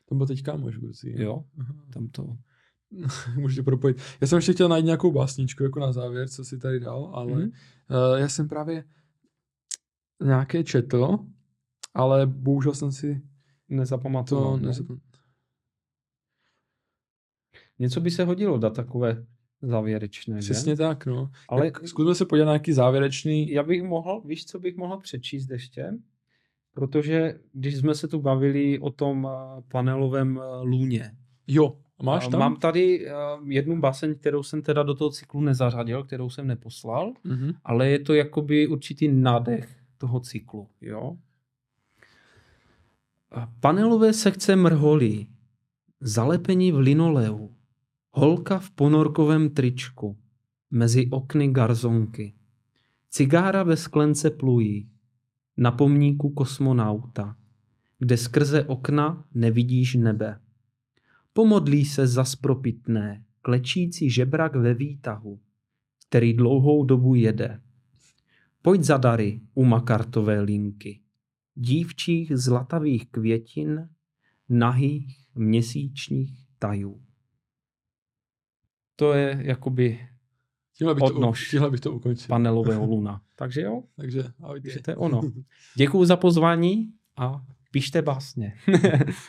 [0.08, 1.22] Tam byl teďka můj v Gruzii.
[1.22, 1.74] Jo, Aha.
[1.92, 2.36] tam to...
[3.36, 4.02] Můžete propojit.
[4.20, 7.32] Já jsem ještě chtěl najít nějakou básničku jako na závěr, co si tady dal, ale
[7.32, 7.42] mm.
[7.42, 7.50] uh,
[8.16, 8.84] já jsem právě
[10.24, 11.18] nějaké četl,
[11.94, 13.22] ale bohužel jsem si
[13.68, 14.58] nezapamatoval.
[14.58, 14.96] To.
[17.78, 19.26] Něco by se hodilo dát takové
[19.62, 20.76] závěrečné, Přesně že?
[20.76, 21.30] tak, no.
[21.48, 23.50] Ale tak zkusme se podívat na nějaký závěrečný.
[23.50, 25.92] Já bych mohl, víš, co bych mohl přečíst ještě?
[26.74, 31.12] Protože když jsme se tu bavili o tom eh, panelovém eh, lůně.
[31.46, 32.40] Jo, máš tam?
[32.40, 33.12] Mám tady eh,
[33.44, 37.54] jednu baseň, kterou jsem teda do toho cyklu nezařadil, kterou jsem neposlal, mm-hmm.
[37.64, 40.68] ale je to jakoby určitý nádech toho cyklu.
[40.80, 41.16] Jo?
[43.60, 45.28] Panelové sekce mrholí,
[46.00, 47.50] zalepení v linoleu,
[48.10, 50.18] holka v ponorkovém tričku,
[50.70, 52.34] mezi okny garzonky,
[53.10, 54.90] cigára ve sklence plují,
[55.56, 57.36] na pomníku kosmonauta,
[57.98, 60.40] kde skrze okna nevidíš nebe.
[61.32, 65.40] Pomodlí se za spropitné, klečící žebrak ve výtahu,
[66.08, 67.60] který dlouhou dobu jede.
[68.62, 71.00] Pojď za dary u makartové linky,
[71.54, 73.88] dívčích zlatavých květin,
[74.48, 77.02] nahých měsíčních tajů.
[78.96, 80.08] To je jakoby
[80.76, 82.26] Tíhle bych, odnož to, bych to ukončil.
[82.28, 83.22] panelového luna.
[83.36, 83.82] Takže jo?
[83.96, 84.68] Takže, ahojtě.
[84.68, 85.20] Takže to je ono.
[85.76, 88.54] Děkuji za pozvání a píšte básně.